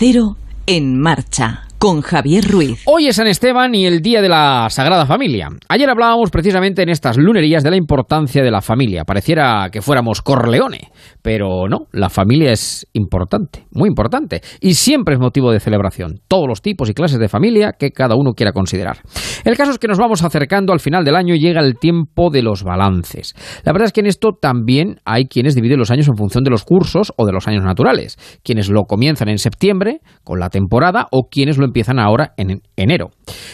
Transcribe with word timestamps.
Cero 0.00 0.36
en 0.66 0.96
marcha 0.96 1.67
con 1.78 2.00
Javier 2.00 2.44
Ruiz. 2.44 2.82
Hoy 2.86 3.06
es 3.06 3.16
San 3.16 3.28
Esteban 3.28 3.72
y 3.74 3.86
el 3.86 4.02
Día 4.02 4.20
de 4.20 4.28
la 4.28 4.66
Sagrada 4.68 5.06
Familia. 5.06 5.48
Ayer 5.68 5.88
hablábamos 5.88 6.30
precisamente 6.30 6.82
en 6.82 6.88
estas 6.88 7.16
lunerías 7.16 7.62
de 7.62 7.70
la 7.70 7.76
importancia 7.76 8.42
de 8.42 8.50
la 8.50 8.60
familia. 8.60 9.04
Pareciera 9.04 9.68
que 9.70 9.80
fuéramos 9.80 10.20
Corleone, 10.20 10.90
pero 11.22 11.68
no, 11.68 11.86
la 11.92 12.10
familia 12.10 12.50
es 12.50 12.84
importante, 12.94 13.66
muy 13.70 13.88
importante, 13.88 14.40
y 14.60 14.74
siempre 14.74 15.14
es 15.14 15.20
motivo 15.20 15.52
de 15.52 15.60
celebración. 15.60 16.20
Todos 16.26 16.48
los 16.48 16.62
tipos 16.62 16.90
y 16.90 16.94
clases 16.94 17.20
de 17.20 17.28
familia 17.28 17.74
que 17.78 17.92
cada 17.92 18.16
uno 18.16 18.32
quiera 18.32 18.52
considerar. 18.52 18.98
El 19.44 19.56
caso 19.56 19.70
es 19.70 19.78
que 19.78 19.88
nos 19.88 19.98
vamos 19.98 20.24
acercando 20.24 20.72
al 20.72 20.80
final 20.80 21.04
del 21.04 21.14
año 21.14 21.34
y 21.34 21.40
llega 21.40 21.60
el 21.60 21.78
tiempo 21.78 22.30
de 22.30 22.42
los 22.42 22.64
balances. 22.64 23.34
La 23.64 23.72
verdad 23.72 23.86
es 23.86 23.92
que 23.92 24.00
en 24.00 24.06
esto 24.06 24.30
también 24.32 25.00
hay 25.04 25.26
quienes 25.26 25.54
dividen 25.54 25.78
los 25.78 25.92
años 25.92 26.08
en 26.08 26.16
función 26.16 26.42
de 26.42 26.50
los 26.50 26.64
cursos 26.64 27.12
o 27.16 27.24
de 27.24 27.32
los 27.32 27.46
años 27.46 27.62
naturales. 27.62 28.18
Quienes 28.42 28.68
lo 28.68 28.82
comienzan 28.84 29.28
en 29.28 29.38
septiembre, 29.38 30.00
con 30.24 30.40
la 30.40 30.50
temporada, 30.50 31.06
o 31.12 31.28
quienes 31.30 31.56
lo 31.56 31.67
empiezan 31.68 31.98
ahora 31.98 32.34
en 32.36 32.62
enero. 32.76 33.10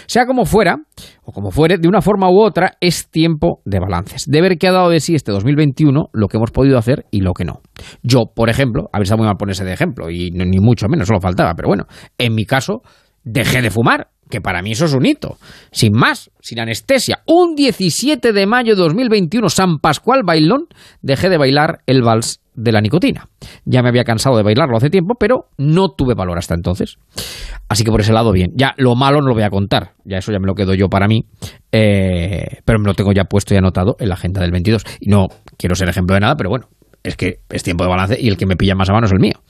Sea 0.07 0.27
como 0.27 0.45
fuera, 0.47 0.79
o 1.23 1.33
como 1.33 1.51
fuere, 1.51 1.79
de 1.79 1.89
una 1.89 2.01
forma 2.01 2.31
u 2.31 2.41
otra, 2.41 2.73
es 2.81 3.11
tiempo 3.11 3.61
de 3.65 3.81
balances. 3.81 4.25
De 4.27 4.41
ver 4.41 4.57
qué 4.59 4.69
ha 4.69 4.73
dado 4.73 4.91
de 4.91 5.01
sí 5.01 5.15
este 5.15 5.33
2021, 5.33 6.09
lo 6.13 6.29
que 6.29 6.37
hemos 6.37 6.51
podido 6.51 6.79
hacer 6.79 7.07
y 7.11 7.21
lo 7.21 7.33
que 7.33 7.45
no. 7.45 7.61
Yo, 8.03 8.25
por 8.35 8.49
ejemplo, 8.49 8.89
a 8.93 8.99
ver, 8.99 9.05
está 9.05 9.17
muy 9.17 9.27
mal 9.27 9.37
ponerse 9.37 9.65
de 9.65 9.73
ejemplo, 9.73 10.11
y 10.11 10.31
ni 10.31 10.59
mucho 10.61 10.89
menos, 10.89 11.07
solo 11.07 11.21
faltaba, 11.21 11.55
pero 11.55 11.69
bueno, 11.69 11.85
en 12.19 12.35
mi 12.35 12.45
caso, 12.45 12.83
dejé 13.25 13.63
de 13.63 13.71
fumar, 13.71 14.09
que 14.31 14.41
para 14.41 14.63
mí 14.63 14.73
eso 14.73 14.87
es 14.87 14.95
un 14.95 15.07
hito. 15.07 15.39
Sin 15.71 15.93
más, 15.93 16.31
sin 16.41 16.61
anestesia. 16.61 17.23
Un 17.27 17.55
17 17.55 18.33
de 18.33 18.47
mayo 18.47 18.75
de 18.75 18.83
2021, 18.83 19.49
San 19.49 19.79
Pascual 19.79 20.23
Bailón, 20.25 20.67
dejé 21.03 21.29
de 21.29 21.39
bailar 21.39 21.81
el 21.87 22.03
vals 22.03 22.41
de 22.55 22.73
la 22.73 22.81
nicotina. 22.81 23.29
Ya 23.65 23.83
me 23.83 23.89
había 23.89 24.05
cansado 24.05 24.37
de 24.37 24.43
bailarlo 24.43 24.77
hace 24.77 24.91
tiempo, 24.91 25.15
pero 25.19 25.49
no 25.59 25.89
tuve 25.91 26.15
valor 26.15 26.39
hasta 26.39 26.55
entonces. 26.55 26.99
Así 27.69 27.85
que 27.85 27.91
por 27.91 28.01
ese 28.01 28.13
lado, 28.13 28.33
bien. 28.33 28.53
Ya 28.55 28.75
lo 28.77 28.95
malo 28.95 29.21
no 29.21 29.29
lo 29.29 29.35
voy 29.35 29.43
a 29.43 29.51
contar. 29.51 29.93
Ya 30.05 30.19
eso 30.19 30.33
ya 30.33 30.39
me 30.39 30.47
lo 30.47 30.55
quedo 30.55 30.75
yo 30.75 30.89
para 30.89 31.09
mí. 31.09 31.25
Eh, 31.73 32.59
pero 32.65 32.79
me 32.79 32.87
lo 32.87 32.95
tengo 32.95 33.13
ya 33.13 33.25
puesto 33.25 33.55
y 33.55 33.57
anotado 33.57 33.97
en 33.99 34.09
la 34.09 34.15
agenda 34.15 34.41
del 34.41 34.53
22. 34.53 34.85
Y 35.01 35.11
no 35.11 35.27
quiero 35.59 35.75
ser 35.75 35.89
ejemplo 35.89 36.15
de 36.15 36.21
nada, 36.21 36.37
pero 36.37 36.51
bueno, 36.51 36.69
es 37.03 37.17
que 37.17 37.41
es 37.51 37.63
tiempo 37.63 37.85
de 37.85 37.91
balance 37.91 38.17
y 38.19 38.29
el 38.29 38.37
que 38.37 38.47
me 38.47 38.57
pilla 38.57 38.75
más 38.75 38.89
a 38.89 38.93
mano 38.93 39.07
es 39.07 39.13
el 39.13 39.21
mío. 39.21 39.43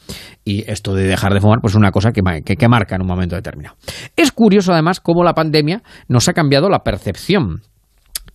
Y 0.45 0.71
esto 0.71 0.95
de 0.95 1.05
dejar 1.05 1.33
de 1.33 1.41
fumar, 1.41 1.61
pues 1.61 1.73
es 1.73 1.77
una 1.77 1.91
cosa 1.91 2.13
que, 2.13 2.23
marca 2.69 2.97
en 2.97 3.03
un 3.03 3.09
momento 3.09 3.35
determinado. 3.35 3.77
Es 4.17 4.33
curioso 4.33 4.73
además 4.73 5.01
cómo 5.01 5.25
la 5.25 5.35
pandemia 5.35 5.83
nos 6.09 6.29
ha 6.29 6.33
cambiado 6.33 6.69
la 6.69 6.81
percepción 6.81 7.63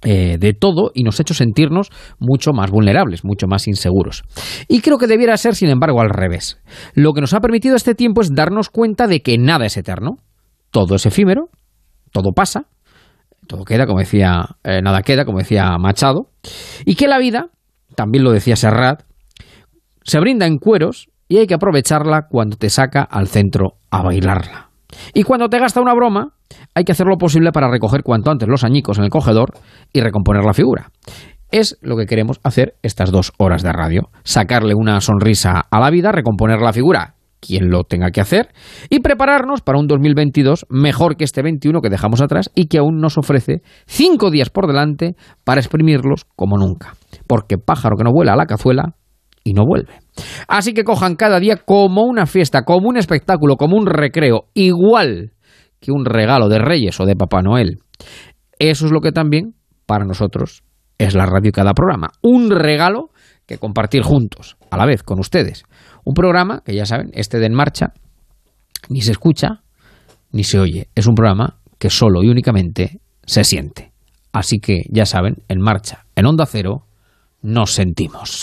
eh, 0.01 0.37
de 0.39 0.53
todo 0.53 0.91
y 0.93 1.03
nos 1.03 1.19
ha 1.19 1.23
hecho 1.23 1.33
sentirnos 1.33 1.89
mucho 2.19 2.51
más 2.53 2.71
vulnerables, 2.71 3.23
mucho 3.23 3.47
más 3.47 3.67
inseguros. 3.67 4.23
Y 4.67 4.81
creo 4.81 4.97
que 4.97 5.07
debiera 5.07 5.37
ser, 5.37 5.55
sin 5.55 5.69
embargo, 5.69 6.01
al 6.01 6.09
revés. 6.09 6.59
Lo 6.93 7.13
que 7.13 7.21
nos 7.21 7.33
ha 7.33 7.41
permitido 7.41 7.75
este 7.75 7.95
tiempo 7.95 8.21
es 8.21 8.33
darnos 8.33 8.69
cuenta 8.69 9.07
de 9.07 9.21
que 9.21 9.37
nada 9.37 9.65
es 9.65 9.77
eterno, 9.77 10.17
todo 10.71 10.95
es 10.95 11.05
efímero, 11.05 11.49
todo 12.11 12.31
pasa, 12.33 12.65
todo 13.47 13.65
queda, 13.65 13.85
como 13.85 13.99
decía, 13.99 14.45
eh, 14.63 14.81
nada 14.81 15.01
queda, 15.01 15.25
como 15.25 15.39
decía 15.39 15.77
Machado, 15.77 16.29
y 16.85 16.95
que 16.95 17.07
la 17.07 17.17
vida, 17.17 17.49
también 17.95 18.23
lo 18.23 18.31
decía 18.31 18.55
Serrat, 18.55 19.03
se 20.03 20.19
brinda 20.19 20.45
en 20.45 20.57
cueros 20.57 21.09
y 21.29 21.37
hay 21.37 21.47
que 21.47 21.53
aprovecharla 21.53 22.23
cuando 22.27 22.57
te 22.57 22.69
saca 22.69 23.03
al 23.03 23.27
centro 23.27 23.75
a 23.91 24.01
bailarla. 24.01 24.71
Y 25.13 25.23
cuando 25.23 25.47
te 25.47 25.59
gasta 25.59 25.79
una 25.79 25.93
broma, 25.93 26.33
hay 26.73 26.83
que 26.83 26.91
hacer 26.91 27.07
lo 27.07 27.17
posible 27.17 27.51
para 27.51 27.69
recoger 27.69 28.03
cuanto 28.03 28.31
antes 28.31 28.49
los 28.49 28.63
añicos 28.63 28.97
en 28.97 29.05
el 29.05 29.09
cogedor 29.09 29.51
y 29.93 30.01
recomponer 30.01 30.43
la 30.43 30.53
figura. 30.53 30.89
Es 31.51 31.77
lo 31.81 31.95
que 31.95 32.05
queremos 32.05 32.39
hacer 32.43 32.75
estas 32.81 33.11
dos 33.11 33.31
horas 33.37 33.63
de 33.63 33.71
radio. 33.71 34.09
Sacarle 34.23 34.73
una 34.75 34.99
sonrisa 35.01 35.61
a 35.69 35.79
la 35.79 35.89
vida, 35.89 36.11
recomponer 36.11 36.59
la 36.61 36.73
figura, 36.73 37.15
quien 37.39 37.69
lo 37.69 37.83
tenga 37.83 38.11
que 38.11 38.21
hacer, 38.21 38.49
y 38.89 38.99
prepararnos 38.99 39.61
para 39.61 39.79
un 39.79 39.87
2022 39.87 40.65
mejor 40.69 41.15
que 41.15 41.23
este 41.23 41.41
21 41.41 41.81
que 41.81 41.89
dejamos 41.89 42.21
atrás 42.21 42.51
y 42.53 42.67
que 42.67 42.79
aún 42.79 42.99
nos 42.99 43.17
ofrece 43.17 43.61
cinco 43.87 44.29
días 44.29 44.49
por 44.49 44.67
delante 44.67 45.15
para 45.43 45.61
exprimirlos 45.61 46.25
como 46.35 46.57
nunca. 46.57 46.93
Porque 47.27 47.57
pájaro 47.57 47.95
que 47.97 48.03
no 48.03 48.11
vuela 48.11 48.33
a 48.33 48.37
la 48.37 48.45
cazuela 48.45 48.95
y 49.43 49.53
no 49.53 49.65
vuelve. 49.65 49.93
Así 50.47 50.73
que 50.73 50.83
cojan 50.83 51.15
cada 51.15 51.39
día 51.39 51.57
como 51.57 52.03
una 52.03 52.25
fiesta, 52.25 52.63
como 52.63 52.89
un 52.89 52.97
espectáculo, 52.97 53.55
como 53.55 53.77
un 53.77 53.85
recreo, 53.85 54.47
igual 54.53 55.31
que 55.79 55.91
un 55.91 56.05
regalo 56.05 56.49
de 56.49 56.59
Reyes 56.59 56.99
o 56.99 57.05
de 57.05 57.15
Papá 57.15 57.41
Noel. 57.41 57.79
Eso 58.57 58.85
es 58.85 58.91
lo 58.91 58.99
que 58.99 59.11
también 59.11 59.55
para 59.85 60.05
nosotros 60.05 60.63
es 60.97 61.15
la 61.15 61.25
radio 61.25 61.49
y 61.49 61.51
cada 61.53 61.73
programa. 61.73 62.09
Un 62.21 62.51
regalo 62.51 63.09
que 63.45 63.57
compartir 63.57 64.03
juntos, 64.03 64.57
a 64.69 64.77
la 64.77 64.85
vez 64.85 65.01
con 65.01 65.19
ustedes. 65.19 65.63
Un 66.05 66.13
programa 66.13 66.61
que 66.63 66.75
ya 66.75 66.85
saben, 66.85 67.09
este 67.13 67.39
de 67.39 67.47
En 67.47 67.53
Marcha, 67.53 67.93
ni 68.89 69.01
se 69.01 69.11
escucha 69.11 69.63
ni 70.31 70.43
se 70.43 70.59
oye. 70.59 70.89
Es 70.93 71.07
un 71.07 71.15
programa 71.15 71.59
que 71.79 71.89
solo 71.89 72.23
y 72.23 72.29
únicamente 72.29 72.99
se 73.25 73.43
siente. 73.43 73.91
Así 74.31 74.59
que 74.59 74.83
ya 74.91 75.05
saben, 75.05 75.37
En 75.47 75.59
Marcha, 75.59 76.05
en 76.15 76.27
Onda 76.27 76.45
Cero, 76.45 76.85
nos 77.41 77.71
sentimos. 77.71 78.41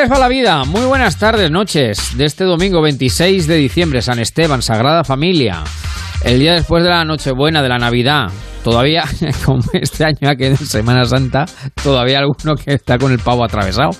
Les 0.00 0.10
va 0.10 0.18
la 0.18 0.28
vida? 0.28 0.64
Muy 0.64 0.86
buenas 0.86 1.18
tardes, 1.18 1.50
noches 1.50 2.16
de 2.16 2.24
este 2.24 2.44
domingo 2.44 2.80
26 2.80 3.46
de 3.46 3.56
diciembre, 3.56 4.00
San 4.00 4.18
Esteban, 4.18 4.62
Sagrada 4.62 5.04
Familia. 5.04 5.62
El 6.24 6.38
día 6.38 6.54
después 6.54 6.82
de 6.82 6.88
la 6.88 7.04
Nochebuena, 7.04 7.62
de 7.62 7.68
la 7.68 7.76
Navidad. 7.76 8.28
Todavía, 8.64 9.04
como 9.44 9.62
este 9.74 10.06
año 10.06 10.34
que 10.38 10.52
es 10.52 10.60
Semana 10.60 11.04
Santa, 11.04 11.44
todavía 11.82 12.20
alguno 12.20 12.54
que 12.54 12.74
está 12.74 12.96
con 12.96 13.12
el 13.12 13.18
pavo 13.18 13.44
atravesado. 13.44 13.90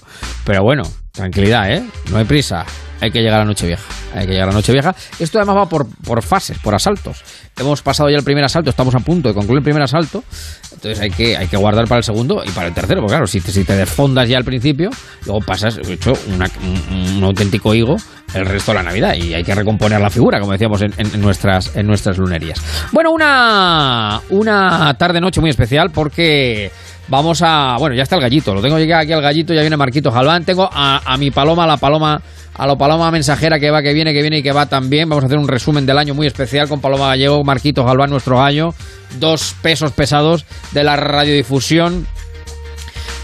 Pero 0.45 0.63
bueno, 0.63 0.85
tranquilidad, 1.21 1.71
¿eh? 1.71 1.83
No 2.11 2.17
hay 2.17 2.25
prisa. 2.25 2.65
Hay 3.01 3.11
que 3.11 3.21
llegar 3.21 3.37
a 3.37 3.39
la 3.41 3.45
Nochevieja. 3.47 3.83
Hay 4.15 4.27
que 4.27 4.33
llegar 4.33 4.49
a 4.49 4.53
la 4.53 4.57
Nochevieja. 4.57 4.95
Esto 5.19 5.39
además 5.39 5.57
va 5.57 5.67
por, 5.69 5.87
por 6.03 6.23
fases, 6.23 6.59
por 6.59 6.75
asaltos. 6.75 7.23
Hemos 7.59 7.83
pasado 7.83 8.11
ya 8.11 8.17
el 8.17 8.25
primer 8.25 8.45
asalto, 8.45 8.71
estamos 8.71 8.95
a 8.95 9.01
punto 9.01 9.29
de 9.29 9.35
concluir 9.35 9.59
el 9.59 9.65
primer 9.65 9.83
asalto. 9.83 10.25
Entonces 10.73 11.01
hay 11.01 11.11
que, 11.11 11.37
hay 11.37 11.47
que 11.47 11.57
guardar 11.57 11.87
para 11.87 11.99
el 11.99 12.05
segundo 12.05 12.43
y 12.45 12.51
para 12.51 12.69
el 12.69 12.75
tercero. 12.75 13.01
Porque 13.01 13.13
claro, 13.13 13.27
si 13.27 13.41
te, 13.41 13.53
si 13.53 13.65
te 13.65 13.75
desfondas 13.75 14.29
ya 14.29 14.39
al 14.39 14.45
principio, 14.45 14.91
luego 15.25 15.41
pasas, 15.41 15.79
hecho, 15.89 16.13
un, 16.29 17.23
auténtico 17.23 17.75
higo 17.75 17.97
el 18.35 18.47
resto 18.47 18.73
de 18.73 18.79
la 18.79 18.83
Navidad. 18.83 19.15
Y 19.15 19.35
hay 19.35 19.45
que 19.45 19.55
recomponer 19.55 20.01
la 20.01 20.11
figura, 20.11 20.41
como 20.41 20.53
decíamos 20.53 20.83
en, 20.83 21.21
nuestras, 21.21 21.77
en 21.77 21.87
nuestras 21.87 22.19
lunerías. 22.19 22.63
Bueno, 22.93 23.11
una, 23.13 24.21
una 24.31 24.95
tarde-noche 24.95 25.41
muy 25.41 25.51
especial 25.51 25.91
porque 25.91 26.71
vamos 27.11 27.43
a. 27.43 27.77
Bueno, 27.79 27.95
ya 27.95 28.05
está 28.05 28.17
el 28.17 28.23
gallito. 28.23 28.55
Lo 28.55 28.63
tengo 28.63 28.79
llegado 28.79 29.03
aquí 29.03 29.13
al 29.13 29.21
gallito, 29.21 29.53
ya 29.53 29.61
viene 29.61 29.77
Marquito 29.77 30.11
Jalván. 30.11 30.45
Tengo 30.45 30.69
a, 30.73 31.03
a 31.05 31.17
mi 31.19 31.31
paloma, 31.31 31.67
la 31.67 31.77
paloma 31.77 32.23
a 32.55 32.67
la 32.67 32.77
Paloma 32.77 33.11
Mensajera 33.11 33.59
que 33.59 33.71
va, 33.71 33.83
que 33.83 33.95
viene, 33.95 34.13
que 34.13 34.21
viene 34.21 34.39
y 34.39 34.43
que 34.43 34.53
va 34.53 34.67
también. 34.67 35.09
Vamos 35.09 35.25
a 35.25 35.27
hacer 35.27 35.39
un 35.39 35.49
resumen 35.49 35.87
del 35.87 35.97
año 35.97 36.15
muy 36.15 36.27
especial 36.27 36.69
con 36.69 36.81
Paloma 36.81 37.07
Gallego, 37.09 37.43
Marquito 37.43 37.85
Galván, 37.85 38.11
nuestro 38.11 38.43
año. 38.43 38.75
Dos 39.19 39.55
pesos 39.63 39.93
pesados 39.93 40.45
de 40.73 40.85
la 40.85 40.97
radiodifusión 40.97 42.07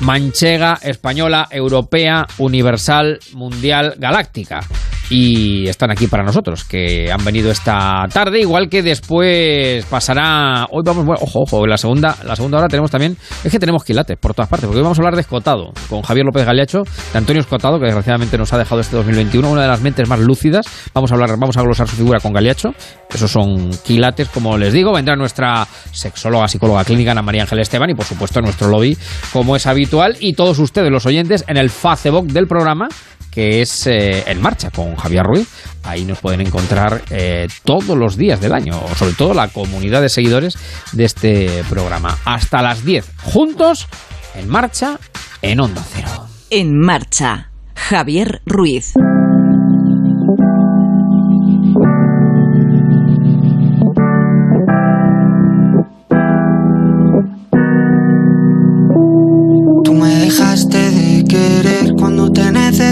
manchega, 0.01 0.79
española, 0.83 1.49
europea, 1.51 2.27
universal, 2.39 3.19
mundial, 3.35 3.95
galáctica. 3.99 4.61
Y 5.09 5.69
están 5.69 5.91
aquí 5.91 6.07
para 6.07 6.25
nosotros, 6.25 6.65
que 6.65 7.11
han 7.13 7.25
venido 7.25 7.51
esta 7.51 8.07
tarde, 8.13 8.41
igual 8.41 8.69
que 8.69 8.83
después 8.83 9.85
pasará. 9.87 10.67
Hoy 10.71 10.83
vamos, 10.85 11.07
ojo, 11.21 11.43
ojo, 11.43 11.65
en 11.65 11.71
la 11.71 11.77
segunda, 11.77 12.17
la 12.25 12.35
segunda 12.35 12.59
hora 12.59 12.69
tenemos 12.69 12.91
también. 12.91 13.17
Es 13.45 13.53
que 13.53 13.59
tenemos 13.59 13.85
quilates 13.85 14.17
por 14.19 14.35
todas 14.35 14.49
partes, 14.49 14.67
porque 14.67 14.79
hoy 14.79 14.83
vamos 14.83 14.99
a 14.99 15.03
hablar 15.03 15.15
de 15.15 15.21
Escotado, 15.21 15.73
con 15.89 16.03
Javier 16.03 16.27
López 16.27 16.45
Galeacho, 16.45 16.83
de 17.13 17.19
Antonio 17.19 17.41
Escotado, 17.41 17.79
que 17.79 17.87
desgraciadamente 17.87 18.37
nos 18.37 18.53
ha 18.53 18.59
dejado 18.59 18.81
este 18.81 18.97
2021, 18.97 19.51
una 19.51 19.63
de 19.63 19.69
las 19.69 19.81
mentes 19.81 20.09
más 20.09 20.19
lúcidas. 20.19 20.67
Vamos 20.93 21.11
a 21.13 21.15
hablar, 21.15 21.31
vamos 21.39 21.57
a 21.57 21.63
glosar 21.63 21.89
su 21.89 21.97
figura 21.97 22.19
con 22.21 22.33
Galeacho. 22.33 22.71
Esos 23.13 23.31
son 23.31 23.71
quilates, 23.85 24.29
como 24.29 24.59
les 24.59 24.73
digo. 24.73 24.93
Vendrá 24.93 25.15
nuestra 25.17 25.67
sexóloga, 25.93 26.49
psicóloga 26.49 26.85
clínica, 26.85 27.13
Ana 27.13 27.23
María 27.23 27.43
Ángel 27.43 27.61
Esteban, 27.61 27.91
y 27.91 27.95
por 27.95 28.05
supuesto 28.05 28.41
nuestro 28.41 28.69
lobby, 28.69 28.97
como 29.33 29.57
es 29.57 29.67
habitual, 29.67 30.17
y 30.21 30.33
todos 30.35 30.59
ustedes, 30.59 30.91
los 30.91 31.07
oyentes, 31.07 31.45
en 31.47 31.57
el 31.57 31.71
Facebook 31.71 32.27
del 32.27 32.47
programa 32.47 32.89
que 33.37 33.61
es 33.61 33.87
eh, 33.87 34.25
En 34.29 34.41
Marcha 34.41 34.71
con 34.71 34.97
Javier 34.97 35.23
Ruiz. 35.23 35.47
Ahí 35.85 36.07
nos 36.07 36.21
pueden 36.21 36.41
encontrar 36.41 37.03
eh, 37.11 37.47
todos 37.65 37.97
los 37.97 38.17
días 38.17 38.41
del 38.41 38.55
año, 38.55 38.81
sobre 38.97 39.13
todo 39.13 39.35
la 39.35 39.49
comunidad 39.49 40.01
de 40.01 40.09
seguidores 40.09 40.57
de 40.93 41.05
este 41.05 41.63
programa. 41.69 42.17
Hasta 42.25 42.63
las 42.63 42.83
10, 42.83 43.05
juntos, 43.23 43.89
En 44.35 44.49
Marcha, 44.49 44.99
en 45.43 45.61
Onda 45.61 45.85
Cero. 45.93 46.29
En 46.49 46.81
Marcha, 46.81 47.51
Javier 47.75 48.41
Ruiz. 48.47 48.95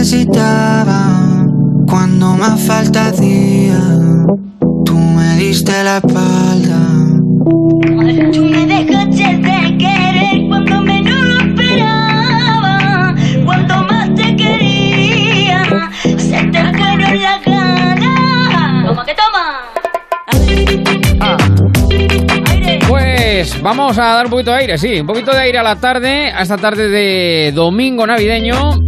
Necesitaba, 0.04 1.46
cuando 1.88 2.34
más 2.34 2.60
falta 2.60 3.06
hacía. 3.06 3.80
Tú 4.84 4.98
me 4.98 5.34
diste 5.36 5.72
la 5.82 5.96
espalda. 5.96 6.78
Tú 8.30 8.44
me 8.44 8.66
dejaste 8.66 9.38
de 9.38 9.78
querer 9.78 10.46
cuando 10.46 10.82
menos 10.82 11.24
lo 11.24 11.38
esperaba, 11.48 13.14
cuando 13.46 13.82
más 13.84 14.14
te 14.14 14.36
quería, 14.36 15.62
se 16.18 16.44
te 16.52 16.62
fueron 16.76 17.22
las 17.22 17.42
ganas. 17.46 18.86
¿Cómo 18.86 19.04
que 19.04 19.14
toma? 19.14 19.72
Aire. 22.50 22.78
Pues 22.86 23.62
vamos 23.62 23.96
a 23.96 24.02
dar 24.02 24.26
un 24.26 24.30
poquito 24.32 24.50
de 24.50 24.58
aire, 24.58 24.76
sí, 24.76 25.00
un 25.00 25.06
poquito 25.06 25.32
de 25.32 25.38
aire 25.38 25.58
a 25.60 25.62
la 25.62 25.76
tarde, 25.76 26.30
a 26.30 26.42
esta 26.42 26.58
tarde 26.58 26.90
de 26.90 27.52
domingo 27.52 28.06
navideño. 28.06 28.84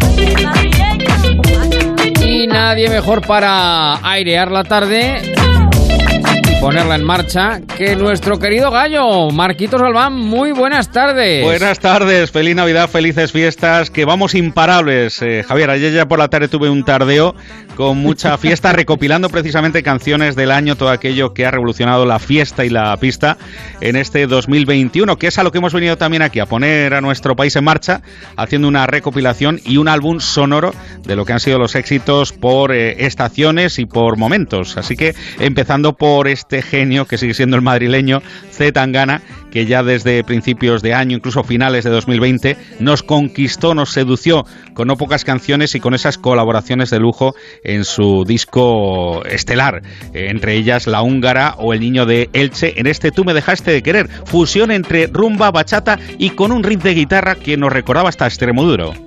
Nadie 2.56 2.88
mejor 2.88 3.20
para 3.20 3.96
airear 4.02 4.50
la 4.50 4.64
tarde 4.64 5.20
ponerla 6.60 6.94
en 6.94 7.04
marcha 7.04 7.60
que 7.76 7.96
nuestro 7.96 8.38
querido 8.38 8.70
gallo, 8.70 9.30
Marquitos 9.30 9.80
Albán. 9.80 10.14
Muy 10.14 10.52
buenas 10.52 10.90
tardes. 10.90 11.44
Buenas 11.44 11.78
tardes, 11.78 12.30
feliz 12.30 12.56
Navidad, 12.56 12.88
felices 12.88 13.32
fiestas, 13.32 13.90
que 13.90 14.04
vamos 14.04 14.34
imparables. 14.34 15.20
Eh, 15.22 15.44
Javier, 15.46 15.70
ayer 15.70 15.92
ya 15.92 16.06
por 16.06 16.18
la 16.18 16.28
tarde 16.28 16.48
tuve 16.48 16.70
un 16.70 16.84
tardeo 16.84 17.34
con 17.76 17.98
mucha 17.98 18.38
fiesta, 18.38 18.72
recopilando 18.74 19.28
precisamente 19.28 19.82
canciones 19.82 20.36
del 20.36 20.50
año, 20.50 20.76
todo 20.76 20.88
aquello 20.90 21.34
que 21.34 21.46
ha 21.46 21.50
revolucionado 21.50 22.06
la 22.06 22.18
fiesta 22.18 22.64
y 22.64 22.70
la 22.70 22.96
pista 22.96 23.36
en 23.80 23.96
este 23.96 24.26
2021, 24.26 25.16
que 25.18 25.26
es 25.26 25.38
a 25.38 25.42
lo 25.42 25.52
que 25.52 25.58
hemos 25.58 25.74
venido 25.74 25.98
también 25.98 26.22
aquí, 26.22 26.40
a 26.40 26.46
poner 26.46 26.94
a 26.94 27.00
nuestro 27.00 27.36
país 27.36 27.54
en 27.56 27.64
marcha, 27.64 28.02
haciendo 28.36 28.68
una 28.68 28.86
recopilación 28.86 29.60
y 29.64 29.76
un 29.76 29.88
álbum 29.88 30.20
sonoro 30.20 30.72
de 31.02 31.16
lo 31.16 31.24
que 31.24 31.32
han 31.32 31.40
sido 31.40 31.58
los 31.58 31.74
éxitos 31.74 32.32
por 32.32 32.72
eh, 32.72 33.04
estaciones 33.04 33.78
y 33.78 33.86
por 33.86 34.16
momentos. 34.16 34.76
Así 34.76 34.96
que 34.96 35.14
empezando 35.38 35.92
por 35.92 36.28
este 36.28 36.45
genio 36.50 37.06
que 37.06 37.18
sigue 37.18 37.34
siendo 37.34 37.56
el 37.56 37.62
madrileño, 37.62 38.22
Z 38.50 38.72
Tangana, 38.72 39.22
que 39.50 39.66
ya 39.66 39.82
desde 39.82 40.22
principios 40.24 40.82
de 40.82 40.94
año, 40.94 41.16
incluso 41.16 41.42
finales 41.42 41.84
de 41.84 41.90
2020, 41.90 42.56
nos 42.80 43.02
conquistó, 43.02 43.74
nos 43.74 43.92
sedució 43.92 44.44
con 44.74 44.88
no 44.88 44.96
pocas 44.96 45.24
canciones 45.24 45.74
y 45.74 45.80
con 45.80 45.94
esas 45.94 46.18
colaboraciones 46.18 46.90
de 46.90 46.98
lujo 46.98 47.34
en 47.64 47.84
su 47.84 48.24
disco 48.26 49.24
estelar, 49.24 49.82
eh, 50.12 50.28
entre 50.30 50.54
ellas 50.54 50.86
La 50.86 51.02
Húngara 51.02 51.54
o 51.58 51.72
El 51.72 51.80
Niño 51.80 52.06
de 52.06 52.28
Elche, 52.32 52.78
en 52.78 52.86
este 52.86 53.10
Tú 53.10 53.24
me 53.24 53.34
dejaste 53.34 53.70
de 53.70 53.82
querer, 53.82 54.08
fusión 54.26 54.70
entre 54.70 55.06
rumba, 55.06 55.50
bachata 55.50 55.98
y 56.18 56.30
con 56.30 56.52
un 56.52 56.62
riff 56.62 56.82
de 56.82 56.94
guitarra 56.94 57.34
que 57.34 57.56
nos 57.56 57.72
recordaba 57.72 58.08
hasta 58.08 58.26
Extremoduro. 58.26 59.05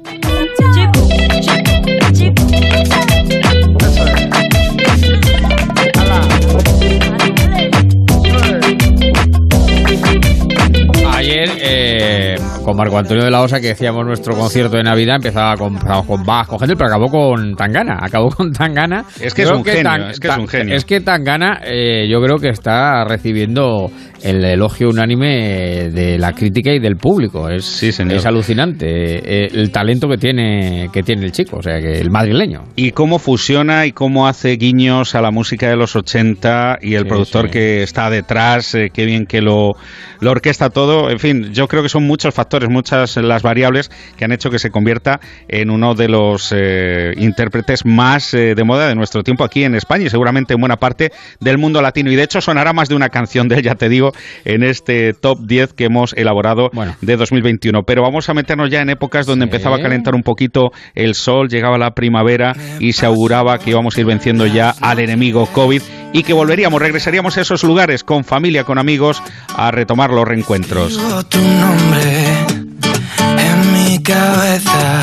Eh, 12.20 12.36
con 12.64 12.76
Marco 12.76 12.98
Antonio 12.98 13.24
de 13.24 13.32
la 13.32 13.42
Osa, 13.42 13.60
que 13.62 13.68
decíamos 13.68 14.06
nuestro 14.06 14.36
concierto 14.36 14.78
de 14.78 14.84
Navidad, 14.84 15.16
empezaba 15.18 15.56
con, 15.56 15.78
con 15.78 16.24
Bach, 16.24 16.48
con 16.48 16.60
Händel, 16.62 16.78
pero 16.78 16.90
acabó 16.90 17.08
con 17.08 17.56
Tangana. 17.56 17.98
Acabó 18.02 18.30
con 18.30 18.52
Tangana. 18.52 19.06
Es 19.22 19.34
que 19.34 19.44
es 19.44 19.52
un 19.52 19.64
genio, 19.64 20.10
es 20.10 20.20
que 20.20 20.28
es 20.28 20.38
un 20.38 20.48
genio. 20.48 20.76
Es 20.76 20.86
que 20.86 21.00
Tangana, 21.02 21.62
eh, 21.66 22.08
yo 22.10 22.22
creo 22.22 22.38
que 22.38 22.50
está 22.50 23.04
recibiendo 23.06 23.90
el 24.24 24.44
elogio 24.44 24.90
unánime 24.90 25.90
de 25.92 26.18
la 26.18 26.34
crítica 26.34 26.72
y 26.74 26.80
del 26.80 26.98
público. 26.98 27.50
Es, 27.50 27.66
Sí, 27.66 27.92
señor. 27.92 28.16
es 28.18 28.26
alucinante 28.26 28.86
eh, 28.86 29.50
el 29.54 29.72
talento 29.72 30.08
que 30.10 30.18
tiene, 30.18 30.90
que 30.92 31.04
tiene 31.04 31.26
el 31.26 31.32
chico, 31.32 31.58
o 31.58 31.62
sea, 31.62 31.80
que 31.80 32.00
el 32.00 32.10
madrileño. 32.12 32.64
Y 32.76 32.92
cómo 32.92 33.20
fusiona 33.20 33.86
y 33.86 33.92
cómo 33.94 34.28
hace 34.28 34.58
guiños 34.58 35.16
a 35.16 35.22
la 35.22 35.32
música 35.32 35.70
de 35.70 35.76
los 35.78 35.96
80 35.96 36.80
y 36.82 36.96
el 36.96 37.04
Sí, 37.04 37.08
productor 37.10 37.46
sí. 37.46 37.52
que 37.52 37.84
está 37.84 38.10
detrás, 38.10 38.76
eh, 38.76 38.90
qué 38.94 39.06
bien 39.06 39.26
que 39.26 39.42
lo, 39.42 39.72
lo 40.20 40.32
orquesta 40.32 40.70
todo. 40.70 41.10
En 41.10 41.20
fin, 41.20 41.54
yo 41.54 41.68
creo 41.68 41.82
que 41.84 41.90
son 41.90 42.04
muchos 42.10 42.34
factores, 42.34 42.70
muchas 42.70 43.16
las 43.18 43.42
variables 43.44 43.90
que 44.18 44.26
han 44.26 44.32
hecho 44.32 44.50
que 44.50 44.60
se 44.60 44.72
convierta 44.72 45.20
en 45.48 45.70
uno 45.70 45.94
de 45.96 46.10
los 46.10 46.52
eh, 46.56 47.14
intérpretes 47.18 47.86
más 47.86 48.34
eh, 48.34 48.56
de 48.56 48.64
moda 48.64 48.88
de 48.88 48.96
nuestro 48.96 49.24
tiempo 49.24 49.44
aquí 49.44 49.64
en 49.64 49.76
España 49.76 50.06
y 50.06 50.10
seguramente 50.10 50.56
en 50.56 50.60
buena 50.60 50.78
parte 50.78 51.12
del 51.40 51.58
mundo 51.58 51.82
latino. 51.82 52.12
Y 52.12 52.16
de 52.16 52.24
hecho 52.24 52.42
sonará 52.42 52.74
más 52.74 52.90
de 52.90 52.96
una 52.96 53.10
canción 53.10 53.48
de 53.48 53.56
él, 53.58 53.64
ya 53.64 53.76
te 53.76 53.88
digo, 53.90 54.12
en 54.44 54.64
este 54.64 55.14
top 55.14 55.40
10 55.46 55.74
que 55.74 55.86
hemos 55.86 56.14
elaborado 56.14 56.72
Bueno. 56.74 56.96
de 57.02 57.16
2021. 57.16 57.84
Pero 57.84 58.02
vamos 58.02 58.28
a 58.30 58.34
meternos 58.34 58.70
ya 58.70 58.82
en 58.82 58.90
épocas 58.90 59.26
donde 59.26 59.46
Sí. 59.46 59.50
empezaba 59.52 59.78
a 59.78 59.82
calentar 59.82 60.16
un 60.16 60.24
poquito 60.24 60.72
el 60.96 61.14
sol, 61.16 61.48
llegaba 61.50 61.78
la 61.78 61.92
primavera 61.92 62.56
y 62.80 62.94
se 62.94 63.06
auguraba 63.06 63.58
que 63.60 63.70
íbamos 63.70 63.96
a 63.96 64.00
ir 64.00 64.06
venciendo 64.08 64.46
ya 64.48 64.74
al 64.82 65.00
enemigo 65.00 65.46
COVID 65.54 65.82
y 66.14 66.24
que 66.24 66.34
volveríamos, 66.34 66.82
regresaríamos 66.82 67.38
a 67.38 67.42
esos 67.42 67.64
lugares 67.64 68.04
con 68.04 68.24
familia, 68.24 68.64
con 68.64 68.80
amigos, 68.80 69.22
a 69.56 69.70
retomar 69.72 70.10
los 70.10 70.28
reencuentros. 70.28 70.98
Digo 70.98 71.24
tu 71.26 71.38
nombre 71.40 71.99
en 72.02 73.74
mi 73.74 74.02
cabeza. 74.02 75.02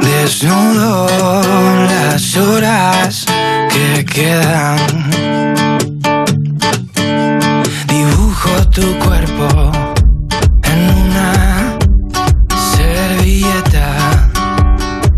Desnudo 0.00 1.08
las 1.86 2.36
horas 2.36 3.26
que 3.70 4.04
quedan. 4.04 4.78
Dibujo 7.88 8.68
tu 8.70 8.98
cuerpo 8.98 9.72
en 10.64 10.78
una 11.04 11.78
servilleta. 12.76 14.30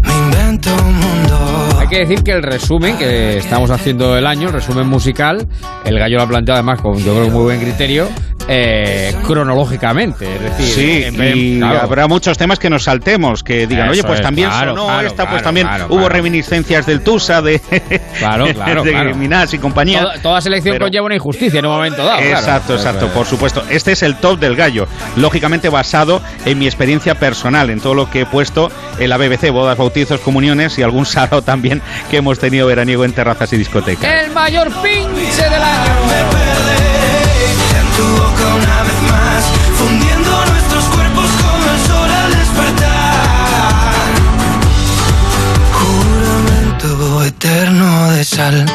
Me 0.02 0.12
invento 0.12 0.70
un 0.74 0.94
mundo. 0.94 1.78
Hay 1.78 1.88
que 1.88 1.98
decir 2.00 2.22
que 2.22 2.32
el 2.32 2.42
resumen 2.42 2.96
que 2.96 3.38
estamos 3.38 3.70
haciendo 3.70 4.14
del 4.14 4.26
año, 4.26 4.48
el 4.48 4.54
resumen 4.54 4.86
musical, 4.86 5.46
el 5.84 5.98
gallo 5.98 6.16
lo 6.16 6.22
ha 6.22 6.26
planteado 6.28 6.58
además 6.58 6.80
con 6.80 6.96
yo 6.98 7.14
creo 7.14 7.30
muy 7.30 7.42
buen 7.42 7.60
criterio, 7.60 8.08
eh, 8.48 9.14
cronológicamente. 9.26 10.34
Es 10.34 10.40
decir, 10.42 10.66
Sí, 10.74 11.04
en 11.04 11.16
vez- 11.16 11.36
y 11.36 11.58
claro. 11.58 11.80
habrá 11.82 12.06
muchos 12.08 12.36
temas 12.38 12.58
que 12.58 12.68
nos 12.70 12.84
saltemos, 12.84 13.42
que 13.42 13.66
digan, 13.66 13.84
Eso 13.86 13.92
oye, 13.92 14.02
pues 14.04 14.20
es, 14.20 14.24
también 14.24 14.48
claro, 14.50 14.72
sonó 14.72 14.86
claro, 14.86 15.06
esta, 15.08 15.28
pues 15.30 15.42
también 15.42 15.68
hubo 15.88 16.08
reminiscencias 16.08 16.86
del 16.86 17.02
Tusa, 17.02 17.40
de, 17.42 17.60
de. 17.70 19.14
Minaj 19.14 19.54
y 19.54 19.58
compañía. 19.58 20.00
Toda, 20.02 20.18
toda 20.22 20.40
selección 20.40 20.74
Pero- 20.74 20.86
conlleva 20.86 21.06
una 21.06 21.14
injusticia 21.14 21.58
en 21.60 21.66
un 21.66 21.72
momento 21.72 22.04
dado. 22.04 22.20
Exacto, 22.20 22.74
exacto, 22.74 23.08
por 23.08 23.26
supuesto. 23.26 23.62
Este 23.70 23.92
es 23.92 24.02
el 24.02 24.16
top 24.16 24.38
del 24.38 24.56
gallo, 24.56 24.86
lógicamente 25.16 25.68
basado 25.68 26.20
en 26.44 26.58
mi 26.58 26.66
experiencia 26.66 27.14
personal, 27.14 27.70
en 27.70 27.80
todo 27.80 27.94
lo 27.94 28.10
que 28.10 28.22
he 28.22 28.26
puesto 28.26 28.70
en 28.98 29.08
la 29.10 29.16
BBC, 29.16 29.50
bodas, 29.50 29.76
bautizos, 29.78 30.20
comuniones 30.20 30.78
y 30.78 30.82
algún 30.82 31.06
sarao 31.12 31.42
también 31.42 31.80
que 32.10 32.18
hemos 32.18 32.38
tenido 32.38 32.66
veraniego 32.66 33.04
en 33.04 33.12
terrazas 33.12 33.52
y 33.52 33.56
discotecas. 33.56 34.04
El 34.24 34.30
mayor 34.32 34.68
pinche 34.82 35.42
del 35.42 35.62
año. 35.62 36.51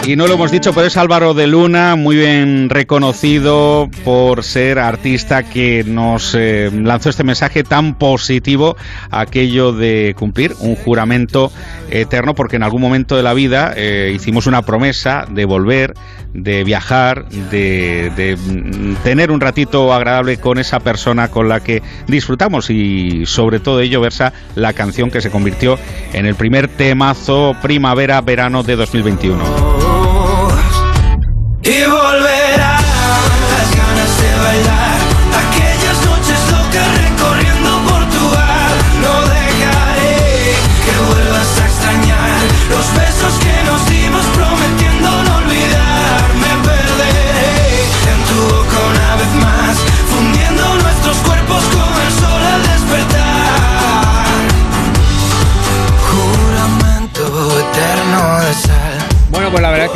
Y 0.06 0.16
no 0.16 0.28
lo 0.28 0.34
hemos 0.34 0.52
dicho, 0.52 0.74
pero 0.74 0.88
es 0.88 0.98
Álvaro 0.98 1.34
de 1.34 1.48
Luna, 1.48 1.96
muy 1.96 2.16
bien 2.16 2.70
reconocido 2.70 3.90
por 4.04 4.44
ser 4.44 4.80
artista 4.80 5.44
que 5.44 5.84
nos 5.86 6.34
eh, 6.36 6.72
lanzó 6.74 7.10
este 7.10 7.24
mensaje 7.24 7.64
tan 7.64 7.96
positivo, 7.98 8.78
aquello 9.12 9.74
de 9.74 10.16
cumplir 10.18 10.54
un 10.60 10.76
juramento 10.76 11.52
eterno, 11.90 12.36
porque 12.36 12.56
en 12.56 12.64
algún 12.64 12.82
momento 12.82 13.16
de 13.16 13.24
la 13.24 13.34
vida 13.34 13.74
eh, 13.76 14.12
hicimos 14.16 14.48
una 14.48 14.62
promesa 14.64 15.26
de 15.30 15.46
volver, 15.46 15.94
de 16.34 16.64
viajar, 16.64 17.30
de, 17.30 18.12
de, 18.16 18.36
mm, 18.36 19.04
tener 19.04 19.32
un 19.32 19.42
ratito 19.42 19.94
agradable 19.94 20.38
con 20.38 20.58
esa 20.58 20.80
persona 20.80 21.30
con 21.30 21.48
la 21.50 21.60
que 21.60 21.82
disfrutamos 22.08 22.70
y 22.70 23.26
sobre 23.26 23.60
todo 23.60 23.82
ello 23.82 24.02
versa 24.02 24.34
la 24.56 24.74
canción 24.74 25.12
que 25.12 25.22
se 25.22 25.30
convirtió 25.30 25.78
en 26.14 26.26
el 26.26 26.36
primer 26.36 26.68
temazo 26.68 27.56
primavera-verano 27.62 28.64
de 28.64 28.76
2021. 28.76 29.27
2021. 29.28 32.07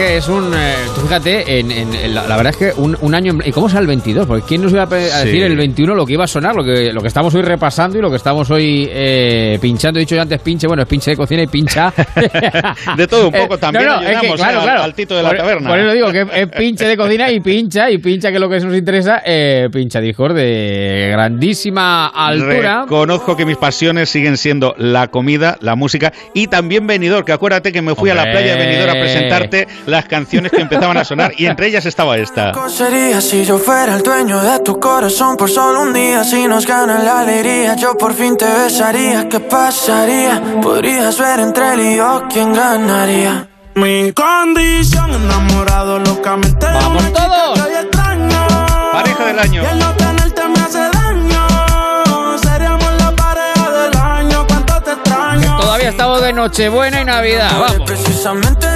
Que 0.02 0.18
es 0.18 0.28
un. 0.28 0.52
eh, 0.56 0.74
tú 0.96 1.02
fíjate, 1.02 1.60
en, 1.60 2.14
la, 2.16 2.28
la 2.28 2.36
verdad 2.38 2.52
es 2.52 2.58
que 2.74 2.82
un, 2.82 2.98
un 3.02 3.14
año. 3.16 3.38
¿Y 3.46 3.52
cómo 3.52 3.70
será 3.70 3.82
el 3.82 3.88
22? 3.88 4.26
Porque 4.26 4.46
¿quién 4.48 4.62
nos 4.62 4.72
iba 4.72 4.84
a, 4.84 4.88
Sí. 4.88 5.26
decir 5.26 5.44
el 5.44 5.56
21 5.56 5.94
lo 5.96 6.06
que 6.06 6.14
iba 6.14 6.24
a 6.24 6.28
sonar? 6.28 6.56
Lo 6.56 6.64
que, 6.64 6.92
lo 6.92 7.02
que 7.02 7.08
estamos 7.08 7.34
hoy 7.36 7.42
repasando 7.44 7.98
y 7.98 8.02
lo 8.02 8.10
que 8.10 8.16
estamos 8.16 8.50
hoy 8.50 8.88
eh, 8.92 9.60
pinchando. 9.62 10.00
He 10.00 10.02
dicho 10.02 10.16
yo 10.16 10.22
antes 10.22 10.40
pinche, 10.42 10.68
bueno, 10.68 10.84
es 10.84 10.90
pinche 10.90 11.12
de 11.12 11.18
cocina 11.18 11.44
y 11.44 11.48
pincha. 11.48 11.94
De 12.98 13.08
todo 13.08 13.28
un 13.28 13.34
poco, 13.34 13.58
también 13.60 13.86
es 13.90 14.00
que, 14.00 14.06
ayudamos, 14.18 14.36
claro, 14.38 14.52
eh, 14.54 14.58
al- 14.60 14.64
claro. 14.64 14.84
al 14.84 14.94
Tito 14.94 15.16
de 15.16 15.24
la 15.24 15.30
Por- 15.30 15.38
taberna. 15.38 15.70
Por 15.70 15.80
eso 15.80 15.92
digo 15.94 16.12
que 16.12 16.28
es, 16.42 16.48
pinche 16.50 16.86
de 16.86 16.98
cocina 16.98 17.32
y 17.32 17.40
pincha, 17.40 17.90
y 17.90 17.98
pincha, 18.00 18.30
que 18.30 18.36
es 18.36 18.42
lo 18.42 18.50
que 18.50 18.60
nos 18.60 18.76
interesa, 18.76 19.22
eh, 19.26 19.70
pincha 19.72 20.00
Discord 20.02 20.36
de 20.36 21.10
grandísima 21.12 22.08
altura. 22.08 22.82
Reconozco 22.84 23.36
que 23.36 23.46
mis 23.46 23.58
pasiones 23.58 24.10
siguen 24.10 24.38
siendo 24.38 24.74
la 24.78 25.08
comida, 25.10 25.58
la 25.62 25.76
música 25.76 26.12
y 26.34 26.48
también 26.48 26.88
Benidorm, 26.88 27.26
que 27.26 27.32
acuérdate 27.34 27.72
que 27.72 27.82
me 27.82 27.96
fui 27.96 28.10
a 28.10 28.16
la 28.16 28.24
playa 28.24 28.56
de 28.56 28.66
Benidorm 28.66 28.90
a 28.90 28.94
presentarte 29.02 29.68
las 29.92 30.06
canciones 30.06 30.52
que 30.52 30.62
empezaban 30.62 30.98
a 30.98 31.04
sonar 31.04 31.34
y 31.38 31.46
entre 31.46 31.68
ellas 31.68 31.86
estaba 31.86 32.18
esta. 32.18 32.54
¿Cómo 32.54 32.70
sería 32.70 33.22
si 33.22 33.46
yo 33.46 33.60
fuera 33.60 33.96
el 33.96 34.02
dueño 34.02 34.42
de 34.42 34.60
tu 34.60 34.80
corazón 34.80 35.38
por 35.38 35.50
solo 35.50 35.82
un 35.82 35.94
día? 35.94 36.24
Si 36.24 36.48
nos 36.48 36.66
gana 36.66 37.00
la 37.00 37.20
alegría, 37.20 37.76
yo 37.76 37.98
por 37.98 38.14
fin 38.14 38.38
te 38.38 38.46
besaría. 38.46 39.28
¿Qué 39.30 39.40
pasaría? 39.40 40.42
Podrías 40.62 41.20
ver 41.20 41.40
entre 41.42 41.74
él 41.74 41.82
y 41.82 41.96
yo 41.98 42.24
quién 42.30 42.54
ganaría. 42.54 43.48
Mi 43.76 44.12
condición, 44.12 45.14
enamorado 45.14 46.00
locamente. 46.00 46.66
¡Vamos 46.66 47.14
todos! 47.14 47.60
extraño. 47.60 48.48
Pareja 48.92 49.26
del 49.26 49.40
año. 49.40 49.64
Todavía 55.60 55.90
estamos 55.90 56.22
de 56.22 56.34
Nochebuena 56.34 57.02
y 57.02 57.06
Navidad. 57.06 57.52
Vamos. 57.60 57.88
Precisamente 57.88 58.68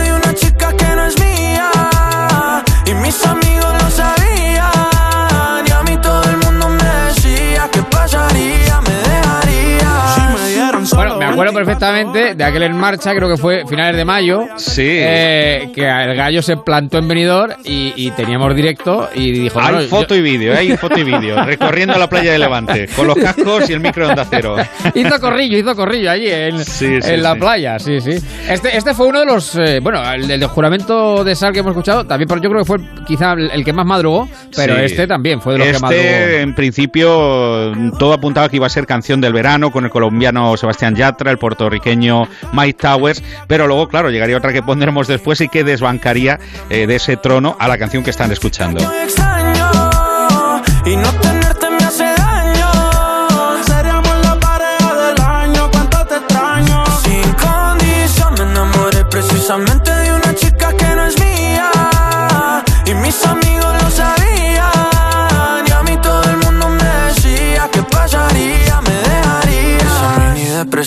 Y 2.85 2.93
mis 2.93 3.25
amigos 3.25 3.73
lo 3.81 3.89
sabían. 3.89 5.65
Y 5.67 5.71
a 5.71 5.83
mí 5.83 5.97
todo 5.97 6.23
el 6.23 6.37
mundo 6.37 6.69
me 6.69 6.83
decía 7.07 7.69
que 7.71 7.81
pasaría, 7.83 8.81
Bueno, 10.93 11.17
me 11.17 11.25
acuerdo 11.25 11.53
perfectamente 11.53 12.35
de 12.35 12.43
aquel 12.43 12.63
en 12.63 12.77
marcha, 12.77 13.13
creo 13.15 13.29
que 13.29 13.37
fue 13.37 13.65
finales 13.67 13.95
de 13.95 14.05
mayo. 14.05 14.43
Sí. 14.57 14.83
eh, 14.85 15.69
que 15.73 15.85
el 15.87 16.15
gallo 16.15 16.41
se 16.41 16.57
plantó 16.57 16.97
en 16.97 17.07
Benidorm 17.07 17.53
y, 17.63 17.93
y 17.95 18.11
teníamos 18.11 18.53
directo 18.55 19.09
y 19.13 19.31
dijo... 19.31 19.59
no, 19.61 19.77
Hay 19.79 19.87
foto 19.87 20.15
yo- 20.15 20.19
y 20.19 20.21
vídeo, 20.21 20.55
hay 20.57 20.75
foto 20.77 20.99
y 20.99 21.03
vídeo, 21.03 21.41
recorriendo 21.45 21.97
la 21.97 22.07
playa 22.09 22.31
de 22.31 22.39
Levante, 22.39 22.87
con 22.95 23.07
los 23.07 23.15
cascos 23.17 23.69
y 23.69 23.73
el 23.73 23.79
micro 23.79 24.05
de 24.05 24.11
onda 24.11 24.25
cero. 24.29 24.55
Hizo 24.95 25.19
corrillo, 25.19 25.57
hizo 25.57 25.75
corrillo 25.75 26.11
allí 26.11 26.29
en, 26.29 26.63
Sí, 26.63 27.01
sí, 27.01 27.11
en 27.13 27.23
la 27.23 27.33
sí. 27.33 27.39
playa, 27.39 27.79
sí, 27.79 27.99
sí. 28.01 28.11
Este, 28.49 28.75
este 28.77 28.93
fue 28.93 29.07
uno 29.07 29.19
de 29.21 29.25
los, 29.25 29.55
eh, 29.55 29.79
bueno, 29.81 30.01
el, 30.13 30.29
el 30.29 30.39
de 30.39 30.45
juramento 30.47 31.23
de 31.23 31.35
sal 31.35 31.51
que 31.53 31.59
hemos 31.59 31.71
escuchado, 31.71 32.05
también, 32.05 32.27
pero 32.27 32.41
yo 32.41 32.49
creo 32.49 32.61
que 32.63 32.67
fue 32.67 32.77
quizá 33.05 33.33
el, 33.33 33.49
el 33.51 33.63
que 33.63 33.73
más 33.73 33.85
madrugó, 33.85 34.27
pero 34.55 34.75
Sí. 34.75 34.81
este 34.85 35.07
también 35.07 35.41
fue 35.41 35.53
de 35.53 35.59
los 35.59 35.67
este, 35.67 35.77
que 35.79 35.81
madrugó. 35.81 36.39
en 36.41 36.55
principio, 36.55 37.71
todo 37.97 38.13
apuntaba 38.13 38.49
que 38.49 38.57
iba 38.57 38.65
a 38.67 38.69
ser 38.69 38.85
canción 38.85 39.21
del 39.21 39.33
verano 39.33 39.71
con 39.71 39.83
el 39.85 39.89
colombiano 39.91 40.55
Sebastián 40.57 40.74
Yatra, 40.79 41.31
el 41.31 41.37
puertorriqueño 41.37 42.27
Mike 42.53 42.79
Towers, 42.79 43.23
pero 43.47 43.67
luego, 43.67 43.87
claro, 43.87 44.09
llegaría 44.09 44.37
otra 44.37 44.53
que 44.53 44.61
pondremos 44.61 45.07
después 45.07 45.41
y 45.41 45.49
que 45.49 45.63
desbancaría 45.63 46.39
eh, 46.69 46.87
de 46.87 46.95
ese 46.95 47.17
trono 47.17 47.55
a 47.59 47.67
la 47.67 47.77
canción 47.77 48.03
que 48.03 48.09
están 48.09 48.31
escuchando. 48.31 48.83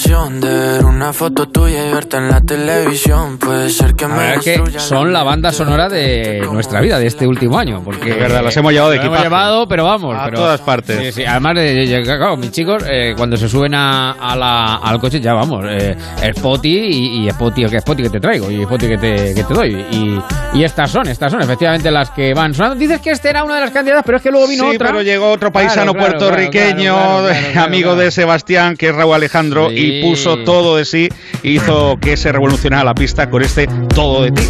De 0.05 0.49
ver 0.49 0.85
una 0.85 1.12
foto 1.12 1.49
tuya 1.49 1.88
y 1.88 1.93
verte 1.93 2.19
en 2.19 2.28
la 2.28 2.40
televisión. 2.40 3.37
Puede 3.37 3.69
ser 3.69 3.95
que 3.95 4.07
me 4.07 4.35
es 4.35 4.40
que 4.43 4.62
son 4.78 5.12
la 5.12 5.25
banda 5.25 5.50
sonora 5.50 5.88
de 5.88 6.40
nuestra 6.52 6.81
vida, 6.81 7.00
de 7.00 7.09
este 7.09 7.26
último 7.26 7.59
año. 7.59 7.83
Porque, 7.85 8.11
De 8.14 8.21
verdad, 8.21 8.45
las 8.45 8.57
hemos 8.57 8.73
llevado 8.73 8.93
de 8.93 8.99
las 8.99 9.07
hemos 9.07 9.21
llevado, 9.21 9.67
pero 9.67 9.85
vamos. 9.87 10.17
A 10.17 10.26
pero- 10.26 10.38
todas 10.38 10.61
partes. 10.61 10.99
Sí, 11.00 11.12
sí. 11.12 11.25
Además, 11.25 11.57
de, 11.57 11.75
de- 11.75 11.87
de- 11.87 12.02
claro, 12.05 12.37
mis 12.37 12.52
chicos, 12.52 12.85
eh, 12.88 13.14
cuando 13.17 13.37
se 13.37 13.49
suben 13.49 13.75
a, 13.75 14.12
a 14.12 14.37
la- 14.37 14.76
al 14.76 15.00
coche, 15.00 15.21
ya 15.21 15.35
vamos. 15.35 15.64
Eh, 15.69 15.97
Spotty 16.37 16.69
y, 16.78 17.26
y 17.26 17.31
Spotty, 17.31 17.67
que 17.67 17.81
Spotty 17.81 18.02
que 18.05 18.11
te 18.11 18.21
traigo 18.21 18.50
y 18.52 18.62
Spotty 18.62 18.87
que 18.87 18.99
te, 18.99 19.35
que 19.35 19.43
te 19.43 19.52
doy. 19.55 19.75
Y, 19.90 20.21
y 20.59 20.62
estas 20.64 20.93
son, 20.93 21.09
estas 21.09 21.33
son 21.33 21.43
efectivamente 21.43 21.90
las 21.90 22.11
que 22.11 22.35
van 22.35 22.55
sonando. 22.55 22.76
Dices 22.78 23.00
que 23.00 23.11
este 23.11 23.31
era 23.31 23.43
una 23.43 23.57
de 23.57 23.62
las 23.62 23.71
candidatas, 23.73 24.05
pero 24.07 24.19
es 24.19 24.23
que 24.23 24.31
luego 24.31 24.47
vino 24.47 24.71
sí, 24.71 24.76
otra. 24.76 24.88
pero 24.90 25.02
llegó 25.02 25.31
otro 25.33 25.50
paisano 25.50 25.93
Claro, 25.93 25.99
claro, 26.19 26.19
puertorriqueño, 26.19 26.95
claro, 26.95 27.09
claro, 27.19 27.28
claro, 27.28 27.52
claro, 27.52 27.67
amigo 27.67 27.88
claro. 27.90 28.00
de 28.05 28.11
Sebastián, 28.12 28.76
que 28.76 28.88
es 28.90 28.95
Raúl 28.95 29.14
Alejandro, 29.14 29.69
Sí. 29.71 29.75
Y 29.88 30.02
puso 30.02 30.38
todo 30.45 30.76
de 30.76 30.85
sí, 30.85 31.09
hizo 31.42 31.97
que 32.00 32.16
se 32.16 32.30
revolucionara 32.33 32.85
la 32.85 32.95
pista 32.95 33.28
con 33.30 33.42
este 33.42 33.66
todo 33.95 34.23
de 34.23 34.33
ti. 34.33 34.42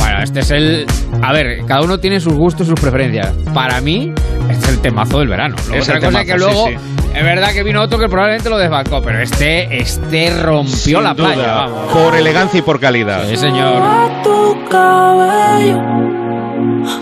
Bueno, 0.00 0.22
este 0.22 0.40
es 0.40 0.50
el. 0.50 0.86
A 1.22 1.32
ver, 1.32 1.64
cada 1.66 1.82
uno 1.82 1.98
tiene 1.98 2.20
sus 2.20 2.34
gustos 2.34 2.66
y 2.66 2.70
sus 2.70 2.80
preferencias. 2.80 3.32
Para 3.54 3.80
mí, 3.80 4.12
este 4.50 4.64
es 4.66 4.68
el 4.72 4.80
temazo 4.80 5.18
del 5.20 5.28
verano. 5.28 5.56
Luego, 5.68 5.82
Es 5.82 5.88
otra 5.88 6.00
cosa 6.00 6.20
es 6.20 6.26
que 6.26 6.32
temazo, 6.32 6.50
luego. 6.66 6.68
sí, 6.68 7.08
Es 7.14 7.24
verdad 7.24 7.52
que 7.52 7.62
vino 7.62 7.82
otro 7.82 7.98
que 7.98 8.08
probablemente 8.08 8.48
lo 8.50 8.58
desbancó, 8.58 9.00
pero 9.02 9.20
este, 9.20 9.76
este 9.78 10.30
rompió 10.42 10.74
Sin 10.76 11.02
la 11.04 11.14
playa, 11.14 11.34
duda, 11.36 11.54
vamos. 11.66 11.92
por 11.92 12.14
elegancia 12.16 12.58
y 12.58 12.62
por 12.62 12.80
calidad. 12.80 13.24
Sí, 13.28 13.36
señor. 13.36 13.82
a 13.82 14.22
tu 14.22 14.56
cabello. 14.70 15.78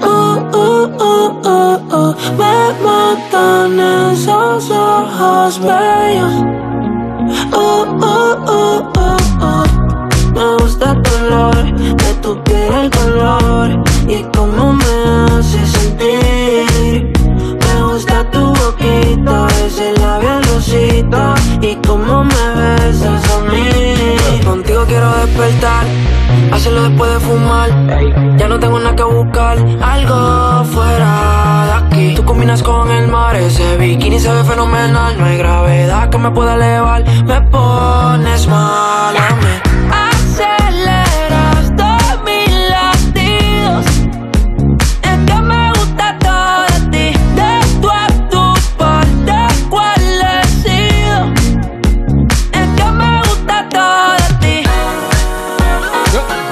Uh, 0.03 0.57
uh, 0.57 0.97
uh. 0.99 2.15
Me 2.39 2.85
matan 2.85 4.13
esos 4.13 4.71
ojos 4.71 5.61
bellos. 5.61 6.45
Uh, 7.21 7.85
uh, 8.01 8.35
uh, 8.49 8.93
uh, 8.97 9.19
uh. 9.41 9.65
Me 10.33 10.57
gusta 10.63 10.95
tu 11.03 11.11
olor, 11.25 11.65
de 11.75 12.15
tu 12.23 12.43
piel 12.45 12.73
el 12.85 12.91
color 12.91 13.85
y 14.09 14.23
cómo 14.35 14.73
me 14.73 15.37
hace 15.37 15.67
sentir. 15.67 17.20
Gusta 18.01 18.25
tu 18.31 18.47
boquita, 18.47 19.47
ese 19.67 19.93
labial 20.01 20.43
rosita 20.45 21.35
y 21.61 21.75
cómo 21.87 22.25
me 22.25 22.45
besas 22.55 23.23
a 23.31 23.41
mí. 23.41 24.41
Contigo 24.43 24.87
quiero 24.89 25.11
despertar, 25.17 25.85
hacerlo 26.51 26.85
después 26.85 27.13
de 27.13 27.21
fumar. 27.21 27.69
Ya 28.39 28.49
no 28.49 28.59
tengo 28.59 28.79
nada 28.79 28.97
que 28.97 29.03
buscar, 29.03 29.59
algo 29.83 30.65
fuera 30.65 31.67
de 31.67 31.73
aquí. 31.73 32.15
Tú 32.15 32.25
combinas 32.25 32.63
con 32.63 32.91
el 32.91 33.07
mar, 33.09 33.37
ese 33.37 33.77
bikini 33.77 34.19
se 34.19 34.33
ve 34.33 34.45
fenomenal. 34.45 35.19
No 35.19 35.27
hay 35.27 35.37
gravedad 35.37 36.09
que 36.09 36.17
me 36.17 36.31
pueda 36.31 36.55
elevar, 36.55 37.05
me 37.27 37.39
pones 37.43 38.47
mal 38.47 39.15
a 39.15 39.35
mí. 39.43 39.53
Aceleras 39.93 41.00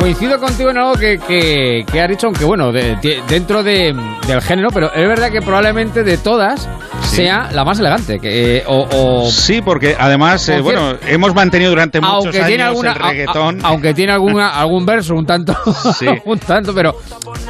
coincido 0.08 0.40
contigo 0.40 0.70
en 0.70 0.78
algo 0.78 0.94
que, 0.94 1.18
que, 1.18 1.84
que 1.92 2.00
has 2.00 2.08
dicho, 2.08 2.28
aunque 2.28 2.42
bueno, 2.46 2.72
de- 2.72 2.96
de- 2.96 3.20
dentro 3.28 3.62
de- 3.62 3.94
del 4.26 4.40
género, 4.40 4.70
pero 4.72 4.90
es 4.90 5.06
verdad 5.06 5.30
que 5.30 5.42
probablemente 5.42 6.02
de 6.02 6.16
todas 6.16 6.66
sea 7.08 7.48
la 7.52 7.64
más 7.64 7.78
elegante. 7.80 8.18
Que, 8.18 8.58
eh, 8.58 8.64
o, 8.66 8.86
o- 8.90 9.30
Sí, 9.30 9.60
porque 9.62 9.96
además, 9.98 10.48
eh, 10.48 10.60
bueno, 10.60 10.94
hemos 11.06 11.34
mantenido 11.34 11.70
durante 11.70 12.00
muchos 12.00 12.14
aunque 12.24 12.38
años 12.38 12.48
tiene 12.48 12.62
alguna, 12.62 12.92
el 12.92 12.98
reggaetón. 12.98 13.60
a- 13.62 13.66
a- 13.66 13.70
aunque 13.70 13.94
tiene 13.94 14.12
alguna, 14.12 14.48
algún 14.50 14.84
verso 14.86 15.14
un 15.14 15.26
tanto, 15.26 15.54
Sí. 15.98 16.06
un 16.24 16.38
tanto, 16.38 16.74
pero 16.74 16.94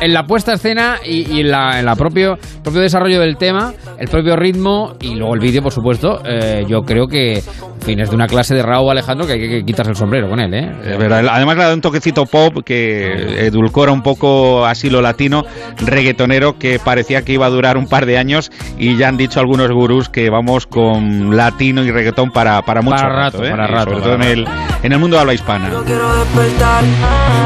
en 0.01 0.13
la 0.13 0.25
puesta 0.25 0.53
a 0.53 0.55
escena 0.55 0.97
y, 1.05 1.37
y 1.37 1.41
en 1.41 1.51
la, 1.51 1.79
en 1.79 1.85
la 1.87 1.97
propio 1.97 2.37
propio 2.63 2.81
desarrollo 2.81 3.21
del 3.21 3.37
tema, 3.37 3.73
el 3.99 4.09
propio 4.09 4.37
ritmo 4.37 4.95
y 5.01 5.15
luego 5.15 5.35
el 5.35 5.41
vídeo, 5.41 5.63
por 5.63 5.73
supuesto, 5.73 6.21
eh, 6.25 6.65
yo 6.69 6.83
creo 6.83 7.07
que, 7.07 7.39
en 7.39 7.81
fin, 7.83 8.01
es 8.01 8.11
de 8.11 8.15
una 8.17 8.27
clase 8.27 8.55
de 8.55 8.63
Raúl 8.63 8.91
Alejandro 8.91 9.27
que 9.27 9.35
hay 9.35 9.41
que, 9.41 9.49
que 9.49 9.65
quitarse 9.65 9.91
el 9.91 9.97
sombrero 9.97 10.29
con 10.29 10.39
él, 10.41 10.53
¿eh? 10.55 10.71
Además 11.31 11.57
le 11.57 11.65
da 11.65 11.75
un 11.75 11.81
toquecito 11.81 12.27
pop 12.27 12.59
que 12.65 13.47
edulcora 13.47 13.93
un 13.93 14.03
poco 14.03 14.65
así 14.67 14.91
lo 14.91 15.01
latino, 15.01 15.45
reggaetonero, 15.79 16.59
que 16.59 16.79
parecía 16.79 17.23
que 17.23 17.33
iba 17.33 17.47
a 17.47 17.51
durar 17.51 17.77
un 17.77 17.87
par 17.87 18.07
de 18.07 18.19
años 18.19 18.51
y 18.79 18.97
ya 18.97 19.09
han 19.09 19.17
dicho 19.17 19.41
algunos 19.49 19.71
gurús 19.73 20.09
que 20.11 20.29
vamos 20.29 20.67
con 20.67 21.35
latino 21.35 21.83
y 21.83 21.91
reggaetón 21.91 22.31
para, 22.31 22.61
para 22.61 22.83
mucho 22.83 22.97
Para 22.97 23.09
rato, 23.09 23.43
¿eh? 23.43 23.51
para 23.51 23.67
rato, 23.67 23.93
Sobre 23.93 24.03
para 24.03 24.05
todo 24.05 24.15
en 24.17 24.23
el, 24.41 24.49
en 24.83 24.93
el 24.93 24.99
mundo 24.99 25.17
de 25.17 25.21
habla 25.23 25.33
hispana. 25.33 25.71
No 25.71 25.85
quiero 25.85 26.17
despertar, 26.17 26.85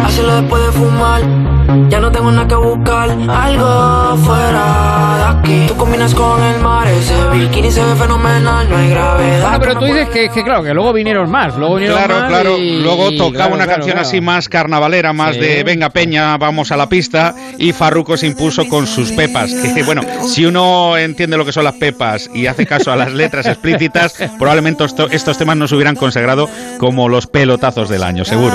hacerlo 0.04 0.42
después 0.42 0.66
de 0.66 0.72
fumar. 0.72 1.61
Ya 1.88 2.00
no 2.00 2.10
tengo 2.10 2.30
nada 2.30 2.46
que 2.48 2.54
buscar, 2.54 3.10
algo 3.10 4.16
fuera 4.24 5.16
de 5.18 5.38
aquí. 5.38 5.64
Tú 5.68 5.76
combinas 5.76 6.14
con 6.14 6.42
el 6.42 6.60
mar, 6.60 6.86
ese 6.88 7.14
bikini 7.32 7.70
se 7.70 7.82
ve 7.84 7.94
fenomenal, 7.94 8.68
no 8.68 8.76
hay 8.76 8.90
gravedad. 8.90 9.40
Bueno, 9.42 9.58
pero 9.60 9.78
tú 9.78 9.84
dices 9.86 10.08
que, 10.10 10.28
que 10.30 10.42
claro, 10.44 10.62
que 10.62 10.74
luego 10.74 10.92
vinieron 10.92 11.30
más, 11.30 11.56
luego 11.56 11.74
vinieron 11.76 11.98
Claro, 11.98 12.20
más 12.20 12.28
claro. 12.28 12.58
y- 12.58 12.82
Luego 12.82 13.10
tocaba 13.12 13.30
claro, 13.32 13.54
una 13.54 13.64
claro, 13.64 13.70
canción 13.80 13.92
claro. 13.94 14.08
así 14.08 14.20
más 14.20 14.48
carnavalera, 14.48 15.12
más 15.12 15.34
Sí. 15.34 15.40
de 15.40 15.64
venga 15.64 15.90
Peña, 15.90 16.36
vamos 16.36 16.72
a 16.72 16.76
la 16.76 16.88
pista. 16.88 17.34
Y 17.58 17.72
Farruko 17.72 18.16
se 18.16 18.26
impuso 18.26 18.66
con 18.68 18.86
sus 18.86 19.12
pepas. 19.12 19.52
Que 19.52 19.82
bueno, 19.82 20.02
si 20.26 20.44
uno 20.46 20.96
entiende 20.96 21.36
lo 21.36 21.44
que 21.44 21.52
son 21.52 21.64
las 21.64 21.74
pepas 21.74 22.28
y 22.34 22.46
hace 22.46 22.66
caso 22.66 22.92
a 22.92 22.96
las 22.96 23.12
letras 23.12 23.46
explícitas, 23.46 24.14
probablemente 24.38 24.84
esto- 24.84 25.08
estos 25.10 25.38
temas 25.38 25.56
no 25.56 25.66
se 25.68 25.74
hubieran 25.74 25.96
consagrado 25.96 26.48
como 26.78 27.08
los 27.08 27.26
pelotazos 27.26 27.88
del 27.88 28.02
año, 28.02 28.24
seguro. 28.24 28.54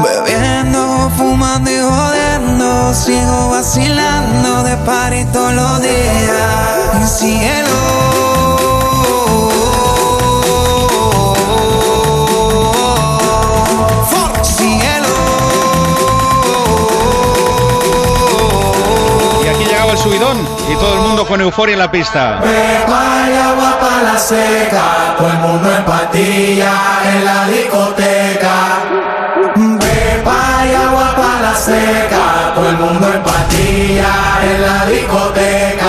Bebiendo, 0.00 1.10
fumando 1.16 1.70
y 1.70 1.78
jodiendo 1.78 2.94
Sigo 2.94 3.50
vacilando 3.50 4.62
de 4.64 4.76
party 4.78 5.24
todos 5.32 5.52
los 5.54 5.82
días 5.82 7.02
Y 7.02 7.06
cielo 7.06 8.14
Y 19.44 19.48
aquí 19.48 19.64
llegaba 19.64 19.92
el 19.92 19.98
subidón 19.98 20.54
y 20.70 20.76
todo 20.76 20.94
el 20.94 21.00
mundo 21.00 21.26
con 21.26 21.40
euforia 21.40 21.74
en 21.74 21.78
la 21.78 21.90
pista. 21.90 22.40
Hay 22.40 23.36
agua 23.36 23.78
para 23.78 24.02
la 24.02 24.18
seca, 24.18 25.14
todo 25.18 25.28
el 25.28 25.38
mundo 25.38 25.70
en 25.70 25.84
patilla 25.84 26.72
en 27.12 27.24
la 27.24 27.46
discoteca. 27.48 29.03
Seca, 31.64 32.52
todo 32.54 32.68
el 32.68 32.76
mundo 32.76 33.06
en 33.10 33.22
patilla 33.22 34.12
en 34.42 34.60
la 34.60 34.84
discoteca. 34.84 35.83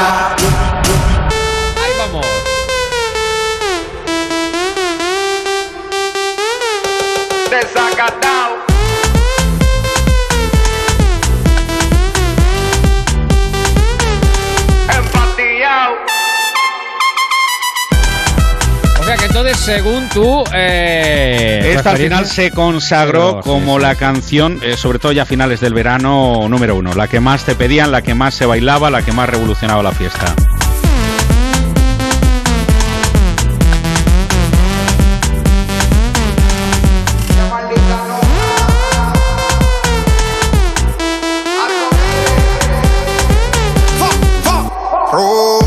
Según 19.65 20.07
tú, 20.09 20.43
eh, 20.53 21.73
Esta 21.75 21.91
al 21.91 21.97
final 21.97 22.27
se 22.27 22.51
consagró 22.51 23.41
como 23.41 23.77
sí. 23.77 23.81
la 23.81 23.95
canción, 23.95 24.59
eh, 24.61 24.77
sobre 24.77 24.99
todo 24.99 25.11
ya 25.11 25.23
a 25.23 25.25
finales 25.25 25.59
del 25.59 25.73
verano, 25.73 26.47
número 26.47 26.75
uno. 26.75 26.93
La 26.93 27.07
que 27.07 27.19
más 27.19 27.45
te 27.45 27.55
pedían, 27.55 27.91
la 27.91 28.03
que 28.03 28.13
más 28.13 28.35
se 28.35 28.45
bailaba, 28.45 28.91
la 28.91 29.01
que 29.01 29.11
más 29.11 29.27
revolucionaba 29.27 29.81
la 29.81 29.91
fiesta. 29.91 30.35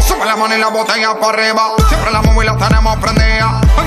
Sube 0.07 0.25
la 0.25 0.37
mano 0.37 0.55
y 0.55 0.61
la 0.61 0.69
botella 0.69 1.19
para 1.21 1.43
arriba. 1.43 1.73
Siempre 1.89 2.13
la 2.13 2.23
móvil 2.23 2.47
la 2.47 2.57
tenemos 2.57 2.97
prendida. 2.99 3.38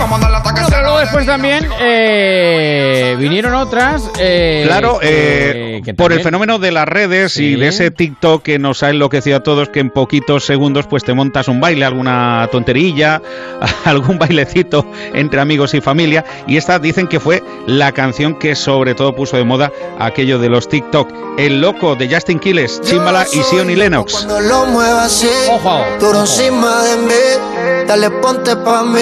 Bueno, 0.10 0.28
se 0.66 0.72
pero 0.72 0.82
luego 0.84 1.00
después 1.00 1.26
también 1.26 1.68
eh, 1.80 3.16
vinieron 3.20 3.54
otras. 3.56 4.10
eh, 4.20 4.64
Claro, 4.66 5.00
que- 5.00 5.82
eh, 5.86 5.94
por 5.96 6.12
el 6.14 6.22
fenómeno 6.22 6.60
de 6.60 6.72
las 6.72 6.86
redes 6.88 7.38
y 7.38 7.54
Sí. 7.54 7.56
de 7.56 7.68
ese 7.68 7.92
TikTok 7.92 8.44
que 8.44 8.60
nos 8.60 8.84
ha 8.84 8.90
enloquecido 8.90 9.38
a 9.38 9.40
todos, 9.44 9.70
que 9.70 9.80
en 9.80 9.90
poquitos 9.90 10.46
segundos 10.46 10.88
pues 10.88 11.04
te 11.04 11.14
montas 11.14 11.48
un 11.48 11.60
baile, 11.60 11.86
alguna 11.86 12.48
tonterilla, 12.52 13.22
algún 13.86 14.18
bailecito 14.20 14.86
entre 15.14 15.42
amigos 15.42 15.74
y 15.74 15.82
familia. 15.82 16.24
Y 16.48 16.58
esta 16.58 16.80
dicen 16.80 17.08
que 17.08 17.20
fue 17.20 17.44
la 17.68 17.92
canción 17.92 18.38
que 18.38 18.56
sobre 18.56 18.94
todo 18.96 19.16
puso 19.16 19.38
de 19.38 19.44
moda 19.44 19.72
aquello 20.00 20.40
de 20.40 20.50
los 20.50 20.68
TikTok. 20.68 21.10
El 21.38 21.62
loco 21.62 21.96
de 21.96 22.14
Justin 22.14 22.40
Quiles, 22.40 22.82
Chimbala 22.82 23.26
y 23.32 23.42
Sion 23.44 23.70
y 23.70 23.76
Lennox. 23.76 24.14
Cuando 24.14 24.42
lo 24.42 24.66
muevas 24.66 25.06
así, 25.06 25.30
Ojo, 25.50 25.84
duro 26.00 26.12
ojo. 26.12 26.22
encima 26.22 26.84
de 26.84 26.98
mí, 26.98 27.86
dale 27.88 28.10
ponte 28.12 28.56
pa' 28.58 28.84
mí, 28.84 29.00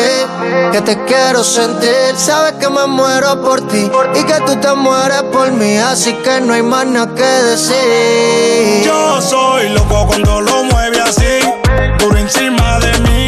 que 0.72 0.82
te 0.82 0.89
quiero 1.06 1.44
sentir. 1.44 2.16
Sabes 2.16 2.54
que 2.54 2.70
me 2.70 2.86
muero 2.88 3.42
por 3.42 3.62
ti 3.68 3.90
y 4.16 4.24
que 4.24 4.42
tú 4.46 4.56
te 4.56 4.74
mueres 4.74 5.24
por 5.32 5.52
mí, 5.52 5.78
así 5.78 6.14
que 6.24 6.42
no 6.42 6.54
hay 6.54 6.64
más 6.64 6.86
nada 6.86 7.14
que 7.14 7.24
decir. 7.24 8.84
Yo 8.86 9.22
soy 9.22 9.70
loco 9.70 10.08
cuando 10.08 10.42
lo 10.42 10.64
mueve 10.64 11.00
así, 11.02 11.40
duro 12.00 12.18
encima 12.18 12.80
de 12.80 13.00
mí. 13.00 13.19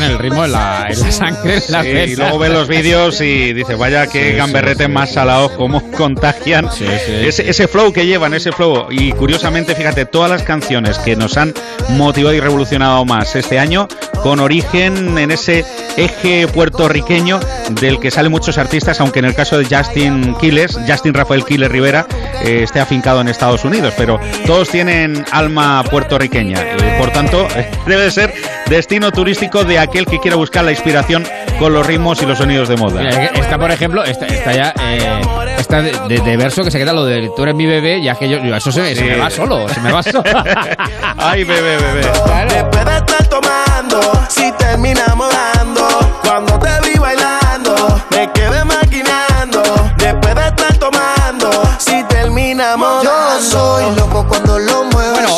Llevan 0.00 0.12
el 0.12 0.18
ritmo 0.18 0.44
en 0.44 0.52
la, 0.52 0.86
en 0.88 1.00
la 1.00 1.12
sangre, 1.12 1.56
en 1.56 1.72
las 1.72 1.82
Sí, 1.82 2.12
y 2.12 2.16
luego 2.16 2.38
ves 2.38 2.50
los 2.52 2.68
vídeos 2.68 3.20
y 3.20 3.52
dices, 3.52 3.76
vaya 3.78 4.06
que 4.06 4.30
Sí, 4.30 4.36
gamberrete 4.36 4.84
sí, 4.86 4.90
más 4.90 5.08
sí. 5.08 5.14
salado, 5.16 5.54
cómo 5.56 5.90
contagian 5.96 6.68
ese, 6.80 7.48
ese 7.48 7.68
flow 7.68 7.92
que 7.92 8.06
llevan, 8.06 8.34
ese 8.34 8.52
flow. 8.52 8.86
Y 8.90 9.12
curiosamente, 9.12 9.74
fíjate, 9.74 10.06
todas 10.06 10.30
las 10.30 10.42
canciones 10.42 10.98
que 10.98 11.16
nos 11.16 11.36
han 11.36 11.54
motivado 11.90 12.34
y 12.34 12.40
revolucionado 12.40 13.04
más 13.04 13.34
este 13.36 13.58
año, 13.58 13.88
con 14.22 14.40
origen 14.40 15.18
en 15.18 15.30
ese 15.30 15.64
eje 15.96 16.46
puertorriqueño 16.48 17.40
del 17.80 17.98
que 17.98 18.10
salen 18.10 18.30
muchos 18.30 18.58
artistas, 18.58 19.00
aunque 19.00 19.18
en 19.20 19.24
el 19.24 19.34
caso 19.34 19.58
de 19.58 19.64
Justin 19.64 20.34
Quiles, 20.40 20.78
Justin 20.86 21.14
Rafael 21.14 21.44
Quiles 21.44 21.70
Rivera, 21.70 22.06
eh, 22.44 22.62
esté 22.62 22.80
afincado 22.80 23.20
en 23.20 23.28
Estados 23.28 23.64
Unidos, 23.64 23.94
pero 23.96 24.20
todos 24.46 24.68
tienen 24.68 25.24
alma 25.32 25.82
puertorriqueña. 25.90 26.60
Eh, 26.60 26.96
por 26.98 27.10
tanto, 27.10 27.46
debe 27.86 28.04
de 28.04 28.10
ser 28.10 28.34
destino 28.68 29.10
turístico 29.10 29.64
de 29.64 29.78
aquel 29.90 30.06
que 30.06 30.18
quiera 30.20 30.36
buscar 30.36 30.64
la 30.64 30.70
inspiración 30.70 31.26
con 31.58 31.72
los 31.74 31.86
ritmos 31.86 32.22
y 32.22 32.26
los 32.26 32.38
sonidos 32.38 32.68
de 32.68 32.76
moda. 32.76 33.00
Mira, 33.00 33.10
es 33.24 33.30
que 33.32 33.40
Esta, 33.40 33.58
por 33.58 33.70
ejemplo, 33.70 34.04
esta, 34.04 34.26
esta 34.26 34.52
ya, 34.52 34.74
eh, 34.82 35.20
esta 35.58 35.82
de, 35.82 35.92
de- 36.08 36.20
de 36.20 36.36
verso 36.36 36.62
que 36.64 36.70
se 36.70 36.78
queda 36.78 36.92
lo 36.92 37.04
de 37.04 37.30
tú 37.36 37.42
eres 37.42 37.54
mi 37.54 37.66
bebé, 37.66 38.00
ya 38.02 38.14
que 38.14 38.28
yo, 38.28 38.38
yo- 38.38 38.54
eso 38.56 38.70
se, 38.72 38.94
se 38.94 38.94
Sí. 38.96 39.04
me 39.04 39.16
va 39.16 39.28
solo, 39.30 39.68
se 39.68 39.80
me 39.80 39.92
va 39.92 40.02
solo. 40.02 40.22
Ay, 41.18 41.44
bebé, 41.44 41.76
bebé. 41.76 42.00
Después 42.48 42.84
de 42.84 42.96
estar 42.96 43.26
tomando, 43.28 44.00
si 44.28 44.50
terminamos 44.52 45.28
dando, 45.54 45.88
cuando 46.22 46.58
te 46.58 46.68
vi 46.88 46.98
bailando, 46.98 48.00
me 48.12 48.30
quedé 48.32 48.64
maquinando. 48.64 49.62
Después 49.96 50.34
de 50.34 50.46
estar 50.46 50.76
tomando, 50.78 51.50
si 51.78 52.02
terminamos 52.04 53.02
Yo 53.04 53.40
soy 53.40 53.94
loco 53.96 54.24
cuando 54.28 54.58
lo 54.58 54.84
muevo 54.84 55.12
Bueno. 55.12 55.28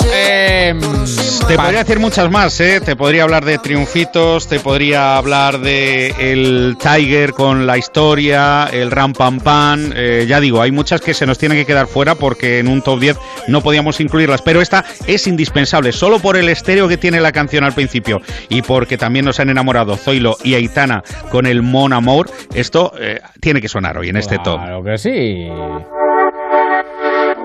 Eh, 0.80 1.46
Te 1.48 1.56
podría 1.56 1.78
decir 1.80 1.98
muchas 1.98 2.30
más, 2.30 2.60
¿eh? 2.60 2.80
Te 2.80 2.96
podría 2.96 3.24
hablar 3.24 3.44
de 3.44 3.58
triunfitos, 3.58 4.48
te 4.48 4.60
podría 4.60 5.16
hablar 5.16 5.58
de 5.58 6.14
el 6.18 6.76
Tiger 6.78 7.32
con 7.32 7.66
la 7.66 7.78
historia, 7.78 8.68
el 8.72 8.90
Ram 8.90 9.12
Pam 9.12 9.40
Pam. 9.40 9.92
eh, 9.94 10.26
ya 10.28 10.40
digo, 10.40 10.62
hay 10.62 10.70
muchas 10.70 11.00
que 11.00 11.14
se 11.14 11.26
nos 11.26 11.38
tienen 11.38 11.58
que 11.58 11.66
quedar 11.66 11.86
fuera 11.86 12.14
porque 12.14 12.58
en 12.58 12.68
un 12.68 12.82
top 12.82 13.00
10 13.00 13.18
no 13.48 13.60
podíamos 13.60 14.00
incluirlas. 14.00 14.42
Pero 14.42 14.60
esta 14.60 14.84
es 15.06 15.26
indispensable, 15.26 15.92
solo 15.92 16.18
por 16.18 16.36
el 16.36 16.48
estéreo 16.48 16.88
que 16.88 16.96
tiene 16.96 17.20
la 17.20 17.32
canción 17.32 17.64
al 17.64 17.72
principio 17.72 18.20
y 18.48 18.62
porque 18.62 18.96
también 18.96 19.24
nos 19.24 19.40
han 19.40 19.50
enamorado 19.50 19.96
Zoilo 19.96 20.36
y 20.42 20.54
Aitana 20.54 21.02
con 21.30 21.46
el 21.46 21.62
Mon 21.62 21.92
Amour. 21.92 22.30
Esto 22.54 22.92
eh, 22.98 23.20
tiene 23.40 23.60
que 23.60 23.68
sonar 23.68 23.98
hoy 23.98 24.08
en 24.08 24.16
este 24.16 24.38
top. 24.38 24.60
Claro 24.60 24.84
que 24.84 24.98
sí. 24.98 25.48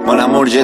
Mon 0.06 0.22
amour, 0.22 0.50
je 0.50 0.64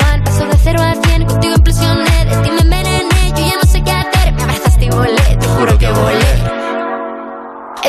0 0.63 0.79
a 0.79 0.93
100, 0.93 1.25
contigo 1.25 1.55
impresioné, 1.55 2.25
de 2.25 2.35
ti 2.43 2.51
me 2.51 2.61
envenené, 2.61 3.33
yo 3.35 3.45
ya 3.47 3.55
no 3.55 3.69
sé 3.69 3.83
qué 3.83 3.91
hacer, 3.91 4.31
me 4.33 4.43
abrazaste 4.43 4.85
y 4.85 4.89
volé, 4.89 5.37
te 5.39 5.47
juro 5.47 5.77
que 5.77 5.89
volé. 5.89 6.60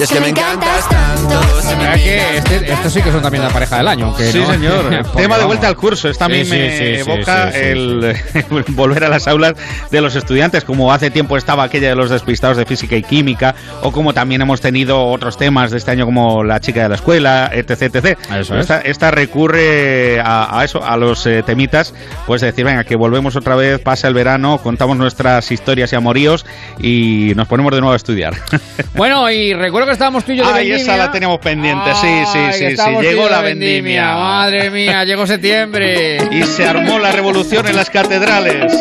Es 0.00 0.08
que 0.10 0.20
me 0.20 0.28
encantas 0.28 0.88
tanto 0.88 1.42
se 1.60 1.76
me 1.76 1.82
¿Verdad 1.84 1.94
que 1.96 2.36
este- 2.38 2.72
estos 2.72 2.92
sí 2.92 3.02
que 3.02 3.12
son 3.12 3.22
también 3.22 3.44
la 3.44 3.50
pareja 3.50 3.76
del 3.76 3.88
año. 3.88 4.14
Sí, 4.18 4.38
no- 4.38 4.46
señor. 4.52 5.06
Tema 5.16 5.38
de 5.38 5.44
vuelta 5.44 5.68
al 5.68 5.76
curso. 5.76 6.08
Esta 6.08 6.24
a 6.24 6.28
mí 6.28 6.44
Sí, 6.44 6.50
me 6.50 6.76
sí, 6.76 6.84
evoca 7.10 7.52
sí, 7.52 7.58
sí. 7.58 7.64
el 7.64 8.16
volver 8.68 9.04
a 9.04 9.08
las 9.08 9.28
aulas 9.28 9.54
de 9.90 10.00
los 10.00 10.16
estudiantes, 10.16 10.64
como 10.64 10.92
hace 10.92 11.10
tiempo 11.10 11.36
estaba 11.36 11.62
aquella 11.64 11.90
de 11.90 11.94
los 11.94 12.10
despistados 12.10 12.56
de 12.56 12.64
física 12.66 12.96
y 12.96 13.02
química, 13.02 13.54
o 13.82 13.92
como 13.92 14.12
también 14.12 14.40
hemos 14.42 14.60
tenido 14.60 15.04
otros 15.06 15.36
temas 15.36 15.70
de 15.70 15.78
este 15.78 15.90
año 15.92 16.04
como 16.06 16.42
la 16.42 16.58
chica 16.60 16.82
de 16.82 16.88
la 16.88 16.94
escuela, 16.96 17.50
etc. 17.52 17.82
etc. 17.94 18.18
Eso 18.34 18.54
es. 18.54 18.60
esta, 18.62 18.80
esta 18.80 19.10
recurre 19.10 20.20
a, 20.20 20.58
a 20.58 20.64
eso, 20.64 20.84
a 20.84 20.96
los 20.96 21.24
eh, 21.26 21.42
temitas, 21.44 21.94
pues 22.26 22.40
de 22.40 22.48
decir, 22.48 22.64
venga, 22.64 22.84
que 22.84 22.96
volvemos 22.96 23.36
otra 23.36 23.54
vez, 23.56 23.78
pasa 23.80 24.08
el 24.08 24.14
verano, 24.14 24.58
contamos 24.58 24.96
nuestras 24.96 25.50
historias 25.52 25.92
y 25.92 25.96
amoríos 25.96 26.44
y 26.80 27.32
nos 27.36 27.46
ponemos 27.46 27.72
de 27.72 27.80
nuevo 27.80 27.92
a 27.92 27.96
estudiar. 27.96 28.34
Bueno, 28.94 29.30
y 29.30 29.52
recuerdo 29.82 29.86
que 29.86 29.92
estábamos 29.92 30.24
tú 30.24 30.32
y 30.32 30.36
yo 30.36 30.44
de 30.46 30.52
Ay, 30.52 30.66
esa 30.70 30.76
vendimia. 30.76 30.96
la 30.96 31.12
teníamos 31.12 31.38
pendiente, 31.40 31.94
sí, 31.94 32.08
sí, 32.32 32.38
Ay, 32.38 32.52
sí, 32.52 32.76
sí. 32.76 32.90
Llegó 33.00 33.28
la 33.28 33.38
de 33.38 33.54
vendimia. 33.54 34.14
Madre 34.14 34.70
mía, 34.70 35.04
llegó 35.06 35.26
septiembre. 35.26 36.18
Y 36.30 36.42
se 36.44 36.66
armó 36.66 36.98
la 36.98 37.10
revolución 37.10 37.66
en 37.66 37.76
las 37.76 37.90
catedrales. 37.90 38.72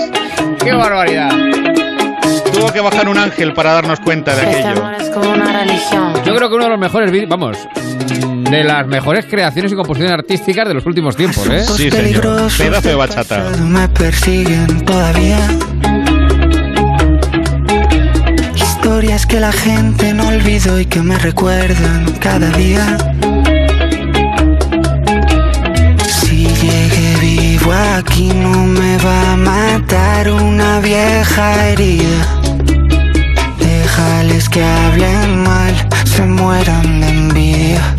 ¡Qué 0.63 0.73
barbaridad! 0.73 1.31
Tuvo 2.53 2.71
que 2.71 2.81
bajar 2.81 3.09
un 3.09 3.17
ángel 3.17 3.53
para 3.53 3.73
darnos 3.73 3.99
cuenta 4.01 4.35
de 4.35 4.41
aquello. 4.41 4.91
es 4.99 5.09
como 5.09 5.31
una 5.31 5.63
religión. 5.63 6.13
Yo 6.23 6.35
creo 6.35 6.49
que 6.49 6.55
uno 6.55 6.65
de 6.65 6.69
los 6.69 6.79
mejores 6.79 7.11
vídeos, 7.11 7.29
vamos, 7.29 7.57
de 8.49 8.63
las 8.63 8.85
mejores 8.85 9.25
creaciones 9.25 9.71
y 9.71 9.75
composiciones 9.75 10.13
artísticas 10.13 10.67
de 10.67 10.73
los 10.75 10.85
últimos 10.85 11.15
tiempos, 11.15 11.47
¿eh? 11.47 11.61
Sí, 11.61 11.89
señor. 11.89 12.49
Pedazo 12.57 12.89
de 12.89 12.95
bachata. 12.95 13.49
me 13.63 13.87
persiguen 13.89 14.85
todavía. 14.85 15.39
Historias 19.01 19.25
que 19.25 19.39
la 19.39 19.51
gente 19.51 20.13
no 20.13 20.27
olvidó 20.27 20.79
y 20.79 20.85
que 20.85 21.01
me 21.01 21.17
recuerdan 21.17 22.05
cada 22.19 22.51
día. 22.51 22.85
Si 26.05 26.45
llegué 26.45 27.15
vivo 27.19 27.73
aquí 27.97 28.27
no 28.27 28.63
me 28.67 28.97
va 28.99 29.31
a 29.31 29.37
matar 29.37 30.29
una 30.29 30.79
vieja 30.81 31.69
herida. 31.69 32.41
Déjales 33.57 34.47
que 34.47 34.63
hablen 34.63 35.45
mal, 35.45 35.73
se 36.05 36.23
mueran 36.23 37.01
de 37.01 37.09
envidia. 37.09 37.95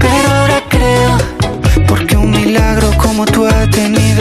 Pero 0.00 0.28
ahora 0.32 0.60
creo 0.68 1.18
Porque 1.86 2.16
un 2.16 2.32
milagro 2.32 2.90
como 2.96 3.24
tú 3.26 3.46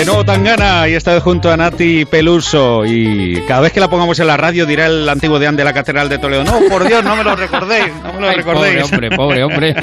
De 0.00 0.06
nuevo 0.06 0.24
Tangana 0.24 0.88
y 0.88 0.94
esta 0.94 1.12
vez 1.12 1.22
junto 1.22 1.50
a 1.52 1.58
Nati 1.58 2.06
Peluso. 2.06 2.86
Y 2.86 3.42
cada 3.46 3.60
vez 3.60 3.70
que 3.70 3.80
la 3.80 3.88
pongamos 3.90 4.18
en 4.18 4.28
la 4.28 4.38
radio 4.38 4.64
dirá 4.64 4.86
el 4.86 5.06
antiguo 5.06 5.38
deán 5.38 5.56
de 5.56 5.64
la 5.64 5.74
Catedral 5.74 6.08
de 6.08 6.16
Toledo. 6.16 6.42
No, 6.42 6.58
por 6.70 6.88
Dios, 6.88 7.04
no 7.04 7.16
me 7.16 7.22
lo 7.22 7.36
recordéis, 7.36 7.92
no 8.02 8.14
me 8.14 8.20
lo 8.20 8.28
Ay, 8.30 8.36
recordéis. 8.36 8.82
Pobre 8.82 8.82
hombre, 8.82 9.10
pobre 9.10 9.44
hombre. 9.44 9.74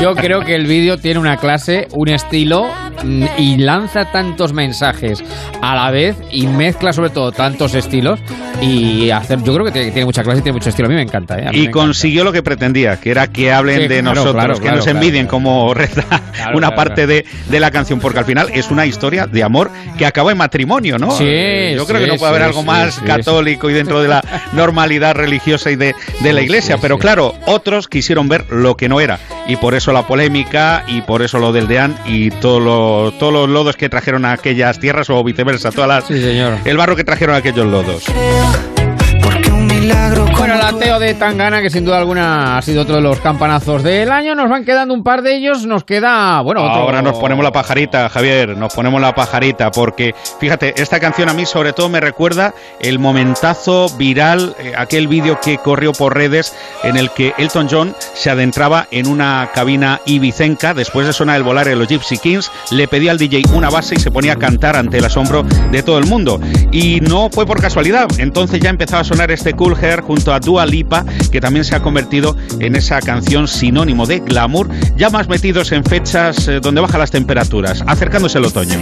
Yo 0.00 0.14
creo 0.14 0.42
que 0.44 0.54
el 0.54 0.66
vídeo 0.66 0.98
tiene 0.98 1.18
una 1.18 1.36
clase, 1.36 1.88
un 1.90 2.08
estilo 2.10 2.70
mm, 3.02 3.24
y 3.38 3.56
lanza 3.56 4.04
tantos 4.12 4.52
mensajes 4.52 5.20
a 5.60 5.74
la 5.74 5.90
vez 5.90 6.16
y 6.30 6.46
mezcla 6.46 6.92
sobre 6.92 7.10
todo 7.10 7.32
tantos 7.32 7.74
estilos 7.74 8.20
y 8.62 9.10
hacer. 9.10 9.42
Yo 9.42 9.52
creo 9.52 9.64
que 9.66 9.72
tiene, 9.72 9.90
tiene 9.90 10.04
mucha 10.06 10.22
clase 10.22 10.38
y 10.38 10.42
tiene 10.42 10.58
mucho 10.58 10.68
estilo. 10.68 10.86
A 10.86 10.90
mí 10.90 10.94
me 10.94 11.02
encanta, 11.02 11.36
¿eh? 11.36 11.42
Mí 11.42 11.48
Y 11.48 11.52
me 11.52 11.58
encanta. 11.62 11.72
consiguió 11.72 12.22
lo 12.22 12.30
que 12.32 12.44
pretendía, 12.44 13.00
que 13.00 13.10
era 13.10 13.26
que 13.26 13.50
hablen 13.52 13.78
Sí, 13.82 13.88
de 13.88 14.00
claro, 14.00 14.14
nosotros, 14.14 14.34
claro, 14.34 14.54
que 14.54 14.60
claro, 14.60 14.76
nos 14.76 14.86
envidien 14.86 15.26
como 15.26 15.74
reza 15.74 16.04
una 16.54 16.70
parte 16.76 17.08
De, 17.08 17.24
de 17.48 17.58
la 17.60 17.72
canción, 17.72 17.98
porque 17.98 18.20
al 18.20 18.24
final 18.26 18.48
es 18.54 18.70
una 18.70 18.86
historia 18.86 19.26
de 19.26 19.39
amor 19.42 19.70
que 19.98 20.06
acaba 20.06 20.32
en 20.32 20.38
matrimonio, 20.38 20.98
¿no? 20.98 21.10
Sí, 21.12 21.24
Eh, 21.26 21.74
Yo 21.76 21.86
creo 21.86 21.98
sí, 22.00 22.04
que 22.06 22.12
no 22.12 22.18
puede 22.18 22.30
haber 22.30 22.42
algo 22.42 22.60
sí, 22.60 22.66
más 22.66 22.94
sí, 22.94 23.00
católico 23.04 23.68
y 23.70 23.72
dentro 23.72 24.00
de 24.02 24.08
la 24.08 24.22
normalidad 24.52 25.14
religiosa 25.14 25.70
y 25.70 25.76
de, 25.76 25.94
de 26.20 26.32
la 26.32 26.42
iglesia, 26.42 26.76
sí, 26.76 26.80
pero 26.82 26.96
sí. 26.96 27.00
claro, 27.00 27.34
otros 27.46 27.88
quisieron 27.88 28.28
ver 28.28 28.44
lo 28.50 28.76
que 28.76 28.88
no 28.88 29.00
era 29.00 29.18
y 29.48 29.56
por 29.56 29.74
eso 29.74 29.92
la 29.92 30.06
polémica 30.06 30.84
y 30.86 31.00
por 31.02 31.22
eso 31.22 31.38
lo 31.38 31.52
del 31.52 31.66
deán 31.68 31.96
y 32.06 32.30
todo 32.30 32.60
lo- 32.60 33.12
todos 33.18 33.32
los 33.32 33.48
lodos 33.48 33.76
que 33.76 33.88
trajeron 33.88 34.24
a 34.24 34.32
aquellas 34.32 34.78
tierras 34.78 35.10
o 35.10 35.22
viceversa, 35.24 35.70
todas 35.72 35.88
las, 35.88 36.04
Sí, 36.06 36.20
señor. 36.20 36.58
el 36.64 36.76
barro 36.76 36.96
que 36.96 37.04
trajeron 37.04 37.34
a 37.34 37.38
aquellos 37.38 37.66
lodos. 37.66 38.04
Porque 39.22 39.50
un 39.50 39.59
milagro 39.90 40.26
Bueno, 40.38 40.54
el 40.54 40.62
ateo 40.62 40.98
de 40.98 41.14
Tangana, 41.14 41.60
que 41.60 41.68
sin 41.68 41.84
duda 41.84 41.98
alguna 41.98 42.58
ha 42.58 42.62
sido 42.62 42.82
otro 42.82 42.94
de 42.94 43.00
los 43.00 43.20
campanazos 43.20 43.82
del 43.82 44.10
año. 44.10 44.34
Nos 44.34 44.48
van 44.48 44.64
quedando 44.64 44.94
un 44.94 45.02
par 45.02 45.22
de 45.22 45.36
ellos. 45.36 45.66
Nos 45.66 45.84
queda, 45.84 46.40
bueno, 46.40 46.62
otro. 46.62 46.82
Ahora 46.82 47.02
nos 47.02 47.18
ponemos 47.18 47.44
la 47.44 47.52
pajarita, 47.52 48.08
Javier, 48.08 48.56
nos 48.56 48.72
ponemos 48.72 49.00
la 49.00 49.14
pajarita, 49.14 49.70
porque 49.70 50.14
fíjate, 50.38 50.80
esta 50.80 50.98
canción 50.98 51.28
a 51.28 51.34
mí 51.34 51.44
sobre 51.44 51.72
todo 51.72 51.88
me 51.88 52.00
recuerda 52.00 52.54
el 52.80 52.98
momentazo 52.98 53.88
viral, 53.98 54.54
eh, 54.58 54.72
aquel 54.76 55.08
vídeo 55.08 55.38
que 55.40 55.58
corrió 55.58 55.92
por 55.92 56.14
redes 56.14 56.54
en 56.84 56.96
el 56.96 57.10
que 57.10 57.34
Elton 57.36 57.68
John 57.70 57.94
se 58.14 58.30
adentraba 58.30 58.86
en 58.90 59.06
una 59.06 59.50
cabina 59.52 60.00
ibicenca, 60.06 60.72
después 60.72 61.06
de 61.06 61.12
sonar 61.12 61.36
el 61.36 61.42
volar 61.42 61.66
de 61.66 61.76
los 61.76 61.88
Gypsy 61.88 62.18
Kings, 62.18 62.50
le 62.70 62.88
pedía 62.88 63.10
al 63.10 63.18
DJ 63.18 63.42
una 63.52 63.70
base 63.70 63.96
y 63.96 63.98
se 63.98 64.10
ponía 64.10 64.34
a 64.34 64.36
cantar 64.36 64.76
ante 64.76 64.98
el 64.98 65.04
asombro 65.04 65.42
de 65.42 65.82
todo 65.82 65.98
el 65.98 66.06
mundo. 66.06 66.40
Y 66.72 67.00
no 67.00 67.28
fue 67.30 67.46
por 67.46 67.60
casualidad, 67.60 68.08
entonces 68.18 68.60
ya 68.60 68.70
empezaba 68.70 69.02
a 69.02 69.04
sonar 69.04 69.30
este 69.30 69.52
Cool 69.52 69.76
Junto 70.02 70.34
a 70.34 70.40
Dua 70.40 70.66
Lipa, 70.66 71.04
que 71.32 71.40
también 71.40 71.64
se 71.64 71.74
ha 71.74 71.80
convertido 71.80 72.36
en 72.58 72.76
esa 72.76 73.00
canción 73.00 73.48
sinónimo 73.48 74.06
de 74.06 74.20
glamour, 74.20 74.68
ya 74.96 75.08
más 75.08 75.28
metidos 75.28 75.72
en 75.72 75.84
fechas 75.84 76.48
eh, 76.48 76.60
donde 76.60 76.82
bajan 76.82 77.00
las 77.00 77.10
temperaturas, 77.10 77.82
acercándose 77.86 78.38
el 78.38 78.44
otoño. 78.44 78.78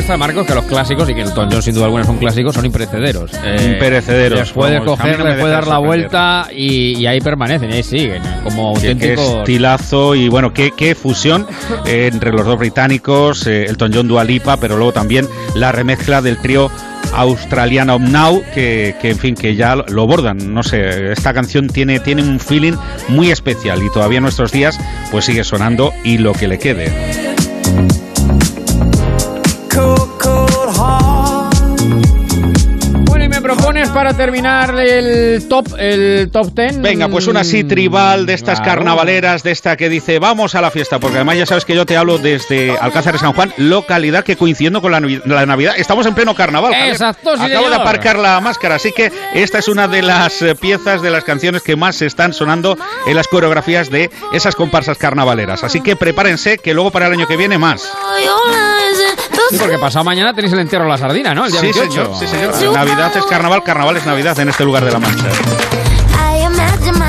Demuestra, 0.00 0.16
Marcos, 0.16 0.46
que 0.46 0.54
los 0.54 0.64
clásicos, 0.64 1.08
y 1.10 1.14
que 1.14 1.22
el 1.22 1.30
John 1.30 1.62
sin 1.62 1.74
duda 1.74 1.84
alguna 1.86 2.04
son 2.04 2.16
clásicos, 2.18 2.54
son 2.54 2.64
imperecederos. 2.64 3.30
Eh, 3.44 3.70
Imperecederos, 3.74 4.38
Les 4.40 4.50
puedes 4.52 4.78
vamos, 4.80 4.98
coger, 4.98 5.20
les 5.24 5.34
puedes 5.38 5.54
dar 5.54 5.66
la 5.66 5.78
vuelta 5.78 6.48
y, 6.54 6.96
y 6.98 7.06
ahí 7.06 7.20
permanecen, 7.20 7.70
y 7.70 7.74
ahí 7.74 7.82
siguen, 7.82 8.22
como 8.44 8.74
Qué- 8.74 8.80
qué 8.80 8.88
auténticos... 9.12 9.38
estilazo 9.40 10.14
y 10.14 10.28
bueno, 10.28 10.52
qué, 10.54 10.72
qué 10.76 10.94
fusión 10.94 11.46
eh, 11.86 12.08
entre 12.12 12.32
los 12.32 12.46
dos 12.46 12.58
británicos, 12.58 13.46
eh, 13.46 13.66
Elton 13.68 13.92
John 13.94 14.08
Dualipa, 14.08 14.56
pero 14.56 14.76
luego 14.76 14.92
también 14.92 15.28
la 15.54 15.72
remezcla 15.72 16.22
del 16.22 16.38
trío 16.38 16.70
australiano 17.12 17.98
Now, 17.98 18.42
que, 18.54 18.94
que, 19.02 19.10
en 19.10 19.18
fin, 19.18 19.34
que 19.34 19.54
ya 19.56 19.76
lo- 19.76 19.84
lo 19.88 20.06
bordan. 20.06 20.54
No 20.54 20.62
sé, 20.62 21.12
esta 21.12 21.34
canción 21.34 21.68
tiene, 21.68 22.00
tiene 22.00 22.22
un 22.22 22.38
feeling 22.40 22.74
muy 23.08 23.30
especial 23.30 23.82
y 23.82 23.90
todavía 23.92 24.18
en 24.18 24.22
nuestros 24.24 24.52
días 24.52 24.78
pues 25.10 25.24
sigue 25.24 25.44
sonando 25.44 25.92
y 26.04 26.18
lo 26.18 26.32
que 26.32 26.48
le 26.48 26.58
quede. 26.58 26.90
Propones 33.80 33.90
para 33.90 34.14
terminar 34.14 34.74
el 34.78 35.48
top, 35.48 35.68
el 35.78 36.30
top 36.30 36.54
ten. 36.54 36.82
Venga, 36.82 37.08
pues 37.08 37.26
una 37.26 37.40
así 37.40 37.64
tribal 37.64 38.26
de 38.26 38.34
estas 38.34 38.60
Claro. 38.60 38.76
carnavaleras, 38.80 39.42
de 39.42 39.50
esta 39.52 39.76
que 39.76 39.88
dice 39.88 40.18
vamos 40.18 40.54
a 40.54 40.60
la 40.60 40.70
fiesta, 40.70 40.98
porque 40.98 41.16
además 41.16 41.36
ya 41.36 41.46
sabes 41.46 41.64
que 41.64 41.74
yo 41.74 41.86
te 41.86 41.96
hablo 41.96 42.18
desde 42.18 42.76
Alcázar 42.78 43.14
de 43.14 43.18
San 43.20 43.32
Juan, 43.32 43.52
localidad 43.56 44.24
que 44.24 44.36
coincidiendo 44.36 44.82
con 44.82 44.92
la, 44.92 45.00
la 45.00 45.46
Navidad, 45.46 45.74
estamos 45.76 46.06
en 46.06 46.14
pleno 46.14 46.34
carnaval. 46.34 46.72
Javier. 46.72 46.92
Exacto, 46.92 47.36
sí, 47.36 47.42
Acabo 47.42 47.70
de 47.70 47.76
aparcar 47.76 48.18
la 48.18 48.40
máscara, 48.40 48.74
así 48.76 48.92
que 48.92 49.10
esta 49.34 49.58
es 49.58 49.68
una 49.68 49.88
de 49.88 50.02
las 50.02 50.42
eh, 50.42 50.54
piezas 50.54 51.00
de 51.02 51.10
las 51.10 51.24
canciones 51.24 51.62
que 51.62 51.76
más 51.76 51.96
se 51.96 52.06
están 52.06 52.32
sonando 52.32 52.76
en 53.06 53.16
las 53.16 53.28
coreografías 53.28 53.90
de 53.90 54.10
esas 54.32 54.54
comparsas 54.54 54.98
carnavaleras. 54.98 55.64
Así 55.64 55.80
que 55.80 55.96
prepárense 55.96 56.58
que 56.58 56.74
luego 56.74 56.90
para 56.90 57.06
el 57.06 57.12
año 57.12 57.26
que 57.26 57.36
viene 57.36 57.58
más. 57.58 57.90
Sí, 59.50 59.56
porque 59.58 59.78
pasado 59.80 60.04
mañana 60.04 60.32
tenéis 60.32 60.52
el 60.52 60.60
entierro 60.60 60.84
de 60.84 60.90
la 60.90 60.98
sardina, 60.98 61.34
¿no? 61.34 61.44
El 61.44 61.52
día 61.52 61.60
Sí, 61.60 61.66
28. 61.66 62.14
señor, 62.16 62.18
sí, 62.18 62.26
señor. 62.58 62.74
Navidad 62.74 63.12
es 63.16 63.26
carnaval, 63.26 63.62
carnaval 63.62 63.96
es 63.96 64.06
Navidad 64.06 64.38
en 64.38 64.48
este 64.48 64.64
lugar 64.64 64.84
de 64.84 64.92
la 64.92 64.98
Mancha. 64.98 65.26
I 65.26 66.44
imagine 66.44 67.00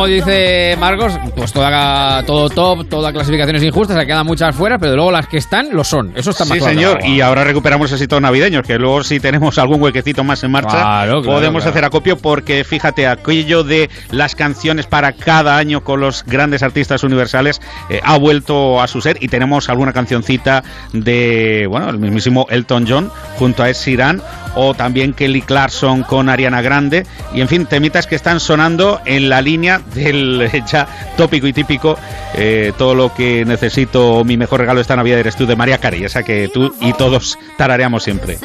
como 0.00 0.08
dice 0.08 0.76
Marcos, 0.78 1.12
pues 1.36 1.52
toda, 1.52 2.22
todo 2.22 2.48
top, 2.48 2.88
toda 2.88 3.12
clasificaciones 3.12 3.62
injustas, 3.62 3.98
se 3.98 4.06
quedan 4.06 4.24
muchas 4.26 4.56
fuera, 4.56 4.78
pero 4.78 4.94
luego 4.94 5.12
las 5.12 5.26
que 5.26 5.36
están 5.36 5.68
lo 5.72 5.84
son. 5.84 6.12
Eso 6.16 6.30
está 6.30 6.46
más 6.46 6.54
Sí, 6.54 6.58
claro 6.60 6.74
señor. 6.74 7.04
Y 7.04 7.20
ahora 7.20 7.44
recuperamos 7.44 7.92
éxitos 7.92 8.18
navideños, 8.18 8.66
que 8.66 8.78
luego 8.78 9.04
si 9.04 9.20
tenemos 9.20 9.58
algún 9.58 9.82
huequecito 9.82 10.24
más 10.24 10.42
en 10.42 10.52
marcha, 10.52 10.70
Claro, 10.70 11.20
claro, 11.20 11.36
podemos 11.36 11.66
hacer 11.66 11.84
acopio 11.84 12.16
porque 12.16 12.64
fíjate, 12.64 13.06
aquello 13.06 13.62
de 13.62 13.90
las 14.10 14.34
canciones 14.34 14.86
para 14.86 15.12
cada 15.12 15.58
año 15.58 15.84
con 15.84 16.00
los 16.00 16.24
grandes 16.24 16.62
artistas 16.62 17.04
universales 17.04 17.60
eh, 17.90 18.00
ha 18.02 18.16
vuelto 18.16 18.80
a 18.80 18.86
su 18.86 19.02
ser 19.02 19.18
y 19.20 19.28
tenemos 19.28 19.68
alguna 19.68 19.92
cancioncita 19.92 20.64
de, 20.94 21.66
bueno, 21.68 21.90
el 21.90 21.98
mismísimo 21.98 22.46
Elton 22.48 22.86
John 22.88 23.12
junto 23.38 23.62
a 23.62 23.68
Ed 23.68 23.76
Sheeran 23.76 24.22
o 24.54 24.74
también 24.74 25.12
Kelly 25.12 25.42
Clarkson 25.42 26.02
con 26.02 26.28
Ariana 26.28 26.62
Grande. 26.62 27.06
Y 27.34 27.40
en 27.40 27.48
fin, 27.48 27.66
temitas 27.66 28.06
que 28.06 28.16
están 28.16 28.40
sonando 28.40 29.00
en 29.04 29.28
la 29.28 29.40
línea 29.42 29.80
del 29.94 30.50
ya 30.70 30.86
tópico 31.16 31.46
y 31.46 31.52
típico 31.52 31.96
eh, 32.34 32.72
todo 32.78 32.94
lo 32.94 33.12
que 33.14 33.44
necesito, 33.44 34.24
mi 34.24 34.36
mejor 34.36 34.60
regalo 34.60 34.80
esta 34.80 34.96
Navidad 34.96 35.18
eres 35.18 35.36
tú 35.36 35.46
de 35.46 35.56
María 35.56 35.78
Carey, 35.78 36.04
esa 36.04 36.22
que 36.22 36.48
tú 36.48 36.74
y 36.80 36.92
todos 36.92 37.38
tarareamos 37.56 38.02
siempre. 38.02 38.38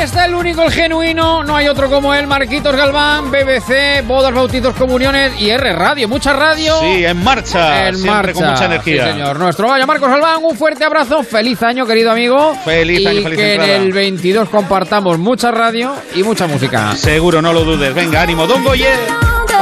Está 0.00 0.24
el 0.24 0.34
único, 0.34 0.62
el 0.62 0.72
genuino, 0.72 1.44
no 1.44 1.54
hay 1.56 1.68
otro 1.68 1.90
como 1.90 2.14
él, 2.14 2.26
Marquitos 2.26 2.74
Galván, 2.74 3.30
BBC, 3.30 4.02
bodas, 4.06 4.32
bautizos, 4.32 4.74
comuniones 4.74 5.38
y 5.38 5.50
R 5.50 5.74
Radio, 5.74 6.08
mucha 6.08 6.32
radio. 6.32 6.80
Sí, 6.80 7.04
en 7.04 7.22
marcha, 7.22 7.88
En 7.88 7.96
siempre 7.96 8.12
marcha, 8.12 8.32
con 8.32 8.50
mucha 8.50 8.64
energía. 8.64 9.04
Sí, 9.04 9.12
señor. 9.12 9.38
Nuestro 9.38 9.68
vaya 9.68 9.84
Marcos 9.86 10.08
Galván, 10.08 10.42
un 10.42 10.56
fuerte 10.56 10.84
abrazo, 10.84 11.22
feliz 11.22 11.62
año, 11.62 11.86
querido 11.86 12.10
amigo. 12.10 12.56
Feliz 12.64 13.00
y 13.00 13.06
año, 13.06 13.22
feliz 13.22 13.38
que 13.38 13.52
entrada. 13.52 13.76
en 13.76 13.82
el 13.82 13.92
22 13.92 14.48
compartamos 14.48 15.18
mucha 15.18 15.50
radio 15.50 15.94
y 16.14 16.22
mucha 16.22 16.46
música. 16.46 16.96
Seguro, 16.96 17.42
no 17.42 17.52
lo 17.52 17.64
dudes. 17.64 17.94
Venga, 17.94 18.22
ánimo, 18.22 18.46
Don 18.46 18.64
Goye. 18.64 18.88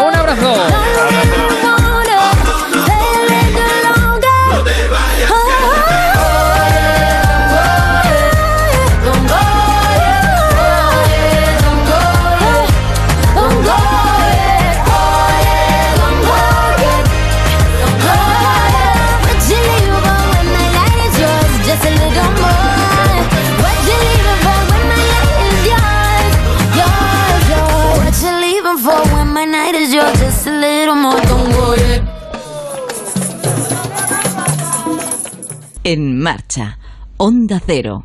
Un 0.07 0.15
abrazo. 0.15 0.55
Just 0.55 1.68
En 35.91 36.21
marcha. 36.21 36.77
Onda 37.17 37.63
Cero. 37.67 38.05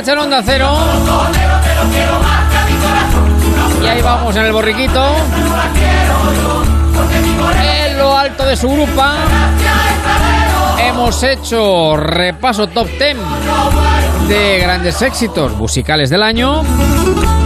Marcha 0.00 0.12
en 0.14 0.18
Onda 0.18 0.42
Cero. 0.42 0.70
Y 3.82 3.86
ahí 3.86 4.00
vamos 4.00 4.34
en 4.34 4.44
el 4.46 4.52
borriquito. 4.52 5.04
En 7.62 7.98
lo 7.98 8.16
alto 8.16 8.46
de 8.46 8.56
su 8.56 8.68
grupa. 8.70 9.16
Hemos 10.78 11.22
hecho 11.22 11.98
repaso 11.98 12.66
top 12.68 12.88
10 12.98 13.16
de 14.28 14.58
grandes 14.60 15.02
éxitos 15.02 15.52
musicales 15.56 16.08
del 16.08 16.22
año. 16.22 16.62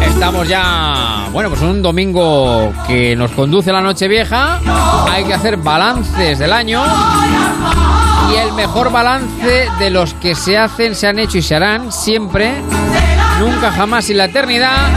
Estamos 0.00 0.46
ya, 0.46 1.26
bueno, 1.32 1.48
pues 1.48 1.60
un 1.60 1.82
domingo 1.82 2.72
que 2.86 3.16
nos 3.16 3.32
conduce 3.32 3.72
la 3.72 3.80
noche 3.80 4.06
vieja. 4.06 4.60
Hay 5.10 5.24
que 5.24 5.34
hacer 5.34 5.56
balances 5.56 6.38
del 6.38 6.52
año. 6.52 6.84
Y 8.30 8.36
el 8.36 8.52
mejor 8.52 8.90
balance 8.90 9.68
de 9.78 9.90
los 9.90 10.14
que 10.14 10.34
se 10.34 10.56
hacen, 10.56 10.94
se 10.94 11.06
han 11.06 11.18
hecho 11.18 11.38
y 11.38 11.42
se 11.42 11.54
harán 11.54 11.92
siempre, 11.92 12.52
nunca 13.38 13.70
jamás 13.70 14.08
y 14.10 14.14
la 14.14 14.24
eternidad, 14.26 14.90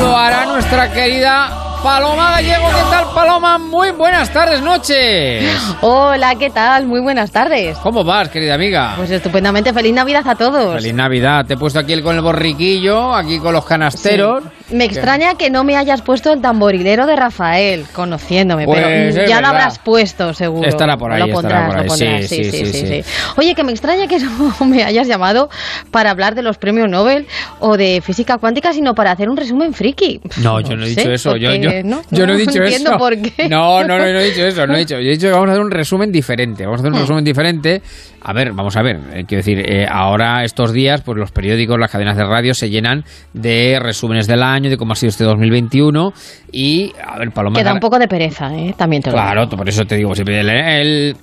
lo 0.00 0.16
hará 0.16 0.46
nuestra 0.46 0.92
querida 0.92 1.67
Paloma 1.82 2.32
Gallego. 2.32 2.66
¿Qué 2.68 2.90
tal, 2.90 3.04
Paloma? 3.14 3.58
Muy 3.58 3.92
buenas 3.92 4.32
tardes, 4.32 4.60
noches. 4.60 5.44
Hola, 5.80 6.34
¿qué 6.34 6.50
tal? 6.50 6.86
Muy 6.86 7.00
buenas 7.00 7.30
tardes. 7.30 7.78
¿Cómo 7.78 8.02
vas, 8.02 8.28
querida 8.28 8.54
amiga? 8.54 8.94
Pues 8.96 9.10
estupendamente, 9.10 9.72
feliz 9.72 9.92
Navidad 9.94 10.26
a 10.26 10.34
todos. 10.34 10.74
Feliz 10.74 10.92
Navidad. 10.94 11.46
Te 11.46 11.54
he 11.54 11.56
puesto 11.56 11.78
aquí 11.78 11.92
el 11.92 12.02
con 12.02 12.16
el 12.16 12.22
borriquillo, 12.22 13.14
aquí 13.14 13.38
con 13.38 13.52
los 13.52 13.64
canasteros. 13.64 14.42
Me 14.70 14.84
extraña 14.84 15.36
que 15.36 15.48
no 15.50 15.64
me 15.64 15.76
hayas 15.76 16.02
puesto 16.02 16.32
el 16.32 16.42
tamborilero 16.42 17.06
de 17.06 17.16
Rafael, 17.16 17.86
conociéndome, 17.92 18.66
Pues, 18.66 18.80
pero 18.82 19.22
es 19.22 19.28
ya 19.28 19.40
lo 19.40 19.46
habrás 19.46 19.78
puesto, 19.78 20.34
seguro. 20.34 20.68
Estará 20.68 20.98
por 20.98 21.10
ahí, 21.12 21.20
Lo 21.20 21.26
estará 21.26 21.66
pondrás, 21.68 21.82
lo 21.84 21.88
pondrás. 21.88 22.28
Sí, 22.28 22.44
sí, 22.44 22.66
sí, 22.66 22.86
sí. 22.86 23.04
Oye, 23.36 23.54
que 23.54 23.64
me 23.64 23.72
extraña 23.72 24.06
que 24.08 24.18
no 24.18 24.52
me 24.66 24.82
hayas 24.84 25.06
llamado 25.06 25.48
para 25.90 26.10
hablar 26.10 26.34
de 26.34 26.42
los 26.42 26.58
premios 26.58 26.88
Nobel 26.90 27.26
o 27.60 27.76
de 27.78 28.02
física 28.04 28.36
cuántica, 28.36 28.72
sino 28.74 28.94
para 28.94 29.12
hacer 29.12 29.30
un 29.30 29.36
resumen 29.38 29.72
friki. 29.72 30.20
No, 30.42 30.60
yo 30.60 30.76
no 30.76 30.84
he 30.84 30.88
sé, 30.94 31.00
dicho 31.00 31.12
eso. 31.12 31.36
Yo, 31.36 31.50
yo, 31.82 31.88
no, 31.88 32.02
yo 32.10 32.26
no 32.26 32.32
he 32.34 32.36
dicho 32.38 32.62
entiendo 32.62 32.90
eso. 32.90 32.98
por 32.98 33.16
qué. 33.20 33.48
No, 33.48 33.82
no, 33.84 33.98
no, 33.98 33.98
no 33.98 34.04
he 34.04 34.24
dicho 34.30 34.44
eso. 34.46 34.66
No 34.66 34.74
he 34.74 34.78
dicho. 34.80 34.94
Yo 34.94 35.08
he 35.08 35.12
dicho 35.12 35.26
que 35.28 35.32
vamos 35.32 35.48
a 35.48 35.52
hacer 35.52 35.64
un 35.64 35.70
resumen 35.70 36.10
diferente. 36.12 36.64
Vamos 36.64 36.80
a 36.80 36.82
hacer 36.82 36.92
un 36.92 36.98
Hmm. 36.98 37.02
resumen 37.02 37.24
diferente. 37.24 37.82
A 38.22 38.32
ver, 38.32 38.52
vamos 38.52 38.76
a 38.76 38.82
ver. 38.82 38.96
eh, 39.12 39.24
quiero 39.26 39.38
decir, 39.40 39.58
eh, 39.60 39.86
ahora 39.90 40.44
estos 40.44 40.72
días, 40.72 41.02
pues 41.02 41.16
los 41.18 41.30
periódicos, 41.32 41.78
las 41.78 41.90
cadenas 41.90 42.16
de 42.16 42.24
radio 42.24 42.52
se 42.54 42.68
llenan 42.70 43.04
de 43.32 43.78
resúmenes 43.80 44.26
del 44.26 44.42
año, 44.42 44.70
de 44.70 44.76
cómo 44.76 44.92
ha 44.92 44.96
sido 44.96 45.10
este 45.10 45.24
2021. 45.24 46.12
Y, 46.52 46.92
a 47.06 47.18
ver, 47.18 47.30
Paloma. 47.30 47.56
Que 47.56 47.62
da 47.64 47.70
Zara- 47.70 47.74
un 47.74 47.80
poco 47.80 47.98
de 47.98 48.08
pereza, 48.08 48.54
¿eh? 48.56 48.74
También 48.76 49.02
te 49.02 49.10
lo 49.10 49.16
digo. 49.16 49.24
Claro, 49.24 49.48
por 49.48 49.68
eso 49.68 49.84
te 49.84 49.96
digo 49.96 50.14
siempre. 50.14 50.40
El, 50.40 50.48
el, 50.50 51.16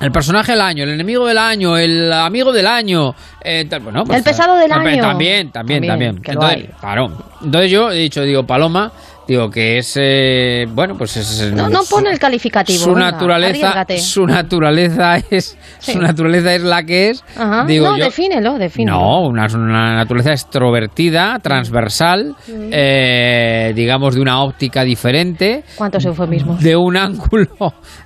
el 0.00 0.10
personaje 0.12 0.52
del 0.52 0.62
año, 0.62 0.82
el 0.84 0.90
enemigo 0.90 1.26
del 1.26 1.36
año, 1.38 1.76
el 1.76 2.10
amigo 2.12 2.52
del 2.52 2.66
año. 2.66 3.14
eh, 3.44 3.66
tal, 3.68 3.80
bueno, 3.80 4.04
pues, 4.04 4.18
El 4.18 4.24
pesado 4.24 4.56
del 4.56 4.68
también, 4.70 4.94
año. 5.00 5.02
También, 5.08 5.50
también, 5.52 5.86
También, 5.86 6.20
Entonces, 6.24 6.70
claro. 6.80 7.24
Entonces 7.44 7.70
yo 7.70 7.90
he 7.90 7.96
dicho, 7.98 8.22
digo, 8.22 8.44
Paloma, 8.44 8.90
digo 9.30 9.48
que 9.48 9.78
es. 9.78 9.96
eh, 9.98 10.66
bueno, 10.74 10.94
pues 10.98 11.16
es. 11.16 11.52
No, 11.52 11.68
no 11.68 11.82
su- 11.82 11.94
pone 11.94 12.10
el 12.10 12.18
calificativo. 12.18 12.78
Su 12.78 12.90
venga, 12.94 13.12
naturaleza, 13.12 13.84
su 13.98 14.26
naturaleza 14.26 15.16
es, 15.30 15.56
Sí. 15.78 15.92
su 15.92 15.98
naturaleza 16.00 16.54
es 16.54 16.62
la 16.62 16.82
que 16.82 17.10
es. 17.10 17.24
Ajá. 17.36 17.64
Digo 17.66 17.86
no, 17.86 17.96
yo, 17.98 18.04
defínelo, 18.04 18.58
defínelo. 18.58 18.98
no, 18.98 19.20
una, 19.28 19.46
una 19.54 19.94
naturaleza 19.96 20.32
extrovertida, 20.32 21.38
transversal, 21.42 22.34
Mm. 22.48 22.70
eh, 22.72 23.72
digamos 23.74 24.14
de 24.14 24.20
una 24.20 24.42
óptica 24.42 24.82
diferente, 24.82 25.62
¿Cuántos 25.76 26.04
eufemismos? 26.04 26.60
de 26.60 26.76
un 26.76 26.96
ángulo, 26.96 27.46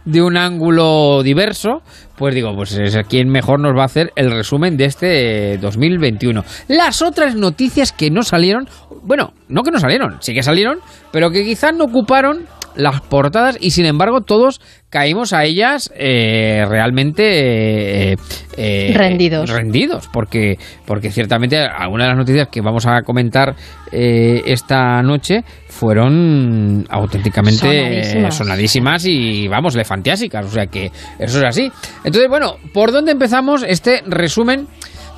de 0.05 0.23
un 0.23 0.37
ángulo 0.37 1.23
diverso, 1.23 1.81
pues 2.17 2.35
digo, 2.35 2.55
pues 2.55 2.73
es 2.73 2.97
quien 3.09 3.29
mejor 3.29 3.61
nos 3.61 3.77
va 3.77 3.83
a 3.83 3.87
hacer 3.87 4.13
el 4.17 4.31
resumen 4.31 4.77
de 4.77 4.85
este 4.85 5.55
eh, 5.55 5.59
2021. 5.59 6.45
Las 6.69 7.03
otras 7.03 7.35
noticias 7.35 7.93
que 7.93 8.11
no 8.11 8.23
salieron, 8.23 8.69
bueno, 9.03 9.33
no 9.49 9.63
que 9.63 9.71
no 9.71 9.79
salieron, 9.79 10.19
sí 10.21 10.35
que 10.35 10.43
salieron, 10.43 10.79
pero 11.13 11.31
que 11.31 11.45
quizás 11.45 11.75
no 11.75 11.85
ocuparon 11.85 12.47
las 12.77 13.01
portadas 13.03 13.57
y 13.61 13.71
sin 13.71 13.87
embargo 13.87 14.23
todos 14.23 14.61
caímos 14.91 15.33
a 15.33 15.45
ellas 15.45 15.93
eh, 15.97 16.65
realmente 16.69 18.13
eh, 18.13 18.17
eh, 18.57 18.95
Rendidos. 18.97 19.51
rendidos 19.51 20.09
porque 20.13 20.59
porque 20.85 21.11
ciertamente 21.11 21.59
algunas 21.59 22.07
de 22.07 22.09
las 22.09 22.19
noticias 22.19 22.49
que 22.49 22.61
vamos 22.61 22.87
a 22.87 23.03
comentar 23.03 23.55
eh, 23.93 24.43
esta 24.47 25.03
noche 25.03 25.45
fueron 25.75 26.87
auténticamente 26.89 27.59
Sonadísimas. 27.59 28.35
sonadísimas 28.37 29.07
y 29.07 29.49
vamos 29.49 29.75
elefantiásicas 29.75 30.47
o 30.47 30.51
sea 30.51 30.67
que 30.67 30.93
eso 31.19 31.39
es 31.39 31.45
así. 31.45 31.71
Entonces 32.05 32.29
bueno 32.29 32.57
por 32.73 32.93
dónde 32.93 33.13
empezamos 33.13 33.65
este 33.67 34.03
resumen 34.07 34.69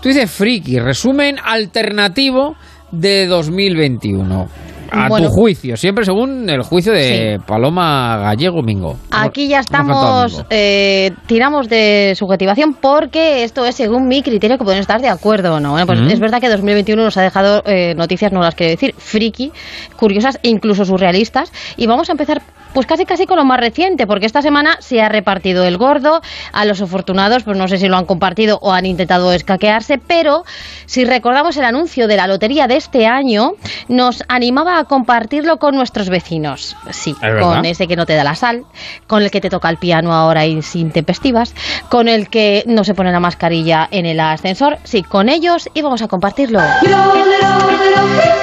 tú 0.01 0.09
dices 0.09 0.31
friki 0.31 0.79
resumen 0.79 1.37
alternativo 1.45 2.57
de 2.90 3.27
2021 3.27 4.49
a 4.90 5.09
Bueno. 5.09 5.29
tu 5.29 5.33
juicio, 5.35 5.77
siempre 5.77 6.05
según 6.05 6.49
el 6.49 6.62
juicio 6.62 6.92
de 6.92 7.38
Paloma 7.46 8.16
Gallego 8.18 8.62
Mingo. 8.62 8.96
Aquí 9.11 9.49
ya 9.49 9.61
estamos, 9.61 10.44
eh, 10.51 11.11
tiramos 11.27 11.68
de 11.68 12.14
subjetivación 12.16 12.75
porque 12.75 13.44
esto 13.44 13.64
es 13.64 13.75
según 13.75 14.09
mi 14.09 14.22
criterio 14.22 14.59
que 14.59 14.64
pueden 14.64 14.81
estar 14.81 15.01
de 15.01 15.09
acuerdo 15.09 15.55
o 15.55 15.61
no. 15.61 15.70
Bueno, 15.72 15.87
pues 15.87 16.01
Mm. 16.01 16.09
es 16.11 16.20
verdad 16.20 16.40
que 16.40 16.49
2021 16.49 17.03
nos 17.03 17.16
ha 17.16 17.22
dejado 17.22 17.62
eh, 17.66 17.94
noticias, 17.96 18.33
no 18.33 18.40
las 18.40 18.55
quiero 18.55 18.70
decir, 18.70 18.94
friki, 18.96 19.53
curiosas 19.96 20.38
e 20.42 20.49
incluso 20.49 20.85
surrealistas. 20.85 21.53
Y 21.77 21.87
vamos 21.87 22.09
a 22.09 22.12
empezar 22.12 22.42
pues 22.77 22.87
casi 22.87 23.07
casi 23.07 23.25
con 23.25 23.39
lo 23.39 23.45
más 23.47 23.59
reciente, 23.59 24.07
porque 24.07 24.27
esta 24.27 24.43
semana 24.43 24.77
se 24.81 25.01
ha 25.01 25.09
repartido 25.09 25.65
el 25.65 25.79
gordo, 25.79 26.21
a 26.53 26.67
los 26.67 26.83
afortunados 26.83 27.43
pues 27.43 27.57
no 27.57 27.69
sé 27.69 27.79
si 27.79 27.89
lo 27.89 27.97
han 27.97 28.05
compartido 28.05 28.59
o 28.61 28.71
han 28.71 28.85
intentado 28.85 29.33
escaquearse, 29.33 29.97
pero 29.97 30.45
si 30.85 31.07
recordamos 31.07 31.57
el 31.57 31.65
anuncio 31.65 32.07
de 32.07 32.19
la 32.19 32.27
lotería 32.27 32.67
de 32.67 32.77
este 32.77 33.07
año, 33.07 33.55
nos 33.89 34.23
animaba 34.29 34.79
a 34.79 34.85
compartirlo 34.85 35.57
con 35.57 35.75
nuestros 35.75 36.11
vecinos. 36.11 36.77
Sí, 36.91 37.17
Es 37.23 37.43
con 37.43 37.65
ese 37.65 37.89
que 37.89 37.97
no 37.97 38.05
te 38.05 38.15
da 38.15 38.25
la 38.25 38.35
sal, 38.35 38.67
con 39.07 39.23
el 39.23 39.31
que 39.31 39.41
te 39.41 39.49
toca 39.49 39.71
el 39.71 39.79
piano 39.79 40.12
ahora 40.12 40.45
y 40.45 40.61
sin 40.61 40.91
tempestivas, 40.91 41.55
con 41.89 42.09
el 42.09 42.29
que 42.29 42.62
no 42.67 42.85
se 42.85 42.93
pone 42.93 43.11
la 43.11 43.21
mascarilla 43.21 43.89
en 43.91 44.05
el 44.05 44.21
ascensor, 44.21 44.77
sí, 44.85 45.03
con 45.03 45.31
ellos 45.31 45.71
y 45.73 45.81
vamos 45.81 46.03
a 46.03 46.09
compartirlo. 46.09 46.61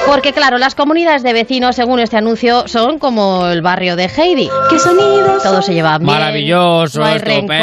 Porque 0.08 0.34
claro, 0.34 0.58
las 0.58 0.76
comunidades 0.76 1.24
de 1.24 1.34
vecinos, 1.34 1.76
según 1.76 2.00
este 2.00 2.17
anuncio, 2.17 2.67
son 2.67 3.00
como 3.00 3.48
el 3.48 3.62
barrio 3.62 3.96
de 3.96 4.10
Heidi. 4.24 4.50
¿Qué 4.70 4.80
sonidos? 4.80 5.44
Todo 5.44 5.62
se 5.62 5.74
lleva 5.74 5.98
bien. 5.98 6.10
Maravilloso, 6.10 7.00
no 7.02 7.06
hay 7.06 7.16
estupendo, 7.18 7.54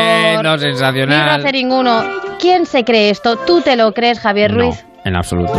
rencor, 0.42 0.58
Ni 0.58 0.64
sensacional. 0.66 1.42
roce 1.42 1.52
ninguno. 1.52 2.02
¿Quién 2.38 2.66
se 2.66 2.84
cree 2.84 3.08
esto? 3.08 3.36
¿Tú 3.36 3.62
te 3.62 3.76
lo 3.76 3.92
crees, 3.92 4.20
Javier 4.20 4.52
Ruiz? 4.54 4.84
En 5.04 5.16
absoluto. 5.16 5.52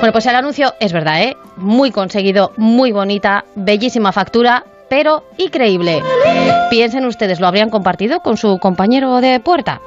Bueno, 0.00 0.12
pues 0.12 0.26
el 0.26 0.34
anuncio 0.34 0.74
es 0.80 0.92
verdad, 0.92 1.22
¿eh? 1.22 1.36
Muy 1.56 1.92
conseguido, 1.92 2.50
muy 2.56 2.90
bonita, 2.90 3.44
bellísima 3.54 4.10
factura, 4.10 4.64
pero 4.90 5.22
increíble. 5.38 6.02
Piensen 6.68 7.06
ustedes, 7.06 7.38
¿lo 7.38 7.46
habrían 7.46 7.70
compartido 7.70 8.18
con 8.18 8.36
su 8.36 8.58
compañero 8.58 9.20
de 9.20 9.38
puerta? 9.38 9.80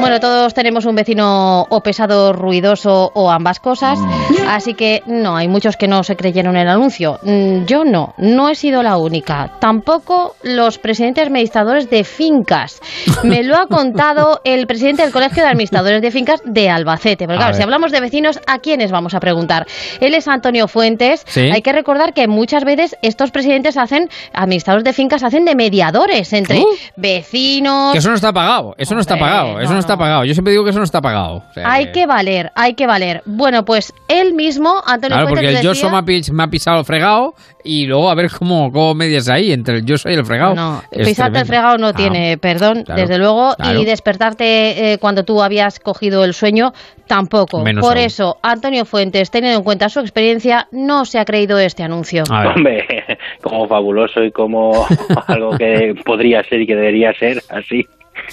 Bueno, 0.00 0.18
todos 0.18 0.54
tenemos 0.54 0.86
un 0.86 0.96
vecino 0.96 1.66
o 1.68 1.80
pesado, 1.82 2.32
ruidoso 2.32 3.10
o 3.14 3.30
ambas 3.30 3.60
cosas, 3.60 3.98
así 4.48 4.74
que 4.74 5.02
no, 5.06 5.36
hay 5.36 5.48
muchos 5.48 5.76
que 5.76 5.88
no 5.88 6.02
se 6.04 6.16
creyeron 6.16 6.56
el 6.56 6.68
anuncio. 6.68 7.18
Mm, 7.22 7.64
Yo 7.66 7.84
no, 7.84 8.14
no 8.18 8.48
he 8.48 8.54
sido 8.54 8.82
la 8.82 8.96
única. 8.96 9.50
Tampoco 9.60 10.36
los 10.42 10.78
presidentes 10.78 11.26
administradores 11.26 11.90
de 11.90 12.04
fincas. 12.04 12.80
Me 13.22 13.42
lo 13.42 13.56
ha 13.56 13.66
contado 13.68 14.40
el 14.44 14.66
presidente 14.66 15.02
del 15.02 15.12
Colegio 15.12 15.42
de 15.42 15.48
Administradores 15.48 16.02
de 16.02 16.10
Fincas 16.10 16.40
de 16.44 16.70
Albacete. 16.70 17.24
A 17.24 17.26
claro, 17.28 17.54
si 17.54 17.62
hablamos 17.62 17.92
de 17.92 18.00
vecinos, 18.00 18.40
¿a 18.46 18.58
quiénes 18.58 18.90
vamos 18.90 19.14
a 19.14 19.20
preguntar? 19.20 19.66
Él 20.00 20.14
es 20.14 20.28
Antonio 20.28 20.68
Fuentes. 20.68 21.22
Sí. 21.26 21.50
Hay 21.52 21.62
que 21.62 21.72
recordar 21.72 22.12
que 22.14 22.28
muchas 22.28 22.64
veces 22.64 22.96
estos 23.02 23.30
presidentes 23.30 23.76
hacen, 23.76 24.08
administradores 24.32 24.84
de 24.84 24.92
fincas 24.92 25.22
hacen 25.22 25.44
de 25.44 25.54
mediadores 25.54 26.32
entre 26.32 26.60
Uh. 26.60 26.66
vecinos. 26.96 27.92
Que 27.92 27.98
eso 27.98 28.08
no 28.10 28.14
está 28.16 28.32
pagado, 28.32 28.74
eso 28.78 28.94
no 28.94 29.00
está 29.00 29.16
pagado, 29.18 29.60
eso 29.60 29.72
no, 29.72 29.78
está 29.78 29.96
pagado. 29.96 30.24
Yo 30.24 30.34
siempre 30.34 30.52
digo 30.52 30.64
que 30.64 30.70
eso 30.70 30.78
no 30.78 30.84
está 30.84 31.00
pagado. 31.00 31.42
O 31.50 31.52
sea, 31.54 31.70
Hay 31.70 31.92
que 31.92 32.06
valer, 32.06 32.50
hay 32.54 32.74
que 32.74 32.86
valer. 32.86 33.22
Bueno, 33.26 33.64
pues 33.64 33.92
él 34.08 34.33
mismo, 34.34 34.82
Antonio 34.84 35.16
Claro, 35.16 35.28
porque 35.28 35.40
Fuentes, 35.46 35.50
el 35.50 35.66
decía- 35.68 35.70
Yoso 35.82 35.90
me 35.90 35.96
ha, 35.98 36.02
pis- 36.02 36.30
me 36.32 36.42
ha 36.42 36.46
pisado 36.48 36.78
el 36.80 36.84
fregado 36.84 37.34
y 37.62 37.86
luego 37.86 38.10
a 38.10 38.14
ver 38.14 38.30
cómo, 38.30 38.70
cómo 38.70 38.94
medias 38.94 39.28
ahí 39.28 39.52
entre 39.52 39.76
el 39.76 39.84
Yoso 39.86 40.10
y 40.10 40.14
el 40.14 40.24
fregado. 40.26 40.54
No, 40.54 40.82
Es 40.90 41.06
pisarte 41.08 41.38
el 41.38 41.46
fregado 41.46 41.78
no 41.78 41.88
Ah, 41.88 41.92
tiene 41.94 42.36
perdón, 42.38 42.82
claro, 42.84 43.00
desde 43.00 43.18
luego, 43.18 43.54
claro. 43.56 43.80
y 43.80 43.84
despertarte 43.84 44.92
eh, 44.92 44.98
cuando 44.98 45.24
tú 45.24 45.42
habías 45.42 45.80
cogido 45.80 46.24
el 46.24 46.34
sueño 46.34 46.72
tampoco. 47.06 47.62
Menos 47.62 47.82
Por 47.86 47.96
aún. 47.96 48.04
eso, 48.06 48.38
Antonio 48.42 48.84
Fuentes, 48.84 49.30
teniendo 49.30 49.58
en 49.58 49.64
cuenta 49.64 49.88
su 49.88 50.00
experiencia, 50.00 50.68
no 50.72 51.04
se 51.04 51.18
ha 51.18 51.24
creído 51.24 51.58
este 51.58 51.82
anuncio. 51.82 52.24
Hombre, 52.30 52.86
como 53.42 53.66
fabuloso 53.68 54.22
y 54.24 54.30
como 54.32 54.86
algo 55.26 55.56
que 55.56 55.94
podría 56.04 56.42
ser 56.44 56.60
y 56.62 56.66
que 56.66 56.74
debería 56.74 57.12
ser 57.14 57.42
así. 57.50 57.86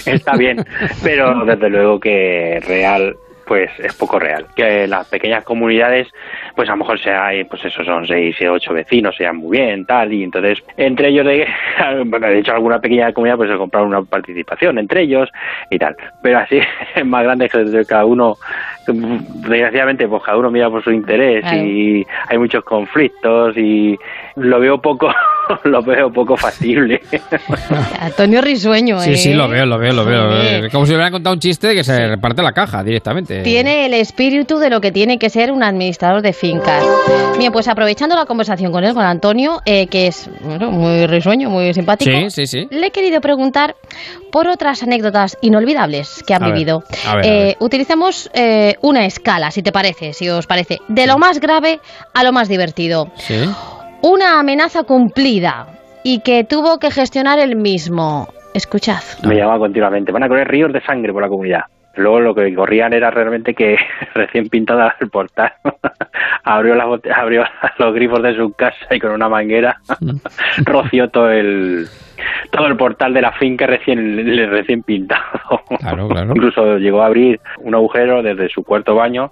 Está 0.05 0.37
bien, 0.37 0.63
pero 1.03 1.43
desde 1.45 1.69
luego 1.69 1.99
que 1.99 2.59
real 2.65 3.15
pues 3.45 3.69
es 3.79 3.93
poco 3.95 4.19
real. 4.19 4.45
Que 4.55 4.87
las 4.87 5.07
pequeñas 5.07 5.43
comunidades, 5.43 6.07
pues 6.55 6.69
a 6.69 6.73
lo 6.73 6.79
mejor 6.79 6.99
sea, 6.99 7.27
hay, 7.27 7.43
pues 7.43 7.63
eso 7.65 7.83
son 7.83 8.05
seis 8.07 8.35
o 8.41 8.53
ocho 8.53 8.73
vecinos, 8.73 9.15
sean 9.15 9.37
muy 9.37 9.57
bien, 9.57 9.85
tal, 9.85 10.13
y 10.13 10.23
entonces 10.23 10.63
entre 10.77 11.09
ellos, 11.09 11.25
de, 11.25 11.47
bueno, 12.05 12.27
de 12.27 12.39
hecho 12.39 12.53
alguna 12.53 12.79
pequeña 12.79 13.11
comunidad 13.13 13.37
pues 13.37 13.49
se 13.49 13.57
compraron 13.57 13.89
una 13.89 14.03
participación 14.03 14.77
entre 14.77 15.01
ellos 15.03 15.29
y 15.69 15.77
tal. 15.77 15.95
Pero 16.21 16.39
así, 16.39 16.59
más 17.05 17.23
grande 17.23 17.49
que 17.49 17.85
cada 17.85 18.05
uno, 18.05 18.37
desgraciadamente, 18.87 20.07
pues 20.07 20.23
cada 20.23 20.37
uno 20.37 20.49
mira 20.51 20.69
por 20.69 20.83
su 20.83 20.91
interés 20.91 21.41
Claro. 21.41 21.57
y 21.65 22.05
hay 22.29 22.37
muchos 22.37 22.63
conflictos 22.63 23.55
y 23.57 23.97
lo 24.35 24.59
veo 24.59 24.79
poco, 24.81 25.09
lo 25.65 25.81
veo 25.81 26.11
poco 26.11 26.35
factible. 26.37 27.01
Antonio 27.99 28.41
Risueño, 28.41 28.99
Sí, 28.99 29.11
¿eh? 29.11 29.17
sí, 29.17 29.33
lo 29.33 29.47
veo, 29.47 29.65
lo 29.65 29.77
veo, 29.77 29.93
lo 29.93 30.05
veo. 30.05 30.69
Como 30.71 30.85
si 30.85 30.91
le 30.91 30.97
hubieran 30.97 31.11
contado 31.11 31.33
un 31.33 31.39
chiste 31.39 31.73
que 31.73 31.83
se 31.83 32.07
reparte 32.07 32.41
la 32.41 32.51
caja 32.53 32.83
directamente. 32.83 33.41
Tiene 33.43 33.85
el 33.85 33.93
espíritu 33.93 34.57
de 34.57 34.69
lo 34.69 34.81
que 34.81 34.91
tiene 34.91 35.17
que 35.19 35.29
ser 35.29 35.51
un 35.51 35.63
administrador 35.63 36.21
de 36.21 36.33
fincas. 36.33 36.83
Bien, 37.37 37.51
pues 37.51 37.67
aprovechando 37.67 38.15
la 38.15 38.25
conversación 38.25 38.71
con 38.71 38.83
él, 38.83 38.93
con 38.93 39.03
Antonio, 39.03 39.59
eh, 39.65 39.87
que 39.87 40.07
es 40.07 40.29
bueno, 40.41 40.71
muy 40.71 41.07
risueño, 41.07 41.49
muy 41.49 41.73
simpático, 41.73 42.11
Sí, 42.11 42.29
sí, 42.29 42.45
sí. 42.45 42.67
le 42.69 42.87
he 42.87 42.91
querido 42.91 43.21
preguntar 43.21 43.75
por 44.31 44.47
otras 44.47 44.83
anécdotas 44.83 45.37
inolvidables 45.41 46.23
que 46.25 46.33
han 46.33 46.43
A 46.43 46.47
ver, 46.47 46.53
vivido. 46.55 46.83
a 47.07 47.15
ver, 47.15 47.25
a 47.25 47.27
Eh, 47.27 47.43
ver. 47.45 47.55
Utilicemos 47.59 48.29
eh, 48.71 48.77
una 48.81 49.05
escala, 49.05 49.51
si 49.51 49.61
te 49.63 49.71
parece, 49.71 50.13
si 50.13 50.27
os 50.29 50.47
parece, 50.47 50.79
de 50.87 51.07
lo 51.07 51.17
más 51.17 51.39
grave 51.39 51.79
a 52.13 52.23
lo 52.23 52.31
más 52.31 52.49
divertido. 52.49 53.09
Sí. 53.15 53.49
Una 54.01 54.39
amenaza 54.39 54.83
cumplida. 54.83 55.67
y 56.03 56.21
que 56.21 56.43
tuvo 56.43 56.79
que 56.79 56.89
gestionar 56.89 57.37
el 57.39 57.55
mismo. 57.55 58.27
Escuchad. 58.55 59.03
Me 59.23 59.35
llamaba 59.35 59.59
continuamente. 59.59 60.11
Van 60.11 60.23
a 60.23 60.27
correr 60.27 60.47
ríos 60.47 60.73
de 60.73 60.81
sangre 60.81 61.13
por 61.13 61.21
la 61.21 61.29
comunidad. 61.29 61.61
Luego 61.95 62.19
lo 62.21 62.33
que 62.33 62.53
corrían 62.55 62.91
era 62.93 63.11
realmente 63.11 63.53
que 63.53 63.75
recién 64.15 64.49
pintada 64.49 64.95
el 64.99 65.09
portal 65.09 65.53
abrió, 66.43 66.73
bote- 66.87 67.11
abrió 67.13 67.43
los 67.77 67.93
grifos 67.93 68.23
de 68.23 68.35
su 68.35 68.51
casa 68.53 68.77
y 68.89 68.99
con 68.99 69.11
una 69.11 69.29
manguera 69.29 69.77
roció 70.65 71.09
todo 71.09 71.29
el 71.31 71.87
todo 72.51 72.67
el 72.67 72.77
portal 72.77 73.13
de 73.13 73.21
la 73.21 73.31
finca 73.33 73.65
recién 73.67 74.25
recién 74.49 74.83
pintado. 74.83 75.21
Claro, 75.79 76.07
claro. 76.07 76.31
Incluso 76.35 76.77
llegó 76.77 77.01
a 77.01 77.07
abrir 77.07 77.39
un 77.59 77.75
agujero 77.75 78.21
desde 78.21 78.49
su 78.49 78.63
cuarto 78.63 78.95
baño 78.95 79.31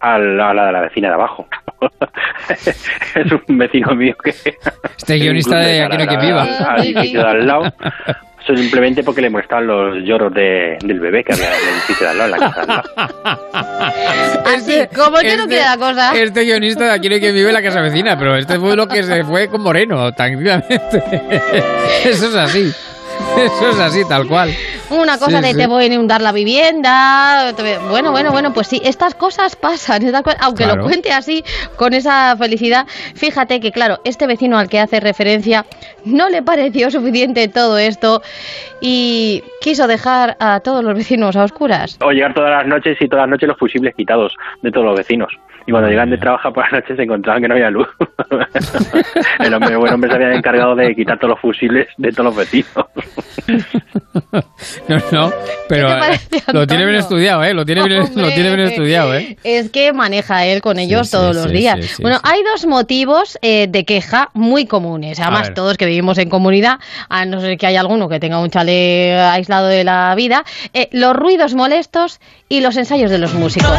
a 0.00 0.18
la, 0.18 0.50
a 0.50 0.54
la 0.54 0.66
de 0.66 0.72
la 0.72 0.80
vecina 0.82 1.08
de 1.08 1.14
abajo. 1.14 1.46
es 2.50 3.32
un 3.48 3.58
vecino 3.58 3.94
mío 3.94 4.14
que 4.22 4.30
Este 4.30 5.16
guionista 5.16 5.58
de 5.58 5.82
Aquí 5.82 5.96
no 5.96 6.02
hay 6.02 6.06
quien 6.08 6.20
viva. 6.20 6.42
al 6.42 6.92
de 6.92 7.20
al 7.20 7.46
lado. 7.46 7.72
Eso 8.48 8.56
simplemente 8.56 9.02
porque 9.02 9.20
le 9.20 9.28
molestaban 9.28 9.66
los 9.66 10.02
lloros 10.04 10.32
de, 10.32 10.78
del 10.82 10.98
bebé 11.00 11.22
que 11.22 11.34
había 11.34 11.48
en 11.48 11.52
el 11.52 11.74
edificio 11.74 12.06
de 12.06 12.12
al 12.12 12.18
lado, 12.18 12.34
en 12.34 12.40
la 12.40 12.50
casa 12.50 12.64
lado. 12.66 13.42
Así, 14.46 14.86
como 14.96 15.20
yo 15.20 15.36
no 15.36 15.46
quiero 15.46 15.64
la 15.66 15.76
cosa. 15.76 16.12
Este 16.14 16.44
guionista 16.44 16.84
de 16.86 16.92
Aquí 16.92 17.10
no 17.10 17.16
hay 17.16 17.20
quien 17.20 17.34
vive 17.34 17.48
en 17.48 17.54
la 17.54 17.62
casa 17.62 17.82
vecina, 17.82 18.18
pero 18.18 18.36
este 18.36 18.58
fue 18.58 18.74
lo 18.74 18.88
que 18.88 19.02
se 19.02 19.22
fue 19.24 19.48
con 19.48 19.60
Moreno, 19.60 20.10
tranquilamente. 20.14 21.02
Eso 22.04 22.28
es 22.28 22.34
así. 22.34 22.72
Eso 23.38 23.68
es 23.70 23.78
así, 23.78 24.04
tal 24.08 24.26
cual. 24.26 24.50
Una 24.90 25.18
cosa 25.18 25.38
Sí, 25.38 25.42
de 25.42 25.50
sí. 25.52 25.56
te 25.58 25.66
voy 25.66 25.84
a 25.84 25.86
inundar 25.86 26.20
la 26.20 26.32
vivienda. 26.32 27.52
Bueno, 27.90 28.10
bueno, 28.10 28.32
bueno, 28.32 28.52
pues 28.52 28.66
sí, 28.68 28.80
estas 28.84 29.14
cosas 29.14 29.54
pasan. 29.56 30.02
estas 30.06 30.22
cosas- 30.22 30.40
aunque 30.42 30.64
Claro. 30.64 30.82
lo 30.82 30.88
cuente 30.88 31.12
así, 31.12 31.44
con 31.76 31.92
esa 31.94 32.36
felicidad, 32.36 32.86
fíjate 33.14 33.60
que, 33.60 33.70
claro, 33.70 33.98
este 34.04 34.26
vecino 34.26 34.58
al 34.58 34.68
que 34.68 34.80
hace 34.80 34.98
referencia 35.00 35.64
no 36.04 36.28
le 36.28 36.42
pareció 36.42 36.90
suficiente 36.90 37.48
todo 37.48 37.78
esto 37.78 38.22
y 38.80 39.42
quiso 39.60 39.86
dejar 39.86 40.36
a 40.40 40.60
todos 40.60 40.82
los 40.84 40.94
vecinos 40.94 41.36
a 41.36 41.44
oscuras. 41.44 41.98
O 42.02 42.10
llegar 42.12 42.34
todas 42.34 42.50
las 42.50 42.66
noches 42.66 42.96
y 43.00 43.08
todas 43.08 43.24
las 43.24 43.30
noches 43.30 43.48
los 43.48 43.58
fusibles 43.58 43.94
quitados 43.94 44.34
de 44.62 44.70
todos 44.72 44.86
los 44.86 44.96
vecinos. 44.96 45.32
Y 45.66 45.70
cuando 45.70 45.90
llegan 45.90 46.08
de 46.08 46.16
trabajar 46.16 46.50
por 46.54 46.64
la 46.72 46.80
noche 46.80 46.96
se 46.96 47.02
encontraban 47.02 47.42
que 47.42 47.48
no 47.48 47.52
había 47.54 47.68
luz. 47.70 47.86
el 49.40 49.52
hombre, 49.52 49.72
el 49.72 49.76
buen 49.78 49.92
hombre 49.92 50.08
se 50.08 50.16
había 50.16 50.32
encargado 50.32 50.74
de 50.74 50.94
quitar 50.94 51.18
todos 51.18 51.32
los 51.32 51.40
fusibles 51.40 51.88
de 51.98 52.10
todos 52.10 52.24
los 52.24 52.36
vecinos. 52.36 52.86
No, 54.88 54.98
no, 55.12 55.32
pero 55.68 55.90
eh, 55.90 55.98
parece, 55.98 56.52
lo 56.52 56.66
tiene 56.66 56.84
bien 56.84 56.96
estudiado, 56.96 57.44
¿eh? 57.44 57.54
Lo 57.54 57.64
tiene 57.64 57.82
bien, 57.84 58.00
lo 58.14 58.28
tiene 58.28 58.54
bien 58.54 58.68
estudiado, 58.68 59.14
¿eh? 59.14 59.36
Es 59.44 59.70
que 59.70 59.92
maneja 59.92 60.44
él 60.46 60.60
con 60.60 60.78
ellos 60.78 61.06
sí, 61.06 61.12
todos 61.12 61.34
los 61.34 61.46
sí, 61.46 61.52
días. 61.52 61.78
bueno, 62.00 62.18
hay 62.22 62.42
dos 62.42 62.66
motivos 62.66 63.38
eh, 63.42 63.66
de 63.68 63.84
queja 63.84 64.30
muy 64.34 64.66
comunes. 64.66 65.20
Además, 65.20 65.52
todos 65.54 65.76
que 65.76 65.86
vivimos 65.86 66.18
en 66.18 66.28
comunidad, 66.28 66.78
a 67.08 67.24
no 67.24 67.40
ser 67.40 67.56
que 67.58 67.66
haya 67.66 67.80
alguno 67.80 68.08
que 68.08 68.20
tenga 68.20 68.40
un 68.40 68.50
chale 68.50 69.18
aislado 69.18 69.68
de 69.68 69.84
la 69.84 70.14
vida, 70.14 70.44
eh, 70.72 70.88
los 70.92 71.14
ruidos 71.14 71.54
molestos 71.54 72.20
y 72.48 72.60
los 72.60 72.76
ensayos 72.76 73.10
de 73.10 73.18
los 73.18 73.34
músicos. 73.34 73.78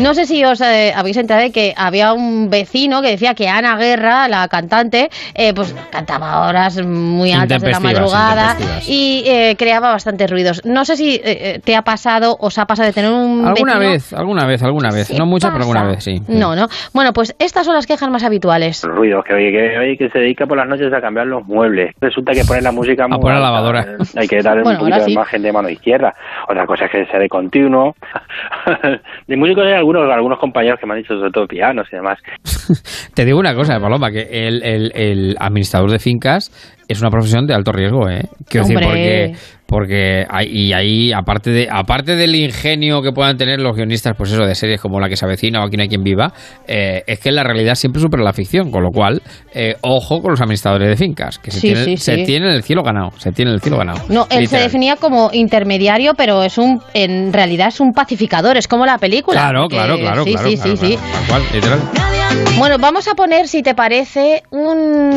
No 0.00 0.14
sé 0.14 0.26
si 0.26 0.44
os 0.44 0.60
eh, 0.60 0.92
habéis 0.94 1.16
enterado 1.16 1.44
de 1.44 1.52
que 1.52 1.74
había 1.76 2.12
un 2.12 2.50
vecino 2.50 3.00
que 3.00 3.10
decía 3.10 3.34
que 3.34 3.48
Ana 3.48 3.76
Guerra, 3.76 4.28
la 4.28 4.48
cantante, 4.48 5.10
eh, 5.34 5.52
pues 5.54 5.74
cantaba 5.90 6.46
horas 6.48 6.84
muy 6.84 7.32
altas 7.32 7.62
de 7.62 7.70
la 7.70 7.80
madrugada 7.80 8.56
y 8.86 9.22
eh, 9.26 9.56
creaba 9.58 9.90
bastantes 9.90 10.30
ruidos. 10.30 10.64
No 10.64 10.84
sé 10.84 10.96
si 10.96 11.16
eh, 11.16 11.20
eh, 11.24 11.60
te 11.64 11.76
ha 11.76 11.82
pasado, 11.82 12.36
os 12.40 12.58
ha 12.58 12.66
pasado 12.66 12.86
de 12.86 12.92
tener 12.92 13.10
un 13.10 13.46
Alguna 13.46 13.74
vecino 13.78 13.92
vez, 13.92 14.12
alguna 14.12 14.46
vez, 14.46 14.62
alguna 14.62 14.90
vez. 14.90 15.10
No 15.18 15.26
mucha, 15.26 15.48
pero 15.50 15.62
alguna 15.62 15.84
vez, 15.84 16.04
sí. 16.04 16.22
no, 16.28 16.54
no. 16.56 16.68
Bueno, 16.92 17.12
pues 17.12 17.34
estas 17.38 17.66
son 17.66 17.74
las 17.74 17.86
quejas 17.86 18.08
más 18.10 18.22
habituales. 18.24 18.84
Los 18.84 18.96
ruidos, 18.96 19.24
que 19.24 19.34
oye, 19.34 19.50
que, 19.50 19.78
oye, 19.78 19.96
que 19.96 20.08
se 20.10 20.18
dedica 20.18 20.46
por 20.46 20.56
las 20.56 20.68
noches 20.68 20.92
a 20.92 21.00
cambiar 21.00 21.26
los 21.26 21.44
muebles. 21.46 21.94
Resulta 22.00 22.32
que 22.32 22.44
poner 22.44 22.62
la 22.62 22.72
música 22.72 23.06
muy 23.08 23.18
poner 23.18 23.36
la 23.38 23.42
lavadora. 23.42 23.96
Hay 24.16 24.26
que 24.28 24.42
darle 24.42 24.62
Bueno, 24.62 24.78
un 24.78 24.84
poquito 24.84 24.94
ahora 24.94 25.04
de 25.04 25.10
sí. 25.10 25.14
margen 25.16 25.42
de 25.42 25.52
mano 25.52 25.68
izquierda. 25.68 26.14
Otra 26.48 26.66
cosa 26.66 26.84
es 26.86 26.90
que 26.92 27.06
sea 27.06 27.18
de 27.20 27.28
continuo. 27.28 27.94
de 29.26 29.36
músicos 29.36 29.64
hay 29.66 29.72
algunos, 29.74 30.10
algunos 30.10 30.38
compañeros 30.38 30.78
que 30.80 30.86
me 30.86 30.94
han 30.94 31.00
dicho, 31.02 31.14
sobre 31.18 31.30
todo 31.30 31.46
pianos 31.46 31.86
y 31.92 31.96
demás. 31.96 32.18
Te 33.14 33.24
digo 33.24 33.38
una 33.38 33.54
cosa, 33.54 33.80
Paloma, 33.80 34.10
que 34.10 34.22
el, 34.46 34.62
el- 34.62 34.92
el 34.94 35.36
administrador 35.38 35.90
de 35.90 35.98
fincas 35.98 36.50
es 36.88 37.00
una 37.02 37.10
profesión 37.10 37.46
de 37.46 37.54
alto 37.54 37.70
riesgo, 37.70 38.08
¿eh? 38.08 38.22
Quiero 38.48 38.66
decir, 38.66 38.80
porque, 38.82 39.32
porque 39.66 40.24
hay, 40.28 40.48
y 40.50 40.72
ahí, 40.72 41.12
aparte, 41.12 41.50
de, 41.50 41.68
aparte 41.70 42.16
del 42.16 42.34
ingenio 42.34 43.02
que 43.02 43.12
puedan 43.12 43.36
tener 43.36 43.60
los 43.60 43.76
guionistas, 43.76 44.14
pues 44.16 44.32
eso, 44.32 44.46
de 44.46 44.54
series 44.54 44.80
como 44.80 44.98
La 44.98 45.08
que 45.10 45.16
se 45.16 45.26
avecina 45.26 45.60
o 45.62 45.66
Aquí 45.66 45.76
no 45.76 45.82
hay 45.82 45.88
quien 45.88 46.02
viva, 46.02 46.32
eh, 46.66 47.02
es 47.06 47.20
que 47.20 47.30
la 47.30 47.44
realidad 47.44 47.74
siempre 47.74 48.00
supera 48.00 48.22
la 48.24 48.32
ficción, 48.32 48.70
con 48.70 48.82
lo 48.82 48.88
cual, 48.90 49.20
eh, 49.54 49.74
ojo 49.82 50.22
con 50.22 50.30
los 50.30 50.40
administradores 50.40 50.88
de 50.88 50.96
fincas, 50.96 51.38
que 51.38 51.50
se, 51.50 51.60
Sí, 51.60 51.66
tienen, 51.68 51.84
sí, 51.84 51.96
se 51.98 52.14
sí. 52.16 52.24
tienen 52.24 52.48
el 52.48 52.62
cielo 52.62 52.82
ganado, 52.82 53.10
se 53.18 53.32
tienen 53.32 53.52
el 53.52 53.60
cielo 53.60 53.76
ganado. 53.76 54.00
No, 54.08 54.26
él 54.30 54.48
se 54.48 54.56
definía 54.58 54.96
como 54.96 55.28
intermediario, 55.34 56.14
pero 56.14 56.42
es 56.42 56.56
un, 56.56 56.80
en 56.94 57.34
realidad 57.34 57.68
es 57.68 57.80
un 57.80 57.92
pacificador, 57.92 58.56
es 58.56 58.66
como 58.66 58.86
la 58.86 58.96
película. 58.96 59.38
Claro, 59.38 59.68
claro, 59.68 59.96
Eh, 59.96 60.00
claro, 60.00 60.24
sí, 60.24 60.32
claro, 60.32 60.48
sí, 60.48 60.56
claro, 60.56 60.76
sí, 60.76 60.96
claro, 60.96 61.26
cual, 61.28 61.42
literal. 61.52 61.80
Bueno, 62.58 62.76
vamos 62.78 63.06
a 63.08 63.14
poner, 63.14 63.46
si 63.46 63.62
te 63.62 63.74
parece, 63.74 64.42
un... 64.50 65.10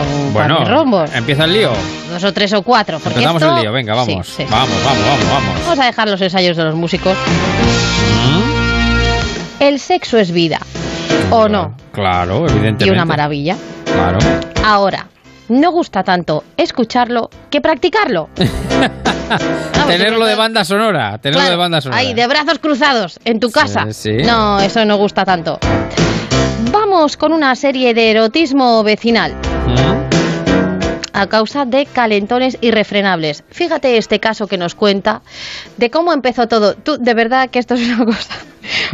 un 0.00 0.32
Bueno, 0.32 0.58
par 0.58 0.66
de 0.66 0.72
rombos. 0.72 1.14
empieza 1.14 1.44
el 1.44 1.52
lío. 1.52 1.72
Dos 2.10 2.24
o 2.24 2.32
tres 2.32 2.52
o 2.52 2.62
cuatro. 2.62 2.98
Porque 2.98 3.18
Empezamos 3.18 3.42
esto- 3.42 3.56
el 3.56 3.62
lío, 3.62 3.72
venga, 3.72 3.94
vamos. 3.94 4.26
Sí, 4.26 4.34
sí. 4.38 4.46
Vamos, 4.50 4.68
vamos, 4.84 5.04
vamos, 5.06 5.28
vamos. 5.30 5.60
Vamos 5.64 5.78
a 5.78 5.84
dejar 5.86 6.08
los 6.08 6.20
ensayos 6.20 6.56
de 6.56 6.64
los 6.64 6.74
músicos. 6.74 7.16
El 9.60 9.78
sexo 9.80 10.18
es 10.18 10.30
vida. 10.32 10.58
¿O 11.30 11.48
no? 11.48 11.74
Claro, 11.92 12.40
evidentemente. 12.48 12.86
Y 12.86 12.90
una 12.90 13.04
maravilla. 13.04 13.56
Claro. 13.84 14.18
Ahora, 14.64 15.06
no 15.48 15.70
gusta 15.72 16.02
tanto 16.04 16.44
escucharlo 16.56 17.30
que 17.50 17.60
practicarlo. 17.60 18.28
Tenerlo 19.86 20.24
de 20.26 20.34
banda 20.36 20.64
sonora, 20.64 21.18
tenerlo 21.18 21.40
Claro, 21.40 21.50
de 21.52 21.56
banda 21.56 21.80
sonora. 21.80 22.00
Ahí, 22.00 22.14
de 22.14 22.26
brazos 22.28 22.58
cruzados, 22.60 23.18
en 23.24 23.40
tu 23.40 23.50
casa. 23.50 23.86
sí. 23.90 24.18
No, 24.24 24.60
eso 24.60 24.84
no 24.84 24.96
gusta 24.98 25.24
tanto. 25.24 25.58
Vamos 26.70 27.16
con 27.16 27.32
una 27.32 27.54
serie 27.56 27.92
de 27.94 28.10
erotismo 28.10 28.82
vecinal. 28.84 29.34
A 31.16 31.28
causa 31.28 31.64
de 31.64 31.86
calentones 31.86 32.58
irrefrenables. 32.60 33.42
Fíjate 33.48 33.96
este 33.96 34.20
caso 34.20 34.46
que 34.46 34.58
nos 34.58 34.74
cuenta 34.74 35.22
de 35.78 35.90
cómo 35.90 36.12
empezó 36.12 36.46
todo. 36.46 36.74
Tú, 36.74 36.98
de 36.98 37.14
verdad 37.14 37.48
que 37.48 37.58
esto 37.58 37.74
es 37.74 37.88
una 37.88 38.04
cosa. 38.04 38.34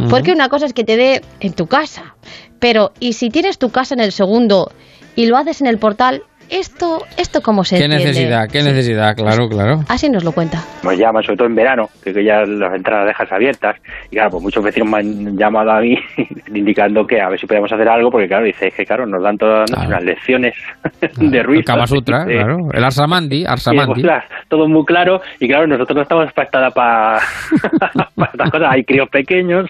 Porque 0.09 0.31
una 0.31 0.47
cosa 0.47 0.65
es 0.65 0.73
que 0.73 0.85
te 0.85 0.95
dé 0.95 1.21
en 1.41 1.51
tu 1.51 1.67
casa. 1.67 2.15
Pero, 2.59 2.93
¿y 3.01 3.13
si 3.13 3.29
tienes 3.29 3.57
tu 3.57 3.71
casa 3.71 3.93
en 3.93 3.99
el 3.99 4.13
segundo 4.13 4.71
y 5.17 5.25
lo 5.25 5.35
haces 5.35 5.59
en 5.59 5.67
el 5.67 5.79
portal? 5.79 6.23
Esto, 6.49 7.03
esto 7.17 7.41
cómo 7.41 7.63
se 7.63 7.77
¿Qué 7.77 7.85
entiende. 7.85 8.07
necesidad? 8.07 8.47
¿Qué 8.51 8.61
necesidad? 8.61 9.15
Claro, 9.15 9.47
claro. 9.49 9.79
Así 9.89 10.09
nos 10.09 10.23
lo 10.23 10.31
cuenta. 10.31 10.59
Nos 10.83 10.97
llaman, 10.97 11.23
sobre 11.23 11.37
todo 11.37 11.47
en 11.47 11.55
verano, 11.55 11.89
que 12.03 12.13
que 12.13 12.23
ya 12.23 12.41
las 12.45 12.71
ventanas 12.71 13.05
las 13.05 13.07
dejas 13.07 13.31
abiertas. 13.31 13.75
Y 14.11 14.15
claro, 14.15 14.31
pues 14.31 14.43
muchos 14.43 14.63
vecinos 14.63 14.89
me 14.89 14.97
han 14.99 15.37
llamado 15.37 15.71
a 15.71 15.79
mí 15.81 15.95
indicando 16.53 17.05
que 17.05 17.19
a 17.21 17.29
ver 17.29 17.39
si 17.39 17.47
podemos 17.47 17.71
hacer 17.71 17.87
algo, 17.89 18.09
porque 18.11 18.27
claro, 18.27 18.45
dice, 18.45 18.67
es 18.67 18.73
que 18.73 18.85
claro, 18.85 19.05
nos 19.05 19.23
dan 19.23 19.37
todas 19.37 19.69
las 19.69 19.69
noches 19.71 19.87
unas 19.87 20.03
lecciones 20.03 20.55
de 21.17 21.43
ruido. 21.43 21.59
El 21.59 21.65
Kama 21.65 21.87
Sutra, 21.87 22.25
Dice, 22.25 22.39
claro. 22.39 22.57
El 22.71 22.83
Arsamandi, 22.83 23.41
y, 23.41 23.45
Arsamandi. 23.45 23.93
pues, 23.93 24.03
claro, 24.03 24.23
todo 24.47 24.67
muy 24.67 24.85
claro 24.85 25.21
y 25.39 25.47
claro 25.47 25.67
nosotros 25.67 25.95
no 25.95 26.01
estamos 26.03 26.33
pactadas 26.33 26.73
para 26.75 27.17
estas 28.31 28.49
cosas 28.51 28.67
hay 28.71 28.83
críos 28.83 29.09
pequeños 29.09 29.69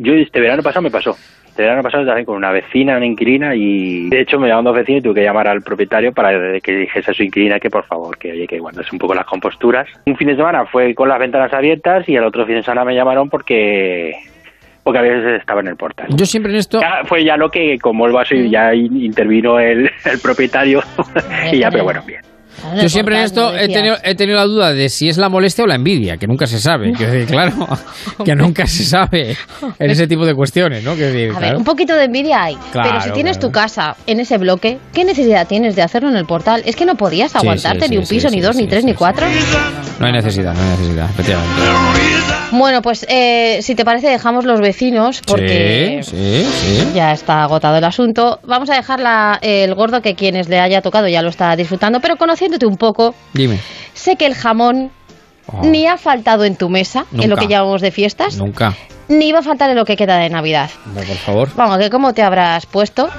yo 0.00 0.12
este 0.14 0.40
verano 0.40 0.62
pasado 0.62 0.82
me 0.82 0.90
pasó 0.90 1.16
este 1.46 1.62
verano 1.62 1.82
pasado 1.82 2.04
también 2.04 2.26
con 2.26 2.36
una 2.36 2.50
vecina 2.52 2.96
una 2.96 3.06
inquilina 3.06 3.54
y 3.54 4.08
de 4.08 4.20
hecho 4.20 4.38
me 4.38 4.48
llamaron 4.48 4.64
dos 4.66 4.76
vecinos 4.76 5.00
y 5.00 5.02
tuve 5.04 5.14
que 5.14 5.24
llamar 5.24 5.48
al 5.48 5.62
propietario 5.62 6.12
para 6.12 6.23
que 6.62 6.72
dijese 6.76 7.10
a 7.10 7.14
su 7.14 7.22
inquilina 7.22 7.58
que 7.60 7.70
por 7.70 7.84
favor 7.84 8.16
que 8.18 8.32
oye 8.32 8.46
que 8.46 8.58
guardase 8.58 8.88
un 8.92 8.98
poco 8.98 9.14
las 9.14 9.26
composturas. 9.26 9.88
Un 10.06 10.16
fin 10.16 10.28
de 10.28 10.36
semana 10.36 10.66
fue 10.66 10.94
con 10.94 11.08
las 11.08 11.18
ventanas 11.18 11.52
abiertas 11.52 12.08
y 12.08 12.16
el 12.16 12.24
otro 12.24 12.46
fin 12.46 12.56
de 12.56 12.62
semana 12.62 12.84
me 12.84 12.94
llamaron 12.94 13.28
porque 13.28 14.12
porque 14.82 14.98
a 14.98 15.02
veces 15.02 15.40
estaba 15.40 15.60
en 15.60 15.68
el 15.68 15.76
portal. 15.76 16.06
Yo 16.10 16.26
siempre 16.26 16.52
en 16.52 16.58
esto... 16.58 16.78
ya 16.80 17.00
fue 17.06 17.24
ya 17.24 17.36
lo 17.38 17.48
que 17.50 17.78
como 17.78 18.06
el 18.06 18.12
vaso 18.12 18.34
ya 18.34 18.74
in- 18.74 19.00
intervino 19.02 19.58
el, 19.58 19.86
el 20.04 20.18
propietario. 20.22 20.82
Y 21.52 21.58
ya 21.60 21.70
pero 21.70 21.84
bueno 21.84 22.02
bien 22.06 22.20
Yo 22.80 22.88
siempre 22.88 23.16
en 23.18 23.24
esto 23.24 23.54
he 23.56 23.68
tenido, 23.68 23.96
he 24.02 24.14
tenido 24.14 24.36
la 24.38 24.44
duda 24.44 24.72
de 24.72 24.88
si 24.88 25.08
es 25.08 25.16
la 25.18 25.28
molestia 25.28 25.64
o 25.64 25.66
la 25.66 25.74
envidia, 25.74 26.16
que 26.16 26.26
nunca 26.26 26.46
se 26.46 26.58
sabe. 26.60 26.92
Decir, 26.92 27.26
claro, 27.26 27.52
que 28.24 28.34
nunca 28.34 28.66
se 28.66 28.84
sabe 28.84 29.36
en 29.78 29.90
ese 29.90 30.06
tipo 30.06 30.24
de 30.26 30.34
cuestiones, 30.34 30.82
¿no? 30.84 30.96
Decir, 30.96 31.30
A 31.30 31.32
ver, 31.32 31.38
claro. 31.38 31.58
un 31.58 31.64
poquito 31.64 31.94
de 31.94 32.04
envidia 32.04 32.44
hay. 32.44 32.56
Claro, 32.72 32.90
pero 32.90 33.02
si 33.02 33.10
tienes 33.12 33.38
claro. 33.38 33.48
tu 33.48 33.52
casa 33.52 33.96
en 34.06 34.20
ese 34.20 34.38
bloque, 34.38 34.78
¿qué 34.92 35.04
necesidad 35.04 35.46
tienes 35.46 35.76
de 35.76 35.82
hacerlo 35.82 36.08
en 36.08 36.16
el 36.16 36.24
portal? 36.26 36.62
Es 36.64 36.76
que 36.76 36.84
no 36.84 36.94
podías 36.96 37.32
Sí, 37.32 37.38
aguantarte 37.38 37.86
sí, 37.86 37.90
ni 37.90 37.96
sí, 37.96 37.98
un 38.00 38.06
sí, 38.06 38.14
piso, 38.16 38.28
sí, 38.28 38.36
ni 38.36 38.40
dos, 38.42 38.56
sí, 38.56 38.62
ni 38.62 38.68
tres, 38.68 38.84
ni 38.84 38.94
cuatro. 38.94 39.26
No 39.98 40.06
hay 40.06 40.12
necesidad, 40.12 40.54
no 40.54 40.60
hay 40.62 40.68
necesidad, 40.70 41.10
efectivamente. 41.10 41.60
Bueno, 42.52 42.82
pues 42.82 43.04
eh, 43.08 43.58
si 43.62 43.74
te 43.74 43.84
parece, 43.84 44.08
dejamos 44.08 44.44
los 44.44 44.60
vecinos 44.60 45.20
porque 45.26 46.00
Sí, 46.02 46.10
sí, 46.16 46.44
sí. 46.44 46.88
ya 46.94 47.12
está 47.12 47.42
agotado 47.42 47.76
el 47.78 47.84
asunto. 47.84 48.38
Vamos 48.46 48.70
a 48.70 48.74
dejar 48.76 49.00
la- 49.00 49.38
el 49.42 49.74
gordo 49.74 50.00
que 50.02 50.14
quienes 50.14 50.48
le 50.48 50.60
haya 50.60 50.80
tocado 50.80 51.08
ya 51.08 51.20
lo 51.22 51.30
está 51.30 51.54
disfrutando, 51.56 52.00
pero 52.00 52.16
conociéndote 52.44 52.66
un 52.66 52.76
poco, 52.76 53.14
Dime. 53.32 53.58
sé 53.94 54.16
que 54.16 54.26
el 54.26 54.34
jamón 54.34 54.90
Oh, 55.46 55.60
ni 55.62 55.86
ha 55.86 55.98
faltado 55.98 56.44
en 56.46 56.56
tu 56.56 56.70
mesa, 56.70 57.04
en 57.12 57.28
lo 57.28 57.36
que 57.36 57.46
llamamos 57.48 57.82
de 57.82 57.90
fiestas, 57.90 58.38
Nunca. 58.38 58.74
ni 59.08 59.30
va 59.30 59.40
a 59.40 59.42
faltar 59.42 59.68
en 59.68 59.76
lo 59.76 59.84
que 59.84 59.94
queda 59.94 60.16
de 60.16 60.30
Navidad. 60.30 60.70
Por 60.94 61.04
favor. 61.04 61.50
Vamos, 61.54 61.76
que 61.76 61.90
cómo 61.90 62.14
te 62.14 62.22
habrás 62.22 62.64
puesto. 62.64 63.10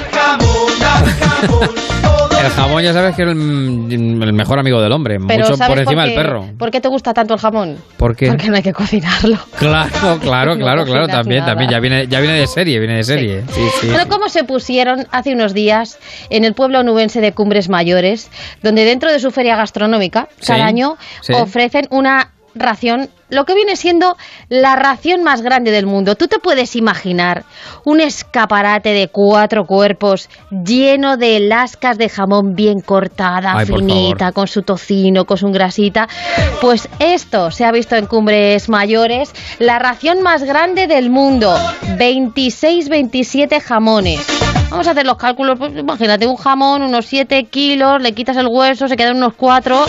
El 2.46 2.52
jamón 2.52 2.84
ya 2.84 2.94
sabes 2.94 3.16
que 3.16 3.24
es 3.24 3.30
el, 3.30 3.88
el 4.24 4.34
mejor 4.34 4.60
amigo 4.60 4.82
del 4.82 4.92
hombre, 4.92 5.18
Pero 5.28 5.44
mucho 5.46 5.58
¿sabes 5.58 5.70
por 5.70 5.80
encima 5.80 6.04
qué- 6.04 6.10
del 6.12 6.18
perro. 6.22 6.46
¿Por 6.58 6.72
qué 6.72 6.82
te 6.82 6.88
gusta 6.88 7.14
tanto 7.14 7.34
el 7.34 7.40
jamón? 7.40 7.78
¿Por 7.98 8.16
qué? 8.16 8.28
Porque 8.28 8.50
no 8.50 8.56
hay 8.56 8.64
que 8.64 8.74
cocinarlo. 8.74 9.38
Claro, 9.58 10.20
claro, 10.20 10.56
No 10.56 10.62
claro, 10.62 10.86
claro, 10.86 11.08
también, 11.08 11.40
nada. 11.42 11.52
también, 11.54 11.72
ya 11.72 11.80
viene, 11.80 12.08
ya 12.08 12.20
viene 12.20 12.36
de 12.40 12.48
serie, 12.48 12.80
viene 12.80 12.98
de 12.98 13.04
serie. 13.04 13.44
Sí, 13.52 13.62
sí. 13.82 13.88
Pero 13.92 14.08
cómo 14.08 14.30
se 14.30 14.44
pusieron 14.44 15.08
hace 15.12 15.34
unos 15.34 15.54
días 15.54 15.98
en 16.30 16.46
el 16.46 16.54
pueblo 16.54 16.80
onubense 16.80 17.22
de 17.22 17.32
Cumbres 17.34 17.70
Mayores, 17.70 18.30
donde 18.62 18.86
dentro 18.86 19.12
de 19.12 19.20
su 19.20 19.32
feria 19.32 19.56
gastronómica, 19.56 20.28
cada 20.46 20.66
año 20.66 20.98
ofrecen 21.34 21.88
una 21.90 22.32
ración, 22.56 23.10
lo 23.30 23.46
que 23.46 23.54
viene 23.54 23.76
siendo 23.76 24.16
la 24.50 24.76
ración 24.76 25.24
más 25.24 25.42
grande 25.42 25.72
del 25.72 25.86
mundo. 25.86 26.16
Tú 26.16 26.28
te 26.28 26.40
puedes 26.40 26.76
imaginar 26.76 27.44
un 27.84 28.00
escaparate 28.02 28.90
de 28.90 29.10
cuatro 29.10 29.66
cuerpos 29.66 30.30
lleno 30.50 31.18
de 31.18 31.40
lascas 31.42 31.98
de 31.98 32.10
jamón 32.10 32.56
bien 32.56 32.80
cortada, 32.80 33.58
Ay, 33.58 33.66
finita, 33.66 34.32
con 34.32 34.48
su 34.48 34.64
tocino, 34.64 35.26
con 35.26 35.38
su 35.38 35.48
grasita. 35.48 36.08
Pues 36.62 36.88
esto 37.00 37.52
se 37.52 37.66
ha 37.66 37.72
visto 37.72 37.96
en 37.96 38.08
Cumbres 38.08 38.70
Mayores, 38.70 39.34
la 39.60 39.80
ración 39.80 40.22
más 40.22 40.44
grande 40.44 40.88
del 40.88 41.10
mundo, 41.10 41.56
26-27 41.98 43.62
jamones. 43.62 44.26
Vamos 44.70 44.88
a 44.88 44.92
hacer 44.92 45.06
los 45.06 45.18
cálculos, 45.18 45.60
pues 45.60 45.76
imagínate 45.76 46.26
un 46.26 46.38
jamón, 46.38 46.82
unos 46.82 47.06
7 47.06 47.46
kilos, 47.46 48.02
le 48.02 48.14
quitas 48.14 48.38
el 48.38 48.48
hueso, 48.48 48.88
se 48.88 48.98
quedan 48.98 49.18
unos 49.18 49.34
4. 49.36 49.86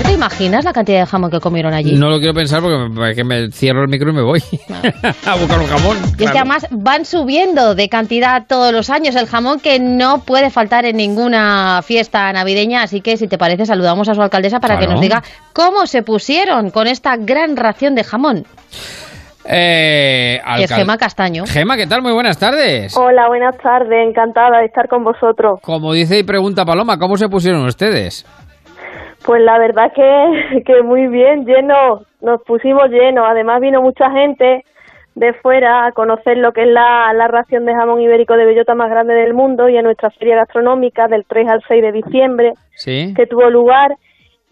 ¿Tú 0.00 0.06
te 0.08 0.12
imaginas 0.14 0.64
la 0.64 0.72
cantidad 0.72 1.00
de 1.00 1.06
jamón 1.06 1.30
que 1.30 1.40
comieron 1.40 1.74
allí? 1.74 1.94
No 1.94 2.08
lo 2.08 2.16
quiero 2.18 2.32
pensar 2.32 2.62
porque 2.62 2.88
me, 2.88 3.14
que 3.14 3.22
me 3.22 3.50
cierro 3.50 3.82
el 3.82 3.88
micro 3.88 4.10
y 4.10 4.14
me 4.14 4.22
voy 4.22 4.42
a 5.26 5.34
buscar 5.36 5.58
un 5.60 5.66
jamón. 5.66 5.98
Y 6.18 6.24
es 6.24 6.30
que 6.30 6.38
además 6.38 6.66
van 6.70 7.04
subiendo 7.04 7.74
de 7.74 7.90
cantidad 7.90 8.46
todos 8.46 8.72
los 8.72 8.88
años 8.88 9.14
el 9.14 9.26
jamón 9.26 9.60
que 9.60 9.78
no 9.78 10.22
puede 10.24 10.48
faltar 10.48 10.86
en 10.86 10.96
ninguna 10.96 11.82
fiesta 11.84 12.32
navideña. 12.32 12.82
Así 12.82 13.02
que 13.02 13.18
si 13.18 13.28
te 13.28 13.36
parece 13.36 13.66
saludamos 13.66 14.08
a 14.08 14.14
su 14.14 14.22
alcaldesa 14.22 14.58
para 14.58 14.78
que 14.78 14.86
nos 14.86 15.02
diga 15.02 15.22
cómo 15.52 15.84
se 15.84 16.02
pusieron 16.02 16.70
con 16.70 16.86
esta 16.86 17.18
gran 17.18 17.58
ración 17.58 17.94
de 17.94 18.02
jamón. 18.04 18.46
Eh, 19.44 20.40
Que 20.56 20.64
es 20.64 20.72
Gema 20.72 20.96
Castaño. 20.96 21.44
Gema, 21.46 21.76
¿qué 21.76 21.86
tal? 21.86 22.02
Muy 22.02 22.12
buenas 22.12 22.38
tardes. 22.38 22.96
Hola, 22.96 23.28
buenas 23.28 23.56
tardes, 23.58 24.08
encantada 24.08 24.60
de 24.60 24.66
estar 24.66 24.86
con 24.88 25.02
vosotros. 25.02 25.60
Como 25.62 25.92
dice 25.92 26.18
y 26.18 26.22
pregunta 26.22 26.64
Paloma, 26.64 26.98
¿cómo 26.98 27.16
se 27.16 27.28
pusieron 27.28 27.64
ustedes? 27.66 28.26
Pues 29.30 29.42
la 29.42 29.58
verdad 29.60 29.92
que, 29.92 30.62
que 30.66 30.82
muy 30.82 31.06
bien, 31.06 31.46
lleno, 31.46 32.00
nos 32.20 32.42
pusimos 32.42 32.90
llenos. 32.90 33.24
Además 33.28 33.60
vino 33.60 33.80
mucha 33.80 34.10
gente 34.10 34.64
de 35.14 35.32
fuera 35.34 35.86
a 35.86 35.92
conocer 35.92 36.36
lo 36.38 36.52
que 36.52 36.62
es 36.62 36.68
la, 36.68 37.12
la 37.12 37.28
ración 37.28 37.64
de 37.64 37.72
jamón 37.72 38.00
ibérico 38.00 38.36
de 38.36 38.44
bellota 38.44 38.74
más 38.74 38.90
grande 38.90 39.14
del 39.14 39.32
mundo 39.32 39.68
y 39.68 39.76
a 39.76 39.82
nuestra 39.82 40.10
feria 40.10 40.34
gastronómica 40.34 41.06
del 41.06 41.24
3 41.26 41.48
al 41.48 41.62
6 41.68 41.80
de 41.80 41.92
diciembre 41.92 42.54
Sí. 42.74 43.14
que 43.14 43.28
tuvo 43.28 43.48
lugar. 43.50 43.94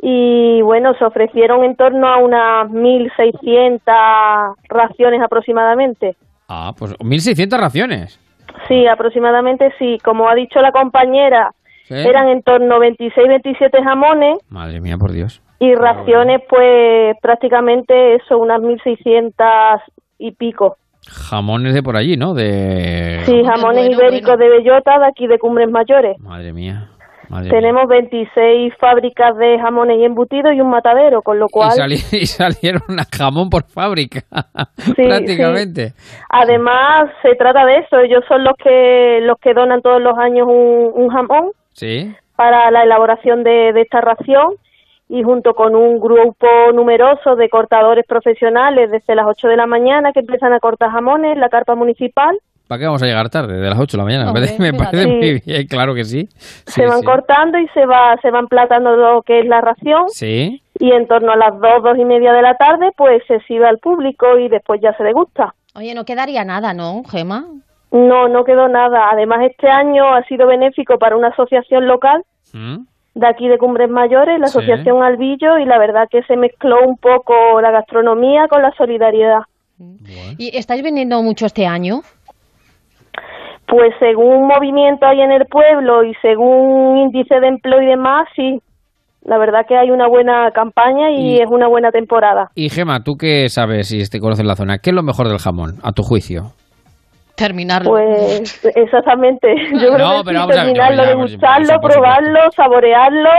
Y 0.01 0.63
bueno, 0.63 0.95
se 0.95 1.05
ofrecieron 1.05 1.65
en 1.65 1.75
torno 1.75 2.07
a 2.07 2.19
unas 2.19 2.71
1.600 2.71 4.55
raciones 4.69 5.21
aproximadamente. 5.23 6.15
Ah, 6.49 6.73
pues 6.79 6.97
1.600 7.01 7.59
raciones. 7.59 8.21
Sí, 8.69 8.87
aproximadamente 8.87 9.73
sí. 9.77 9.99
Como 10.05 10.29
ha 10.29 10.37
dicho 10.37 10.61
la 10.61 10.71
compañera, 10.71 11.51
Sí. 11.89 11.95
eran 11.95 12.29
en 12.29 12.43
torno 12.43 12.77
a 12.77 12.79
26-27 12.79 13.83
jamones 13.83 14.39
Madre 14.51 14.81
mía, 14.81 14.97
por 14.99 15.13
Dios. 15.13 15.43
y 15.59 15.75
raciones, 15.75 16.43
pues 16.49 17.17
prácticamente 17.23 18.15
eso, 18.17 18.39
unas 18.39 18.61
1.600 18.61 19.81
y 20.19 20.33
pico. 20.33 20.77
Jamones 21.07 21.73
de 21.75 21.83
por 21.83 21.97
allí, 21.97 22.17
¿no? 22.17 22.35
De... 22.35 23.21
Sí, 23.25 23.43
jamones 23.45 23.89
ibéricos 23.91 24.37
de 24.39 24.49
bellota 24.49 24.99
de 24.99 25.07
aquí 25.07 25.27
de 25.27 25.39
Cumbres 25.39 25.71
Mayores. 25.71 26.19
Madre 26.21 26.53
mía. 26.53 26.89
Madre 27.31 27.45
mía. 27.45 27.53
Tenemos 27.61 27.87
26 27.89 28.75
fábricas 28.79 29.37
de 29.37 29.59
jamones 29.59 29.99
y 29.99 30.05
embutidos 30.05 30.53
y 30.55 30.61
un 30.61 30.69
matadero, 30.71 31.23
con 31.23 31.39
lo 31.39 31.47
cual, 31.49 31.71
Y, 31.73 31.77
sali- 31.77 31.95
y 32.23 32.27
salieron 32.27 32.83
a 32.99 33.05
jamón 33.17 33.49
por 33.49 33.65
fábrica, 33.65 34.21
Sí, 34.77 34.93
prácticamente. 35.05 35.93
además 36.29 37.11
se 37.23 37.35
trata 37.37 37.65
de 37.65 37.77
eso. 37.79 37.99
Ellos 38.01 38.25
son 38.29 38.45
los 38.45 38.55
que 38.63 39.21
los 39.23 39.39
que 39.41 39.55
donan 39.55 39.81
todos 39.83 40.01
los 40.03 40.17
años 40.19 40.47
un, 40.47 40.91
un 40.95 41.09
jamón 41.09 41.51
Sí. 41.79 42.15
para 42.37 42.71
la 42.71 42.83
elaboración 42.85 43.43
de, 43.45 43.73
de 43.73 43.81
esta 43.83 44.01
ración 44.01 44.55
y 45.09 45.23
junto 45.23 45.55
con 45.55 45.75
un 45.75 45.99
grupo 45.99 46.47
numeroso 46.75 47.35
de 47.35 47.49
cortadores 47.49 48.05
profesionales 48.07 48.91
desde 48.91 49.15
las 49.15 49.27
8 49.27 49.49
de 49.49 49.57
la 49.57 49.67
mañana 49.67 50.13
que 50.13 50.21
empiezan 50.21 50.53
a 50.53 50.61
cortar 50.61 50.91
jamones 50.91 51.33
en 51.33 51.41
la 51.41 51.49
carpa 51.49 51.75
municipal, 51.75 52.37
¿Para 52.69 52.81
qué 52.81 52.85
vamos 52.85 53.03
a 53.03 53.07
llegar 53.07 53.31
tarde? 53.31 53.57
De 53.59 53.71
las 53.71 53.79
8 53.79 53.97
de 53.97 53.99
la 53.99 54.05
mañana. 54.05 54.25
Me 54.25 54.29
Hombre, 54.29 54.43
parece, 54.59 54.73
parece 54.75 55.07
muy 55.07 55.39
Sí. 55.39 55.43
bien, 55.51 55.67
claro 55.69 55.95
que 55.95 56.05
sí. 56.05 56.29
se 56.67 56.73
Sí, 56.73 56.83
van 56.83 56.99
sí. 57.01 57.05
cortando 57.07 57.59
y 57.59 57.67
se 57.69 57.87
va 57.87 58.15
se 58.21 58.31
van 58.31 58.47
platando 58.47 58.95
lo 58.95 59.23
que 59.23 59.41
es 59.41 59.47
la 59.47 59.63
ración 59.63 60.11
Sí. 60.11 60.61
y 60.79 60.93
en 60.93 61.09
torno 61.09 61.33
a 61.33 61.37
las 61.37 61.59
2, 61.59 61.83
2 61.83 61.97
y 61.99 62.05
media 62.05 62.31
de 62.35 62.43
la 62.43 62.57
tarde 62.57 62.91
pues 62.95 63.23
se 63.27 63.41
sirve 63.47 63.67
al 63.67 63.79
público 63.79 64.37
y 64.39 64.49
después 64.51 64.83
ya 64.83 64.95
se 64.99 65.03
degusta. 65.03 65.55
Oye, 65.77 65.95
no 65.95 66.05
quedaría 66.05 66.45
nada, 66.45 66.75
¿no, 66.75 67.05
Gema? 67.11 67.47
No, 67.93 68.29
no 68.29 68.45
quedó 68.45 68.69
nada. 68.69 69.09
Además 69.13 69.39
este 69.51 69.69
año 69.69 70.05
ha 70.13 70.23
sido 70.25 70.47
benéfico 70.47 70.99
para 70.99 71.17
una 71.17 71.29
asociación 71.29 71.87
local 71.87 72.23
¿Mm? 72.53 72.79
de 73.15 73.27
aquí 73.27 73.49
de 73.49 73.59
Cumbres 73.59 73.89
Mayores, 73.91 74.39
la 74.39 74.47
Sí. 74.49 74.59
Asociación 74.59 75.03
Albillo, 75.03 75.59
y 75.59 75.65
la 75.65 75.79
verdad 75.79 76.07
que 76.11 76.23
se 76.25 76.37
mezcló 76.37 76.77
un 76.87 76.97
poco 76.99 77.61
la 77.61 77.71
gastronomía 77.71 78.47
con 78.49 78.63
la 78.63 78.73
solidaridad. 78.73 79.41
¿Y 80.39 80.57
estáis 80.57 80.83
vendiendo 80.83 81.23
mucho 81.23 81.47
este 81.47 81.67
año? 81.67 82.01
Pues 83.67 83.93
según 84.01 84.47
movimiento 84.47 85.07
hay 85.07 85.21
en 85.21 85.31
el 85.33 85.45
pueblo 85.47 86.03
y 86.03 86.15
según 86.23 86.97
índice 86.99 87.39
de 87.41 87.49
empleo 87.49 87.83
y 87.83 87.87
demás, 87.87 88.27
sí. 88.35 88.61
La 89.23 89.37
verdad 89.37 89.67
que 89.69 89.77
hay 89.77 89.91
una 89.91 90.07
buena 90.09 90.51
campaña 90.53 91.11
y, 91.11 91.35
Y- 91.37 91.41
es 91.43 91.51
una 91.51 91.69
buena 91.69 91.91
temporada. 91.91 92.51
Y 92.55 92.71
Gema, 92.71 93.03
¿tú 93.05 93.17
qué 93.17 93.49
sabes 93.51 93.93
y 93.93 94.03
te 94.09 94.21
conoces 94.21 94.45
la 94.47 94.57
zona? 94.57 94.79
¿Qué 94.79 94.91
es 94.91 94.97
lo 94.97 95.03
mejor 95.03 95.29
del 95.29 95.39
jamón, 95.39 95.77
a 95.83 95.93
tu 95.93 96.03
juicio? 96.03 96.53
Terminarlo. 97.39 97.91
Pues 97.93 98.61
exactamente. 98.75 99.47
Yo 99.75 99.95
creo 99.95 99.99
No, 99.99 100.19
que 100.19 100.25
pero 100.25 100.31
sí, 100.31 100.35
vamos 100.35 100.43
a 100.43 100.47
ver, 100.47 100.65
terminarlo, 100.65 101.07
degustarlo, 101.07 101.81
probarlo, 101.81 102.41
saborearlo 102.55 103.31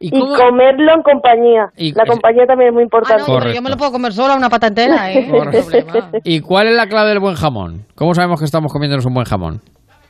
y, 0.00 0.10
comerlo 0.10 0.94
en 0.94 1.02
compañía. 1.02 1.66
Y- 1.76 1.92
la 1.92 2.04
compañía 2.06 2.44
también 2.46 2.68
es 2.70 2.74
muy 2.74 2.82
importante. 2.82 3.22
Ah, 3.22 3.26
no, 3.32 3.38
pero 3.38 3.52
yo 3.52 3.62
me 3.62 3.70
lo 3.70 3.76
puedo 3.76 3.92
comer 3.92 4.12
sola 4.12 4.34
una 4.34 4.50
pata 4.50 4.66
entera, 4.66 5.12
¿eh? 5.12 5.28
¿Y 6.24 6.40
cuál 6.40 6.66
es 6.68 6.74
la 6.74 6.88
clave 6.88 7.10
del 7.10 7.20
buen 7.20 7.36
jamón? 7.36 7.84
¿Cómo 7.94 8.14
sabemos 8.14 8.40
que 8.40 8.44
estamos 8.46 8.72
comiéndonos 8.72 9.06
un 9.06 9.14
buen 9.14 9.26
jamón? 9.26 9.60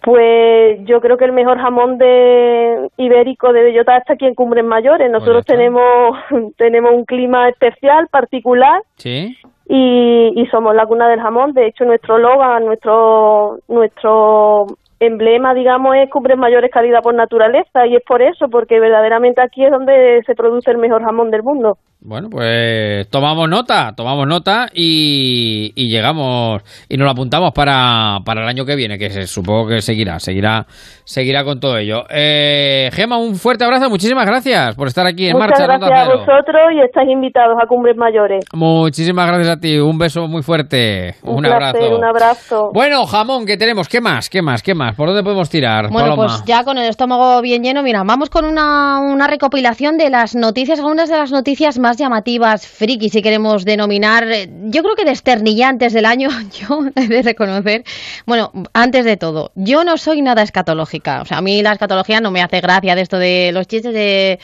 Pues 0.03 0.78
yo 0.84 1.01
creo 1.01 1.16
que 1.16 1.24
el 1.24 1.32
mejor 1.32 1.59
jamón 1.59 1.99
de 1.99 2.88
ibérico 2.96 3.53
de 3.53 3.62
bellota 3.62 3.96
está 3.96 4.14
aquí 4.14 4.26
en 4.26 4.34
Cumbres 4.34 4.64
Mayores. 4.64 5.09
Pues 5.11 5.12
Nosotros 5.12 5.44
tenemos 5.44 6.16
tenemos 6.57 6.92
un 6.92 7.05
clima 7.05 7.49
especial, 7.49 8.07
particular 8.09 8.82
¿Sí? 8.96 9.36
y, 9.68 10.32
y 10.34 10.46
somos 10.46 10.74
la 10.74 10.86
cuna 10.86 11.09
del 11.09 11.20
jamón. 11.20 11.53
De 11.53 11.66
hecho, 11.66 11.84
nuestro 11.84 12.18
logo, 12.18 12.44
nuestro 12.61 13.59
nuestro 13.68 14.66
emblema, 15.01 15.55
digamos, 15.55 15.96
es 15.96 16.11
Cumbres 16.11 16.38
Mayores 16.38 16.70
calidad 16.70 17.03
por 17.03 17.14
naturaleza 17.14 17.86
y 17.86 17.96
es 17.96 18.03
por 18.05 18.22
eso, 18.22 18.49
porque 18.49 18.80
verdaderamente 18.80 19.40
aquí 19.40 19.64
es 19.64 19.70
donde 19.70 20.22
se 20.26 20.34
produce 20.34 20.70
el 20.70 20.78
mejor 20.78 21.03
jamón 21.03 21.30
del 21.30 21.42
mundo. 21.42 21.78
Bueno, 22.01 22.28
pues 22.30 23.09
tomamos 23.11 23.49
nota, 23.49 23.92
tomamos 23.96 24.24
nota 24.26 24.68
y, 24.72 25.72
y 25.74 25.88
llegamos 25.90 26.62
y 26.88 26.96
nos 26.96 27.05
lo 27.07 27.11
apuntamos 27.11 27.51
para, 27.53 28.18
para 28.24 28.42
el 28.42 28.49
año 28.49 28.64
que 28.64 28.76
viene, 28.76 28.96
que 28.99 29.11
se, 29.11 29.26
supongo 29.26 29.66
que 29.66 29.80
seguirá, 29.82 30.20
seguirá, 30.20 30.64
seguirá 31.05 31.42
con 31.42 31.59
todo 31.59 31.76
ello. 31.76 32.05
Eh, 32.09 32.88
Gema, 32.92 33.18
un 33.18 33.34
fuerte 33.34 33.64
abrazo, 33.64 33.90
muchísimas 33.90 34.26
gracias 34.26 34.76
por 34.76 34.86
estar 34.86 35.09
aquí 35.09 35.26
en 35.26 35.32
Muchas 35.36 35.51
marcha. 35.59 35.64
gracias 35.66 35.90
a 35.90 36.05
Cero. 36.05 36.18
vosotros 36.20 36.62
y 36.76 36.80
estáis 36.84 37.11
invitados 37.11 37.57
a 37.61 37.66
Cumbres 37.66 37.96
Mayores. 37.96 38.44
Muchísimas 38.55 39.26
gracias 39.26 39.49
a 39.57 39.61
ti, 39.61 39.76
un 39.78 39.99
beso 39.99 40.28
muy 40.28 40.42
fuerte, 40.42 41.16
un, 41.24 41.38
Un, 41.38 41.42
placer, 41.42 41.57
abrazo. 41.82 41.96
un 41.96 42.05
abrazo. 42.05 42.70
Bueno, 42.72 43.07
jamón, 43.07 43.44
¿qué 43.44 43.57
tenemos? 43.57 43.88
¿Qué 43.88 44.01
más? 44.01 44.30
¿Qué 44.30 44.40
más? 44.40 44.62
¿Qué 44.62 44.72
más? 44.74 44.94
¿Por 44.94 45.09
dónde 45.09 45.24
podemos 45.24 45.51
tirar? 45.51 45.88
Bueno, 45.90 46.11
Paloma? 46.11 46.26
pues 46.28 46.44
ya 46.46 46.62
con 46.62 46.78
el 46.78 46.88
estómago 46.88 47.42
bien 47.42 47.64
lleno, 47.64 47.82
mira, 47.82 48.05
vamos 48.07 48.30
con 48.30 48.44
una, 48.44 49.01
una 49.01 49.26
recopilación 49.26 49.99
de 49.99 50.11
las 50.11 50.36
noticias, 50.36 50.78
algunas 50.78 51.11
de 51.11 51.16
las 51.16 51.32
noticias 51.32 51.76
más 51.80 51.88
llamativas, 51.97 52.66
friki, 52.66 53.09
si 53.09 53.22
queremos 53.22 53.64
denominar, 53.64 54.30
eh, 54.30 54.49
yo 54.64 54.82
creo 54.82 54.95
que 54.95 55.05
desternillantes 55.05 55.93
del 55.93 56.05
año, 56.05 56.28
yo 56.61 56.80
he 56.95 57.09
de 57.09 57.22
reconocer. 57.22 57.84
Bueno, 58.26 58.53
antes 58.72 59.05
de 59.05 59.16
todo, 59.16 59.53
yo 59.55 59.84
no 59.84 59.97
soy 59.97 60.22
nada 60.22 60.43
escatológica, 60.43 61.22
o 61.22 61.24
sea, 61.24 61.39
a 61.39 61.43
mí 61.43 61.62
la 61.62 61.72
escatología 61.72 62.20
no 62.20 62.30
me 62.30 62.43
hace 62.43 62.61
gracia 62.61 62.95
de 62.95 63.03
esto 63.03 63.18
de 63.18 63.51
los 63.53 63.66
chistes 63.66 63.95
de 63.95 64.39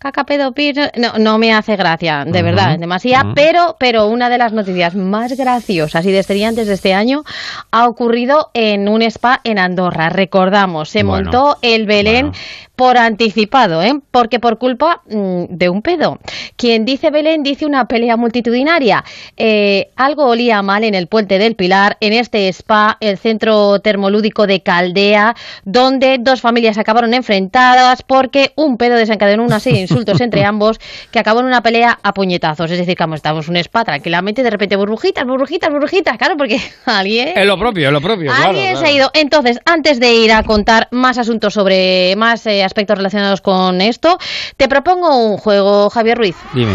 caca, 0.00 0.24
pedo, 0.24 0.54
no, 0.96 1.18
no 1.18 1.36
me 1.36 1.52
hace 1.52 1.76
gracia, 1.76 2.24
de 2.24 2.42
verdad, 2.42 2.78
demasiado, 2.78 3.26
ujú. 3.26 3.34
pero, 3.34 3.76
pero 3.78 4.06
una 4.06 4.30
de 4.30 4.38
las 4.38 4.50
noticias 4.54 4.94
más 4.94 5.36
graciosas 5.36 6.06
y 6.06 6.10
desternillantes 6.10 6.66
de 6.66 6.72
este 6.72 6.94
año 6.94 7.22
ha 7.70 7.86
ocurrido 7.86 8.50
en 8.54 8.88
un 8.88 9.02
spa 9.02 9.40
en 9.44 9.58
Andorra. 9.58 10.08
Recordamos, 10.08 10.88
se 10.88 11.02
Bueno, 11.02 11.24
montó 11.24 11.58
el 11.60 11.84
Belén 11.84 12.32
por 12.80 12.96
anticipado, 12.96 13.82
¿eh? 13.82 13.92
porque 14.10 14.40
por 14.40 14.56
culpa 14.56 15.02
mm, 15.06 15.44
de 15.50 15.68
un 15.68 15.82
pedo. 15.82 16.18
Quien 16.56 16.86
dice 16.86 17.10
Belén 17.10 17.42
dice 17.42 17.66
una 17.66 17.84
pelea 17.84 18.16
multitudinaria. 18.16 19.04
Eh, 19.36 19.90
algo 19.96 20.24
olía 20.24 20.62
mal 20.62 20.84
en 20.84 20.94
el 20.94 21.06
puente 21.06 21.38
del 21.38 21.56
Pilar, 21.56 21.98
en 22.00 22.14
este 22.14 22.48
spa, 22.48 22.96
el 23.00 23.18
centro 23.18 23.80
termolúdico 23.80 24.46
de 24.46 24.62
Caldea, 24.62 25.36
donde 25.66 26.16
dos 26.20 26.40
familias 26.40 26.78
acabaron 26.78 27.12
enfrentadas 27.12 28.02
porque 28.02 28.52
un 28.56 28.78
pedo 28.78 28.96
desencadenó 28.96 29.44
una 29.44 29.60
serie 29.60 29.82
de 29.82 29.88
insultos 29.90 30.20
entre 30.20 30.44
ambos 30.44 30.78
que 31.10 31.18
acabó 31.18 31.40
en 31.40 31.46
una 31.46 31.62
pelea 31.62 31.98
a 32.02 32.12
puñetazos. 32.12 32.70
Es 32.70 32.78
decir, 32.78 32.96
como 32.96 33.14
estamos 33.14 33.48
un 33.48 33.56
spa 33.56 33.84
tranquilamente, 33.84 34.42
de 34.42 34.50
repente 34.50 34.76
burbujitas, 34.76 35.24
burbujitas, 35.24 35.70
burbujitas, 35.70 36.16
claro, 36.16 36.36
porque 36.36 36.60
alguien... 36.86 37.32
Es 37.36 37.46
lo 37.46 37.58
propio, 37.58 37.88
es 37.88 37.92
lo 37.92 38.00
propio. 38.00 38.32
Alguien 38.32 38.72
claro. 38.72 38.80
se 38.80 38.86
ha 38.86 38.92
ido. 38.92 39.10
Entonces, 39.14 39.58
antes 39.64 40.00
de 40.00 40.14
ir 40.14 40.32
a 40.32 40.42
contar 40.42 40.88
más 40.90 41.18
asuntos 41.18 41.54
sobre 41.54 42.14
más 42.16 42.46
eh, 42.46 42.64
aspectos 42.64 42.96
relacionados 42.96 43.40
con 43.40 43.80
esto, 43.80 44.18
te 44.56 44.68
propongo 44.68 45.16
un 45.16 45.36
juego, 45.36 45.90
Javier 45.90 46.18
Ruiz. 46.18 46.36
Dime. 46.54 46.74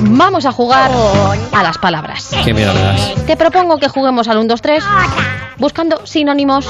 Vamos 0.00 0.46
a 0.46 0.52
jugar 0.52 0.90
a 1.52 1.62
las 1.62 1.78
palabras. 1.78 2.30
Qué 2.44 2.54
miedo 2.54 2.72
me 2.74 2.80
das. 2.80 3.14
Te 3.26 3.36
propongo 3.36 3.78
que 3.78 3.88
juguemos 3.88 4.28
al 4.28 4.38
1, 4.38 4.46
2, 4.48 4.62
3 4.62 4.84
buscando 5.58 6.06
sinónimos 6.06 6.66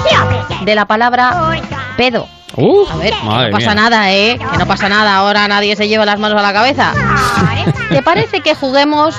de 0.65 0.75
la 0.75 0.87
palabra 0.87 1.51
pedo. 1.97 2.27
Uf, 2.57 2.91
A 2.91 2.97
ver, 2.97 3.15
madre 3.23 3.51
no 3.51 3.59
pasa 3.59 3.75
mía. 3.75 3.83
nada, 3.83 4.11
¿eh? 4.13 4.39
Que 4.51 4.59
no 4.59 4.67
pasa 4.67 4.89
nada. 4.89 5.17
Ahora 5.17 5.47
nadie 5.47 5.77
se 5.77 5.87
lleva 5.87 6.05
las 6.07 6.19
manos 6.19 6.39
a 6.39 6.43
la 6.43 6.53
cabeza. 6.53 6.93
¿Te 7.91 8.03
parece 8.03 8.41
que 8.41 8.55
juguemos? 8.55 9.15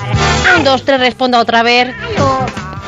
Un, 0.58 0.64
dos, 0.64 0.84
tres, 0.84 1.00
responda 1.00 1.40
otra 1.40 1.64
vez. 1.64 1.94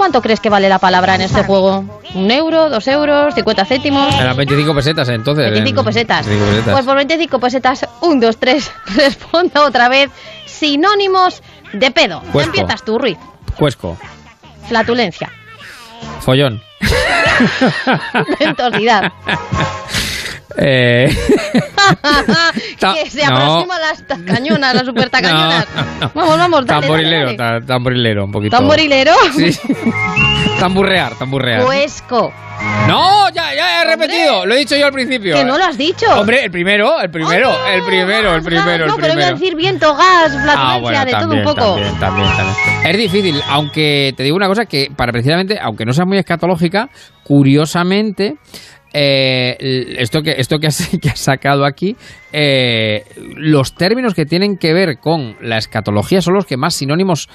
¿Cuánto 0.02 0.20
crees 0.24 0.40
que 0.40 0.50
vale 0.50 0.68
la 0.68 0.80
palabra 0.80 1.14
en 1.14 1.22
este 1.22 1.44
juego? 1.44 2.02
¿Un 2.16 2.32
euro? 2.32 2.72
¿Dos 2.72 2.88
euros? 2.88 3.36
¿50 3.36 3.68
céntimos? 3.68 4.16
Eran 4.16 4.36
25 4.36 4.74
pesetas 4.74 5.08
entonces. 5.10 5.52
25 5.52 5.80
en- 5.80 5.86
pesetas. 5.86 6.26
25 6.26 6.50
pesetas. 6.56 6.74
Pues 6.74 6.86
por 6.88 6.96
25 6.96 7.40
pesetas, 7.40 7.86
un, 8.02 8.20
dos, 8.20 8.38
tres, 8.38 8.72
responda 8.96 9.62
otra 9.64 9.90
vez. 9.90 10.10
Sinónimos 10.48 11.44
de 11.74 11.92
pedo. 11.92 12.24
Cuesco. 12.32 12.52
Empiezas 12.56 12.84
tú, 12.84 12.98
Ruiz. 12.98 13.20
Cuesco. 13.56 13.96
Flatulencia. 14.68 15.30
Follón. 16.22 16.64
Ventosidad. 18.40 19.12
Eh, 20.58 21.08
que 22.96 23.10
se 23.10 23.24
aproxima 23.24 23.80
las 23.80 24.04
cañonas, 24.26 24.74
las 24.76 24.86
super 24.86 25.10
tacañonas. 25.10 25.68
no, 25.76 25.82
no. 26.02 26.12
Vamos, 26.14 26.38
vamos, 26.38 26.66
dale, 26.66 26.82
tamborilero, 26.82 27.26
dale, 27.28 27.38
dale. 27.38 27.60
ta- 27.62 27.66
tamborilero, 27.68 28.26
un 28.26 28.32
poquito. 28.32 28.58
¿Tamborilero? 28.58 29.14
Sí. 29.36 29.58
tamburrear, 30.60 31.16
tamburrear. 31.18 31.64
Cuesco. 31.64 32.34
No, 32.88 33.28
ya, 33.30 33.56
ya 33.56 33.82
he 33.82 33.86
repetido. 33.86 34.46
Lo 34.46 34.54
he 34.54 34.58
dicho 34.60 34.76
yo 34.76 34.86
al 34.86 34.92
principio. 34.92 35.34
Que 35.36 35.44
no 35.44 35.58
lo 35.58 35.64
has 35.64 35.78
dicho. 35.78 36.06
Hombre, 36.16 36.44
el 36.46 36.52
primero, 36.52 37.00
el 37.02 37.10
primero, 37.10 37.50
el 37.74 37.84
primero, 37.84 38.36
el 38.36 38.44
primero, 38.44 38.86
no, 38.86 38.96
el 38.96 39.02
pero 39.02 39.14
voy 39.16 39.24
a 39.24 39.28
primero. 39.28 39.36
decir 39.38 39.56
viento, 39.56 39.96
gas, 39.96 40.32
flatulencia, 40.32 40.56
Ah, 40.56 40.78
bueno, 40.80 41.06
de 41.06 41.12
todo 41.12 41.34
un 41.34 41.44
poco. 41.44 41.76
también, 42.00 42.00
también. 42.00 42.28
Es 42.86 42.98
difícil, 42.98 43.42
aunque 43.50 44.14
te 44.16 44.22
digo 44.22 44.36
una 44.36 44.48
cosa 44.48 44.66
que 44.66 44.90
para 44.96 45.12
precisamente, 45.12 45.58
aunque 45.60 45.86
no 45.86 45.94
sea 45.94 46.06
muy 46.06 46.20
escatológica, 46.20 46.90
curiosamente 47.24 48.36
eh, 48.94 49.96
esto 49.98 50.22
que 50.22 50.36
esto 50.38 50.60
que 50.60 50.68
has, 50.68 50.90
que 51.02 51.10
has 51.10 51.20
sacado 51.20 51.66
aquí, 51.66 51.96
eh, 52.34 53.04
los 53.36 53.74
términos 53.76 54.14
que 54.14 54.26
tienen 54.26 54.58
que 54.58 54.74
ver 54.74 55.00
con 55.00 55.38
la 55.42 55.58
escatología 55.58 56.22
son 56.22 56.36
los 56.36 56.46
que 56.46 56.58
más 56.58 56.76
sinónimos 56.76 57.30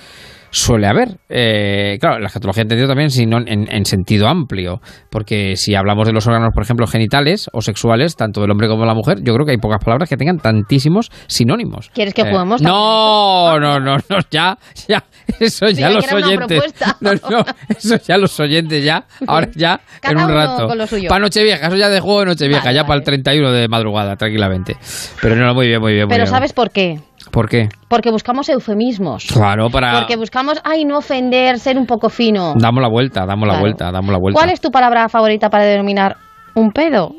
suele 0.57 0.87
haber. 0.87 1.19
Eh, 1.29 1.99
claro, 2.01 2.19
la 2.19 2.29
escatología 2.29 2.63
entendido 2.63 2.89
también 2.89 3.11
sino 3.11 3.39
en, 3.39 3.71
en 3.71 3.85
sentido 3.85 4.27
amplio, 4.27 4.81
porque 5.11 5.55
si 5.57 5.75
hablamos 5.75 6.07
de 6.07 6.13
los 6.15 6.27
órganos, 6.27 6.51
por 6.55 6.63
ejemplo, 6.63 6.87
genitales 6.87 7.49
o 7.53 7.61
sexuales, 7.61 8.17
tanto 8.17 8.41
del 8.41 8.51
hombre 8.51 8.67
como 8.69 8.83
de 8.83 8.87
la 8.89 8.95
mujer, 8.95 9.19
yo 9.23 9.35
creo 9.35 9.45
que 9.45 9.53
hay 9.53 9.59
pocas 9.59 9.85
palabras 9.85 10.09
que 10.09 10.17
tengan 10.17 10.39
tantísimos 10.39 11.11
sinónimos. 11.27 11.91
¿Quieres 11.93 12.15
que 12.15 12.23
Eh, 12.23 12.31
juguemos 12.31 12.63
No, 12.63 13.59
no, 13.61 13.79
no, 13.81 13.97
no, 13.97 14.19
ya, 14.31 14.57
ya, 14.89 15.05
eso 15.41 15.69
ya 15.69 15.91
los 15.91 16.11
oyentes. 16.11 16.75
No, 17.01 17.13
no, 17.13 17.45
eso 17.69 17.97
ya 18.07 18.17
los 18.17 18.41
oyentes 18.41 18.83
ya, 18.83 19.05
ahora 19.27 19.49
ya, 19.55 19.81
Cada 20.01 20.13
en 20.13 20.19
un 20.19 20.25
uno 20.25 20.35
rato. 20.35 20.67
con 20.69 20.79
lo 20.79 20.87
suyo. 20.87 21.09
Para 21.09 21.21
Nochevieja, 21.21 21.67
eso 21.67 21.77
ya 21.77 21.89
de 21.91 22.01
juego 22.01 22.21
de 22.21 22.27
Nochevieja, 22.27 22.65
Vale, 22.65 22.77
ya 22.77 22.85
para 22.85 22.99
el 22.99 23.05
31 23.05 23.53
de 23.53 23.69
madrugada, 23.69 24.17
tranquilamente. 24.17 24.77
Pero 25.21 25.37
no, 25.37 25.53
muy 25.55 25.67
bien, 25.67 25.81
muy 25.81 25.93
bien, 25.93 26.07
muy 26.07 26.15
Pero 26.15 26.25
bien. 26.25 26.33
¿sabes 26.35 26.53
por 26.55 26.71
qué? 26.71 26.99
¿Por 27.31 27.49
qué? 27.49 27.69
Porque 27.89 28.11
buscamos 28.11 28.49
eufemismos. 28.49 29.27
Claro, 29.27 29.69
para... 29.71 29.99
Porque 29.99 30.17
buscamos, 30.17 30.61
ay, 30.65 30.85
no 30.85 30.99
ofender, 30.99 31.59
ser 31.59 31.79
un 31.79 31.87
poco 31.87 32.09
fino. 32.09 32.55
Damos 32.57 32.83
la 32.83 32.89
vuelta, 32.89 33.27
damos 33.27 33.49
la 33.49 33.59
vuelta, 33.61 33.91
damos 33.91 34.11
la 34.13 34.19
vuelta. 34.19 34.39
¿Cuál 34.39 34.51
es 34.51 34.61
tu 34.61 34.71
palabra 34.71 35.09
favorita 35.09 35.51
para 35.51 35.65
denominar 35.65 36.17
un 36.55 36.71
pedo? 36.71 37.15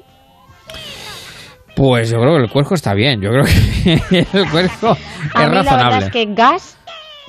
Pues 1.75 2.09
yo 2.09 2.17
creo 2.19 2.37
que 2.37 2.43
el 2.43 2.49
cuerpo 2.49 2.73
está 2.73 2.93
bien, 2.95 3.21
yo 3.21 3.29
creo 3.29 3.43
que 3.43 4.25
el 4.33 4.49
cuerpo 4.49 4.93
es 4.93 4.99
mí 4.99 5.31
la 5.35 5.47
verdad 5.47 5.63
razonable. 5.63 6.05
es 6.05 6.11
que 6.11 6.25
gas 6.33 6.76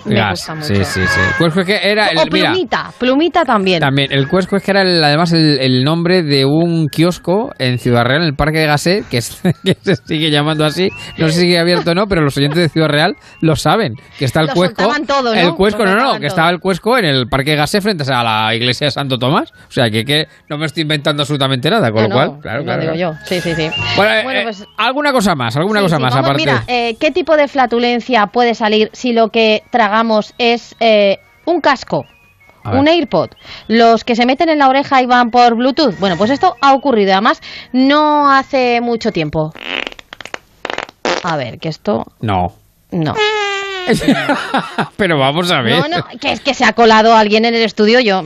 me 0.05 0.15
Gas, 0.15 0.31
gusta 0.31 0.55
mucho. 0.55 0.67
sí, 0.67 0.85
sí, 0.85 1.01
sí. 1.07 1.21
El 1.31 1.37
cuerpo 1.37 1.61
es 1.61 1.67
que 1.67 1.91
era 1.91 2.09
el, 2.09 2.19
o 2.19 2.25
mira, 2.31 2.51
plumita, 2.53 2.91
plumita 2.99 3.45
también. 3.45 3.81
También, 3.81 4.13
el 4.13 4.29
Cuesco 4.29 4.57
es 4.57 4.63
que 4.63 4.71
era 4.71 4.83
el- 4.83 5.03
además 5.03 5.33
el, 5.33 5.59
el 5.61 5.85
nombre 5.85 6.23
de 6.23 6.45
un 6.45 6.89
kiosco 6.89 7.51
en 7.59 7.79
Ciudad 7.79 8.05
Real, 8.05 8.23
en 8.23 8.29
el 8.29 8.35
Parque 8.35 8.59
de 8.59 8.67
Gasset, 8.67 9.09
que, 9.09 9.19
es- 9.19 9.41
que 9.65 9.75
se 9.83 9.97
sigue 9.97 10.31
llamando 10.31 10.65
así. 10.65 10.89
No 11.19 11.27
sé 11.29 11.33
si 11.35 11.41
sigue 11.41 11.59
abierto 11.59 11.91
o 11.91 11.95
no, 11.95 12.07
pero 12.07 12.23
los 12.23 12.37
oyentes 12.37 12.59
de 12.63 12.69
Ciudad 12.69 12.89
Real 12.89 13.17
lo 13.41 13.57
saben, 13.57 13.95
que 14.19 14.25
está 14.25 14.41
el 14.41 14.47
Lo 14.49 14.55
Cuesco. 14.55 14.89
todo, 15.07 15.35
¿no? 15.35 15.41
El 15.41 15.55
Cuesco, 15.55 15.85
no, 15.85 15.95
no, 15.97 16.13
que 16.13 16.19
todo. 16.19 16.27
estaba 16.27 16.51
el 16.51 16.59
Cuesco 16.61 16.97
en 16.99 17.05
el 17.05 17.27
Parque 17.29 17.51
de 17.53 17.57
Gasset 17.57 17.83
frente 17.83 18.05
a 18.13 18.23
la 18.23 18.55
iglesia 18.55 18.87
de 18.87 18.91
Santo 18.91 19.19
Tomás. 19.19 19.53
O 19.53 19.71
sea, 19.71 19.91
que, 19.91 20.05
que 20.05 20.27
no 20.49 20.59
me 20.59 20.67
estoy 20.67 20.83
inventando 20.83 21.23
absolutamente 21.23 21.69
nada, 21.71 21.91
con 21.91 22.03
No, 22.05 22.09
lo 22.09 22.15
cual, 22.15 22.29
no, 22.35 22.41
claro, 22.41 22.59
lo 22.59 22.65
claro. 22.65 22.83
digo 22.83 22.95
yo. 22.95 23.13
Sí, 23.25 23.41
sí, 23.41 23.55
sí. 23.55 23.69
Bueno, 23.97 24.13
eh, 24.15 24.23
Bueno, 24.23 24.41
eh, 24.41 24.45
pues- 24.45 24.65
alguna 24.77 25.13
cosa 25.13 25.35
más, 25.35 25.57
alguna 25.57 25.81
Sí, 25.81 25.85
cosa 25.85 25.97
sí, 25.97 26.03
más, 26.03 26.15
vamos, 26.15 26.27
aparte. 26.29 26.43
Mira, 26.45 26.65
eh, 26.69 26.97
¿qué 27.01 27.11
tipo 27.11 27.37
de 27.37 27.49
flatulencia 27.49 28.27
puede 28.29 28.55
salir 28.55 28.91
si 28.93 29.13
lo 29.13 29.29
que 29.29 29.63
tragamos 29.89 30.35
es 30.37 30.77
eh, 30.81 31.19
un 31.47 31.61
casco? 31.61 32.05
Un 32.71 32.87
AirPod, 32.87 33.31
los 33.69 34.05
que 34.05 34.15
se 34.15 34.27
meten 34.27 34.51
en 34.51 34.59
la 34.59 34.69
oreja 34.69 35.01
y 35.01 35.07
van 35.07 35.31
por 35.31 35.57
Bluetooth. 35.57 35.99
Bueno, 35.99 36.19
pues 36.19 36.31
esto 36.31 36.55
ha 36.61 36.75
ocurrido, 36.75 37.13
además, 37.13 37.41
no 37.73 38.31
hace 38.31 38.83
mucho 38.83 39.11
tiempo. 39.11 39.55
A 41.23 41.37
ver, 41.39 41.59
que 41.59 41.71
esto. 41.71 42.05
No. 42.21 42.49
No. 42.91 43.15
pero 44.99 45.19
vamos 45.19 45.51
a 45.51 45.63
ver. 45.63 45.79
No, 45.79 45.89
no, 45.89 46.05
que 46.21 46.33
es 46.33 46.41
que 46.41 46.53
se 46.53 46.67
ha 46.67 46.75
colado 46.75 47.15
alguien 47.17 47.47
en 47.47 47.55
el 47.55 47.63
estudio. 47.63 48.01
Yo. 48.01 48.23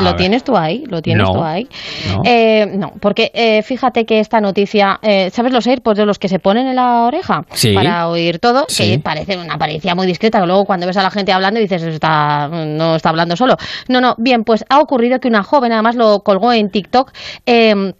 ¿Lo 0.00 0.10
ver. 0.10 0.16
tienes 0.16 0.44
tú 0.44 0.56
ahí? 0.56 0.84
¿Lo 0.86 1.00
tienes 1.02 1.26
No, 1.26 1.32
tú 1.34 1.42
ahí? 1.42 1.68
no. 2.08 2.22
Eh, 2.24 2.66
no, 2.76 2.92
porque 3.00 3.30
eh, 3.34 3.62
fíjate 3.62 4.04
que 4.04 4.20
esta 4.20 4.40
noticia, 4.40 4.98
eh, 5.02 5.30
¿sabes 5.30 5.52
los 5.52 5.66
AirPods 5.66 5.98
de 5.98 6.06
los 6.06 6.18
que 6.18 6.28
se 6.28 6.38
ponen 6.38 6.66
en 6.66 6.76
la 6.76 7.02
oreja? 7.04 7.42
Sí. 7.52 7.74
Para 7.74 8.08
oír 8.08 8.38
todo, 8.38 8.64
Sí. 8.68 8.90
que 8.92 8.98
parece 8.98 9.36
una 9.36 9.54
apariencia 9.54 9.94
muy 9.94 10.06
discreta, 10.06 10.40
que 10.40 10.46
luego 10.46 10.64
cuando 10.64 10.86
ves 10.86 10.96
a 10.96 11.02
la 11.02 11.10
gente 11.10 11.32
hablando 11.32 11.60
dices, 11.60 11.82
está, 11.82 12.48
no 12.48 12.96
está 12.96 13.10
hablando 13.10 13.36
solo. 13.36 13.56
No, 13.88 14.00
no, 14.00 14.14
bien, 14.18 14.44
pues 14.44 14.64
ha 14.68 14.80
ocurrido 14.80 15.20
que 15.20 15.28
una 15.28 15.42
joven, 15.42 15.72
además 15.72 15.96
lo 15.96 16.20
colgó 16.20 16.52
en 16.52 16.70
TikTok, 16.70 17.12
eh, 17.46 17.92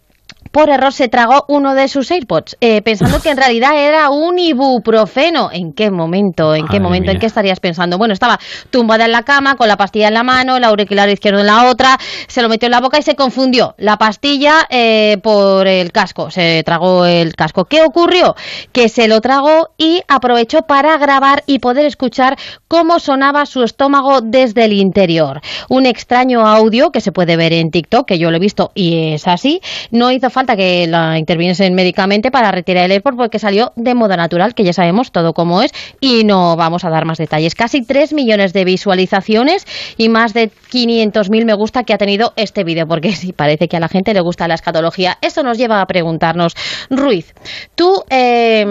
por 0.51 0.69
error 0.69 0.91
se 0.91 1.07
tragó 1.07 1.45
uno 1.47 1.73
de 1.73 1.87
sus 1.87 2.11
AirPods, 2.11 2.57
eh, 2.59 2.81
pensando 2.81 3.21
que 3.21 3.29
en 3.29 3.37
realidad 3.37 3.75
era 3.75 4.09
un 4.09 4.37
ibuprofeno. 4.37 5.49
¿En 5.51 5.71
qué 5.73 5.89
momento? 5.89 6.53
¿En 6.53 6.67
qué 6.67 6.79
momento? 6.79 7.11
¿En 7.11 7.19
qué 7.19 7.25
estarías 7.25 7.59
pensando? 7.59 7.97
Bueno, 7.97 8.13
estaba 8.13 8.39
tumbada 8.69 9.05
en 9.05 9.13
la 9.13 9.23
cama, 9.23 9.55
con 9.55 9.69
la 9.69 9.77
pastilla 9.77 10.09
en 10.09 10.13
la 10.13 10.23
mano, 10.23 10.57
el 10.57 10.63
auricular 10.65 11.09
izquierdo 11.09 11.39
en 11.39 11.47
la 11.47 11.69
otra, 11.69 11.97
se 12.27 12.41
lo 12.41 12.49
metió 12.49 12.67
en 12.67 12.71
la 12.71 12.81
boca 12.81 12.99
y 12.99 13.01
se 13.01 13.15
confundió 13.15 13.75
la 13.77 13.97
pastilla 13.97 14.67
eh, 14.69 15.17
por 15.23 15.67
el 15.67 15.91
casco. 15.93 16.29
Se 16.29 16.63
tragó 16.65 17.05
el 17.05 17.33
casco. 17.35 17.65
¿Qué 17.65 17.81
ocurrió? 17.81 18.35
Que 18.73 18.89
se 18.89 19.07
lo 19.07 19.21
tragó 19.21 19.69
y 19.77 20.01
aprovechó 20.07 20.63
para 20.63 20.97
grabar 20.97 21.43
y 21.45 21.59
poder 21.59 21.85
escuchar 21.85 22.37
cómo 22.67 22.99
sonaba 22.99 23.45
su 23.45 23.63
estómago 23.63 24.19
desde 24.21 24.65
el 24.65 24.73
interior. 24.73 25.41
Un 25.69 25.85
extraño 25.85 26.45
audio 26.45 26.91
que 26.91 26.99
se 26.99 27.13
puede 27.13 27.37
ver 27.37 27.53
en 27.53 27.71
TikTok, 27.71 28.05
que 28.05 28.19
yo 28.19 28.31
lo 28.31 28.37
he 28.37 28.39
visto 28.39 28.71
y 28.75 29.13
es 29.13 29.27
así. 29.27 29.61
No 29.91 30.11
hizo 30.11 30.29
falta 30.29 30.40
que 30.45 30.87
la 30.87 31.17
interviniesen 31.17 31.73
médicamente 31.73 32.31
para 32.31 32.51
retirar 32.51 32.85
el 32.85 32.91
AirPod 32.91 33.15
porque 33.15 33.39
salió 33.39 33.71
de 33.75 33.93
modo 33.95 34.15
natural, 34.17 34.53
que 34.53 34.63
ya 34.63 34.73
sabemos 34.73 35.11
todo 35.11 35.33
cómo 35.33 35.61
es 35.61 35.71
y 35.99 36.23
no 36.23 36.55
vamos 36.55 36.83
a 36.83 36.89
dar 36.89 37.05
más 37.05 37.17
detalles. 37.17 37.55
Casi 37.55 37.83
3 37.83 38.13
millones 38.13 38.53
de 38.53 38.65
visualizaciones 38.65 39.65
y 39.97 40.09
más 40.09 40.33
de 40.33 40.49
500.000 40.49 41.45
me 41.45 41.53
gusta 41.53 41.83
que 41.83 41.93
ha 41.93 41.97
tenido 41.97 42.33
este 42.35 42.63
vídeo, 42.63 42.87
porque 42.87 43.11
sí, 43.15 43.33
parece 43.33 43.67
que 43.67 43.77
a 43.77 43.79
la 43.79 43.87
gente 43.87 44.13
le 44.13 44.21
gusta 44.21 44.47
la 44.47 44.55
escatología. 44.55 45.17
Esto 45.21 45.43
nos 45.43 45.57
lleva 45.57 45.81
a 45.81 45.85
preguntarnos, 45.85 46.53
Ruiz, 46.89 47.33
tú 47.75 48.03
eh, 48.09 48.65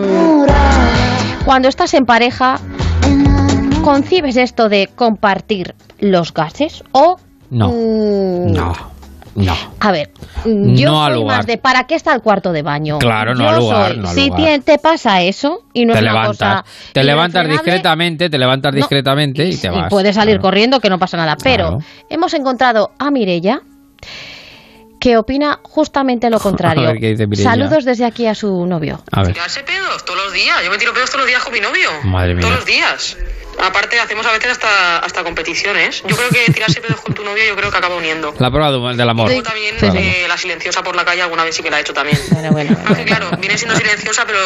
cuando 1.45 1.69
estás 1.69 1.95
en 1.95 2.05
pareja, 2.05 2.59
¿concibes 3.83 4.37
esto 4.37 4.69
de 4.69 4.89
compartir 4.95 5.75
los 5.99 6.33
gases 6.35 6.83
o 6.93 7.17
No. 7.51 7.69
Mm, 7.69 8.53
No. 8.53 8.90
No. 9.35 9.57
A 9.79 9.93
ver, 9.93 10.11
mm, 10.45 10.75
yo 10.75 10.91
No 10.91 11.05
al 11.05 11.13
soy 11.13 11.21
lugar. 11.23 11.37
más 11.39 11.47
de 11.47 11.57
¿para 11.59 11.85
qué 11.85 11.95
está 11.95 12.13
el 12.15 12.21
cuarto 12.21 12.53
de 12.53 12.63
baño? 12.63 12.99
Claro, 12.99 13.35
no 13.35 13.45
Yo 13.45 13.49
al 13.49 13.57
lugar, 13.59 13.89
soy, 13.93 13.99
no 13.99 14.09
al 14.09 14.15
si 14.15 14.29
lugar. 14.29 14.61
te 14.65 14.79
pasa 14.79 15.23
eso 15.23 15.63
y 15.73 15.85
no 15.85 15.93
te 15.93 15.99
es 16.01 16.03
una 16.03 16.13
levantas, 16.13 16.63
cosa 16.63 16.65
te 16.93 17.05
levantas 17.05 17.49
discretamente, 17.49 18.29
te 18.29 18.39
levantas 18.39 18.73
No. 18.73 18.77
discretamente 18.77 19.45
y 19.45 19.57
te 19.57 19.69
y 19.69 19.71
vas. 19.71 19.89
puedes 19.89 20.15
salir 20.17 20.35
Claro. 20.37 20.43
corriendo 20.43 20.81
que 20.81 20.91
no 20.91 20.99
pasa 20.99 21.17
nada. 21.17 21.37
Pero 21.43 21.69
Claro. 21.69 21.85
hemos 22.09 22.35
encontrado 22.35 22.91
a 22.99 23.11
Mirella 23.13 23.61
que 25.01 25.17
opina 25.17 25.61
justamente 25.63 26.29
lo 26.29 26.39
contrario. 26.41 26.83
ver 26.89 26.99
qué 26.99 27.11
dice 27.11 27.27
Mireia. 27.27 27.49
Saludos 27.51 27.85
desde 27.85 28.05
aquí 28.05 28.27
a 28.27 28.35
su 28.35 28.67
novio. 28.67 29.01
A 29.13 29.23
ver. 29.23 29.33
Tirarse 29.33 29.63
pedos 29.63 30.05
todos 30.05 30.25
los 30.25 30.33
días. 30.33 30.57
Yo 30.65 30.71
me 30.71 30.77
tiro 30.79 30.93
pedos 30.93 31.09
todos 31.09 31.21
los 31.23 31.29
días 31.29 31.43
con 31.45 31.53
mi 31.53 31.61
novio. 31.61 31.89
Madre 32.05 32.35
mía. 32.35 32.43
Todos 32.43 32.57
los 32.57 32.67
días. 32.67 33.17
Aparte, 33.63 33.99
hacemos 34.01 34.25
a 34.27 34.33
veces 34.33 34.53
hasta, 34.53 34.99
hasta 34.99 35.23
competiciones. 35.23 36.03
Yo 36.07 36.17
creo 36.17 36.29
que 36.31 36.51
tirarse 36.53 36.81
pedos 36.81 37.01
con 37.01 37.15
tu 37.15 37.23
novio, 37.25 37.45
yo 37.47 37.57
creo 37.57 37.71
que 37.71 37.77
acaba 37.79 37.97
uniendo. 37.97 38.35
La 38.39 38.51
prueba 38.51 38.71
de- 38.73 38.97
del 38.97 39.09
amor. 39.09 39.27
Luego 39.27 39.43
también 39.43 39.77
Claro. 39.77 39.95
eh, 39.99 40.25
la 40.29 40.37
silenciosa 40.39 40.83
por 40.83 40.97
la 40.97 41.05
calle 41.05 41.23
alguna 41.23 41.45
vez 41.45 41.55
sí 41.55 41.63
que 41.63 41.71
la 41.71 41.79
he 41.79 41.83
hecho 41.83 41.93
también. 41.93 42.19
Bueno, 42.31 42.51
bueno. 42.53 42.77
Aunque 42.87 43.05
claro, 43.05 43.31
viene 43.39 43.57
siendo 43.59 43.77
silenciosa, 43.77 44.25
pero 44.27 44.39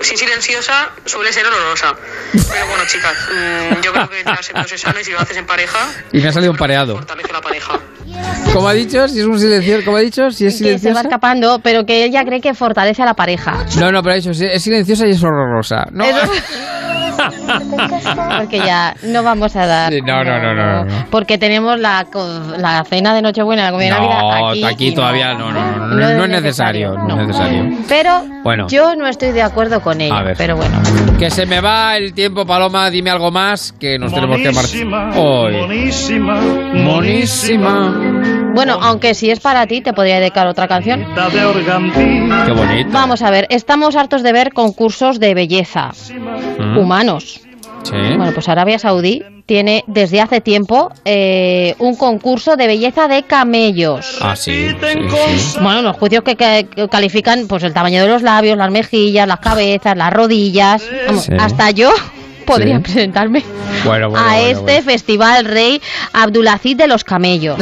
si 0.00 0.16
silenciosa 0.16 0.90
suele 1.04 1.32
ser 1.32 1.46
olorosa. 1.46 1.94
Pero 2.32 2.66
bueno, 2.66 2.84
chicas, 2.86 3.14
mm, 3.30 3.80
yo 3.82 3.92
creo 3.92 4.08
que 4.08 4.16
tirarse 4.24 4.52
pedos 4.52 4.72
es 4.72 4.80
sano 4.80 4.98
y 5.00 5.04
si 5.04 5.12
lo 5.12 5.20
haces 5.20 5.36
en 5.36 5.46
pareja, 5.46 5.78
Y 6.12 6.20
me 6.20 6.28
ha 6.28 6.32
salido 6.32 6.52
un 6.52 6.58
pareado. 6.58 6.94
fortalece 6.96 7.32
la 7.32 7.40
pareja. 7.40 7.78
Como 8.52 8.66
ha 8.68 8.72
dicho, 8.72 9.06
si 9.06 9.20
es 9.20 9.26
un 9.26 9.38
silencioso, 9.38 9.84
como 9.84 9.96
ha 9.98 10.00
dicho, 10.00 10.30
si 10.32 10.46
es 10.46 10.54
Que 10.54 10.58
se 10.58 10.64
va 10.64 10.68
silenciosa. 10.78 11.00
escapando, 11.02 11.60
pero 11.62 11.86
que 11.86 12.02
ella 12.04 12.24
cree 12.24 12.40
que 12.40 12.54
fortalece 12.54 13.02
a 13.02 13.04
la 13.06 13.14
pareja. 13.14 13.64
No, 13.78 13.92
no, 13.92 14.02
pero 14.02 14.14
ha 14.14 14.16
dicho, 14.16 14.34
si 14.34 14.44
es 14.46 14.60
silenciosa 14.62 15.06
y 15.06 15.10
es 15.12 15.22
horrorosa. 15.22 15.86
No, 15.92 16.04
Porque 18.38 18.58
ya 18.58 18.94
no 19.04 19.22
vamos 19.22 19.54
a 19.56 19.66
dar. 19.66 19.92
Sí, 19.92 20.00
no, 20.02 20.24
no, 20.24 20.38
no, 20.40 20.54
no, 20.54 20.84
no. 20.84 21.06
Porque 21.10 21.38
tenemos 21.38 21.78
la, 21.78 22.06
co- 22.12 22.26
la 22.56 22.84
cena 22.84 23.14
de 23.14 23.22
Nochebuena, 23.22 23.64
la 23.64 23.70
comida 23.72 23.94
de 23.94 24.00
Navidad 24.00 24.20
No, 24.20 24.48
aquí. 24.48 24.64
aquí, 24.64 24.94
todavía 24.94 25.34
no, 25.34 25.52
no, 25.52 25.76
no, 25.76 25.76
no, 25.76 25.86
No 25.88 25.96
no, 25.96 26.06
es 26.06 26.22
es 26.24 26.28
necesario, 26.30 26.94
no, 26.94 27.20
es 27.20 27.26
necesario. 27.28 27.70
Pero 27.88 28.24
Bueno. 28.42 28.66
yo 28.68 28.94
no 28.96 29.06
estoy 29.06 29.32
de 29.32 29.42
acuerdo 29.42 29.80
con 29.80 30.00
ella. 30.00 30.18
A 30.18 30.22
ver. 30.22 30.36
Pero 30.36 30.56
bueno. 30.56 30.78
Que 31.18 31.30
se 31.30 31.46
me 31.46 31.60
va 31.60 31.96
el 31.96 32.12
tiempo, 32.14 32.46
Paloma, 32.46 32.90
dime 32.90 33.10
algo 33.10 33.30
más 33.30 33.72
que 33.72 33.98
nos 33.98 34.12
tenemos 34.12 34.38
que 34.38 34.52
marchar. 34.52 35.18
Hoy. 35.18 35.56
Monísima, 35.56 36.40
Monísima. 36.40 38.49
Bueno, 38.54 38.78
aunque 38.82 39.14
si 39.14 39.30
es 39.30 39.40
para 39.40 39.66
ti, 39.66 39.80
te 39.80 39.92
podría 39.92 40.18
dedicar 40.20 40.46
otra 40.46 40.66
canción. 40.68 41.06
Qué 42.44 42.52
bonito. 42.52 42.90
Vamos 42.92 43.22
a 43.22 43.30
ver, 43.30 43.46
estamos 43.50 43.96
hartos 43.96 44.22
de 44.22 44.32
ver 44.32 44.52
concursos 44.52 45.20
de 45.20 45.34
belleza 45.34 45.92
Mm. 46.58 46.78
humanos. 46.78 47.40
Sí. 47.84 47.92
Bueno, 47.92 48.32
pues 48.34 48.46
Arabia 48.48 48.78
Saudí 48.78 49.22
tiene 49.46 49.84
desde 49.86 50.20
hace 50.20 50.40
tiempo 50.42 50.92
eh, 51.06 51.74
un 51.78 51.96
concurso 51.96 52.56
de 52.56 52.66
belleza 52.66 53.08
de 53.08 53.22
camellos. 53.22 54.18
Ah, 54.20 54.36
sí, 54.36 54.68
sí, 54.68 55.38
sí. 55.38 55.58
Bueno, 55.62 55.80
los 55.82 55.96
juicios 55.96 56.22
que, 56.22 56.36
que- 56.36 56.66
que 56.74 56.88
califican 56.88 57.46
pues 57.48 57.62
el 57.62 57.72
tamaño 57.72 58.02
de 58.02 58.08
los 58.08 58.20
labios, 58.22 58.58
las 58.58 58.70
mejillas, 58.70 59.26
las 59.26 59.40
cabezas, 59.40 59.96
las 59.96 60.12
rodillas. 60.12 60.82
Vamos, 61.06 61.24
Sí. 61.24 61.32
Hasta 61.38 61.70
yo 61.70 61.90
podría 62.46 62.76
Sí. 62.76 62.82
presentarme 62.82 63.42
Bueno, 63.84 64.10
bueno, 64.10 64.24
a 64.26 64.36
bueno, 64.36 64.48
este 64.48 64.82
festival 64.82 65.44
rey 65.44 65.80
Abdulaziz 66.12 66.76
de 66.76 66.86
los 66.86 67.04
camellos. 67.04 67.58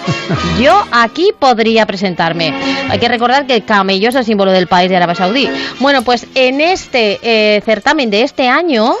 Yo 0.60 0.84
aquí 0.92 1.30
podría 1.38 1.86
presentarme. 1.86 2.52
Hay 2.88 2.98
que 2.98 3.08
recordar 3.08 3.46
que 3.46 3.54
el 3.54 3.64
camello 3.64 4.08
es 4.08 4.14
el 4.14 4.24
símbolo 4.24 4.50
del 4.52 4.66
país 4.66 4.88
de 4.90 4.96
Arabia 4.96 5.14
Saudí. 5.14 5.48
Bueno, 5.80 6.02
pues 6.02 6.26
en 6.34 6.60
este 6.60 7.18
eh, 7.22 7.60
certamen 7.64 8.10
de 8.10 8.22
este 8.22 8.48
año 8.48 8.92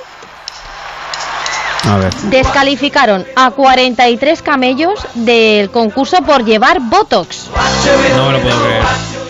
A 1.90 1.96
ver. 1.96 2.14
descalificaron 2.24 3.24
a 3.36 3.50
43 3.50 4.42
camellos 4.42 5.00
del 5.14 5.70
concurso 5.70 6.18
por 6.18 6.44
llevar 6.44 6.80
Botox. 6.80 7.48
No 8.16 8.26
me 8.26 8.32
lo 8.34 8.40
puedo 8.40 8.60
creer. 8.64 8.82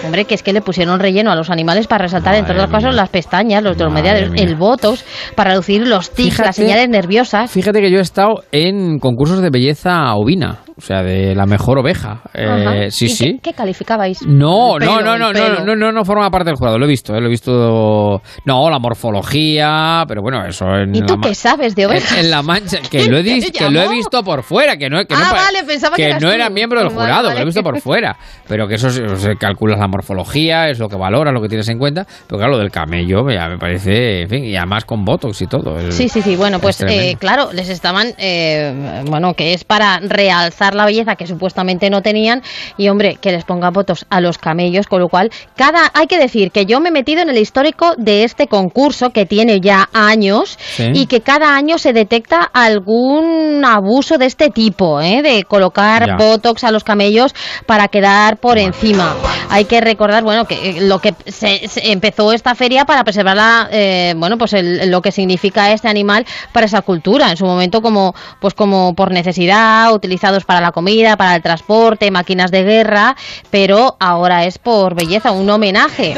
Hombre, 0.05 0.25
que 0.25 0.35
es 0.35 0.43
que 0.43 0.53
le 0.53 0.61
pusieron 0.63 0.99
relleno 1.01 1.31
a 1.31 1.37
los 1.37 1.51
animales 1.51 1.87
para 1.87 2.03
resaltar, 2.05 2.35
entre 2.35 2.55
Madre 2.55 2.65
otras 2.67 2.83
cosas, 2.83 2.95
las 2.97 3.09
pestañas, 3.09 3.63
los 3.63 3.77
dromedarios, 3.77 4.33
el 4.37 4.57
botox, 4.57 5.05
para 5.35 5.51
reducir 5.51 5.87
los 5.87 6.11
tics, 6.11 6.39
las 6.39 6.57
Fíjate- 6.57 6.63
señales 6.63 6.89
nerviosas. 6.89 7.51
Fíjate 7.51 7.81
que 7.81 7.91
yo 7.91 7.99
he 7.99 8.03
estado 8.03 8.43
en 8.53 8.99
concursos 8.99 9.41
de 9.41 9.51
belleza 9.51 10.15
ovina, 10.15 10.59
o 10.77 10.81
sea, 10.81 11.03
de 11.03 11.35
la 11.35 11.47
mejor 11.47 11.79
oveja. 11.79 12.23
Eh, 12.35 12.89
sí, 12.91 13.07
¿Y 13.07 13.09
sí. 13.11 13.25
¿Qué, 13.35 13.51
qué 13.51 13.53
calificabais? 13.53 14.27
No, 14.27 14.75
El 14.77 14.81
pelo, 14.81 15.01
no, 15.03 15.19
no, 15.19 15.33
no, 15.33 15.33
no, 15.33 15.65
no, 15.65 15.77
no, 15.77 15.93
no 15.93 16.05
forma 16.05 16.29
parte 16.31 16.51
del 16.51 16.57
jurado, 16.57 16.79
lo 16.79 16.87
he 16.87 16.89
visto, 16.89 17.15
eh, 17.15 17.21
lo 17.21 17.27
he 17.27 17.31
visto. 17.31 18.21
No, 18.45 18.71
la 18.71 18.79
morfología, 18.79 20.05
pero 20.09 20.23
bueno, 20.23 20.45
eso 20.47 20.67
en 20.77 20.95
¿Y 20.95 21.03
tú 21.03 21.17
qué 21.21 21.35
sabes 21.35 21.75
de 21.75 21.83
en, 21.83 21.91
ovejas? 21.91 22.19
en 22.19 22.31
la 22.31 22.43
mancha, 22.43 22.79
que 22.91 23.07
lo 23.07 23.19
he, 23.19 23.23
¿Quién 23.33 23.41
dis- 23.41 23.53
te 23.53 23.59
que 23.65 23.71
lo 23.71 23.81
he 23.83 23.89
visto 23.89 24.23
por 24.23 24.43
fuera, 24.43 24.77
que 24.77 24.89
no, 24.91 24.99
que 25.05 25.15
Ah, 25.15 25.25
no, 25.29 25.33
vale, 25.33 25.65
pensaba 25.67 25.97
que 25.97 26.05
eras 26.07 26.23
no 26.23 26.31
era 26.31 26.51
miembro 26.51 26.81
del 26.81 26.89
Vale, 26.89 27.01
jurado, 27.01 27.23
que 27.23 27.29
vale. 27.29 27.39
lo 27.41 27.43
he 27.43 27.47
visto 27.47 27.63
por 27.63 27.81
fuera, 27.81 28.17
pero 28.49 28.67
que 28.67 28.75
eso 28.75 28.91
sea, 28.91 29.35
calculas 29.37 29.79
la 29.79 29.89
morfología, 29.93 30.69
es 30.71 30.79
lo 30.79 30.89
que 30.89 30.97
valoras, 30.97 31.33
lo 31.33 31.41
que 31.41 31.49
tienes 31.49 31.69
en 31.69 31.79
cuenta, 31.79 32.07
pero 32.27 32.39
claro, 32.39 32.53
lo 32.55 32.59
del 32.59 32.71
camello 32.71 33.29
ya 33.31 33.49
me 33.49 33.59
parece, 33.59 34.23
en 34.23 34.29
fin, 34.29 34.45
y 34.45 34.57
además 34.57 34.85
con 34.85 35.05
botox 35.05 35.41
y 35.43 35.47
todo. 35.47 35.79
es- 35.79 35.95
Sí, 35.95 36.09
sí, 36.09 36.23
sí. 36.23 36.35
Bueno, 36.37 36.57
es 36.57 36.63
pues 36.63 36.81
eh, 36.89 37.17
claro, 37.21 37.53
les 37.53 37.69
estaban, 37.69 38.09
eh, 38.19 39.03
bueno, 39.07 39.35
que 39.35 39.53
es 39.55 39.65
para 39.65 40.01
realzar 40.01 40.75
la 40.75 40.85
belleza 40.87 41.15
que 41.17 41.27
supuestamente 41.27 41.91
no 41.91 42.03
tenían 42.03 42.43
y 42.77 42.89
hombre, 42.89 43.17
que 43.21 43.31
les 43.31 43.45
ponga 43.45 43.71
votos 43.71 44.07
a 44.11 44.21
los 44.21 44.39
camellos, 44.39 44.87
con 44.87 45.01
lo 45.01 45.09
cual 45.09 45.31
cada, 45.57 45.91
hay 45.95 46.07
que 46.07 46.19
decir 46.19 46.51
que 46.51 46.67
yo 46.67 46.81
me 46.81 46.89
he 46.89 46.93
metido 46.93 47.21
en 47.23 47.29
el 47.31 47.39
histórico 47.39 47.95
de 47.99 48.25
este 48.25 48.47
concurso 48.47 49.11
que 49.11 49.27
tiene 49.27 49.61
ya 49.61 49.89
años 49.93 50.59
Sí. 50.59 50.91
y 50.95 51.07
que 51.07 51.21
cada 51.21 51.55
año 51.55 51.79
se 51.79 51.93
detecta 51.93 52.43
algún 52.53 53.63
abuso 53.65 54.19
de 54.19 54.27
este 54.27 54.51
tipo, 54.51 55.01
¿eh? 55.01 55.23
de 55.23 55.45
colocar 55.45 56.07
Ya. 56.07 56.17
botox 56.17 56.65
a 56.65 56.71
los 56.71 56.85
camellos 56.85 57.35
para 57.67 57.89
quedar 57.89 58.39
por 58.39 58.59
encima. 58.59 59.15
Hay 59.51 59.65
que 59.67 59.81
recordar, 59.85 60.23
bueno, 60.23 60.45
que 60.47 60.71
eh, 60.71 60.81
lo 60.83 60.99
que 60.99 61.15
se, 61.27 61.67
se 61.69 61.93
empezó 61.93 62.33
esta 62.33 62.55
feria 62.55 62.85
para 62.85 63.05
preservar 63.05 63.37
la, 63.37 63.69
eh, 63.71 64.15
bueno, 64.17 64.39
pues 64.39 64.53
el- 64.55 64.91
lo 64.91 65.03
que 65.03 65.13
significa 65.13 65.71
este 65.73 65.89
animal 65.89 66.25
para 66.53 66.67
esa 66.67 66.83
cultura. 66.83 67.31
En 67.31 67.37
su 67.37 67.45
momento 67.45 67.83
como, 67.83 68.15
pues 68.41 68.55
como 68.55 68.95
por 68.95 69.11
necesidad, 69.13 69.93
utilizados 69.93 70.45
para 70.45 70.61
la 70.61 70.73
comida, 70.73 71.17
para 71.17 71.35
el 71.37 71.43
transporte, 71.43 72.11
máquinas 72.11 72.51
de 72.51 72.63
guerra, 72.65 73.17
pero 73.51 73.97
ahora 74.01 74.45
es 74.45 74.59
por 74.59 74.95
belleza, 74.95 75.33
un 75.33 75.49
homenaje. 75.51 76.15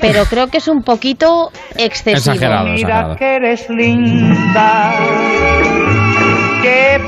Pero 0.00 0.24
creo 0.24 0.48
que 0.48 0.58
es 0.58 0.66
un 0.68 0.82
poquito 0.82 1.52
excesivo. 1.76 2.16
Exagerado, 2.32 2.64
Mira 2.64 2.74
exagerado. 2.76 3.16
que 3.16 3.34
eres 3.36 3.70
linda, 3.70 4.94
qué 4.98 5.91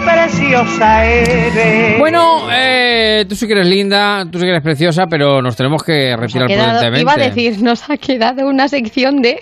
preciosa 0.05 1.05
eres. 1.05 1.99
Bueno, 1.99 2.49
eh, 2.53 3.25
tú 3.29 3.35
sí 3.35 3.47
que 3.47 3.53
eres 3.55 3.67
linda, 3.67 4.25
tú 4.31 4.39
sí 4.39 4.45
que 4.45 4.51
eres 4.51 4.63
preciosa, 4.63 5.07
pero 5.09 5.41
nos 5.43 5.57
tenemos 5.57 5.83
que 5.83 6.15
retirar 6.17 6.49
quedado- 6.49 6.65
prudentemente. 6.81 7.01
iba 7.01 7.13
a 7.13 7.17
decir, 7.17 7.63
nos 7.63 7.89
ha 7.91 7.97
quedado 7.97 8.47
una 8.49 8.69
sección 8.69 9.23
de... 9.23 9.39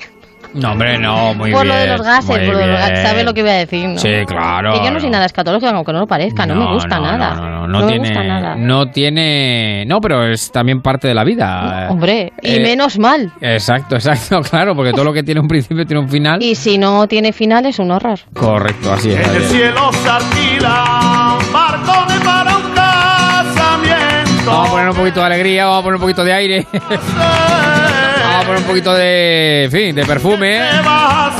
No, 0.54 0.72
hombre, 0.72 0.98
no, 0.98 1.34
muy 1.34 1.50
por 1.52 1.62
bien. 1.64 1.74
lo 1.74 1.80
de 1.80 1.86
los 1.88 2.02
gases, 2.02 2.26
por 2.38 2.38
lo 2.46 2.58
de 2.58 2.66
los 2.66 2.76
gases, 2.78 2.92
bien. 2.92 3.06
¿sabes 3.06 3.24
lo 3.24 3.34
que 3.34 3.40
iba 3.40 3.50
a 3.50 3.54
decir? 3.54 3.88
no? 3.88 3.98
Sí, 3.98 4.10
claro. 4.26 4.72
Que 4.74 4.84
yo 4.84 4.90
no 4.90 5.00
soy 5.00 5.10
nada 5.10 5.24
escatológica, 5.26 5.70
aunque 5.70 5.92
no 5.92 6.00
lo 6.00 6.06
parezca, 6.06 6.44
no, 6.46 6.54
me 6.54 6.72
gusta 6.74 6.96
no, 6.96 7.02
nada. 7.02 7.34
No, 7.34 7.48
no, 7.48 7.66
no, 7.68 7.80
me 7.80 7.86
tiene, 7.86 8.08
gusta 8.08 8.22
nada. 8.24 8.54
no 8.56 8.86
tiene, 8.90 9.84
no, 9.86 10.00
pero 10.00 10.26
es 10.26 10.50
también 10.52 10.82
parte 10.82 11.08
de 11.08 11.14
la 11.14 11.24
vida. 11.24 11.86
Hombre, 11.90 12.32
y 12.42 12.56
Eh, 12.56 12.60
menos 12.60 12.98
mal. 12.98 13.32
Exacto, 13.40 13.94
exacto, 13.96 14.40
claro, 14.50 14.74
porque 14.76 14.92
todo 14.92 15.04
lo 15.04 15.12
que 15.12 15.22
tiene 15.22 15.40
un 15.40 15.48
principio 15.48 15.86
tiene 15.86 16.00
un 16.02 16.08
final. 16.08 16.42
Y 16.42 16.54
si 16.54 16.76
no 16.78 17.06
tiene 17.08 17.32
final 17.32 17.64
es 17.66 17.78
un 17.78 17.90
horror. 17.90 18.18
Correcto, 18.34 18.92
así 18.92 19.10
es. 19.12 19.26
En 19.28 19.34
el 19.36 19.42
cielo 19.44 19.90
se 19.92 20.08
alquila 20.10 21.38
barcones 21.52 22.20
para 22.20 22.56
un 22.56 22.72
casamiento. 22.74 24.50
Vamos 24.50 24.68
a 24.68 24.70
poner 24.72 24.88
un 24.90 24.96
poquito 24.96 25.20
de 25.20 25.26
alegría, 25.26 25.64
vamos 25.66 25.80
a 25.80 25.82
poner 25.82 25.94
un 25.96 26.00
poquito 26.02 26.24
de 26.24 26.32
aire. 26.32 26.66
vamos 28.42 28.42
a 28.42 28.46
poner 28.46 28.62
un 28.62 28.68
poquito 28.68 28.92
de, 28.94 29.64
en 29.64 29.70
fin, 29.70 29.94
de 29.94 30.04
perfume. 30.04 30.60
Habría 30.60 31.30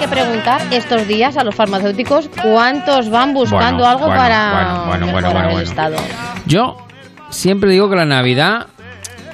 que 0.00 0.08
preguntar 0.08 0.62
estos 0.70 1.06
días 1.06 1.36
a 1.36 1.44
los 1.44 1.54
farmacéuticos 1.54 2.30
cuántos 2.42 3.10
van 3.10 3.34
buscando 3.34 3.84
Bueno, 3.84 3.86
algo 3.86 4.06
bueno, 4.06 4.20
para 4.20 4.52
bueno, 4.52 4.86
bueno, 4.86 5.06
bueno, 5.12 5.28
mejorar 5.28 5.44
bueno, 5.44 5.58
el 5.58 5.64
estado. 5.64 5.96
Yo 6.46 6.76
siempre 7.30 7.70
digo 7.70 7.88
que 7.90 7.96
la 7.96 8.04
Navidad 8.04 8.66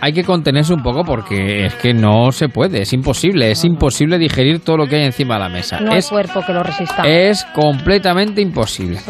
hay 0.00 0.12
que 0.12 0.22
contenerse 0.22 0.72
un 0.72 0.80
poco 0.82 1.02
porque 1.04 1.66
es 1.66 1.74
que 1.74 1.92
no 1.92 2.30
se 2.30 2.48
puede, 2.48 2.82
es 2.82 2.92
imposible, 2.92 3.50
es 3.50 3.64
imposible 3.64 4.16
digerir 4.16 4.60
todo 4.60 4.76
lo 4.76 4.86
que 4.86 4.94
hay 4.96 5.02
encima 5.04 5.34
de 5.34 5.40
la 5.40 5.48
mesa. 5.48 5.80
No 5.80 5.90
hay 5.92 5.98
es, 5.98 6.08
cuerpo 6.08 6.40
que 6.46 6.52
lo 6.52 6.62
resista. 6.62 7.02
es 7.02 7.44
completamente 7.46 8.40
imposible. 8.40 9.00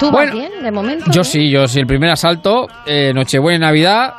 ¿Tú 0.00 0.10
bueno, 0.10 0.32
vas 0.32 0.40
bien 0.40 0.50
de 0.62 0.72
momento? 0.72 1.04
Yo 1.12 1.22
sí, 1.22 1.48
yo 1.50 1.68
sí, 1.68 1.78
el 1.78 1.86
primer 1.86 2.10
asalto, 2.10 2.66
eh, 2.86 3.12
Nochebuena 3.14 3.56
y 3.56 3.60
Navidad, 3.60 4.14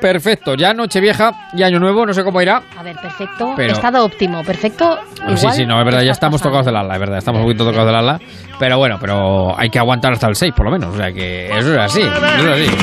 perfecto, 0.00 0.54
ya 0.54 0.72
Nochevieja 0.74 1.32
y 1.54 1.62
Año 1.62 1.78
Nuevo, 1.78 2.04
no 2.06 2.12
sé 2.14 2.24
cómo 2.24 2.40
irá. 2.42 2.62
A 2.78 2.82
ver, 2.82 2.96
perfecto. 2.96 3.52
Pero- 3.56 3.72
Estado 3.72 4.04
óptimo, 4.04 4.42
perfecto. 4.44 4.98
Sí, 5.14 5.22
igual 5.40 5.54
sí, 5.54 5.66
no, 5.66 5.78
es 5.78 5.84
verdad, 5.84 6.02
ya 6.02 6.12
estamos 6.12 6.40
tocados 6.42 6.66
del 6.66 6.76
ala, 6.76 6.94
es 6.94 7.00
verdad, 7.00 7.18
estamos 7.18 7.40
un 7.40 7.46
poquito 7.46 7.64
tocados 7.64 7.86
del 7.86 7.96
ala. 7.96 8.20
Pero 8.58 8.78
bueno, 8.78 8.98
pero 9.00 9.58
hay 9.58 9.70
que 9.70 9.78
aguantar 9.78 10.12
hasta 10.12 10.26
el 10.28 10.34
6 10.36 10.52
por 10.56 10.66
lo 10.66 10.72
menos, 10.72 10.94
o 10.94 10.96
sea 10.96 11.12
que 11.12 11.46
eso 11.58 11.72
es 11.74 11.78
así, 11.80 12.00
eso 12.02 12.54
es 12.54 12.68
así. 12.70 12.76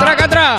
¡Traca, 0.00 0.28
tra! 0.28 0.56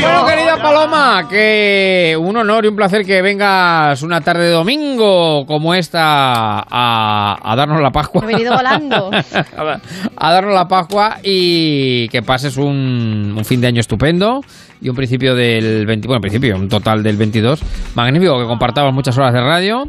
Bueno, 0.00 0.26
querida 0.26 0.56
Paloma, 0.62 1.26
que 1.28 2.16
un 2.18 2.34
honor 2.36 2.64
y 2.64 2.68
un 2.68 2.76
placer 2.76 3.04
que 3.04 3.20
vengas 3.20 4.02
una 4.02 4.22
tarde 4.22 4.44
de 4.44 4.50
domingo 4.50 5.44
como 5.44 5.74
esta 5.74 6.60
a, 6.60 7.38
a 7.42 7.56
darnos 7.56 7.82
la 7.82 7.90
Pascua. 7.90 8.22
He 8.24 8.26
venido 8.26 8.54
volando. 8.54 9.10
a 10.16 10.32
darnos 10.32 10.54
la 10.54 10.66
Pascua 10.66 11.18
y 11.22 12.08
que 12.08 12.22
pases 12.22 12.56
un, 12.56 13.34
un 13.36 13.44
fin 13.44 13.60
de 13.60 13.66
año 13.66 13.80
estupendo 13.80 14.40
y 14.80 14.88
un 14.88 14.96
principio 14.96 15.34
del 15.34 15.84
20, 15.84 16.08
bueno, 16.08 16.20
principio, 16.20 16.56
un 16.56 16.68
total 16.68 17.02
del 17.02 17.16
22 17.16 17.60
magnífico, 17.94 18.38
que 18.38 18.46
compartamos 18.46 18.94
muchas 18.94 19.16
horas 19.18 19.34
de 19.34 19.40
radio 19.40 19.84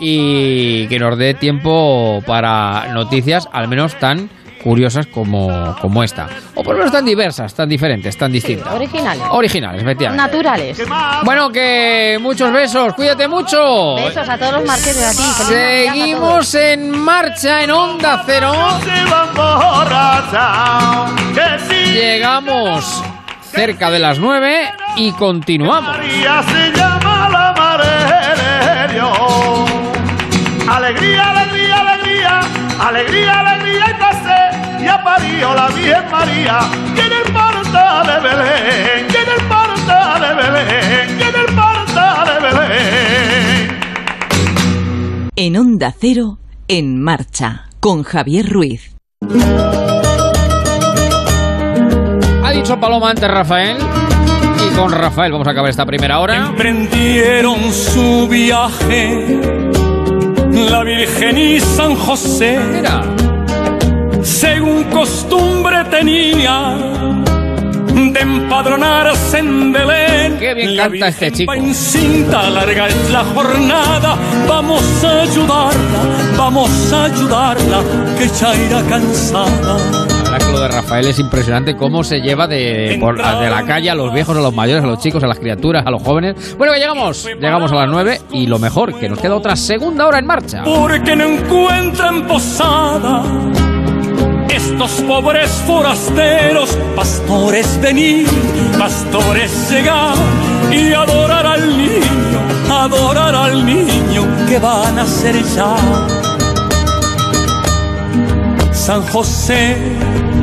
y 0.00 0.86
que 0.88 0.98
nos 0.98 1.16
dé 1.16 1.34
tiempo 1.34 2.22
para 2.26 2.92
noticias 2.92 3.48
al 3.52 3.68
menos 3.68 3.94
tan 3.98 4.30
curiosas 4.62 5.06
como, 5.06 5.76
como 5.80 6.02
esta. 6.02 6.28
O 6.54 6.62
por 6.62 6.74
lo 6.74 6.78
menos 6.78 6.92
tan 6.92 7.04
diversas, 7.04 7.54
tan 7.54 7.68
diferentes, 7.68 8.16
tan 8.16 8.32
distintas. 8.32 8.72
Originales. 8.72 9.24
Originales, 9.30 9.82
efectivamente. 9.82 10.22
Naturales. 10.22 10.82
Bueno, 11.24 11.50
que 11.50 12.18
muchos 12.20 12.52
besos, 12.52 12.94
cuídate 12.94 13.28
mucho. 13.28 13.96
Besos 13.96 14.28
a 14.28 14.38
todos 14.38 14.52
los 14.54 14.64
marqueses 14.64 15.04
a 15.04 15.12
ti. 15.12 15.22
A 15.22 15.44
Seguimos 15.44 16.54
en 16.54 16.90
marcha 16.98 17.62
en 17.62 17.70
Onda 17.70 18.22
Cero. 18.26 18.52
Llegamos 21.92 23.02
cerca 23.50 23.90
de 23.90 23.98
las 23.98 24.18
9 24.18 24.72
y 24.96 25.12
continuamos. 25.12 25.96
Alegría, 25.96 26.38
alegría, 31.30 31.30
alegría, 31.30 31.80
alegría, 31.80 32.40
alegría 32.78 33.57
y 34.88 35.04
pasé 35.04 35.28
y 35.28 35.40
aparío 35.40 35.54
la 35.54 35.68
Virgen 35.68 36.10
María 36.10 36.58
y 36.96 37.00
en 37.00 37.12
el 37.12 37.32
portal 37.32 38.06
de 38.06 38.20
Belén, 38.28 39.06
y 39.08 39.16
en 39.16 39.28
el 39.28 39.42
portal 39.48 40.20
de 40.20 40.34
Belén, 40.34 41.18
y 41.18 41.22
en 41.22 41.34
el 41.34 41.46
portal 41.54 42.26
de 42.26 42.36
Belén. 42.46 43.78
En 45.36 45.56
Onda 45.56 45.94
Cero, 45.98 46.38
en 46.66 47.00
marcha, 47.02 47.66
con 47.80 48.02
Javier 48.02 48.48
Ruiz. 48.48 48.94
Ha 52.44 52.50
dicho 52.52 52.80
Paloma 52.80 53.10
antes 53.10 53.30
Rafael. 53.30 53.76
Y 54.66 54.74
con 54.74 54.90
Rafael 54.90 55.30
vamos 55.30 55.46
a 55.46 55.52
acabar 55.52 55.70
esta 55.70 55.86
primera 55.86 56.18
hora. 56.18 56.34
Emprendieron 56.48 57.72
su 57.72 58.26
viaje 58.28 59.38
la 60.70 60.82
Virgen 60.82 61.38
y 61.38 61.60
San 61.60 61.94
José. 61.94 62.58
Según 64.38 64.84
costumbre 64.84 65.84
tenía 65.90 66.76
de 68.12 68.20
empadronarse 68.20 69.38
en 69.38 69.72
Belén. 69.72 70.36
Qué 70.38 70.54
bien 70.54 70.76
la 70.76 70.88
canta 70.88 71.08
este 71.08 71.32
chico. 71.32 71.52
Encinta, 71.52 72.48
larga 72.48 72.86
es 72.86 73.10
la 73.10 73.24
jornada. 73.24 74.16
Vamos 74.48 74.82
a 75.04 75.22
ayudarla, 75.22 75.98
vamos 76.36 76.92
a 76.92 77.04
ayudarla, 77.06 77.80
que 78.16 78.28
ya 78.28 78.54
irá 78.54 78.82
cansada. 78.88 79.76
Lo 80.52 80.60
de 80.60 80.68
Rafael 80.68 81.08
es 81.08 81.18
impresionante 81.18 81.74
cómo 81.76 82.04
se 82.04 82.20
lleva 82.20 82.46
de, 82.46 82.96
por- 83.00 83.16
de 83.16 83.50
la 83.50 83.64
calle 83.66 83.90
a 83.90 83.94
los 83.96 84.12
viejos, 84.14 84.36
a 84.36 84.40
los 84.40 84.54
mayores, 84.54 84.84
a 84.84 84.86
los 84.86 85.00
chicos, 85.00 85.22
a 85.24 85.26
las 85.26 85.38
criaturas, 85.40 85.84
a 85.84 85.90
los 85.90 86.02
jóvenes. 86.02 86.56
Bueno, 86.56 86.72
que 86.74 86.78
llegamos. 86.78 87.24
Llegamos 87.26 87.72
a 87.72 87.74
las 87.74 87.88
9 87.88 88.20
y 88.32 88.46
lo 88.46 88.58
mejor, 88.60 88.98
que 89.00 89.08
nos 89.08 89.18
queda 89.18 89.34
otra 89.34 89.56
segunda 89.56 90.06
hora 90.06 90.18
en 90.20 90.26
marcha. 90.26 90.62
porque 90.64 91.16
no 91.16 91.24
encuentran 91.24 92.26
posada. 92.28 93.22
Estos 94.58 94.90
pobres 95.02 95.50
forasteros, 95.68 96.76
pastores 96.96 97.80
venir, 97.80 98.26
pastores 98.76 99.70
llegar 99.70 100.16
y 100.72 100.92
adorar 100.92 101.46
al 101.46 101.78
niño, 101.78 102.40
adorar 102.68 103.36
al 103.36 103.64
niño 103.64 104.26
que 104.48 104.58
van 104.58 104.98
a 104.98 105.06
ser 105.06 105.36
ya. 105.54 105.76
San 108.72 109.02
José, 109.06 109.76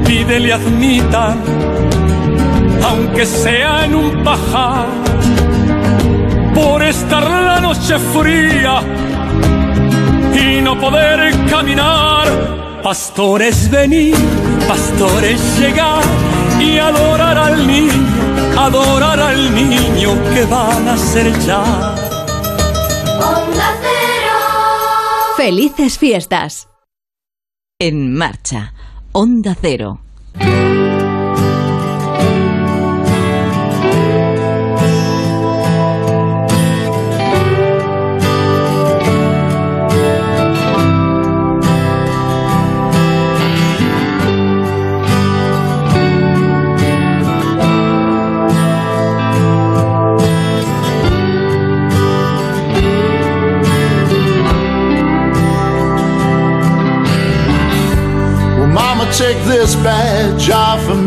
pídele 0.05 0.53
admitan, 0.53 1.37
aunque 2.89 3.25
sea 3.25 3.83
en 3.83 3.95
un 3.95 4.23
pajar, 4.23 4.85
por 6.53 6.81
estar 6.83 7.29
la 7.29 7.59
noche 7.59 7.99
fría 8.13 8.79
y 10.33 10.61
no 10.61 10.79
poder 10.79 11.33
caminar. 11.49 12.64
Pastores 12.85 13.67
venir, 13.71 14.15
pastores 14.67 15.41
llegar 15.59 16.03
y 16.59 16.77
adorar 16.77 17.35
al 17.35 17.65
niño, 17.65 17.91
adorar 18.55 19.19
al 19.19 19.55
niño 19.55 20.13
que 20.31 20.45
van 20.45 20.87
a 20.87 20.95
ser 20.95 21.35
ya. 21.39 21.63
Onda 23.17 23.75
Cero. 23.81 24.37
Felices 25.35 25.97
fiestas. 25.97 26.69
En 27.79 28.13
marcha, 28.13 28.75
Onda 29.13 29.57
Cero. 29.59 30.01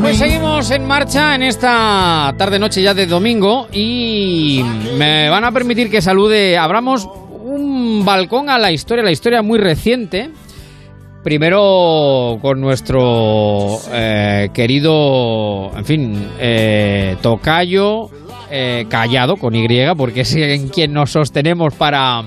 Pues 0.03 0.19
seguimos 0.19 0.69
en 0.73 0.85
marcha 0.85 1.37
en 1.37 1.45
esta 1.45 2.35
tarde-noche 2.37 2.83
ya 2.83 2.93
de 2.93 3.07
domingo 3.07 3.69
y 3.73 4.65
me 4.97 5.31
van 5.31 5.45
a 5.45 5.53
permitir 5.53 5.89
que 5.89 6.03
salude, 6.03 6.59
abramos 6.59 7.09
un 7.45 8.05
balcón 8.05 8.51
a 8.51 8.59
la 8.59 8.73
historia, 8.73 9.05
la 9.05 9.13
historia 9.13 9.43
muy 9.43 9.61
reciente. 9.61 10.31
Primero 11.23 12.39
con 12.43 12.61
nuestro 12.61 13.79
eh, 13.93 14.49
querido, 14.53 15.71
en 15.77 15.85
fin, 15.85 16.29
eh, 16.41 17.17
tocayo, 17.23 18.11
eh, 18.51 18.87
callado 18.89 19.37
con 19.37 19.55
Y, 19.55 19.67
porque 19.97 20.21
es 20.21 20.35
en 20.37 20.69
quien 20.69 20.93
nos 20.93 21.11
sostenemos 21.11 21.75
para, 21.75 22.23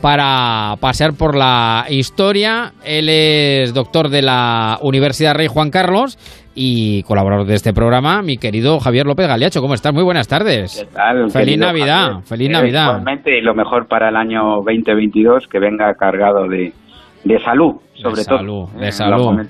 para 0.00 0.74
pasear 0.80 1.14
por 1.14 1.36
la 1.36 1.86
historia. 1.88 2.72
Él 2.84 3.08
es 3.08 3.72
doctor 3.74 4.08
de 4.08 4.22
la 4.22 4.78
Universidad 4.82 5.34
Rey 5.34 5.46
Juan 5.46 5.70
Carlos 5.70 6.18
y 6.54 7.02
colaborador 7.04 7.46
de 7.46 7.54
este 7.54 7.72
programa, 7.72 8.20
mi 8.22 8.36
querido 8.36 8.78
Javier 8.78 9.06
López 9.06 9.26
Galeacho. 9.26 9.60
¿Cómo 9.60 9.74
estás? 9.74 9.94
Muy 9.94 10.02
buenas 10.02 10.28
tardes. 10.28 10.86
tal, 10.92 11.30
Feliz 11.30 11.58
Navidad, 11.58 12.06
Javier? 12.06 12.24
feliz 12.24 12.50
Navidad. 12.50 13.02
Y 13.26 13.40
lo 13.40 13.54
mejor 13.54 13.86
para 13.88 14.10
el 14.10 14.16
año 14.16 14.56
2022, 14.64 15.48
que 15.48 15.58
venga 15.58 15.94
cargado 15.94 16.46
de, 16.48 16.72
de 17.24 17.38
salud, 17.40 17.76
sobre 18.02 18.24
todo. 18.24 18.38
salud, 18.38 18.68
de 18.78 18.88
eh, 18.88 18.92
salud. 18.92 19.40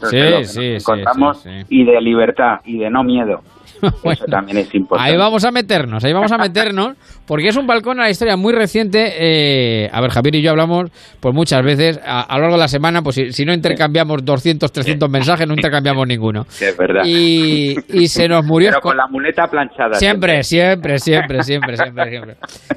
Sí, 0.45 0.61
encontramos, 0.77 1.43
sí. 1.43 1.51
y 1.69 1.85
de 1.85 2.01
libertad, 2.01 2.61
y 2.65 2.79
de 2.79 2.91
no 2.91 3.03
miedo. 3.03 3.41
Eso 4.05 4.25
también 4.27 4.59
es 4.59 4.75
importante. 4.75 5.11
Ahí 5.11 5.19
vamos 5.19 5.45
a 5.45 5.51
meternos, 5.51 6.05
ahí 6.05 6.13
vamos 6.13 6.31
a 6.31 6.39
meternos, 6.39 6.97
porque 7.27 7.49
es 7.49 7.57
un 7.57 7.67
balcón 7.67 7.99
a 8.01 8.05
la 8.05 8.11
historia 8.11 8.37
muy 8.37 8.53
reciente. 8.53 9.13
eh, 9.19 9.91
a 9.93 10.01
ver, 10.01 10.11
Javier 10.11 10.37
y 10.37 10.43
yo 10.43 10.51
hablamos 10.51 10.91
pues 11.21 11.35
muchas 11.35 11.63
veces 11.63 12.01
a, 12.05 12.23
a 12.23 12.37
lo 12.37 12.43
largo 12.43 12.57
de 12.57 12.63
la 12.63 12.69
semana, 12.69 13.03
pues 13.03 13.17
si, 13.17 13.33
si 13.33 13.45
no 13.45 13.53
intercambiamos 13.53 14.25
200, 14.25 14.71
300 14.71 15.11
mensajes, 15.11 15.49
no 15.49 15.55
intercambiamos 15.55 16.07
ninguno. 16.09 16.45
Sí, 16.49 16.67
es 16.67 16.77
verdad. 16.77 17.03
Y, 17.05 17.75
y 17.89 18.07
se 18.09 18.29
nos 18.29 18.45
murió 18.45 18.71
Pero 18.71 18.81
con 18.81 18.97
la 18.97 19.07
muleta 19.09 19.47
planchada. 19.49 19.95
Siempre, 19.95 20.43
siempre, 20.43 20.99
siempre, 20.99 21.43
siempre, 21.43 21.77
siempre, 21.77 22.11
siempre. 22.11 22.37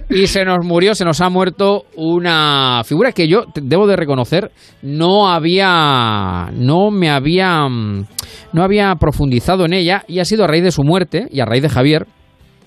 Y 0.09 0.27
se 0.27 0.43
nos 0.43 0.65
murió, 0.65 0.95
se 0.95 1.05
nos 1.05 1.21
ha 1.21 1.29
muerto 1.29 1.83
una 1.95 2.81
figura 2.83 3.11
que 3.11 3.27
yo 3.27 3.45
debo 3.55 3.87
de 3.87 3.95
reconocer 3.95 4.51
no 4.81 5.27
había, 5.29 5.64
no 6.53 6.91
me 6.91 7.09
había, 7.09 7.67
mm, 7.67 8.05
no 8.53 8.63
había 8.63 8.95
profundizado 8.95 9.65
en 9.65 9.73
ella 9.73 10.03
y 10.07 10.19
ha 10.19 10.25
sido 10.25 10.43
a 10.43 10.47
raíz 10.47 10.63
de 10.63 10.71
su 10.71 10.83
muerte 10.83 11.27
y 11.31 11.39
a 11.39 11.45
raíz 11.45 11.63
de 11.63 11.69
Javier. 11.69 12.07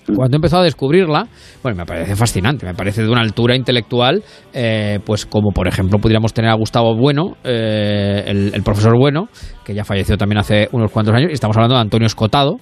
Cuando 0.07 0.36
he 0.36 0.38
empezado 0.38 0.62
a 0.62 0.64
descubrirla, 0.64 1.26
bueno, 1.62 1.76
me 1.76 1.84
parece 1.84 2.16
fascinante, 2.16 2.64
me 2.64 2.72
parece 2.72 3.03
de 3.03 3.11
una 3.11 3.20
altura 3.20 3.55
intelectual, 3.55 4.22
eh, 4.55 5.01
pues 5.05 5.26
como 5.26 5.51
por 5.51 5.68
ejemplo 5.68 5.99
pudiéramos 5.99 6.32
tener 6.32 6.51
a 6.51 6.55
Gustavo 6.55 6.96
Bueno, 6.96 7.36
eh, 7.44 8.24
el, 8.26 8.53
el 8.55 8.62
profesor 8.62 8.96
Bueno, 8.99 9.28
que 9.64 9.74
ya 9.74 9.84
falleció 9.84 10.16
también 10.16 10.38
hace 10.38 10.68
unos 10.72 10.90
cuantos 10.90 11.14
años, 11.14 11.30
y 11.30 11.34
estamos 11.34 11.57
hablando 11.59 11.74
de 11.74 11.82
Antonio 11.82 12.07
Escotado, 12.07 12.57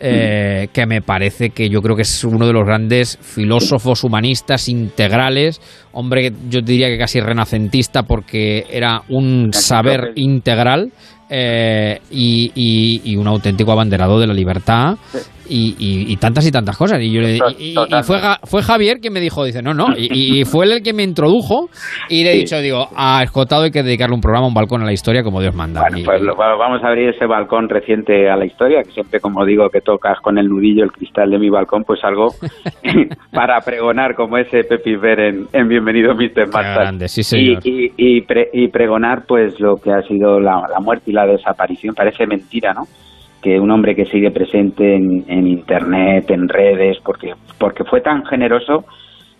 eh, 0.00 0.68
que 0.72 0.86
me 0.86 1.00
parece 1.02 1.50
que 1.50 1.68
yo 1.68 1.80
creo 1.82 1.96
que 1.96 2.02
es 2.02 2.24
uno 2.24 2.46
de 2.46 2.52
los 2.52 2.64
grandes 2.66 3.18
filósofos 3.20 4.04
humanistas 4.04 4.68
integrales, 4.68 5.60
hombre, 5.92 6.32
yo 6.48 6.60
diría 6.60 6.88
que 6.88 6.98
casi 6.98 7.20
renacentista 7.20 8.02
porque 8.04 8.64
era 8.70 9.02
un 9.08 9.50
saber 9.52 10.12
integral 10.16 10.90
eh, 11.30 12.00
y, 12.10 12.50
y- 12.54 13.02
y 13.04 13.16
un 13.16 13.26
auténtico 13.26 13.72
abanderado 13.72 14.18
de 14.18 14.26
la 14.26 14.32
libertad 14.34 14.96
y, 15.48 15.74
y- 15.78 16.12
y 16.12 16.16
tantas 16.16 16.46
y 16.46 16.50
tantas 16.52 16.76
cosas. 16.76 17.00
Y, 17.00 17.12
yo 17.12 17.20
le- 17.20 17.38
y- 17.58 17.74
fue, 18.04 18.18
fue 18.44 18.62
Javier 18.62 18.98
quien 19.00 19.12
me 19.12 19.20
dijo, 19.20 19.44
dice, 19.44 19.62
no, 19.62 19.74
no, 19.74 19.86
y, 19.96 20.44
fue 20.44 20.66
él 20.66 20.72
el 20.72 20.82
que 20.82 20.92
me 20.92 21.02
introdujo 21.02 21.68
y 22.08 22.24
le 22.24 22.32
he 22.32 22.36
dicho, 22.36 22.58
digo, 22.60 22.88
a 22.96 23.22
Escotado 23.22 23.62
hay 23.64 23.70
que 23.70 23.82
dedicarle 23.82 24.14
un 24.14 24.20
programa, 24.20 24.46
un 24.46 24.54
balcón 24.54 24.82
a 24.82 24.84
la 24.84 24.92
historia 24.92 25.22
como 25.22 25.40
Dios 25.40 25.54
manda. 25.54 25.82
Y- 25.96 26.04
Pues 26.04 26.20
lo- 26.22 26.36
va- 26.36 26.56
vamos 26.56 26.82
a 26.84 26.88
abrir 26.88 27.08
ese 27.10 27.26
balcón 27.26 27.68
reciente 27.68 28.28
a 28.30 28.36
la 28.36 28.46
historia, 28.46 28.82
que 28.82 28.90
siempre, 28.92 29.20
como 29.20 29.44
digo, 29.44 29.68
que 29.70 29.80
tocas 29.80 30.18
con 30.20 30.38
el 30.38 30.46
nudillo 30.48 30.84
el 30.84 30.92
cristal 30.92 31.30
de 31.30 31.38
mi 31.38 31.50
balcón, 31.50 31.84
pues 31.84 32.00
algo 32.04 32.28
para 33.32 33.60
pregonar 33.60 34.14
como 34.14 34.38
ese 34.38 34.64
Pepi 34.64 34.96
Ver 34.96 35.20
en, 35.20 35.46
en 35.52 35.68
Bienvenido 35.68 36.14
Mr. 36.14 36.48
Grande, 36.50 37.08
sí, 37.08 37.22
señor. 37.22 37.60
Y, 37.64 37.86
y, 37.86 37.92
y, 37.96 38.20
pre- 38.22 38.48
y 38.52 38.68
pregonar 38.68 39.24
pues 39.26 39.58
lo 39.60 39.76
que 39.76 39.90
ha 39.92 40.02
sido 40.02 40.40
la, 40.40 40.62
la 40.70 40.80
muerte 40.80 41.10
y 41.10 41.12
la 41.14 41.26
desaparición. 41.26 41.94
Parece 41.94 42.26
mentira, 42.26 42.72
¿no? 42.74 42.82
Que 43.42 43.60
un 43.60 43.70
hombre 43.70 43.94
que 43.94 44.06
sigue 44.06 44.30
presente 44.30 44.96
en, 44.96 45.24
en 45.28 45.46
Internet, 45.46 46.30
en 46.30 46.48
redes, 46.48 46.98
porque, 47.04 47.34
porque 47.58 47.84
fue 47.84 48.00
tan 48.00 48.24
generoso 48.26 48.84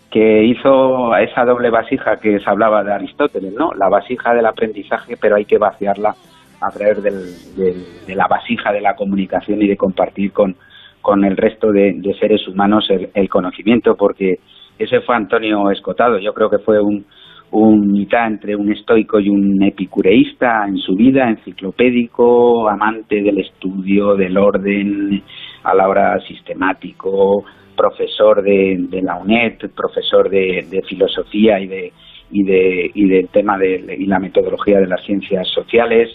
que 0.09 0.43
hizo 0.45 1.15
esa 1.17 1.43
doble 1.45 1.69
vasija 1.69 2.17
que 2.17 2.39
se 2.39 2.49
hablaba 2.49 2.83
de 2.83 2.93
Aristóteles, 2.93 3.53
¿no? 3.53 3.71
La 3.73 3.89
vasija 3.89 4.33
del 4.33 4.45
aprendizaje, 4.45 5.17
pero 5.21 5.35
hay 5.35 5.45
que 5.45 5.57
vaciarla 5.57 6.15
a 6.61 6.69
través 6.71 7.03
del- 7.03 8.05
de 8.07 8.15
la 8.15 8.27
vasija 8.27 8.71
de 8.71 8.81
la 8.81 8.95
comunicación 8.95 9.61
y 9.61 9.67
de 9.67 9.77
compartir 9.77 10.31
con, 10.31 10.55
con 11.01 11.23
el 11.25 11.37
resto 11.37 11.71
de, 11.71 11.93
de 11.97 12.13
seres 12.15 12.47
humanos 12.47 12.89
el, 12.89 13.09
el 13.13 13.29
conocimiento, 13.29 13.95
porque 13.95 14.39
ese 14.79 15.01
fue 15.01 15.15
Antonio 15.15 15.69
Escotado. 15.71 16.17
Yo 16.19 16.33
creo 16.33 16.49
que 16.49 16.59
fue 16.59 16.79
un, 16.81 17.05
un 17.51 17.91
mitad 17.91 18.27
entre 18.27 18.55
un 18.55 18.71
estoico 18.71 19.19
y 19.19 19.29
un 19.29 19.61
epicureísta 19.63 20.65
en 20.67 20.77
su 20.77 20.95
vida, 20.95 21.29
enciclopédico, 21.29 22.69
amante 22.69 23.21
del 23.21 23.39
estudio, 23.39 24.15
del 24.15 24.37
orden, 24.37 25.23
a 25.63 25.73
la 25.73 25.87
hora 25.87 26.19
sistemático, 26.21 27.43
profesor 27.75 28.43
de, 28.43 28.77
de 28.89 29.01
la 29.01 29.17
UNED, 29.17 29.71
profesor 29.75 30.29
de, 30.29 30.67
de 30.69 30.81
filosofía 30.83 31.59
y 31.59 31.67
de 31.67 31.93
y 32.31 32.43
de 32.43 32.91
y 32.93 33.07
del 33.07 33.29
tema 33.29 33.57
de 33.57 33.95
y 33.97 34.05
la 34.05 34.19
metodología 34.19 34.79
de 34.79 34.87
las 34.87 35.03
ciencias 35.03 35.47
sociales 35.47 36.09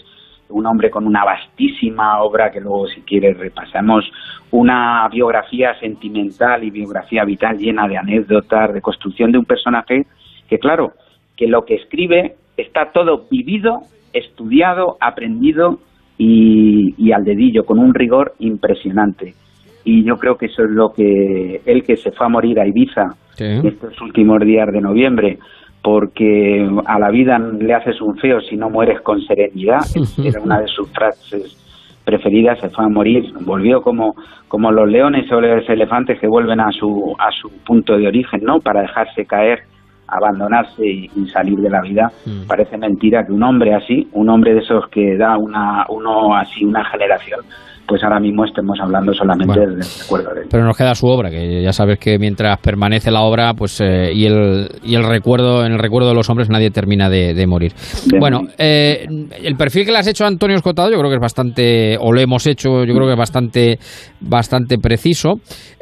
un 0.49 0.65
hombre 0.65 0.89
con 0.89 1.05
una 1.07 1.25
vastísima 1.25 2.21
obra 2.21 2.51
que 2.51 2.61
luego 2.61 2.87
si 2.87 3.01
quieres 3.01 3.37
repasamos 3.37 4.05
una 4.51 5.07
biografía 5.11 5.77
sentimental 5.79 6.63
y 6.63 6.69
biografía 6.69 7.25
vital 7.25 7.57
llena 7.57 7.87
de 7.87 7.97
anécdotas 7.97 8.73
de 8.73 8.81
construcción 8.81 9.31
de 9.31 9.39
un 9.39 9.45
personaje 9.45 10.05
que 10.47 10.59
claro 10.59 10.93
que 11.35 11.47
lo 11.47 11.65
que 11.65 11.75
escribe 11.75 12.35
está 12.57 12.91
todo 12.93 13.25
vivido 13.29 13.81
estudiado 14.13 14.97
aprendido 15.01 15.79
y, 16.17 16.93
y 16.97 17.11
al 17.11 17.25
dedillo 17.25 17.65
con 17.65 17.79
un 17.79 17.93
rigor 17.93 18.33
impresionante. 18.39 19.33
Y 19.83 20.03
yo 20.03 20.15
creo 20.15 20.37
que 20.37 20.47
eso 20.47 20.63
es 20.63 20.71
lo 20.71 20.93
que 20.93 21.61
él 21.65 21.83
que 21.83 21.97
se 21.97 22.11
fue 22.11 22.25
a 22.25 22.29
morir 22.29 22.59
a 22.59 22.67
Ibiza 22.67 23.15
estos 23.37 24.01
últimos 24.01 24.39
días 24.39 24.71
de 24.71 24.81
noviembre 24.81 25.37
porque 25.83 26.67
a 26.85 26.97
la 26.97 27.11
vida 27.11 27.37
le 27.37 27.73
haces 27.73 28.01
un 28.01 28.17
feo 28.17 28.39
si 28.41 28.55
no 28.55 28.69
mueres 28.69 29.01
con 29.01 29.21
serenidad. 29.21 29.81
Era 30.23 30.41
una 30.41 30.61
de 30.61 30.67
sus 30.67 30.89
frases 30.91 31.61
preferidas 32.05 32.59
se 32.59 32.69
fue 32.69 32.85
a 32.85 32.87
morir 32.87 33.33
volvió 33.41 33.81
como 33.81 34.13
como 34.47 34.71
los 34.71 34.87
leones 34.87 35.29
o 35.31 35.41
los 35.41 35.67
elefantes 35.67 36.19
que 36.19 36.27
vuelven 36.27 36.59
a 36.59 36.71
su 36.71 37.15
a 37.17 37.31
su 37.31 37.49
punto 37.65 37.97
de 37.97 38.07
origen 38.07 38.41
no 38.43 38.59
para 38.59 38.81
dejarse 38.81 39.25
caer 39.25 39.63
abandonarse 40.07 40.85
y, 40.85 41.09
y 41.15 41.27
salir 41.27 41.57
de 41.59 41.69
la 41.69 41.81
vida 41.81 42.11
parece 42.47 42.77
mentira 42.77 43.25
que 43.25 43.31
un 43.31 43.43
hombre 43.43 43.73
así 43.73 44.07
un 44.13 44.29
hombre 44.29 44.53
de 44.53 44.59
esos 44.59 44.87
que 44.89 45.17
da 45.17 45.37
una 45.37 45.85
uno 45.89 46.35
así 46.35 46.63
una 46.63 46.85
generación 46.85 47.41
pues 47.87 48.03
ahora 48.03 48.19
mismo 48.19 48.45
estemos 48.45 48.77
hablando 48.81 49.13
solamente 49.13 49.59
del 49.59 49.81
recuerdo 50.01 50.33
de 50.33 50.41
él. 50.41 50.47
Pero 50.49 50.63
nos 50.63 50.77
queda 50.77 50.95
su 50.95 51.07
obra, 51.07 51.29
que 51.29 51.61
ya 51.63 51.71
sabes 51.71 51.99
que 51.99 52.17
mientras 52.19 52.59
permanece 52.59 53.11
la 53.11 53.21
obra, 53.21 53.53
pues 53.53 53.79
eh, 53.81 54.11
y 54.13 54.25
el 54.25 54.67
y 54.83 54.95
el 54.95 55.03
recuerdo, 55.03 55.65
en 55.65 55.73
el 55.73 55.79
recuerdo 55.79 56.09
de 56.09 56.15
los 56.15 56.29
hombres 56.29 56.49
nadie 56.49 56.71
termina 56.71 57.09
de, 57.09 57.33
de 57.33 57.47
morir. 57.47 57.73
De 58.05 58.19
bueno, 58.19 58.41
eh, 58.57 59.05
el 59.43 59.55
perfil 59.55 59.85
que 59.85 59.91
le 59.91 59.99
has 59.99 60.07
hecho 60.07 60.25
a 60.25 60.27
Antonio 60.27 60.55
Escotado, 60.55 60.91
yo 60.91 60.97
creo 60.97 61.09
que 61.09 61.15
es 61.15 61.21
bastante, 61.21 61.97
o 61.99 62.13
le 62.13 62.23
hemos 62.23 62.45
hecho, 62.47 62.83
yo 62.83 62.93
creo 62.93 63.07
que 63.07 63.13
es 63.13 63.19
bastante, 63.19 63.79
bastante 64.21 64.77
preciso. 64.77 65.35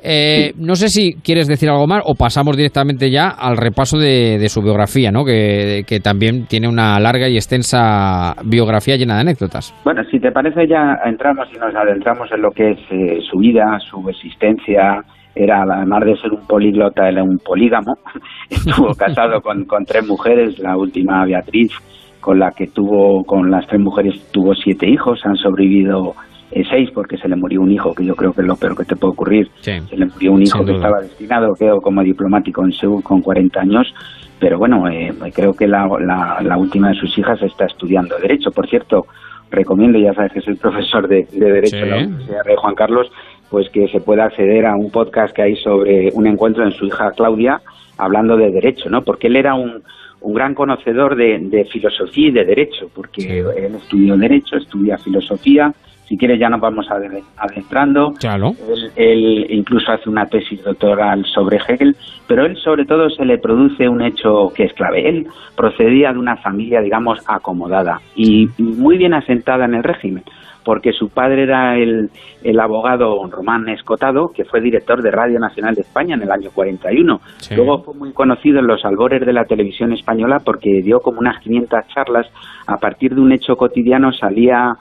Eh, 0.06 0.52
no 0.58 0.76
sé 0.76 0.90
si 0.90 1.14
quieres 1.14 1.48
decir 1.48 1.70
algo 1.70 1.88
más 1.88 2.04
o 2.06 2.16
pasamos 2.16 2.58
directamente 2.58 3.10
ya 3.10 3.30
al 3.30 3.56
repaso 3.56 3.98
de, 3.98 4.38
de 4.38 4.50
su 4.50 4.62
biografía, 4.62 5.12
¿no? 5.12 5.24
Que, 5.24 5.84
que 5.88 6.02
también 6.02 6.46
tiene 6.46 6.68
una 6.68 7.00
larga 7.00 7.30
y 7.30 7.36
extensa 7.36 8.36
biografía 8.44 8.98
llena 8.98 9.16
de 9.16 9.22
anécdotas. 9.22 9.74
Bueno, 9.86 10.02
si 10.12 10.20
te 10.20 10.32
parece 10.32 10.68
ya 10.68 10.98
entramos 11.06 11.48
y 11.56 11.58
nos 11.58 11.74
adentramos 11.94 12.32
en 12.32 12.42
lo 12.42 12.52
que 12.52 12.72
es 12.72 12.80
eh, 12.90 13.20
su 13.30 13.38
vida, 13.38 13.80
su 13.80 14.08
existencia. 14.10 15.04
Era, 15.36 15.64
además 15.64 16.06
de 16.06 16.16
ser 16.18 16.32
un 16.32 16.46
políglota, 16.46 17.08
era 17.08 17.24
un 17.24 17.40
polígamo. 17.40 17.94
Estuvo 18.50 18.94
casado 18.98 19.42
con, 19.42 19.66
con 19.66 19.86
tres 19.86 20.06
mujeres, 20.08 20.60
la 20.60 20.76
última 20.76 21.26
Beatriz, 21.26 21.72
con 22.20 22.40
la 22.40 22.52
que 22.52 22.68
tuvo, 22.68 23.24
con 23.24 23.50
las 23.50 23.66
tres 23.68 23.82
mujeres 23.82 24.32
tuvo 24.32 24.54
siete 24.54 24.88
hijos, 24.88 25.20
han 25.26 25.36
sobrevivido 25.36 26.14
eh, 26.52 26.64
seis 26.70 26.90
porque 26.94 27.18
se 27.18 27.28
le 27.28 27.36
murió 27.36 27.62
un 27.62 27.72
hijo, 27.72 27.94
que 27.94 28.06
yo 28.06 28.16
creo 28.16 28.32
que 28.32 28.42
es 28.42 28.48
lo 28.48 28.56
peor 28.56 28.78
que 28.78 28.86
te 28.86 28.96
puede 28.96 29.14
ocurrir. 29.14 29.48
Se 29.60 29.82
le 29.98 30.06
murió 30.06 30.34
un 30.34 30.44
hijo 30.44 30.64
que 30.64 30.74
estaba 30.74 31.02
destinado, 31.02 31.54
creo, 31.58 31.78
como 31.82 32.04
diplomático 32.04 32.64
en 32.64 32.72
Seúl 32.72 33.02
con 33.04 33.22
40 33.22 33.60
años, 33.60 33.94
pero 34.40 34.60
bueno, 34.60 34.88
eh, 34.88 35.12
creo 35.34 35.54
que 35.54 35.68
la, 35.68 35.88
la, 36.00 36.42
la 36.44 36.58
última 36.58 36.90
de 36.90 36.96
sus 36.96 37.18
hijas 37.18 37.42
está 37.42 37.66
estudiando 37.66 38.18
Derecho. 38.20 38.52
Por 38.52 38.68
cierto, 38.70 39.06
recomiendo, 39.54 39.98
ya 40.00 40.14
sabes 40.14 40.34
que 40.34 40.42
soy 40.42 40.56
profesor 40.56 41.08
de, 41.08 41.28
de 41.32 41.52
Derecho 41.52 41.78
en 41.78 41.90
la. 41.90 41.98
Universidad 41.98 42.44
de 42.46 42.56
Juan 42.56 42.76
Carlos, 42.76 43.12
pues 43.50 43.70
que 43.70 43.88
se 43.88 44.00
pueda 44.00 44.26
acceder 44.26 44.66
a 44.66 44.76
un 44.76 44.92
podcast 44.92 45.34
que 45.36 45.44
hay 45.44 45.56
sobre 45.58 46.10
un 46.14 46.28
encuentro 46.28 46.64
en 46.64 46.72
su 46.72 46.86
hija 46.86 47.12
Claudia, 47.12 47.62
hablando 47.98 48.36
de 48.36 48.52
Derecho, 48.52 48.90
¿no? 48.90 49.04
Porque 49.04 49.28
él 49.28 49.36
era 49.36 49.54
un, 49.54 49.84
un 50.22 50.34
gran 50.34 50.56
conocedor 50.56 51.16
de, 51.16 51.40
de 51.40 51.66
filosofía 51.66 52.30
y 52.30 52.32
de 52.32 52.46
Derecho, 52.46 52.90
porque 52.94 53.40
él 53.40 53.76
estudió 53.76 54.18
Derecho, 54.18 54.58
estudia 54.58 54.98
Filosofía, 54.98 55.74
si 56.08 56.18
quieres 56.18 56.40
ya 56.40 56.50
nos 56.50 56.60
vamos 56.62 56.88
ade- 56.90 57.24
adentrando. 57.38 58.14
Claro. 58.20 58.52
Él, 58.70 58.92
él 58.96 59.46
incluso 59.50 59.92
hace 59.92 60.10
una 60.10 60.26
tesis 60.26 60.64
doctoral 60.64 61.26
sobre 61.26 61.58
Hegel, 61.58 61.96
pero 62.28 62.46
él 62.46 62.56
sobre 62.58 62.86
todo 62.86 63.10
se 63.10 63.26
le 63.26 63.38
produce 63.38 63.88
un 63.88 64.02
hecho 64.02 64.50
que 64.56 64.66
es 64.66 64.74
clave. 64.74 65.08
Él 65.08 65.28
procedía 65.56 66.12
de 66.14 66.20
una 66.20 66.38
familia, 66.38 66.82
digamos, 66.82 67.20
acomodada 67.28 68.00
y, 68.16 68.50
y 68.58 68.64
muy 68.64 68.98
bien 68.98 69.14
asentada 69.14 69.66
en 69.66 69.76
el 69.76 69.84
régimen, 69.84 70.24
porque 70.66 70.92
su 70.94 71.10
padre 71.10 71.44
era 71.44 71.76
el, 71.78 72.10
el 72.44 72.60
abogado 72.60 73.16
Román 73.30 73.68
Escotado, 73.70 74.30
que 74.34 74.46
fue 74.46 74.62
director 74.62 75.02
de 75.02 75.12
Radio 75.12 75.40
Nacional 75.40 75.76
de 75.76 75.82
España 75.82 76.16
en 76.16 76.22
el 76.24 76.32
año 76.32 76.50
41. 76.54 77.20
Sí. 77.38 77.56
Luego 77.56 77.84
fue 77.84 77.94
muy 77.96 78.14
conocido 78.14 78.60
en 78.60 78.68
los 78.68 78.84
albores 78.86 79.26
de 79.26 79.34
la 79.34 79.44
televisión 79.46 79.92
española 79.94 80.40
porque 80.44 80.82
dio 80.82 81.00
como 81.00 81.20
unas 81.20 81.42
500 81.42 81.80
charlas. 81.94 82.28
A 82.68 82.78
partir 82.78 83.14
de 83.14 83.22
un 83.22 83.32
hecho 83.34 83.56
cotidiano 83.58 84.12
salía 84.14 84.74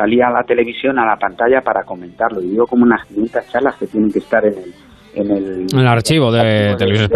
salía 0.00 0.28
a 0.28 0.30
la 0.30 0.44
televisión, 0.44 0.98
a 0.98 1.04
la 1.04 1.16
pantalla 1.16 1.60
para 1.60 1.84
comentarlo. 1.84 2.40
Y 2.40 2.50
dio 2.50 2.66
como 2.66 2.84
unas 2.84 3.06
500 3.06 3.48
charlas 3.48 3.76
que 3.76 3.86
tienen 3.86 4.10
que 4.10 4.20
estar 4.20 4.44
en 4.46 4.54
el, 4.54 4.74
en 5.14 5.30
el, 5.30 5.66
En 5.72 5.78
el 5.78 5.86
archivo 5.86 6.30
de 6.32 6.74
Televisión 6.76 7.10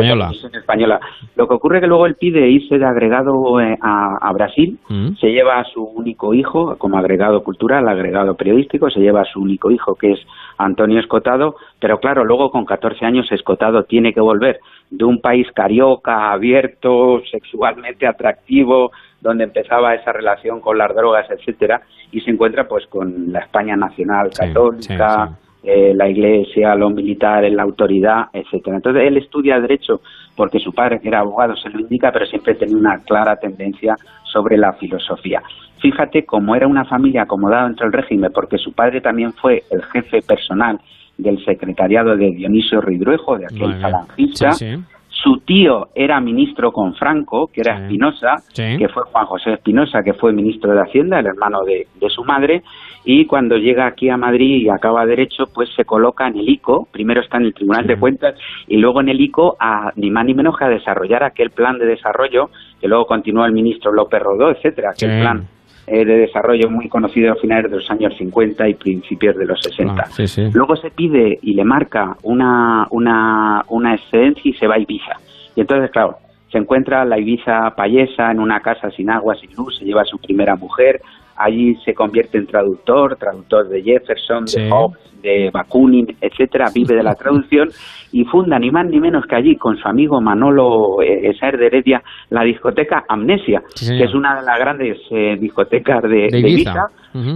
Española. 0.55 1.01
Lo 1.37 1.49
que 1.49 1.55
ocurre 1.55 1.79
es 1.79 1.83
que 1.83 1.89
luego 1.89 2.07
él 2.07 2.17
pide 2.17 2.49
irse 2.49 2.79
de 2.79 2.85
agregado 2.87 3.61
eh, 3.61 3.77
a, 3.81 4.19
a 4.21 4.33
Brasil, 4.33 4.79
Mm. 4.89 5.17
se 5.21 5.29
lleva 5.29 5.59
a 5.59 5.65
su 5.65 5.83
único 5.83 6.35
hijo 6.35 6.77
como 6.79 6.99
agregado 6.99 7.43
cultural, 7.43 7.89
agregado 7.89 8.35
periodístico, 8.35 8.91
se 8.91 9.01
lleva 9.01 9.23
a 9.23 9.25
su 9.25 9.41
único 9.41 9.71
hijo 9.71 9.95
que 9.95 10.13
es 10.13 10.21
Antonio 10.59 11.01
Escotado, 11.01 11.57
pero 11.81 11.99
claro, 11.99 12.25
luego 12.25 12.51
con 12.51 12.65
14 12.65 13.05
años 13.05 13.31
Escotado 13.33 13.85
tiene 13.85 14.13
que 14.13 14.21
volver 14.21 14.61
de 14.91 15.05
un 15.05 15.21
país 15.21 15.47
carioca, 15.55 16.33
abierto, 16.33 17.21
sexualmente 17.31 18.07
atractivo, 18.07 18.91
donde 19.21 19.45
empezaba 19.45 19.95
esa 19.95 20.13
relación 20.13 20.61
con 20.61 20.77
las 20.79 20.95
drogas, 20.95 21.27
etcétera, 21.31 21.81
y 22.13 22.21
se 22.21 22.31
encuentra 22.31 22.69
pues 22.69 22.87
con 22.87 23.33
la 23.33 23.41
España 23.41 23.77
nacional 23.77 24.31
católica, 24.37 25.31
eh, 25.65 25.93
la 25.95 26.09
iglesia, 26.09 26.75
los 26.75 26.93
militares, 26.93 27.53
la 27.53 27.63
autoridad, 27.63 28.25
etcétera. 28.33 28.77
Entonces 28.77 29.03
él 29.07 29.17
estudia 29.17 29.59
derecho 29.61 30.01
porque 30.37 30.59
su 30.59 30.73
padre 30.73 31.01
que 31.01 31.09
era 31.09 31.21
abogado 31.21 31.57
se 31.57 31.71
lo 31.71 31.81
indica, 31.81 32.11
pero 32.13 32.27
siempre 32.27 32.55
tenía 32.55 32.77
una 32.77 32.99
clara 33.07 33.37
tendencia 33.37 33.95
sobre 34.25 34.57
la 34.59 34.73
filosofía. 34.75 35.41
Fíjate 35.81 36.25
cómo 36.25 36.55
era 36.55 36.67
una 36.67 36.85
familia 36.85 37.23
acomodada 37.23 37.67
dentro 37.67 37.87
del 37.89 37.93
régimen, 38.01 38.31
porque 38.35 38.59
su 38.59 38.73
padre 38.73 39.01
también 39.01 39.33
fue 39.33 39.63
el 39.71 39.83
jefe 39.85 40.21
personal 40.27 40.79
del 41.17 41.43
secretariado 41.45 42.17
de 42.17 42.31
Dionisio 42.33 42.81
Ridruejo, 42.81 43.39
de 43.39 43.45
aquel 43.47 43.81
falangista. 43.81 44.53
Sí, 44.53 44.77
sí. 44.77 44.83
Su 45.09 45.39
tío 45.47 45.87
era 45.95 46.21
ministro 46.21 46.73
con 46.73 46.95
Franco, 46.95 47.49
que 47.53 47.61
era 47.63 47.79
Espinosa, 47.85 48.35
Sí. 48.53 48.77
que 48.79 48.89
fue 48.89 49.05
Juan 49.05 49.25
José 49.27 49.53
Espinosa, 49.55 50.01
que 50.05 50.13
fue 50.13 50.33
ministro 50.33 50.73
de 50.73 50.81
Hacienda, 50.83 51.21
el 51.21 51.27
hermano 51.27 51.63
de, 51.65 51.87
de 51.99 52.11
su 52.11 52.25
madre, 52.25 52.63
y 53.05 53.27
cuando 53.27 53.57
llega 53.57 53.87
aquí 53.87 54.09
a 54.09 54.17
Madrid 54.17 54.63
y 54.63 54.69
acaba 54.69 55.05
Derecho, 55.05 55.45
pues 55.53 55.69
se 55.77 55.85
coloca 55.85 56.27
en 56.27 56.39
el 56.39 56.49
ICO, 56.49 56.89
primero 56.91 57.21
está 57.21 57.37
en 57.37 57.45
el 57.45 57.55
Tribunal 57.55 57.87
de 57.87 57.97
Cuentas, 57.99 58.35
y 58.67 58.79
luego 58.79 59.01
en 59.01 59.11
el 59.11 59.21
ICO 59.21 59.57
a 59.61 59.93
ni 59.97 60.11
más 60.11 60.25
ni 60.25 60.35
menos 60.35 60.57
que 60.57 60.65
a 60.65 60.69
desarrollar 60.69 61.23
aquel 61.23 61.51
plan 61.51 61.79
de 61.79 61.87
desarrollo, 61.87 62.51
que 62.81 62.89
luego 62.89 63.07
continuó 63.07 63.45
el 63.45 63.53
ministro 63.53 63.93
López 63.93 64.23
Rodó, 64.23 64.51
etcétera, 64.51 64.91
aquel 64.91 65.11
Sí. 65.11 65.21
plan 65.21 65.47
eh, 65.87 66.03
de 66.07 66.17
desarrollo 66.17 66.71
muy 66.71 66.89
conocido 66.89 67.33
a 67.33 67.37
finales 67.37 67.71
de 67.71 67.77
los 67.77 67.91
años 67.91 68.15
50 68.17 68.67
y 68.71 68.75
principios 68.75 69.37
de 69.37 69.45
los 69.45 69.61
60. 69.61 69.95
Ah, 70.03 70.07
sí, 70.07 70.27
sí. 70.27 70.49
Luego 70.55 70.77
se 70.77 70.91
pide 70.91 71.39
y 71.43 71.53
le 71.53 71.63
marca 71.65 72.17
una, 72.23 72.87
una, 72.91 73.63
una 73.69 73.95
excedencia 73.95 74.51
y 74.51 74.55
se 74.55 74.67
va 74.67 74.77
a 74.77 74.79
Ibiza. 74.79 75.13
Y 75.55 75.61
entonces, 75.61 75.91
claro, 75.91 76.17
se 76.51 76.57
encuentra 76.57 77.05
la 77.05 77.19
Ibiza 77.19 77.75
payesa 77.77 78.31
en 78.31 78.41
una 78.41 78.61
casa 78.61 78.91
sin 78.93 79.11
agua, 79.11 79.35
sin 79.35 79.55
luz, 79.57 79.77
se 79.79 79.85
lleva 79.85 80.01
a 80.01 80.07
su 80.07 80.17
primera 80.19 80.57
mujer, 80.57 81.03
allí 81.37 81.75
se 81.85 81.95
convierte 81.95 82.39
en 82.39 82.47
traductor, 82.47 83.17
traductor 83.17 83.69
de 83.69 83.83
Jefferson, 83.83 84.47
Sí. 84.47 84.63
de 84.63 84.71
Hobbes, 84.71 84.99
de 85.23 85.51
Bakunin, 85.53 86.07
etcétera, 86.21 86.67
vive 86.75 86.95
de 86.97 87.03
la 87.03 87.15
traducción 87.23 87.69
y 88.13 88.25
funda 88.25 88.59
ni 88.59 88.71
más 88.71 88.87
ni 88.87 89.01
menos 89.01 89.25
que 89.27 89.35
allí 89.37 89.57
con 89.57 89.77
su 89.79 89.89
amigo 89.89 90.21
Manolo 90.21 91.01
eh, 91.03 91.31
Esaer 91.31 91.57
de 91.57 91.67
Heredia 91.67 92.03
la 92.31 92.43
discoteca 92.45 93.05
Amnesia, 93.09 93.63
Sí, 93.75 93.97
que 93.97 94.05
es 94.05 94.15
una 94.15 94.39
de 94.39 94.47
las 94.47 94.59
grandes 94.59 94.99
eh, 95.11 95.37
discotecas 95.41 96.03
de, 96.03 96.29
De 96.31 96.41
de 96.43 96.49
Ibiza. 96.51 96.89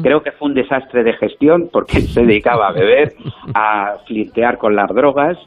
Creo 0.02 0.22
que 0.22 0.32
fue 0.32 0.48
un 0.48 0.54
desastre 0.54 1.02
de 1.04 1.12
gestión 1.14 1.68
porque 1.72 2.00
se 2.00 2.22
dedicaba 2.22 2.68
a 2.68 2.72
beber, 2.72 3.12
a 3.54 3.96
flirtear 4.06 4.58
con 4.58 4.74
las 4.76 4.88
drogas 4.94 5.38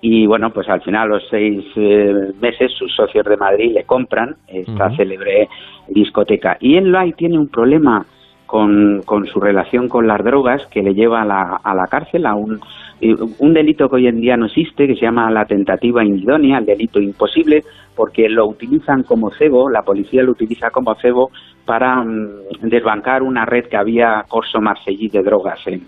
y 0.00 0.26
bueno, 0.26 0.50
pues 0.50 0.68
al 0.68 0.80
final 0.82 1.02
a 1.02 1.14
los 1.14 1.22
seis 1.28 1.64
eh, 1.76 2.32
meses 2.40 2.72
sus 2.72 2.94
socios 2.94 3.24
de 3.26 3.36
Madrid 3.36 3.72
le 3.74 3.84
compran 3.84 4.36
esta 4.48 4.94
célebre 4.96 5.48
discoteca. 5.88 6.56
Y 6.60 6.76
él 6.76 6.94
ahí 6.96 7.12
tiene 7.12 7.38
un 7.38 7.48
problema 7.48 8.06
con, 8.46 9.02
con 9.04 9.26
su 9.26 9.40
relación 9.40 9.88
con 9.88 10.06
las 10.06 10.24
drogas 10.24 10.66
que 10.68 10.82
le 10.82 10.94
lleva 10.94 11.22
a 11.22 11.24
la, 11.26 11.60
a 11.62 11.74
la 11.74 11.86
cárcel, 11.86 12.24
a 12.24 12.34
un, 12.34 12.58
eh, 13.00 13.14
un 13.38 13.52
delito 13.52 13.88
que 13.88 13.96
hoy 13.96 14.06
en 14.06 14.20
día 14.20 14.36
no 14.36 14.46
existe, 14.46 14.86
que 14.86 14.94
se 14.94 15.02
llama 15.02 15.30
la 15.30 15.44
tentativa 15.44 16.02
inidónea, 16.02 16.58
el 16.58 16.66
delito 16.66 16.98
imposible, 16.98 17.62
porque 17.94 18.28
lo 18.28 18.46
utilizan 18.46 19.02
como 19.02 19.30
cebo, 19.30 19.68
la 19.68 19.82
policía 19.82 20.22
lo 20.22 20.32
utiliza 20.32 20.70
como 20.70 20.94
cebo 20.94 21.30
para 21.66 22.02
mm, 22.02 22.62
desbancar 22.62 23.22
una 23.22 23.44
red 23.44 23.66
que 23.66 23.76
había 23.76 24.24
Corso 24.26 24.60
Marsellí 24.60 25.08
de 25.08 25.22
drogas 25.22 25.60
en, 25.66 25.82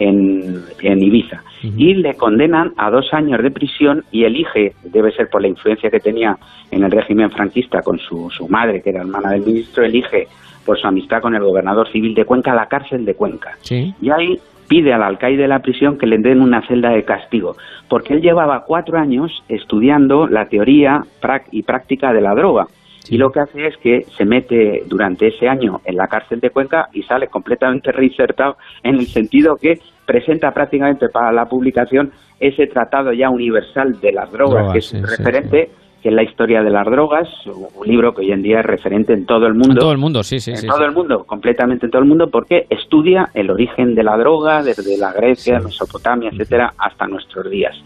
en, 0.00 0.64
en 0.80 1.02
Ibiza. 1.02 1.42
Y 1.62 1.94
le 1.94 2.14
condenan 2.14 2.72
a 2.78 2.90
dos 2.90 3.12
años 3.12 3.42
de 3.42 3.50
prisión 3.50 4.02
y 4.10 4.24
elige, 4.24 4.72
debe 4.82 5.12
ser 5.12 5.28
por 5.28 5.42
la 5.42 5.48
influencia 5.48 5.90
que 5.90 6.00
tenía 6.00 6.36
en 6.70 6.82
el 6.82 6.90
régimen 6.90 7.30
franquista 7.30 7.82
con 7.82 7.98
su, 7.98 8.30
su 8.30 8.48
madre, 8.48 8.80
que 8.82 8.90
era 8.90 9.02
hermana 9.02 9.30
del 9.30 9.42
ministro, 9.42 9.84
elige 9.84 10.26
por 10.64 10.78
su 10.78 10.86
amistad 10.86 11.20
con 11.20 11.34
el 11.34 11.42
gobernador 11.42 11.90
civil 11.92 12.14
de 12.14 12.24
Cuenca 12.24 12.54
la 12.54 12.66
cárcel 12.66 13.04
de 13.04 13.14
Cuenca. 13.14 13.56
Sí. 13.60 13.94
Y 14.00 14.10
ahí 14.10 14.38
pide 14.68 14.92
al 14.94 15.02
alcaide 15.02 15.42
de 15.42 15.48
la 15.48 15.58
prisión 15.58 15.98
que 15.98 16.06
le 16.06 16.16
den 16.18 16.40
una 16.40 16.66
celda 16.66 16.90
de 16.90 17.04
castigo, 17.04 17.56
porque 17.88 18.14
él 18.14 18.22
llevaba 18.22 18.64
cuatro 18.66 18.98
años 18.98 19.42
estudiando 19.48 20.28
la 20.28 20.46
teoría 20.46 21.02
y 21.50 21.62
práctica 21.62 22.12
de 22.12 22.20
la 22.20 22.34
droga. 22.34 22.66
Y 23.10 23.18
lo 23.18 23.32
que 23.32 23.40
hace 23.40 23.66
es 23.66 23.76
que 23.78 24.06
se 24.16 24.24
mete 24.24 24.84
durante 24.86 25.26
ese 25.26 25.48
año 25.48 25.80
en 25.84 25.96
la 25.96 26.06
cárcel 26.06 26.38
de 26.38 26.50
Cuenca 26.50 26.88
y 26.92 27.02
sale 27.02 27.26
completamente 27.26 27.90
reinsertado 27.90 28.56
en 28.84 28.94
el 28.94 29.08
sentido 29.08 29.56
que 29.56 29.80
presenta 30.06 30.52
prácticamente 30.52 31.08
para 31.08 31.32
la 31.32 31.46
publicación 31.46 32.12
ese 32.38 32.68
tratado 32.68 33.12
ya 33.12 33.28
universal 33.28 34.00
de 34.00 34.12
las 34.12 34.30
drogas, 34.30 34.54
Drogas, 34.54 34.72
que 34.72 34.78
es 34.78 34.86
sí, 34.86 35.02
referente, 35.02 35.70
que 36.02 36.08
es 36.08 36.14
la 36.14 36.22
historia 36.22 36.62
de 36.62 36.70
las 36.70 36.86
drogas, 36.86 37.28
un 37.46 37.86
libro 37.86 38.14
que 38.14 38.22
hoy 38.22 38.32
en 38.32 38.42
día 38.42 38.60
es 38.60 38.66
referente 38.66 39.12
en 39.12 39.26
todo 39.26 39.46
el 39.46 39.54
mundo 39.54 39.72
En 39.72 39.78
todo 39.78 39.92
el 39.92 39.98
mundo, 39.98 40.22
sí, 40.22 40.40
sí, 40.40 40.52
en 40.52 40.56
sí. 40.56 40.66
todo 40.66 40.78
sí. 40.78 40.84
el 40.84 40.92
mundo, 40.92 41.24
completamente 41.24 41.86
en 41.86 41.90
todo 41.90 42.02
el 42.02 42.08
mundo, 42.08 42.28
porque 42.30 42.66
estudia 42.70 43.28
el 43.34 43.50
origen 43.50 43.94
de 43.94 44.02
la 44.02 44.16
droga 44.16 44.62
desde 44.62 44.96
la 44.96 45.12
Grecia, 45.12 45.60
Mesopotamia, 45.60 46.30
etcétera, 46.30 46.72
hasta 46.78 47.06
nuestros 47.06 47.50
días. 47.50 47.76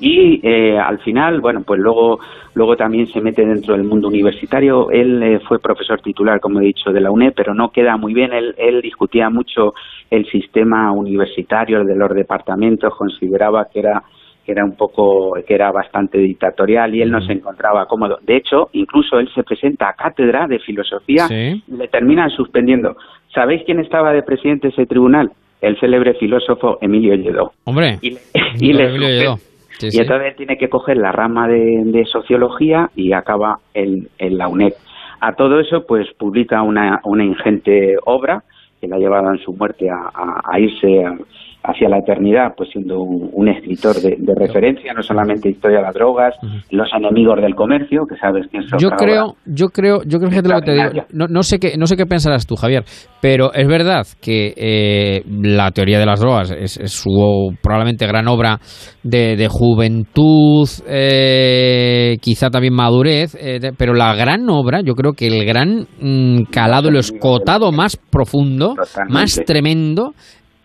Y 0.00 0.40
eh, 0.46 0.78
al 0.78 0.98
final, 1.00 1.40
bueno, 1.40 1.62
pues 1.66 1.80
luego, 1.80 2.20
luego 2.54 2.76
también 2.76 3.06
se 3.08 3.20
mete 3.20 3.44
dentro 3.44 3.74
del 3.74 3.84
mundo 3.84 4.08
universitario. 4.08 4.90
Él 4.90 5.22
eh, 5.22 5.40
fue 5.46 5.58
profesor 5.58 6.00
titular, 6.00 6.40
como 6.40 6.60
he 6.60 6.64
dicho, 6.66 6.92
de 6.92 7.00
la 7.00 7.10
UNED, 7.10 7.32
pero 7.34 7.54
no 7.54 7.70
queda 7.70 7.96
muy 7.96 8.14
bien. 8.14 8.32
Él, 8.32 8.54
él 8.58 8.80
discutía 8.80 9.28
mucho 9.30 9.74
el 10.10 10.26
sistema 10.30 10.92
universitario 10.92 11.84
de 11.84 11.96
los 11.96 12.14
departamentos, 12.14 12.94
consideraba 12.96 13.66
que 13.72 13.80
era 13.80 14.02
que 14.46 14.52
era 14.52 14.64
un 14.64 14.76
poco, 14.76 15.34
que 15.46 15.54
era 15.54 15.72
bastante 15.72 16.18
dictatorial 16.18 16.94
y 16.94 17.02
él 17.02 17.10
no 17.10 17.20
se 17.20 17.32
encontraba 17.32 17.86
cómodo. 17.86 18.18
De 18.22 18.36
hecho, 18.36 18.68
incluso 18.72 19.18
él 19.18 19.28
se 19.34 19.42
presenta 19.42 19.88
a 19.88 19.94
cátedra 19.94 20.46
de 20.46 20.60
filosofía 20.60 21.26
Sí. 21.26 21.62
y 21.66 21.76
le 21.76 21.88
terminan 21.88 22.30
suspendiendo. 22.30 22.96
¿Sabéis 23.34 23.62
quién 23.66 23.80
estaba 23.80 24.12
de 24.12 24.22
presidente 24.22 24.68
de 24.68 24.72
ese 24.72 24.86
tribunal? 24.86 25.32
El 25.60 25.76
célebre 25.80 26.14
filósofo 26.14 26.78
Emilio 26.80 27.14
Lledó. 27.16 27.50
Hombre. 27.64 27.98
Y 28.02 28.10
le, 28.12 28.18
y 28.60 28.72
le 28.72 28.84
Emilio 28.88 29.08
Lledó. 29.08 29.36
Sí, 29.78 29.88
y 29.88 29.90
sí. 29.90 30.00
entonces 30.00 30.28
él 30.28 30.36
tiene 30.36 30.56
que 30.56 30.68
coger 30.68 30.96
la 30.96 31.10
rama 31.12 31.48
de, 31.48 31.82
de 31.84 32.04
sociología 32.04 32.88
y 32.94 33.12
acaba 33.12 33.56
en, 33.74 34.08
en 34.18 34.38
la 34.38 34.48
UNED. 34.48 34.72
A 35.20 35.32
todo 35.34 35.58
eso, 35.60 35.84
pues 35.86 36.06
publica 36.18 36.62
una, 36.62 37.00
una 37.04 37.24
ingente 37.24 37.96
obra 38.04 38.42
que 38.80 38.86
la 38.86 38.96
ha 38.96 38.98
llevado 38.98 39.32
en 39.32 39.38
su 39.38 39.52
muerte 39.54 39.88
a, 39.90 39.96
a- 40.14 40.40
a 40.52 40.60
irse 40.60 41.04
a- 41.04 41.16
hacia 41.68 41.88
la 41.88 41.98
eternidad, 41.98 42.54
pues 42.56 42.70
siendo 42.70 43.00
un, 43.00 43.28
un 43.32 43.48
escritor 43.48 43.96
de, 43.96 44.16
de 44.18 44.34
referencia, 44.34 44.92
no 44.94 45.02
solamente 45.02 45.48
historia 45.48 45.78
de 45.78 45.82
las 45.84 45.94
drogas, 45.94 46.34
los 46.70 46.88
enemigos 46.96 47.40
del 47.42 47.54
comercio, 47.54 48.04
que 48.08 48.16
sabes 48.16 48.46
que 48.50 48.58
eso 48.58 48.76
Yo 48.78 48.90
creo, 48.90 49.34
yo 49.46 49.68
creo, 49.68 50.02
yo 50.06 50.18
creo 50.18 50.30
lo 50.42 50.60
que 50.60 50.66
te 50.66 50.72
digo. 50.72 51.06
No, 51.12 51.26
no 51.28 51.42
sé 51.42 51.58
qué, 51.58 51.76
no 51.76 51.86
sé 51.86 51.96
qué 51.96 52.06
pensarás 52.06 52.46
tú, 52.46 52.56
Javier, 52.56 52.84
pero 53.20 53.52
es 53.52 53.66
verdad 53.66 54.06
que 54.20 54.54
eh, 54.56 55.22
la 55.26 55.70
teoría 55.72 55.98
de 55.98 56.06
las 56.06 56.20
drogas 56.20 56.50
es, 56.52 56.76
es 56.78 56.92
su 56.92 57.54
probablemente 57.62 58.06
gran 58.06 58.28
obra 58.28 58.58
de, 59.02 59.36
de 59.36 59.48
juventud, 59.48 60.68
eh, 60.88 62.16
quizá 62.20 62.50
también 62.50 62.74
madurez, 62.74 63.34
eh, 63.34 63.58
de- 63.60 63.72
pero 63.72 63.94
la 63.94 64.14
gran 64.14 64.48
obra, 64.48 64.80
yo 64.82 64.94
creo 64.94 65.12
que 65.12 65.26
el 65.26 65.44
gran 65.44 65.86
mm, 66.00 66.44
calado, 66.50 66.88
el 66.88 66.96
escotado 66.96 67.72
más 67.72 67.96
profundo, 67.96 68.74
más 69.08 69.40
tremendo, 69.46 70.12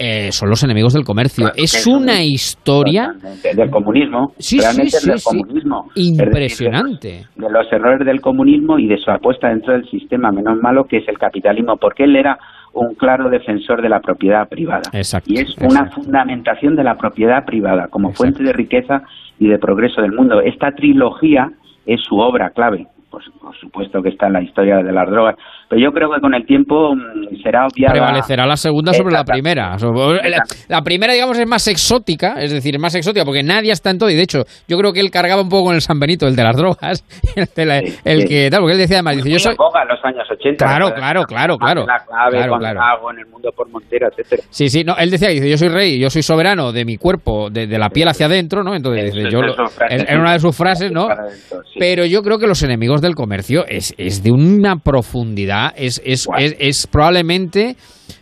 eh, 0.03 0.31
son 0.31 0.49
los 0.49 0.63
enemigos 0.63 0.93
del 0.93 1.03
comercio. 1.03 1.51
es 1.55 1.85
una 1.85 2.23
historia 2.23 3.13
del 3.55 3.69
comunismo, 3.69 4.33
Sí, 4.39 4.59
realmente 4.59 4.89
sí, 4.91 4.97
es 4.97 5.05
del 5.05 5.19
sí, 5.19 5.29
sí. 5.29 5.37
comunismo. 5.39 5.85
Es 5.95 5.95
decir, 5.95 6.21
impresionante. 6.25 7.07
de 7.35 7.49
los 7.49 7.71
errores 7.71 8.05
del 8.05 8.19
comunismo 8.19 8.79
y 8.79 8.87
de 8.87 8.97
su 8.97 9.11
apuesta 9.11 9.49
dentro 9.49 9.73
del 9.73 9.87
sistema 9.89 10.31
menos 10.31 10.57
malo 10.61 10.85
que 10.85 10.97
es 10.97 11.07
el 11.07 11.17
capitalismo, 11.19 11.77
porque 11.77 12.05
él 12.05 12.15
era 12.15 12.37
un 12.73 12.95
claro 12.95 13.29
defensor 13.29 13.81
de 13.81 13.89
la 13.89 13.99
propiedad 13.99 14.47
privada. 14.47 14.83
Exacto, 14.93 15.29
y 15.31 15.39
es 15.39 15.55
una 15.59 15.91
fundamentación 15.91 16.75
de 16.75 16.83
la 16.83 16.95
propiedad 16.95 17.45
privada 17.45 17.87
como 17.89 18.11
fuente 18.13 18.43
de 18.43 18.53
riqueza 18.53 19.03
y 19.39 19.47
de 19.49 19.59
progreso 19.59 20.01
del 20.01 20.13
mundo. 20.13 20.41
Esta 20.41 20.71
trilogía 20.71 21.47
es 21.85 22.01
su 22.07 22.15
obra 22.17 22.49
clave. 22.51 22.87
Pues, 23.09 23.25
por 23.41 23.53
supuesto 23.57 24.01
que 24.01 24.09
está 24.09 24.27
en 24.27 24.33
la 24.33 24.41
historia 24.41 24.77
de 24.77 24.93
las 24.93 25.09
drogas, 25.09 25.35
pero 25.71 25.81
yo 25.81 25.91
creo 25.93 26.09
que 26.13 26.19
con 26.19 26.33
el 26.35 26.45
tiempo 26.45 26.93
mm, 26.93 27.41
será 27.41 27.65
obviada. 27.65 27.93
prevalecerá 27.93 28.45
la 28.45 28.57
segunda 28.57 28.93
sobre 28.93 29.13
la 29.13 29.23
primera. 29.23 29.79
So- 29.79 29.91
La, 30.13 30.43
la 30.67 30.81
primera, 30.81 31.13
digamos, 31.13 31.39
es 31.39 31.47
más 31.47 31.65
exótica, 31.69 32.33
es 32.41 32.51
decir, 32.51 32.75
es 32.75 32.81
más 32.81 32.93
exótica 32.93 33.23
porque 33.23 33.41
nadie 33.41 33.71
está 33.71 33.89
en 33.89 33.97
todo. 33.97 34.09
Y 34.09 34.15
de 34.15 34.23
hecho, 34.23 34.43
yo 34.67 34.77
creo 34.77 34.91
que 34.91 34.99
él 34.99 35.09
cargaba 35.09 35.41
un 35.41 35.47
poco 35.49 35.67
con 35.67 35.75
el 35.75 35.81
San 35.81 35.97
Benito, 35.97 36.27
el 36.27 36.35
de 36.35 36.43
las 36.43 36.57
drogas, 36.57 37.05
el, 37.37 37.47
de 37.55 37.65
la- 37.65 37.79
el 38.03 38.21
sí. 38.23 38.27
que 38.27 38.49
tal, 38.51 38.59
porque 38.59 38.73
él 38.73 38.79
decía 38.79 38.97
además, 38.97 39.15
dice, 39.15 39.31
yo 39.31 39.39
soy. 39.39 39.51
en 39.53 39.57
boga 39.57 39.81
en 39.83 39.87
los 39.87 39.99
años 40.03 40.27
80. 40.29 40.65
Claro, 40.65 40.93
claro, 40.93 41.23
claro, 41.23 41.57
claro. 41.57 41.85
La 41.87 42.03
clave, 42.05 42.37
Claro, 42.37 42.51
con 42.51 42.59
claro. 42.59 42.79
Lago, 42.81 43.11
en 43.11 43.19
el 43.19 43.25
mundo 43.27 43.49
por 43.55 43.69
Montera, 43.69 44.09
etcétera. 44.09 44.43
Sí, 44.49 44.67
sí, 44.67 44.83
no, 44.83 44.95
él 44.97 45.09
decía, 45.09 45.29
dice, 45.29 45.49
yo 45.49 45.57
soy 45.57 45.69
rey, 45.69 45.97
yo 45.99 46.09
soy 46.09 46.21
soberano 46.21 46.73
de 46.73 46.83
mi 46.83 46.97
cuerpo, 46.97 47.49
de, 47.49 47.65
de 47.67 47.79
la 47.79 47.89
piel 47.89 48.09
hacia 48.09 48.25
adentro, 48.25 48.63
¿no? 48.63 48.75
Entonces, 48.75 49.13
dice, 49.13 49.29
yo, 49.31 49.41
lo- 49.41 49.55
en, 49.89 50.05
en 50.09 50.19
una 50.19 50.33
de 50.33 50.39
sus 50.39 50.55
frases, 50.55 50.91
¿no? 50.91 51.07
Para 51.07 51.23
adentro, 51.23 51.61
sí. 51.71 51.79
Pero 51.79 52.05
yo 52.05 52.21
creo 52.23 52.37
que 52.39 52.47
los 52.47 52.61
enemigos 52.63 53.01
del 53.01 53.15
comercio 53.15 53.65
es, 53.67 53.93
es 53.97 54.23
de 54.23 54.31
una 54.31 54.75
profundidad, 54.77 55.60
es, 55.69 56.01
es, 56.05 56.27
es, 56.37 56.55
es 56.59 56.87
probablemente, 56.87 57.75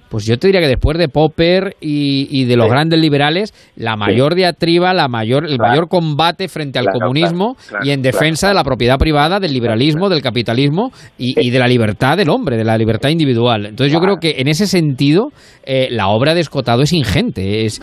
pues 0.09 0.25
yo 0.25 0.37
te 0.37 0.47
diría 0.47 0.61
que 0.61 0.67
después 0.67 0.97
de 0.97 1.07
Popper 1.07 1.75
y, 1.79 2.27
y 2.31 2.45
de 2.45 2.55
los 2.55 2.65
Sí. 2.65 2.71
grandes 2.71 2.99
liberales, 2.99 3.53
la 3.75 3.95
mayor 3.95 4.33
diatriba, 4.35 4.93
la 4.93 5.07
mayor, 5.07 5.45
el 5.45 5.57
Claro. 5.57 5.69
mayor 5.69 5.87
combate 5.87 6.47
frente 6.47 6.79
al 6.79 6.85
Claro, 6.85 6.99
comunismo 6.99 7.55
claro, 7.67 7.85
y 7.85 7.91
en 7.91 8.01
defensa 8.01 8.47
de 8.47 8.53
la 8.55 8.63
propiedad 8.63 8.97
privada, 8.97 9.39
del 9.39 9.53
liberalismo, 9.53 10.09
del 10.09 10.21
capitalismo 10.23 10.91
y, 11.17 11.39
y 11.39 11.51
de 11.51 11.59
la 11.59 11.67
libertad 11.67 12.17
del 12.17 12.29
hombre, 12.29 12.57
de 12.57 12.63
la 12.63 12.77
libertad 12.77 13.09
individual. 13.09 13.67
Entonces 13.67 13.93
yo 13.93 13.99
creo 13.99 14.17
que 14.17 14.35
en 14.39 14.47
ese 14.47 14.65
sentido 14.65 15.29
eh, 15.63 15.89
la 15.91 16.07
obra 16.07 16.33
de 16.33 16.41
Escotado 16.41 16.81
es 16.81 16.91
ingente, 16.93 17.65
es, 17.65 17.79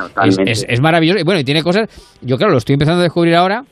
es. 0.47 0.67
Y 0.69 1.23
bueno, 1.25 1.39
y 1.41 1.45
tiene 1.45 1.63
cosas, 1.63 1.89
yo 2.23 2.37
claro, 2.37 2.51
lo 2.53 2.59
estoy 2.59 2.75
empezando 2.75 3.01
a 3.01 3.05
descubrir 3.05 3.37
ahora, 3.37 3.63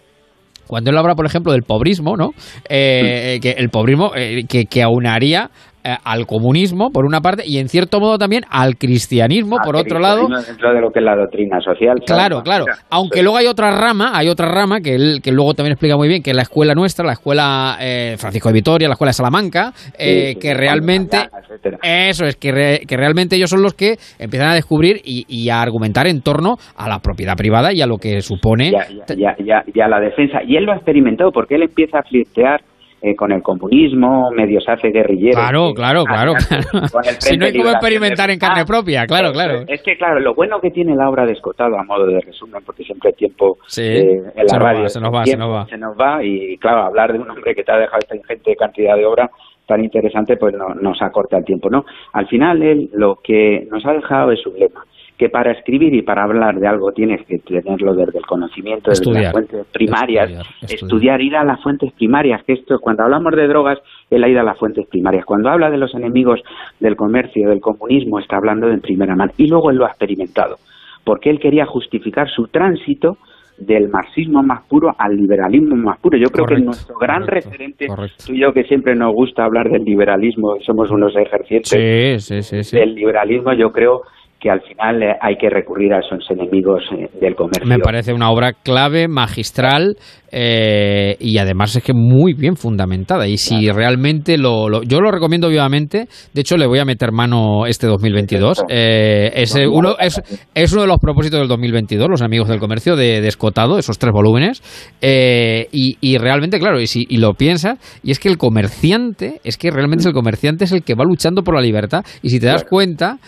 cuando 0.67 0.91
él 0.91 0.97
habla, 0.97 1.15
por 1.15 1.27
ejemplo, 1.27 1.53
del 1.53 1.63
pobrismo, 1.63 2.17
¿no? 2.17 2.31
Eh, 2.71 3.39
que 3.43 3.51
el 3.51 3.69
pobrismo 3.69 4.13
eh, 4.17 4.45
que, 4.49 4.65
que 4.65 4.83
aunaría 4.83 5.51
eh, 5.85 5.97
al 6.05 6.27
comunismo, 6.27 6.91
por 6.91 7.05
una 7.05 7.21
parte, 7.21 7.43
y 7.47 7.59
en 7.59 7.69
cierto 7.69 8.01
modo 8.01 8.19
también 8.19 8.43
al 8.51 8.77
cristianismo, 8.77 9.59
por 9.65 9.77
otro 9.77 9.99
lado. 9.99 10.27
Dentro 10.29 10.73
de 10.73 10.81
lo 10.81 10.91
que 10.91 11.01
es 11.01 11.05
la 11.05 11.15
doctrina 11.17 11.61
social. 11.61 11.97
Claro, 12.07 12.43
claro. 12.43 12.65
Aunque 12.91 13.23
luego 13.23 13.37
hay 13.37 13.47
otra 13.47 13.71
rama, 13.79 14.13
hay 14.15 14.29
otra 14.29 14.49
rama 14.49 14.81
que 14.81 14.95
él 14.95 15.21
que 15.23 15.31
luego 15.31 15.55
también 15.55 15.73
explica 15.73 15.97
muy 15.97 16.09
bien, 16.09 16.23
que 16.23 16.31
es 16.31 16.37
la 16.37 16.43
escuela 16.43 16.75
nuestra, 16.75 17.05
la 17.05 17.13
escuela 17.13 17.77
eh, 17.81 18.17
Francisco 18.19 18.49
de 18.49 18.55
Vitoria, 18.55 18.89
la 18.89 18.95
escuela 18.95 19.11
de 19.11 19.15
Salamanca, 19.15 19.73
eh, 19.99 20.33
sí, 20.33 20.39
que 20.41 20.55
realmente 20.55 21.17
Mañana, 21.17 21.79
eso 21.83 22.25
es 22.25 22.37
que, 22.37 22.51
re- 22.53 22.81
que 22.89 22.97
realmente 22.97 23.37
ellos 23.37 23.51
son 23.51 23.63
los 23.63 23.75
que 23.75 23.97
empiezan 24.19 24.51
a 24.51 24.55
descubrir 24.55 25.01
y, 25.05 25.25
y 25.29 25.51
a 25.51 25.61
argumentar 25.61 26.07
en 26.07 26.23
torno 26.23 26.57
a 26.77 26.89
la 26.89 26.99
propiedad 27.01 27.35
privada 27.37 27.73
y 27.73 27.81
a 27.83 27.87
lo 27.87 27.99
que 27.99 28.21
supone 28.21 28.71
ya, 28.71 28.87
ya, 28.89 29.15
ya, 29.17 29.37
ya, 29.45 29.63
ya 29.75 29.89
la 29.89 30.01
defensa. 30.01 30.39
Y 30.47 30.57
él 30.57 30.65
lo 30.65 30.73
ha 30.73 30.77
experimentado 30.77 31.31
porque 31.33 31.57
él 31.57 31.63
empieza 31.63 31.99
a 31.99 32.03
flirtear 32.03 32.61
eh, 33.05 33.15
con 33.15 33.31
el 33.33 33.43
comunismo, 33.43 34.31
medio 34.31 34.61
se 34.61 34.73
hace 34.73 34.89
guerrillero. 34.91 35.39
Claro, 35.39 35.69
Eh, 35.69 35.75
claro, 35.75 36.05
claro, 36.05 36.33
Si 37.19 37.37
no 37.37 37.45
hay 37.45 37.53
Liberación 37.53 37.75
experimentar 37.75 38.31
en 38.31 38.39
carne 38.39 38.63
Ah, 38.63 38.65
propia, 38.67 39.07
claro, 39.07 39.31
claro. 39.33 39.65
Es 39.69 39.83
que, 39.83 39.97
claro, 39.97 40.21
lo 40.21 40.35
bueno 40.35 40.59
que 40.61 40.71
tiene 40.71 40.97
la 40.97 41.09
obra 41.11 41.27
de 41.27 41.33
Escotado, 41.33 41.79
a 41.79 41.85
modo 41.85 42.07
de 42.07 42.21
resumen, 42.21 42.63
porque 42.65 42.83
siempre 42.85 43.11
el 43.11 43.17
tiempo 43.17 43.59
Sí, 43.67 43.83
eh, 43.83 44.23
en 44.37 44.49
se 44.49 44.59
la 44.59 44.59
nos 44.59 44.81
va, 44.83 44.89
se 44.89 45.01
nos 45.01 45.15
va, 45.15 45.25
se 45.25 45.37
nos 45.37 45.53
va. 45.53 45.67
se 45.67 45.77
nos 45.79 45.97
va, 45.97 46.25
y 46.25 46.57
claro, 46.59 46.85
hablar 46.85 47.13
de 47.13 47.19
un 47.19 47.31
hombre 47.31 47.55
que 47.55 47.63
te 47.63 47.73
ha 47.73 47.77
dejado 47.77 47.99
esta 48.01 48.17
ingente 48.17 48.57
cantidad 48.57 48.97
de 48.97 49.05
obra 49.05 49.31
tan 49.67 49.83
interesante, 49.83 50.37
pues 50.37 50.55
no, 50.55 50.75
nos 50.75 51.01
acorta 51.03 51.39
el 51.39 51.45
tiempo, 51.45 51.71
¿no? 51.71 51.85
Al 52.13 52.27
final, 52.29 52.63
él 52.63 52.91
lo 52.93 53.17
que 53.23 53.67
nos 53.71 53.85
ha 53.87 53.93
dejado 53.93 54.31
es 54.33 54.47
un 54.47 54.59
lema, 54.59 54.85
que 55.17 55.29
para 55.29 55.53
escribir 55.53 55.95
y 55.95 56.03
para 56.03 56.25
hablar 56.25 56.57
de 56.59 56.67
algo 56.67 56.91
tienes 56.93 57.25
que 57.27 57.39
tenerlo 57.39 57.95
desde 57.95 58.19
el 58.19 58.27
conocimiento, 58.27 58.91
desde 58.91 59.03
Estudiar. 59.05 59.23
las 59.23 59.33
fuentes 59.33 59.67
primarias, 59.73 60.25
Estudiar, 60.31 60.47
estudiar. 60.63 60.75
estudiar, 60.85 61.21
ir 61.23 61.37
a 61.37 61.45
las 61.45 61.63
fuentes 61.63 61.93
primarias, 61.93 62.43
que 62.45 62.55
esto, 62.55 62.79
cuando 62.81 63.05
hablamos 63.05 63.33
de 63.37 63.47
drogas, 63.47 63.79
él 64.11 64.25
ha 64.25 64.29
ido 64.29 64.41
a 64.41 64.45
las 64.45 64.59
fuentes 64.59 64.87
primarias. 64.89 65.25
Cuando 65.25 65.51
habla 65.51 65.71
de 65.71 65.79
los 65.79 65.95
enemigos 65.95 66.41
del 66.81 66.97
comercio, 66.97 67.49
del 67.49 67.61
comunismo, 67.61 68.19
está 68.19 68.37
hablando 68.39 68.67
de 68.67 68.75
en 68.75 68.81
primera 68.81 69.15
mano. 69.15 69.31
Y 69.37 69.47
luego 69.47 69.71
él 69.71 69.77
lo 69.77 69.85
ha 69.85 69.91
experimentado, 69.91 70.57
porque 71.05 71.31
él 71.31 71.39
quería 71.39 71.65
justificar 71.65 72.29
su 72.29 72.49
tránsito 72.49 73.17
del 73.57 73.89
marxismo 73.89 74.43
más 74.43 74.63
puro 74.69 74.91
al 74.99 75.17
liberalismo 75.17 75.77
más 75.77 76.01
puro. 76.01 76.19
Yo 76.19 76.27
creo 76.31 76.45
que 76.45 76.57
nuestro 76.57 76.97
gran 76.99 77.23
correcto, 77.23 77.51
referente, 77.51 77.87
correcto. 77.87 78.25
tú 78.27 78.33
y 78.35 78.41
yo 78.41 78.53
que 78.53 78.65
siempre 78.65 78.97
nos 78.97 79.13
gusta 79.15 79.45
hablar 79.45 79.69
del 79.71 79.85
liberalismo, 79.85 80.57
somos 80.67 80.91
unos 80.91 81.15
ejercientes 81.15 81.71
Sí, 81.71 82.19
sí, 82.19 82.43
sí, 82.43 82.65
sí. 82.65 82.77
del 82.77 82.97
liberalismo, 82.97 83.53
yo 83.53 83.71
creo 83.71 84.01
que 84.45 84.51
al 84.51 84.61
final 84.61 85.03
eh, 85.03 85.17
hay 85.23 85.37
que 85.37 85.49
recurrir 85.49 85.95
a 85.95 86.01
esos 86.01 86.31
enemigos 86.31 86.83
eh, 86.93 87.09
del 87.19 87.35
comercio. 87.35 87.67
Me 87.67 87.79
parece 87.79 88.13
una 88.13 88.31
obra 88.31 88.53
clave, 88.53 89.09
magistral 89.09 89.97
eh, 90.37 91.17
y 91.21 91.39
además 91.39 91.77
es 91.77 91.83
que 91.85 91.93
muy 91.95 92.35
bien 92.35 92.57
fundamentada. 92.57 93.29
Y 93.29 93.37
si 93.39 93.71
realmente 93.71 94.37
lo, 94.37 94.69
lo- 94.69 94.83
Yo 94.83 95.01
lo 95.01 95.13
recomiendo 95.13 95.49
vivamente. 95.49 96.09
De 96.33 96.41
hecho, 96.41 96.57
le 96.57 96.67
voy 96.67 96.81
a 96.81 96.85
meter 96.85 97.13
mano 97.13 97.67
este 97.67 97.87
2022. 97.87 98.65
Eh, 98.69 99.31
es, 99.35 99.55
uno, 99.71 99.95
es, 100.01 100.21
es 100.55 100.73
uno 100.73 100.83
de 100.83 100.89
los 100.89 100.99
propósitos 100.99 101.39
del 101.39 101.47
2022, 101.49 102.09
los 102.11 102.23
amigos 102.23 102.49
del 102.49 102.59
comercio, 102.59 102.97
de, 102.97 103.21
de 103.21 103.29
Escotado, 103.29 103.79
esos 103.79 103.97
tres 103.99 104.13
volúmenes. 104.13 104.61
Eh, 105.01 105.69
y, 105.71 105.99
y 106.01 106.19
realmente, 106.19 106.59
claro, 106.59 106.81
y, 106.81 106.89
si, 106.89 107.07
y 107.09 107.19
lo 107.19 107.35
piensas, 107.35 107.79
y 108.03 108.11
es 108.11 108.19
que 108.19 108.29
el 108.29 108.37
comerciante, 108.37 109.41
es 109.45 109.57
que 109.57 109.71
realmente 109.71 110.03
es 110.03 110.07
el 110.07 110.15
comerciante 110.15 110.65
es 110.65 110.73
el 110.73 110.83
que 110.83 110.95
va 110.95 111.05
luchando 111.05 111.43
por 111.43 111.55
la 111.55 111.61
libertad. 111.61 112.05
Y 112.23 112.31
si 112.31 112.41
te 112.41 112.47
das 112.47 112.65
cuenta, 112.65 113.19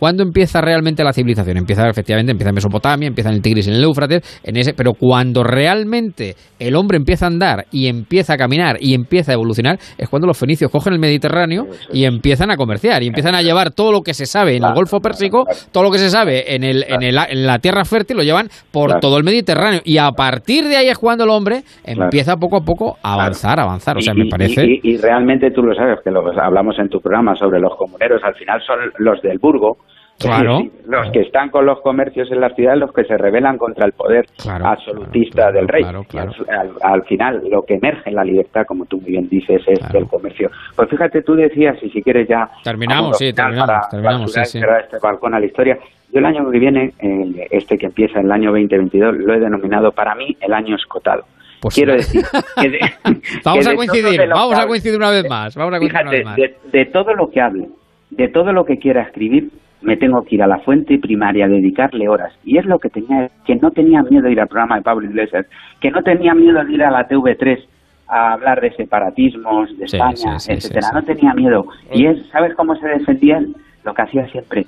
¿cuándo 0.00 0.24
empieza 0.24 0.60
realmente 0.60 1.04
la 1.04 1.12
civilización? 1.12 1.58
Empieza 1.58 1.88
efectivamente, 1.88 2.32
empieza 2.32 2.48
en 2.50 2.54
Mesopotamia, 2.56 3.06
empieza 3.06 3.30
en 3.30 3.36
el 3.36 3.42
Tigris 3.42 3.68
en 3.68 3.74
el 3.74 3.84
Éufrates, 3.84 4.22
en 4.42 4.56
ese, 4.56 4.74
pero 4.74 4.94
cuando 4.94 5.44
realmente 5.44 6.34
el 6.58 6.76
hombre 6.76 6.98
empieza 6.98 7.24
a 7.24 7.28
andar 7.28 7.64
y 7.72 7.86
empieza 7.88 8.34
a 8.34 8.36
caminar 8.36 8.76
y 8.80 8.92
empieza 8.94 9.32
a 9.32 9.34
evolucionar, 9.34 9.78
es 9.96 10.08
cuando 10.10 10.26
los 10.26 10.38
fenicios 10.38 10.70
cogen 10.70 10.92
el 10.92 10.98
Mediterráneo 10.98 11.64
y 11.92 12.04
empiezan 12.04 12.50
a 12.50 12.56
comerciar 12.56 13.02
y 13.02 13.06
empiezan 13.06 13.34
a 13.34 13.40
llevar 13.42 13.70
todo 13.70 13.92
lo 13.92 14.02
que 14.02 14.12
se 14.12 14.26
sabe 14.26 14.56
en 14.56 14.64
el 14.64 14.74
Golfo 14.74 15.00
Pérsico, 15.00 15.44
todo 15.72 15.84
lo 15.84 15.90
que 15.90 15.98
se 15.98 16.10
sabe 16.10 16.54
en, 16.54 16.62
el, 16.64 16.84
en, 16.86 17.02
el- 17.02 17.16
en 17.30 17.46
la 17.46 17.58
tierra 17.60 17.84
fértil, 17.86 18.18
lo 18.18 18.22
llevan 18.22 18.48
por 18.70 19.00
todo 19.00 19.16
el 19.16 19.24
Mediterráneo. 19.24 19.80
Y 19.84 19.96
a 19.98 20.10
partir 20.10 20.64
de 20.66 20.76
ahí 20.76 20.88
es 20.88 20.98
cuando 20.98 21.24
el 21.24 21.30
hombre 21.30 21.62
empieza 21.84 22.36
poco 22.36 22.58
a 22.58 22.60
poco 22.60 22.96
a 23.02 23.14
avanzar, 23.14 23.58
a 23.58 23.62
avanzar. 23.62 23.96
O 23.96 24.00
sea, 24.02 24.12
me 24.14 24.26
y- 24.26 24.28
parece. 24.30 24.64
Y, 24.66 24.80
y 24.82 24.96
realmente 24.98 25.50
tú 25.52 25.62
lo 25.62 25.74
sabes, 25.74 25.98
que 26.04 26.10
lo 26.10 26.20
hablamos 26.40 26.78
en 26.78 26.88
tu 26.88 27.00
programa 27.00 27.34
sobre 27.36 27.58
los 27.58 27.74
comuneros, 27.76 28.20
al 28.22 28.34
final 28.34 28.60
son 28.66 28.76
los 28.98 29.20
del 29.22 29.38
Burgo. 29.38 29.78
Claro. 30.20 30.60
Los 30.86 31.10
que 31.12 31.20
están 31.20 31.50
con 31.50 31.64
los 31.66 31.80
comercios 31.80 32.30
en 32.30 32.40
las 32.40 32.54
ciudades, 32.54 32.80
los 32.80 32.92
que 32.92 33.04
se 33.04 33.16
rebelan 33.16 33.56
contra 33.58 33.86
el 33.86 33.92
poder 33.92 34.26
absolutista 34.70 35.50
del 35.52 35.66
rey. 35.68 35.82
Y 36.12 36.18
al, 36.18 36.28
al- 36.48 36.70
al 36.82 37.02
final, 37.04 37.42
lo 37.50 37.62
que 37.62 37.74
emerge 37.74 38.10
en 38.10 38.16
la 38.16 38.24
libertad, 38.24 38.62
como 38.66 38.84
tú 38.86 39.00
muy 39.00 39.10
bien 39.10 39.28
dices, 39.28 39.62
es 39.66 39.92
del 39.92 40.06
comercio. 40.06 40.50
Pues 40.76 40.88
fíjate, 40.88 41.22
tú 41.22 41.34
decías, 41.34 41.76
y 41.82 41.90
si 41.90 42.02
quieres 42.02 42.28
ya... 42.28 42.48
Terminamos, 42.64 43.18
sí, 43.18 43.32
terminamos, 43.32 43.66
para 43.66 43.88
terminamos, 43.90 44.32
sí, 44.32 44.40
sí. 44.44 44.58
este 44.58 44.96
balcón 45.02 45.34
a 45.34 45.40
la 45.40 45.46
historia. 45.46 45.78
Yo 46.12 46.18
el 46.18 46.26
año 46.26 46.50
que 46.50 46.58
viene, 46.58 46.92
el- 46.98 47.40
este 47.50 47.76
que 47.78 47.86
empieza 47.86 48.20
el 48.20 48.30
año 48.30 48.50
2022, 48.50 49.16
lo 49.18 49.34
he 49.34 49.38
denominado 49.40 49.92
para 49.92 50.14
mí 50.14 50.36
el 50.40 50.52
año 50.52 50.76
escotado. 50.76 51.22
Pues 51.60 51.74
Quiero 51.74 51.92
decir 51.92 52.22
que 52.60 52.68
de- 52.70 52.80
Vamos 53.44 53.66
que 53.66 53.72
a 53.72 53.76
coincidir, 53.76 54.20
vamos 54.28 54.58
a 54.58 54.66
coincidir 54.66 54.96
una 54.98 55.10
vez 55.10 55.28
más. 55.28 55.54
Vamos 55.56 55.74
a 55.74 55.78
coincidir 55.78 56.02
una 56.02 56.10
Fíjate, 56.10 56.16
vez 56.16 56.24
más. 56.24 56.36
de, 56.72 56.78
de 56.78 56.86
todo 56.86 57.14
lo 57.14 57.28
que 57.30 57.40
hable, 57.40 57.68
de 58.10 58.28
todo 58.28 58.52
lo 58.52 58.64
que 58.64 58.78
quiera 58.78 59.02
escribir, 59.02 59.50
me 59.82 59.96
tengo 59.96 60.22
que 60.22 60.34
ir 60.34 60.42
a 60.42 60.46
la 60.46 60.58
fuente 60.58 60.98
primaria, 60.98 61.48
dedicarle 61.48 62.08
horas. 62.08 62.32
Y 62.44 62.58
es 62.58 62.66
lo 62.66 62.78
que 62.78 62.90
tenía, 62.90 63.30
que 63.44 63.56
no 63.56 63.70
tenía 63.70 64.02
miedo 64.02 64.24
de 64.24 64.32
ir 64.32 64.40
al 64.40 64.48
programa 64.48 64.76
de 64.76 64.82
Pablo 64.82 65.08
Iglesias, 65.08 65.46
que 65.80 65.90
no 65.90 66.02
tenía 66.02 66.34
miedo 66.34 66.62
de 66.64 66.72
ir 66.72 66.82
a 66.82 66.90
la 66.90 67.08
TV3 67.08 67.58
a 68.08 68.32
hablar 68.32 68.60
de 68.60 68.72
separatismos, 68.72 69.70
de 69.78 69.88
Sí, 69.88 69.96
España, 69.96 70.38
sí, 70.38 70.46
sí, 70.46 70.52
etcétera. 70.52 70.88
No 70.92 71.02
tenía 71.02 71.32
miedo. 71.32 71.64
Y 71.92 72.06
él, 72.06 72.26
¿sabes 72.30 72.54
cómo 72.54 72.74
se 72.74 72.88
defendía 72.88 73.38
él? 73.38 73.54
Lo 73.84 73.94
que 73.94 74.02
hacía 74.02 74.26
siempre. 74.28 74.66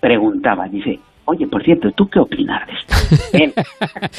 Preguntaba, 0.00 0.66
dice, 0.66 0.98
oye, 1.30 1.46
por 1.46 1.62
cierto, 1.62 1.88
¿tú 1.96 2.06
qué 2.08 2.18
opinas 2.18 2.66
de 2.66 2.72
esto? 2.74 2.94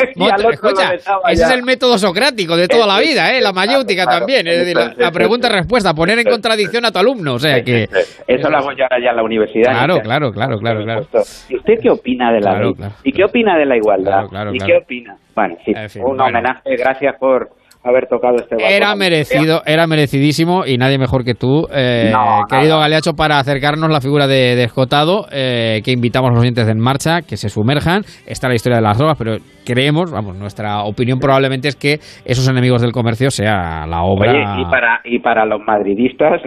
Escucha, 0.51 0.93
ese 1.29 1.43
es 1.43 1.51
el 1.51 1.63
método 1.63 1.97
socrático 1.97 2.55
de 2.55 2.67
toda 2.67 2.87
la 2.87 2.99
Ese, 2.99 3.11
vida, 3.11 3.31
¿eh? 3.31 3.41
la 3.41 3.51
mayéutica 3.51 4.03
claro, 4.03 4.19
también. 4.19 4.47
Es 4.47 4.59
decir, 4.59 4.77
la, 4.97 5.11
pregunta-respuesta, 5.11 5.93
poner 5.93 6.19
en 6.19 6.25
contradicción 6.25 6.85
a 6.85 6.91
tu 6.91 6.99
alumno. 6.99 7.35
O 7.35 7.39
sea 7.39 7.61
que. 7.61 7.83
Eso 8.27 8.49
lo 8.49 8.57
hago 8.57 8.71
yo 8.71 8.83
ahora 8.83 9.03
ya 9.03 9.09
en 9.11 9.15
la 9.15 9.23
universidad. 9.23 9.71
Claro, 9.71 9.99
claro, 9.99 10.31
claro, 10.31 10.57
claro, 10.57 10.83
claro. 10.83 11.01
¿Y 11.49 11.55
usted 11.57 11.73
qué 11.81 11.89
opina 11.89 12.31
de 12.31 12.39
la 12.39 12.59
ley? 12.59 12.73
¿Y 13.03 13.11
qué 13.11 13.23
opina 13.23 13.57
de 13.57 13.65
la 13.65 13.77
igualdad? 13.77 14.25
¿Y 14.53 14.57
qué 14.59 14.77
opina? 14.77 15.15
Bueno, 15.35 15.55
sí, 15.65 15.71
En 15.75 15.89
fin, 15.89 16.01
un 16.01 16.17
bueno. 16.17 16.25
homenaje. 16.25 16.75
Gracias 16.77 17.15
por 17.19 17.49
haber 17.83 18.07
tocado 18.07 18.35
este 18.35 18.55
balcón. 18.55 18.71
Era 18.71 18.95
merecido, 18.95 19.61
era 19.65 19.87
merecidísimo 19.87 20.65
y 20.65 20.77
nadie 20.77 20.97
mejor 20.97 21.23
que 21.23 21.33
tú, 21.33 21.67
eh, 21.73 22.09
No, 22.11 22.45
querido 22.49 22.79
Galeacho, 22.79 23.13
para 23.13 23.39
acercarnos 23.39 23.89
la 23.89 24.01
figura 24.01 24.27
de, 24.27 24.55
de 24.55 24.63
Escotado, 24.63 25.25
eh, 25.31 25.81
que 25.83 25.91
invitamos 25.91 26.29
a 26.29 26.33
los 26.33 26.41
oyentes 26.41 26.65
de 26.65 26.71
En 26.71 26.79
Marcha, 26.79 27.21
que 27.21 27.37
se 27.37 27.49
sumerjan. 27.49 28.03
Está 28.25 28.47
la 28.47 28.55
historia 28.55 28.77
de 28.77 28.83
las 28.83 28.97
drogas, 28.97 29.17
pero 29.17 29.37
creemos, 29.65 30.11
vamos, 30.11 30.35
nuestra 30.37 30.83
opinión 30.83 31.19
probablemente 31.19 31.67
es 31.67 31.75
que 31.75 31.99
esos 32.25 32.47
enemigos 32.47 32.81
del 32.81 32.91
comercio 32.91 33.29
sea 33.31 33.85
la 33.87 34.03
obra. 34.03 34.31
Oye, 34.31 34.61
y 34.61 34.65
para, 34.65 35.01
y 35.03 35.19
para 35.19 35.45
los 35.45 35.61
madridistas. 35.65 36.41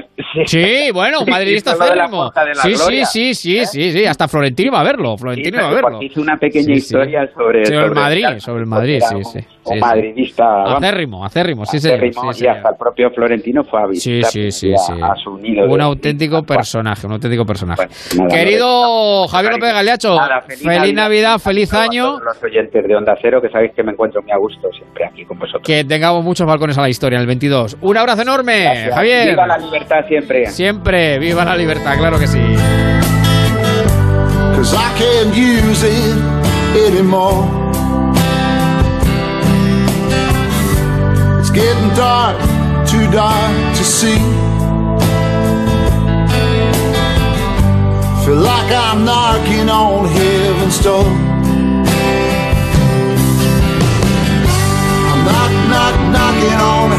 Sí, 0.46 0.90
bueno, 0.92 1.18
madridista 1.30 1.72
Hizo 1.72 1.78
lo 1.80 1.90
de 1.90 1.96
la 1.96 2.02
acérrimo. 2.04 2.22
Puerta 2.24 2.40
de 2.44 2.48
la 2.54 2.54
Sí, 2.62 2.74
sí, 2.74 2.82
Gloria. 2.82 3.02
¿Eh? 3.02 3.06
sí, 3.06 3.34
sí, 3.34 3.64
sí, 3.66 3.90
sí, 3.92 4.04
hasta 4.06 4.28
Florentino 4.28 4.68
iba 4.68 4.80
a 4.80 4.84
verlo, 4.84 5.16
Florentino 5.16 5.58
iba 5.58 5.68
a 5.68 5.74
verlo. 5.74 5.98
Hizo 6.02 6.20
una 6.20 6.36
pequeña 6.36 6.64
Sí, 6.64 6.72
sí. 6.74 6.78
historia 6.78 7.26
sobre, 7.34 7.64
Sobre 7.66 7.84
el 7.86 7.92
Madrid, 7.94 8.24
sobre 8.38 8.60
el 8.60 8.66
Madrid, 8.66 8.98
sí, 9.00 9.16
sí. 9.24 9.40
sí, 9.40 9.46
sí. 9.62 9.80
madridista. 9.80 10.44
Acérrimo, 10.76 11.24
acérrimo, 11.24 11.64
sí, 11.66 11.76
acérrimo, 11.76 12.32
sí, 12.32 12.44
y 12.44 12.48
hasta 12.48 12.70
el 12.70 12.76
propio 12.76 13.10
Florentino 13.10 13.62
fue 13.64 13.80
a 13.80 13.84
Sí, 13.92 14.10
visitar 14.12 14.30
sí, 14.30 14.50
sí, 14.50 14.72
a, 14.72 14.76
sí. 14.78 14.92
a 15.02 15.14
su 15.22 15.36
nido. 15.38 15.66
Un 15.66 15.80
auténtico 15.80 16.42
personaje, 16.42 17.06
un 17.06 17.12
auténtico 17.14 17.44
personaje. 17.44 17.86
Querido 18.28 19.26
Javier 19.28 19.52
López 19.54 19.72
Galeacho, 19.72 20.16
feliz, 20.46 20.94
Navidad, 20.94 21.38
feliz 21.38 21.72
año. 21.74 22.18
los 22.20 22.42
oyentes 22.42 22.86
de 22.86 22.96
Onda 23.04 23.18
Cero, 23.20 23.42
que 23.42 23.50
sabéis 23.50 23.72
que 23.76 23.82
me 23.82 23.92
encuentro 23.92 24.22
muy 24.22 24.32
a 24.32 24.38
gusto 24.38 24.70
siempre 24.72 25.04
aquí 25.04 25.26
con 25.26 25.38
vosotros. 25.38 25.62
Que 25.62 25.84
tengamos 25.84 26.24
muchos 26.24 26.46
balcones 26.46 26.78
a 26.78 26.80
la 26.80 26.88
historia 26.88 27.16
en 27.16 27.20
el 27.20 27.26
22. 27.26 27.76
Un 27.82 27.96
abrazo 27.98 28.22
enorme, 28.22 28.62
Gracias. 28.62 28.94
Javier. 28.94 29.28
Viva 29.30 29.46
la 29.46 29.58
libertad 29.58 30.06
siempre. 30.08 30.46
Siempre, 30.46 31.18
viva 31.18 31.44
la 31.44 31.54
libertad, 31.54 31.98
claro 31.98 32.18
que 32.18 32.26
sí. 32.26 32.40
Cause 34.56 34.74
I 34.74 34.88
can't 34.98 35.36
use 35.36 35.84
it 35.86 36.16
anymore. 36.88 37.44
It's 41.40 41.50
getting 41.50 41.90
dark, 41.94 42.38
too 42.88 43.06
dark 43.10 43.76
to 43.76 43.84
see. 43.84 44.16
Feel 48.24 48.36
like 48.36 48.72
I'm 48.72 49.04
knocking 49.04 49.68
on 49.68 50.06
heaven's 50.08 50.82
door. 50.82 51.33
Knock, 55.24 55.54
on 55.70 56.52
on 56.60 56.92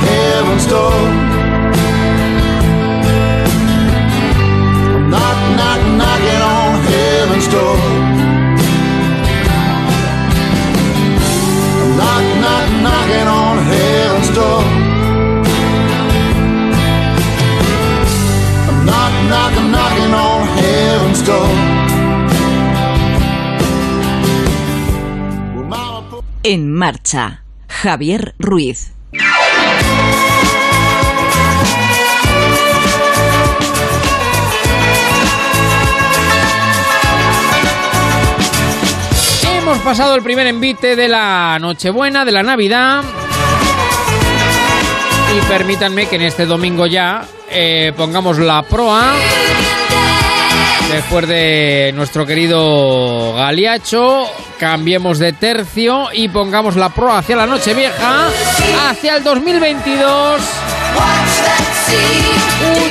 on 20.14 21.16
on. 21.16 21.76
En 26.44 26.70
marcha, 26.70 27.45
Javier 27.68 28.36
Ruiz. 28.40 28.92
Hemos 39.44 39.78
pasado 39.80 40.16
el 40.16 40.22
primer 40.22 40.48
envite 40.48 40.96
de 40.96 41.08
la 41.08 41.58
Nochebuena, 41.60 42.24
de 42.24 42.32
la 42.32 42.44
Navidad. 42.44 43.04
Y 45.36 45.42
permítanme 45.48 46.08
que 46.08 46.16
en 46.18 46.22
este 46.22 46.46
domingo 46.46 46.86
ya 46.86 47.26
eh, 47.50 47.92
pongamos 47.98 48.38
la 48.38 48.64
proa. 48.64 49.16
Después 50.92 51.28
de 51.28 51.92
nuestro 51.96 52.26
querido 52.26 53.34
Galiacho, 53.34 54.26
cambiemos 54.60 55.20
de 55.20 55.34
tercio 55.34 56.08
y 56.14 56.30
pongamos 56.30 56.76
la 56.76 56.90
proa 56.90 57.20
hacia 57.20 57.36
la 57.36 57.46
noche 57.46 57.74
vieja, 57.74 58.30
hacia 58.90 59.18
el 59.18 59.24
2022. 59.24 60.42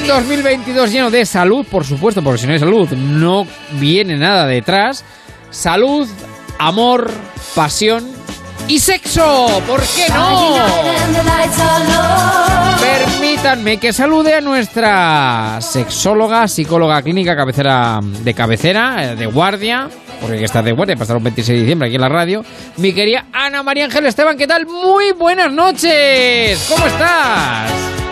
Un 0.01 0.07
2022 0.07 0.93
lleno 0.93 1.11
de 1.11 1.25
salud, 1.25 1.67
por 1.71 1.85
supuesto, 1.85 2.23
porque 2.23 2.39
si 2.39 2.47
no 2.47 2.53
hay 2.53 2.59
salud 2.59 2.91
no 2.91 3.47
viene 3.73 4.17
nada 4.17 4.47
detrás. 4.47 5.05
Salud, 5.51 6.09
amor, 6.59 7.11
pasión 7.55 8.14
y 8.69 8.79
sexo. 8.79 9.63
¿Por 9.67 9.81
qué 9.81 10.09
no? 10.13 10.55
Permítanme 12.81 13.79
que 13.79 13.93
salude 13.93 14.35
a 14.35 14.41
nuestra 14.41 15.59
sexóloga, 15.61 16.49
psicóloga 16.49 17.03
clínica, 17.03 17.37
cabecera 17.37 18.01
de 18.03 18.35
cabecera, 18.35 19.13
eh, 19.13 19.17
de 19.17 19.27
guardia, 19.27 19.89
porque 20.21 20.45
estar 20.45 20.65
de 20.65 20.73
guardia, 20.73 20.97
pasaron 20.97 21.23
26 21.23 21.57
de 21.57 21.61
diciembre 21.63 21.89
aquí 21.89 21.97
en 21.97 22.01
la 22.01 22.09
radio. 22.09 22.45
Mi 22.77 22.93
querida 22.93 23.27
Ana 23.33 23.63
María 23.63 23.85
Ángel 23.85 24.07
Esteban, 24.07 24.37
¿qué 24.37 24.47
tal? 24.47 24.67
Muy 24.67 25.13
buenas 25.13 25.53
noches. 25.53 26.67
¿Cómo 26.69 26.87
estás? 26.87 28.04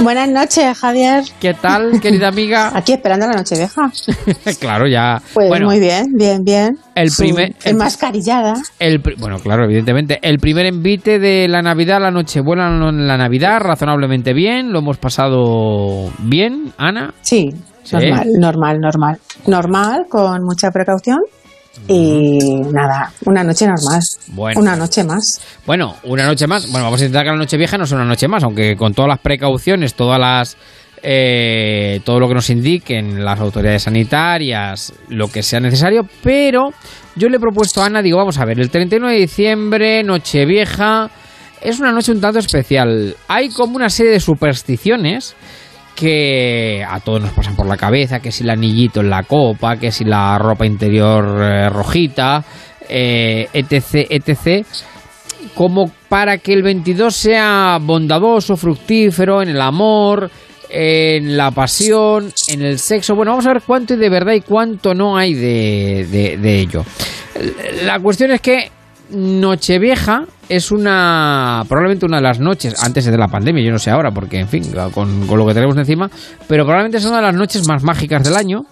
Buenas 0.00 0.28
noches, 0.28 0.76
Javier. 0.78 1.22
¿Qué 1.40 1.54
tal, 1.54 2.00
querida 2.00 2.28
amiga? 2.28 2.72
Aquí 2.74 2.92
esperando 2.92 3.26
la 3.28 3.34
noche 3.34 3.56
vieja. 3.56 3.90
claro, 4.60 4.88
ya. 4.88 5.20
Pues 5.32 5.48
bueno, 5.48 5.66
muy 5.66 5.78
bien, 5.78 6.06
bien, 6.14 6.42
bien. 6.44 6.76
El 6.94 7.10
primer- 7.16 7.54
el- 7.64 7.72
enmascarillada. 7.72 8.54
El, 8.80 8.98
bueno, 9.18 9.38
claro, 9.38 9.64
evidentemente. 9.64 10.18
El 10.22 10.38
primer 10.38 10.66
envite 10.66 11.18
de 11.18 11.46
la 11.48 11.62
Navidad, 11.62 12.00
la 12.00 12.10
Nochebuena, 12.10 12.68
en 12.88 13.06
la 13.06 13.16
Navidad, 13.16 13.60
razonablemente 13.60 14.32
bien. 14.32 14.72
Lo 14.72 14.80
hemos 14.80 14.98
pasado 14.98 16.10
bien, 16.18 16.72
Ana. 16.78 17.14
Sí, 17.20 17.50
Sí. 17.84 17.96
normal, 17.96 18.28
normal, 18.38 18.80
normal. 18.80 19.18
Normal, 19.46 20.06
con 20.08 20.42
mucha 20.44 20.70
precaución. 20.70 21.18
Y 21.88 22.38
nada, 22.72 23.12
una 23.24 23.42
noche 23.42 23.66
normal. 23.66 24.00
Bueno. 24.28 24.60
Una 24.60 24.76
noche 24.76 25.04
más. 25.04 25.40
Bueno, 25.66 25.96
una 26.04 26.26
noche 26.26 26.46
más. 26.46 26.70
Bueno, 26.70 26.84
vamos 26.84 27.00
a 27.00 27.04
intentar 27.04 27.24
que 27.24 27.30
la 27.30 27.36
noche 27.36 27.56
vieja 27.56 27.78
no 27.78 27.86
sea 27.86 27.96
una 27.96 28.06
noche 28.06 28.28
más, 28.28 28.44
aunque 28.44 28.76
con 28.76 28.92
todas 28.94 29.08
las 29.08 29.18
precauciones, 29.20 29.94
todas 29.94 30.18
las. 30.20 30.56
eh, 31.02 32.00
todo 32.04 32.20
lo 32.20 32.28
que 32.28 32.34
nos 32.34 32.48
indiquen 32.50 33.24
las 33.24 33.40
autoridades 33.40 33.82
sanitarias, 33.82 34.92
lo 35.08 35.26
que 35.28 35.42
sea 35.42 35.58
necesario, 35.58 36.02
pero 36.22 36.70
yo 37.16 37.28
le 37.28 37.38
he 37.38 37.40
propuesto 37.40 37.82
a 37.82 37.86
Ana, 37.86 38.02
digo, 38.02 38.18
vamos 38.18 38.38
a 38.38 38.44
ver, 38.44 38.60
el 38.60 38.70
31 38.70 39.08
de 39.08 39.16
diciembre, 39.16 40.04
Nochevieja, 40.04 41.10
es 41.60 41.80
una 41.80 41.90
noche 41.90 42.12
un 42.12 42.20
tanto 42.20 42.38
especial. 42.38 43.16
Hay 43.26 43.48
como 43.48 43.76
una 43.76 43.88
serie 43.90 44.12
de 44.12 44.20
supersticiones 44.20 45.34
que 45.94 46.84
a 46.88 47.00
todos 47.00 47.20
nos 47.22 47.30
pasan 47.32 47.56
por 47.56 47.66
la 47.66 47.76
cabeza, 47.76 48.20
que 48.20 48.32
si 48.32 48.42
el 48.44 48.50
anillito 48.50 49.00
en 49.00 49.10
la 49.10 49.22
copa, 49.22 49.76
que 49.76 49.92
si 49.92 50.04
la 50.04 50.38
ropa 50.38 50.66
interior 50.66 51.24
eh, 51.42 51.68
rojita, 51.68 52.44
eh, 52.88 53.48
etc, 53.52 54.06
etc, 54.10 54.66
como 55.54 55.90
para 56.08 56.38
que 56.38 56.52
el 56.52 56.62
22 56.62 57.14
sea 57.14 57.78
bondadoso, 57.80 58.56
fructífero 58.56 59.42
en 59.42 59.50
el 59.50 59.60
amor, 59.60 60.30
en 60.70 61.36
la 61.36 61.50
pasión, 61.50 62.32
en 62.48 62.62
el 62.62 62.78
sexo. 62.78 63.14
Bueno, 63.14 63.32
vamos 63.32 63.46
a 63.46 63.52
ver 63.52 63.62
cuánto 63.66 63.94
hay 63.94 64.00
de 64.00 64.08
verdad 64.08 64.32
y 64.32 64.40
cuánto 64.40 64.94
no 64.94 65.16
hay 65.16 65.34
de, 65.34 66.06
de- 66.10 66.36
de 66.38 66.60
ello. 66.60 66.84
La 67.84 68.00
cuestión 68.00 68.30
es 68.32 68.40
que 68.40 68.70
Nochevieja 69.12 70.24
es 70.48 70.70
una 70.70 71.64
probablemente 71.68 72.06
una 72.06 72.16
de 72.18 72.22
las 72.22 72.40
noches 72.40 72.74
antes 72.82 73.04
de 73.04 73.16
la 73.16 73.28
pandemia, 73.28 73.64
yo 73.64 73.70
no 73.72 73.78
sé 73.78 73.90
ahora 73.90 74.10
porque 74.10 74.38
en 74.38 74.48
fin, 74.48 74.64
con, 74.92 75.26
con 75.26 75.38
lo 75.38 75.46
que 75.46 75.54
tenemos 75.54 75.76
encima, 75.76 76.10
pero 76.48 76.64
probablemente 76.64 76.98
es 76.98 77.04
una 77.04 77.16
de 77.16 77.22
las 77.22 77.34
noches 77.34 77.66
más 77.66 77.82
mágicas 77.82 78.24
del 78.24 78.36
año. 78.36 78.64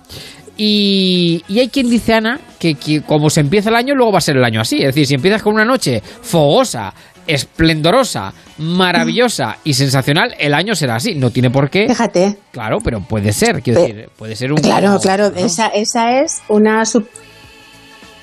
Y, 0.56 1.42
y 1.48 1.58
hay 1.60 1.68
quien 1.68 1.88
dice, 1.88 2.12
Ana, 2.12 2.38
que, 2.58 2.74
que 2.74 3.00
como 3.00 3.30
se 3.30 3.40
empieza 3.40 3.70
el 3.70 3.76
año, 3.76 3.94
luego 3.94 4.12
va 4.12 4.18
a 4.18 4.20
ser 4.20 4.36
el 4.36 4.44
año 4.44 4.60
así. 4.60 4.76
Es 4.78 4.86
decir, 4.88 5.06
si 5.06 5.14
empiezas 5.14 5.42
con 5.42 5.54
una 5.54 5.64
noche 5.64 6.02
fogosa, 6.02 6.92
esplendorosa, 7.26 8.34
maravillosa 8.58 9.56
y 9.64 9.72
sensacional, 9.72 10.34
el 10.38 10.52
año 10.52 10.74
será 10.74 10.96
así. 10.96 11.14
No 11.14 11.30
tiene 11.30 11.48
por 11.50 11.70
qué. 11.70 11.88
Fíjate. 11.88 12.36
Claro, 12.50 12.78
pero 12.84 13.00
puede 13.00 13.32
ser, 13.32 13.62
quiero 13.62 13.80
decir, 13.80 14.10
puede 14.18 14.36
ser 14.36 14.52
un. 14.52 14.58
Claro, 14.58 14.98
claro, 15.00 15.32
esa, 15.34 15.68
esa 15.68 16.20
es 16.20 16.42
una 16.48 16.84
sub- 16.84 17.08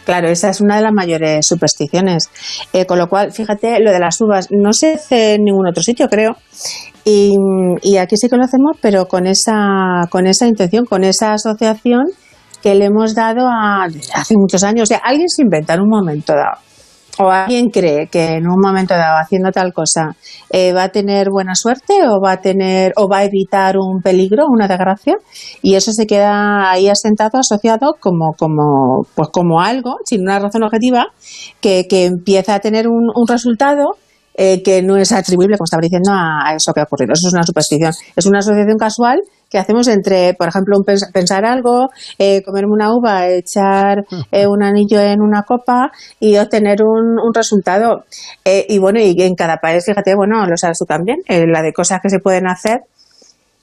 Claro, 0.07 0.29
esa 0.29 0.51
es 0.51 0.61
una 0.61 0.77
de 0.77 0.83
las 0.83 0.93
mayores 0.93 1.45
supersticiones. 1.45 2.29
Eh, 2.71 2.85
con 2.85 2.97
lo 2.97 3.09
cual, 3.09 3.33
fíjate, 3.33 3.81
lo 3.81 3.91
de 3.91 3.99
las 3.99 4.21
uvas 4.21 4.47
no 4.51 4.71
se 4.71 4.93
hace 4.93 5.33
en 5.33 5.43
ningún 5.43 5.67
otro 5.67 5.83
sitio, 5.83 6.07
creo. 6.07 6.37
Y, 7.03 7.35
aquí 7.97 8.15
sí 8.15 8.29
que 8.29 8.37
lo 8.37 8.45
hacemos, 8.45 8.77
pero 8.81 9.09
con 9.09 9.27
esa, 9.27 10.07
con 10.09 10.25
esa 10.25 10.47
intención, 10.47 10.85
con 10.85 11.03
esa 11.03 11.33
asociación 11.33 12.05
que 12.63 12.73
le 12.75 12.85
hemos 12.85 13.15
dado 13.15 13.49
a, 13.49 13.83
hace 14.13 14.35
muchos 14.37 14.63
años. 14.63 14.83
O 14.83 14.85
sea, 14.85 14.99
alguien 15.03 15.27
se 15.27 15.41
inventa 15.41 15.73
en 15.73 15.81
un 15.81 15.89
momento 15.89 16.31
dado. 16.31 16.61
O 17.19 17.29
alguien 17.29 17.69
cree 17.69 18.07
que 18.07 18.35
en 18.35 18.47
un 18.47 18.59
momento 18.61 18.93
dado, 18.93 19.17
haciendo 19.17 19.51
tal 19.51 19.73
cosa, 19.73 20.15
eh, 20.51 20.73
va 20.73 20.83
a 20.83 20.89
tener 20.89 21.29
buena 21.31 21.55
suerte 21.55 21.93
o 22.07 22.21
va 22.21 22.33
a 22.33 22.37
tener 22.41 22.93
o 22.95 23.07
va 23.07 23.19
a 23.19 23.23
evitar 23.23 23.77
un 23.77 24.01
peligro, 24.01 24.45
una 24.47 24.67
desgracia, 24.67 25.15
y 25.61 25.75
eso 25.75 25.91
se 25.91 26.05
queda 26.05 26.69
ahí 26.69 26.89
asentado, 26.89 27.39
asociado 27.39 27.95
como, 27.99 28.33
como, 28.37 29.07
pues 29.15 29.29
como 29.31 29.59
algo, 29.61 29.95
sin 30.05 30.21
una 30.21 30.39
razón 30.39 30.63
objetiva, 30.63 31.07
que, 31.59 31.87
que 31.89 32.05
empieza 32.05 32.55
a 32.55 32.59
tener 32.59 32.87
un, 32.87 33.09
un 33.13 33.27
resultado 33.27 33.95
eh, 34.35 34.61
que 34.61 34.83
no 34.83 34.97
es 34.97 35.11
atribuible, 35.11 35.57
como 35.57 35.65
estaba 35.65 35.81
diciendo, 35.81 36.11
a, 36.11 36.49
a 36.49 36.55
eso 36.55 36.71
que 36.71 36.81
ha 36.81 36.83
ocurrido. 36.83 37.13
Eso 37.13 37.27
es 37.27 37.33
una 37.33 37.43
superstición. 37.43 37.91
Es 38.15 38.25
una 38.27 38.39
asociación 38.39 38.77
casual 38.77 39.19
que 39.49 39.57
hacemos 39.57 39.87
entre, 39.87 40.33
por 40.33 40.47
ejemplo, 40.49 40.77
un 40.77 40.83
pens- 40.83 41.11
pensar 41.11 41.45
algo, 41.45 41.89
eh, 42.19 42.41
comerme 42.43 42.71
una 42.73 42.93
uva, 42.93 43.27
echar 43.27 44.05
eh, 44.31 44.45
un 44.47 44.61
anillo 44.63 44.99
en 44.99 45.21
una 45.21 45.43
copa 45.43 45.91
y 46.19 46.37
obtener 46.37 46.83
un, 46.83 47.17
un 47.19 47.33
resultado. 47.33 48.03
Eh, 48.43 48.65
y 48.69 48.77
bueno, 48.79 48.99
y 48.99 49.15
en 49.21 49.35
cada 49.35 49.57
país, 49.57 49.85
fíjate, 49.85 50.15
bueno, 50.15 50.45
lo 50.45 50.57
sabes 50.57 50.77
tú 50.79 50.85
también, 50.85 51.17
la 51.27 51.61
de 51.61 51.71
cosas 51.73 51.99
que 52.01 52.09
se 52.09 52.19
pueden 52.19 52.47
hacer. 52.47 52.81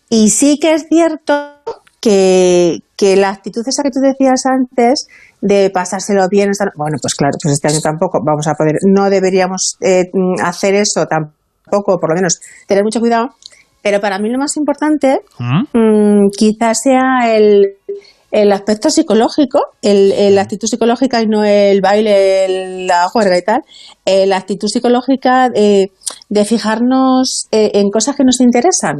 Y 0.09 0.31
sí 0.31 0.59
que 0.61 0.75
es 0.75 0.87
cierto 0.89 1.51
que, 2.01 2.79
que 2.97 3.17
la 3.17 3.31
actitud 3.31 3.63
esa 3.67 3.83
que 3.83 3.91
tú 3.91 4.01
decías 4.01 4.43
antes 4.47 5.07
de 5.41 5.71
pasárselo 5.71 6.27
bien, 6.31 6.51
estar- 6.51 6.73
bueno, 6.77 6.97
pues 7.01 7.15
claro, 7.15 7.37
pues 7.43 7.55
este 7.55 7.69
año 7.69 7.81
tampoco 7.83 8.21
vamos 8.25 8.47
a 8.47 8.55
poder, 8.55 8.77
no 8.87 9.11
deberíamos 9.11 9.77
hacer 10.43 10.75
eso 10.75 11.07
tampoco, 11.07 11.99
por 11.99 12.11
lo 12.11 12.15
menos 12.17 12.41
tener 12.67 12.85
mucho 12.85 13.01
cuidado, 13.01 13.31
pero 13.85 14.01
para 14.01 14.19
mí 14.19 14.29
lo 14.31 14.39
más 14.39 14.57
importante 14.57 15.21
mm, 15.73 16.31
quizás 16.37 16.79
sea 16.83 17.37
el, 17.37 17.75
el 18.33 18.51
aspecto 18.51 18.91
psicológico, 18.91 19.61
la 19.83 20.41
actitud 20.43 20.67
psicológica 20.67 21.21
y 21.23 21.27
no 21.27 21.45
el 21.45 21.81
baile, 21.81 22.45
el- 22.47 22.87
la 22.89 23.07
juerga 23.09 23.39
y 23.39 23.43
tal, 23.43 23.61
eh, 24.07 24.27
la 24.27 24.39
actitud 24.39 24.67
psicológica 24.69 25.51
eh, 25.55 25.89
de 26.29 26.45
fijarnos 26.45 27.47
eh, 27.53 27.71
en 27.75 27.91
cosas 27.91 28.17
que 28.17 28.25
nos 28.25 28.41
interesan 28.41 28.97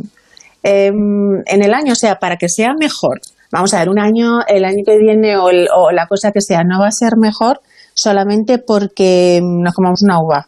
eh, 0.63 0.87
en 0.89 1.63
el 1.63 1.75
año, 1.75 1.93
o 1.93 1.97
sea, 1.97 2.17
para 2.17 2.37
que 2.37 2.49
sea 2.49 2.73
mejor. 2.79 3.21
Vamos 3.51 3.73
a 3.75 3.79
ver, 3.81 3.89
un 3.89 3.99
año, 3.99 4.41
el 4.49 4.65
año 4.65 4.83
que 4.87 4.97
viene 4.99 5.37
o, 5.37 5.49
el- 5.51 5.69
o 5.75 5.91
la 5.93 6.07
cosa 6.07 6.31
que 6.33 6.41
sea 6.41 6.63
no 6.65 6.79
va 6.81 6.89
a 6.89 6.93
ser 6.93 7.17
mejor 7.19 7.61
solamente 7.97 8.59
porque 8.59 9.41
nos 9.43 9.73
comamos 9.75 10.03
una 10.03 10.19
uva. 10.21 10.47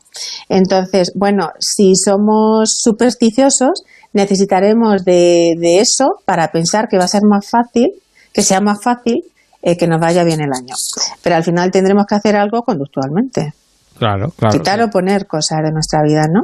Entonces, 0.49 1.13
bueno, 1.15 1.51
si 1.61 1.95
somos 1.95 2.71
supersticiosos, 2.83 3.85
necesitaremos 4.17 5.05
de, 5.05 5.55
de 5.59 5.81
eso 5.81 6.17
para 6.25 6.49
pensar 6.49 6.89
que 6.89 6.99
va 6.99 7.05
a 7.05 7.09
ser 7.09 7.23
más 7.29 7.49
fácil, 7.49 7.93
que 8.33 8.43
sea 8.43 8.61
más 8.61 8.83
fácil 8.83 9.23
eh, 9.63 9.77
que 9.77 9.87
nos 9.87 10.01
vaya 10.01 10.25
bien 10.25 10.41
el 10.41 10.51
año. 10.53 10.75
Pero 11.23 11.37
al 11.37 11.45
final 11.45 11.71
tendremos 11.71 12.07
que 12.07 12.15
hacer 12.15 12.37
algo 12.37 12.63
conductualmente. 12.63 13.53
Claro, 13.99 14.31
claro. 14.37 14.57
Quitar 14.57 14.83
o 14.83 14.91
poner 14.91 15.27
cosas 15.27 15.59
de 15.65 15.73
nuestra 15.73 16.03
vida, 16.03 16.27
¿no? 16.31 16.43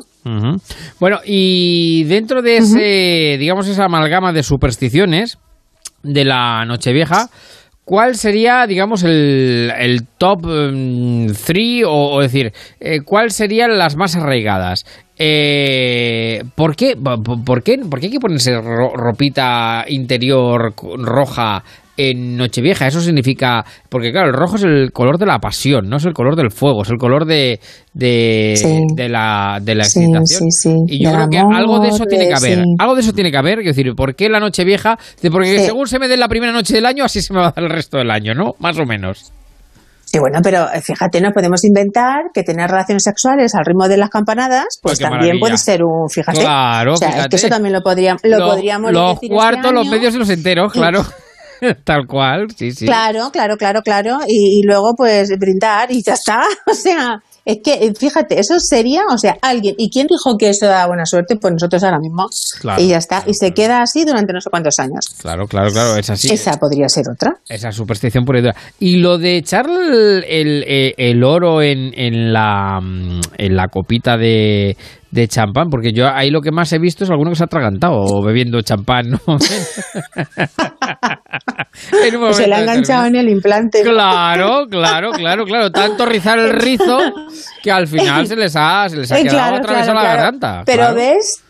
Bueno, 0.99 1.19
y 1.25 2.05
dentro 2.05 2.41
de 2.41 2.57
ese, 2.59 3.37
digamos, 3.39 3.69
esa 3.69 3.85
amalgama 3.85 4.33
de 4.33 4.43
supersticiones 4.43 5.39
de 6.03 6.25
la 6.25 6.65
Nochevieja, 6.65 7.29
¿cuál 7.93 8.17
sería, 8.17 8.67
digamos, 8.67 9.03
el, 9.03 9.71
el 9.79 10.07
top 10.17 10.47
3? 11.45 11.85
o, 11.87 12.15
o 12.15 12.23
decir, 12.23 12.51
eh, 12.81 13.03
¿cuál 13.05 13.31
serían 13.33 13.77
las 13.77 13.97
más 13.97 14.17
arraigadas? 14.17 14.87
Eh, 15.19 16.43
¿por, 16.55 16.75
qué, 16.75 16.97
por, 16.97 17.63
qué, 17.63 17.77
¿Por 17.81 18.01
qué 18.01 18.07
hay 18.07 18.13
que 18.13 18.19
ponerse 18.19 18.59
ro- 18.59 18.97
ropita 18.97 19.85
interior 19.89 20.73
roja 20.97 21.63
en 21.97 22.37
Nochevieja? 22.37 22.87
Eso 22.87 23.01
significa. 23.01 23.65
Porque, 23.89 24.13
claro, 24.13 24.29
el 24.29 24.35
rojo 24.35 24.57
es 24.57 24.65
el 24.65 24.91
color 24.93 25.19
de 25.19 25.27
la 25.27 25.39
pasión, 25.39 25.89
no 25.89 25.97
es 25.99 26.05
el 26.05 26.13
color 26.15 26.37
del 26.37 26.51
fuego, 26.51 26.83
es 26.83 26.91
el 26.91 26.97
color 26.97 27.25
de, 27.27 27.61
de, 27.93 28.55
Sí. 28.57 28.79
de 28.95 29.09
la, 29.09 29.59
de 29.63 29.75
la 29.75 29.85
Sí, 29.85 30.01
excitación. 30.01 30.51
sí, 30.51 30.71
sí. 30.71 30.77
Y 30.89 31.05
yo 31.05 31.13
creo 31.13 31.29
que 31.29 31.39
amor, 31.39 31.55
algo 31.57 31.81
de 31.81 31.89
eso 31.89 32.05
tiene 32.07 32.29
que 32.29 32.35
haber. 32.35 32.59
sí. 32.59 32.75
Algo 32.79 32.95
de 32.95 33.01
eso 33.03 33.13
tiene 33.13 33.31
que 33.31 33.37
haber. 33.37 33.59
Es 33.61 33.67
decir, 33.77 33.93
¿por 33.95 34.15
qué 34.15 34.29
la 34.29 34.41
Nochevieja? 34.41 34.99
Porque 35.31 35.59
Sí. 35.59 35.65
según 35.67 35.87
se 35.87 35.99
me 35.99 36.09
dé 36.09 36.17
la 36.17 36.29
primera 36.29 36.53
noche 36.53 36.75
del 36.75 36.87
año, 36.87 37.05
así 37.05 37.21
se 37.21 37.33
me 37.33 37.41
va 37.41 37.49
a 37.49 37.53
dar 37.53 37.65
el 37.65 37.71
resto 37.71 37.99
del 37.99 38.11
año, 38.11 38.35
¿no? 38.35 38.53
Más 38.59 38.79
o 38.79 38.85
menos. 38.87 39.33
Y 40.15 40.19
bueno, 40.19 40.41
pero 40.43 40.67
eh, 40.75 40.83
fíjate, 40.83 41.23
no 41.23 41.31
podemos 41.31 41.65
inventar 41.65 42.25
que 42.35 42.43
tener 42.43 42.69
relaciones 42.71 43.03
sexuales 43.03 43.55
al 43.55 43.65
ritmo 43.65 43.89
de 43.89 43.97
las 43.97 44.11
campanadas, 44.11 44.67
pues 44.83 44.99
Pues 44.99 44.99
también 44.99 45.21
maravilla. 45.21 45.41
puede 45.41 45.57
ser 45.57 45.83
un, 45.83 46.07
fíjate. 46.11 46.41
Claro, 46.41 46.93
o 46.93 46.97
sea, 46.99 47.09
es 47.21 47.29
que 47.29 47.37
eso 47.37 47.49
también 47.49 47.73
lo, 47.73 47.81
podríamos 47.81 48.21
lo, 48.25 48.39
Lo- 48.39 48.47
podríamos 48.49 48.93
los 48.93 49.15
decir 49.15 49.31
este 49.33 49.35
cuartos, 49.35 49.73
los 49.73 49.87
medios 49.89 50.15
y 50.15 50.19
los 50.19 50.29
enteros, 50.29 50.71
claro. 50.71 51.03
Tal 51.85 52.07
cual, 52.07 52.49
sí, 52.57 52.73
sí. 52.73 52.87
Claro, 52.87 53.31
claro, 53.33 53.57
claro, 53.57 53.81
claro. 53.83 54.19
Y, 54.27 54.61
y 54.61 54.63
luego, 54.67 54.95
pues, 54.97 55.31
brindar 55.39 55.91
y 55.93 56.03
ya 56.03 56.15
está. 56.15 56.43
O 56.71 56.75
sea, 56.75 57.21
es 57.45 57.59
que, 57.63 57.75
eh, 57.75 57.93
fíjate, 57.99 58.39
eso 58.39 58.55
sería, 58.59 59.03
o 59.13 59.19
sea, 59.19 59.37
alguien. 59.43 59.75
¿Y 59.79 59.91
quién 59.91 60.07
dijo 60.07 60.37
que 60.39 60.49
eso 60.51 60.67
da 60.67 60.87
buena 60.87 61.05
suerte? 61.05 61.37
Pues 61.41 61.53
nosotros 61.53 61.83
ahora 61.83 61.99
mismo. 61.99 62.27
Claro, 62.61 62.81
y 62.81 62.89
ya 62.89 62.99
está. 62.99 63.25
Y 63.27 63.35
se 63.35 63.51
queda 63.53 63.83
así 63.83 64.05
durante 64.05 64.33
no 64.33 64.41
sé 64.41 64.49
cuántos 64.51 64.79
años. 64.79 65.07
Claro, 65.21 65.47
claro, 65.47 65.71
claro, 65.73 65.97
es 65.97 66.09
así. 66.09 66.33
Esa 66.33 66.53
podría 66.59 66.89
ser 66.89 67.05
otra. 67.13 67.33
Esa 67.49 67.73
superstición 67.73 68.25
pura 68.25 68.39
y 68.39 68.43
dura. 68.43 68.57
Y 68.79 68.97
lo 68.99 69.19
de 69.19 69.37
echar 69.39 69.67
el, 69.69 70.25
el- 70.29 70.65
eh, 70.69 70.95
el 70.97 71.25
oro 71.25 71.63
en, 71.63 71.93
en 71.99 72.33
la, 72.33 72.81
mm, 72.81 73.21
en 73.39 73.57
la 73.57 73.67
copita 73.69 74.17
de, 74.17 74.77
de 75.13 75.29
champán, 75.29 75.69
porque 75.71 75.93
yo 75.93 76.09
ahí 76.09 76.31
lo 76.31 76.41
que 76.41 76.51
más 76.51 76.73
he 76.73 76.79
visto 76.79 77.05
es 77.05 77.11
alguno 77.11 77.31
que 77.31 77.37
se 77.37 77.45
ha 77.45 77.47
atragantado 77.47 78.21
bebiendo 78.23 78.61
champán. 78.63 79.11
¿no? 79.11 79.19
Pues 82.19 82.37
se 82.37 82.47
le 82.47 82.55
ha 82.55 82.61
enganchado 82.61 83.07
en 83.07 83.17
el 83.17 83.29
implante. 83.29 83.83
Claro, 83.83 84.67
claro, 84.69 85.11
claro, 85.13 85.45
claro. 85.45 85.71
Tanto 85.71 86.07
rizar 86.07 86.39
el 86.39 86.51
rizo 86.51 86.99
que 87.63 87.71
al 87.71 87.87
final 87.87 88.27
se 88.27 88.37
les 88.37 88.55
ha, 88.57 88.89
se 88.89 88.97
les 88.99 89.11
ha 89.13 89.19
Eh, 89.19 89.23
quedado 89.25 89.39
claro, 89.39 89.57
atravesado 89.57 89.93
claro, 89.93 89.95
la 89.95 90.03
claro. 90.15 90.23
garganta. 90.23 90.63
Pero 90.67 90.95
ves, 90.95 91.43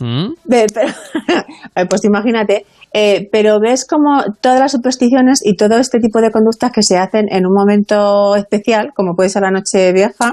¿Mm? 0.00 0.28
Pero- 0.48 0.92
pues 1.88 2.04
imagínate, 2.04 2.64
eh, 2.98 3.28
pero 3.30 3.60
ves 3.60 3.84
como 3.84 4.24
todas 4.40 4.58
las 4.58 4.72
supersticiones 4.72 5.44
y 5.44 5.54
todo 5.54 5.76
este 5.76 6.00
tipo 6.00 6.22
de 6.22 6.30
conductas 6.30 6.72
que 6.72 6.82
se 6.82 6.96
hacen 6.96 7.26
en 7.30 7.44
un 7.44 7.52
momento 7.52 8.34
especial, 8.36 8.94
como 8.94 9.14
puede 9.14 9.28
ser 9.28 9.42
la 9.42 9.50
noche 9.50 9.92
vieja, 9.92 10.32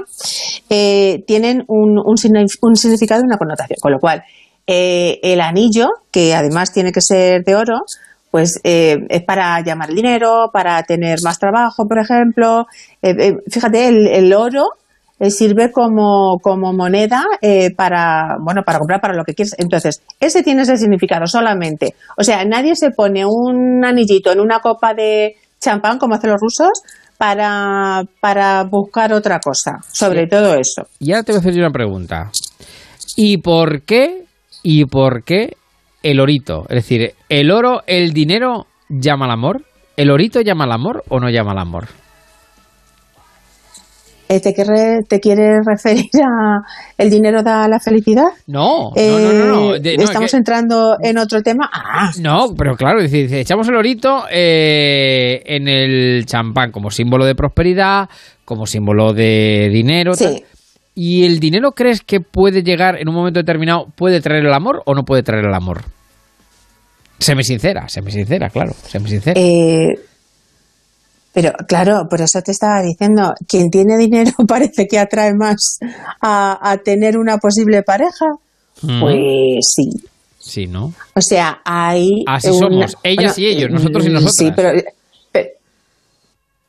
eh, 0.70 1.22
tienen 1.26 1.64
un, 1.68 1.98
un, 1.98 2.16
un 2.62 2.76
significado 2.76 3.20
y 3.20 3.26
una 3.26 3.36
connotación. 3.36 3.76
Con 3.82 3.92
lo 3.92 3.98
cual, 4.00 4.24
eh, 4.66 5.20
el 5.22 5.42
anillo, 5.42 5.90
que 6.10 6.34
además 6.34 6.72
tiene 6.72 6.90
que 6.90 7.02
ser 7.02 7.44
de 7.44 7.54
oro, 7.54 7.82
pues 8.30 8.58
eh, 8.64 8.96
es 9.10 9.22
para 9.24 9.60
llamar 9.60 9.90
dinero, 9.90 10.48
para 10.50 10.82
tener 10.84 11.18
más 11.22 11.38
trabajo, 11.38 11.86
por 11.86 11.98
ejemplo. 11.98 12.66
Eh, 13.02 13.14
eh, 13.18 13.36
fíjate, 13.50 13.88
el 13.88 14.32
oro 14.32 14.70
eh, 15.24 15.30
sirve 15.30 15.72
como, 15.72 16.38
como 16.42 16.72
moneda 16.72 17.24
eh, 17.40 17.74
para, 17.74 18.36
bueno, 18.42 18.62
para 18.64 18.78
comprar 18.78 19.00
para 19.00 19.14
lo 19.14 19.24
que 19.24 19.34
quieres. 19.34 19.54
Entonces, 19.58 20.02
ese 20.20 20.42
tiene 20.42 20.62
ese 20.62 20.76
significado 20.76 21.26
solamente. 21.26 21.94
O 22.16 22.22
sea, 22.22 22.44
nadie 22.44 22.76
se 22.76 22.90
pone 22.90 23.24
un 23.26 23.84
anillito 23.84 24.32
en 24.32 24.40
una 24.40 24.60
copa 24.60 24.94
de 24.94 25.34
champán, 25.60 25.98
como 25.98 26.14
hacen 26.14 26.30
los 26.30 26.40
rusos, 26.40 26.82
para, 27.18 28.02
para 28.20 28.64
buscar 28.64 29.12
otra 29.12 29.38
cosa. 29.40 29.72
Sobre 29.92 30.24
Sí. 30.24 30.28
todo 30.28 30.54
eso. 30.54 30.82
Y 31.00 31.12
ahora 31.12 31.22
te 31.22 31.32
voy 31.32 31.38
a 31.38 31.40
hacer 31.40 31.54
una 31.58 31.70
pregunta. 31.70 32.30
¿Y 33.16 33.38
por 33.38 33.82
qué? 33.82 34.24
¿Y 34.62 34.84
por 34.86 35.22
qué 35.24 35.56
el 36.02 36.20
orito? 36.20 36.62
Es 36.68 36.76
decir, 36.76 37.12
¿el 37.28 37.50
oro, 37.50 37.82
el 37.86 38.12
dinero 38.12 38.66
llama 38.88 39.26
al 39.26 39.30
amor? 39.32 39.62
¿El 39.96 40.10
orito 40.10 40.40
llama 40.40 40.64
al 40.64 40.72
amor 40.72 41.04
o 41.08 41.20
no 41.20 41.30
llama 41.30 41.52
al 41.52 41.58
amor? 41.58 41.86
Eh, 44.26 44.40
¿Te, 44.40 44.54
quiere, 44.54 45.02
¿Te 45.06 45.20
quieres 45.20 45.58
referir 45.66 46.08
a 46.24 46.62
el 46.96 47.10
dinero 47.10 47.42
da 47.42 47.68
la 47.68 47.78
felicidad? 47.78 48.28
No, 48.46 48.90
no, 48.96 49.18
no, 49.18 49.32
no. 49.32 49.46
no. 49.46 49.74
Eh, 49.74 49.80
De- 49.80 49.96
no, 49.98 50.02
es 50.04 50.08
Estamos 50.10 50.30
que- 50.30 50.36
entrando 50.38 50.96
en 51.02 51.18
otro 51.18 51.42
tema. 51.42 51.68
Ah, 51.72 52.10
No, 52.20 52.54
pero 52.56 52.74
claro, 52.74 53.00
es 53.00 53.10
decir, 53.12 53.32
echamos 53.34 53.68
el 53.68 53.76
orito 53.76 54.24
eh, 54.30 55.42
en 55.44 55.68
el 55.68 56.24
champán 56.26 56.72
como 56.72 56.90
símbolo 56.90 57.26
de 57.26 57.34
prosperidad, 57.34 58.08
como 58.46 58.66
símbolo 58.66 59.12
de 59.12 59.68
dinero. 59.70 60.14
Sí. 60.14 60.24
tal. 60.24 60.42
¿Y 60.96 61.24
el 61.26 61.38
dinero 61.40 61.72
crees 61.72 62.00
que 62.02 62.20
puede 62.20 62.62
llegar 62.62 62.96
en 63.00 63.08
un 63.08 63.14
momento 63.16 63.40
determinado, 63.40 63.88
puede 63.94 64.20
traer 64.20 64.46
el 64.46 64.52
amor 64.54 64.82
o 64.86 64.94
no 64.94 65.04
puede 65.04 65.22
traer 65.22 65.44
el 65.44 65.52
amor? 65.54 65.82
Séme 67.18 67.42
sincera, 67.42 67.88
séme 67.88 68.10
sincera, 68.10 68.48
claro, 68.50 68.72
séme 68.86 69.08
sincera. 69.08 69.40
Eh, 69.40 69.94
pero 71.34 71.52
claro, 71.68 72.06
por 72.08 72.20
eso 72.22 72.40
te 72.40 72.52
estaba 72.52 72.80
diciendo, 72.80 73.34
quien 73.46 73.68
tiene 73.70 73.98
dinero 73.98 74.30
parece 74.48 74.86
que 74.86 74.98
atrae 74.98 75.34
más 75.34 75.78
a, 76.22 76.70
a 76.70 76.78
tener 76.78 77.18
una 77.18 77.36
posible 77.38 77.82
pareja. 77.82 78.26
Mm. 78.82 79.00
Pues 79.00 79.66
sí. 79.74 79.90
Sí, 80.38 80.66
¿no? 80.66 80.92
O 81.14 81.20
sea, 81.20 81.60
hay. 81.64 82.22
Así 82.26 82.48
una- 82.50 82.58
somos, 82.58 82.96
ellas 83.02 83.38
y 83.38 83.46
ellos, 83.46 83.70
nosotros 83.70 84.06
y 84.06 84.10
mm, 84.10 84.12
nosotras. 84.12 84.34
Sí, 84.36 84.52
pero. 84.54 84.70
pero- 85.32 85.48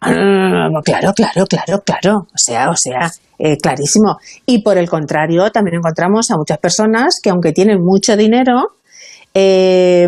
Ah, 0.02 0.70
claro, 0.84 1.14
claro, 1.14 1.46
claro, 1.48 1.82
claro. 1.84 2.18
O 2.20 2.38
sea, 2.38 2.70
o 2.70 2.76
sea, 2.76 3.12
eh, 3.40 3.58
clarísimo. 3.58 4.18
Y 4.46 4.62
por 4.62 4.78
el 4.78 4.88
contrario, 4.90 5.52
también 5.52 5.78
encontramos 5.78 6.30
a 6.32 6.38
muchas 6.38 6.58
personas 6.60 7.20
que, 7.24 7.30
aunque 7.32 7.54
tienen 7.54 7.82
mucho 7.84 8.16
dinero, 8.16 8.74
eh, 9.34 10.08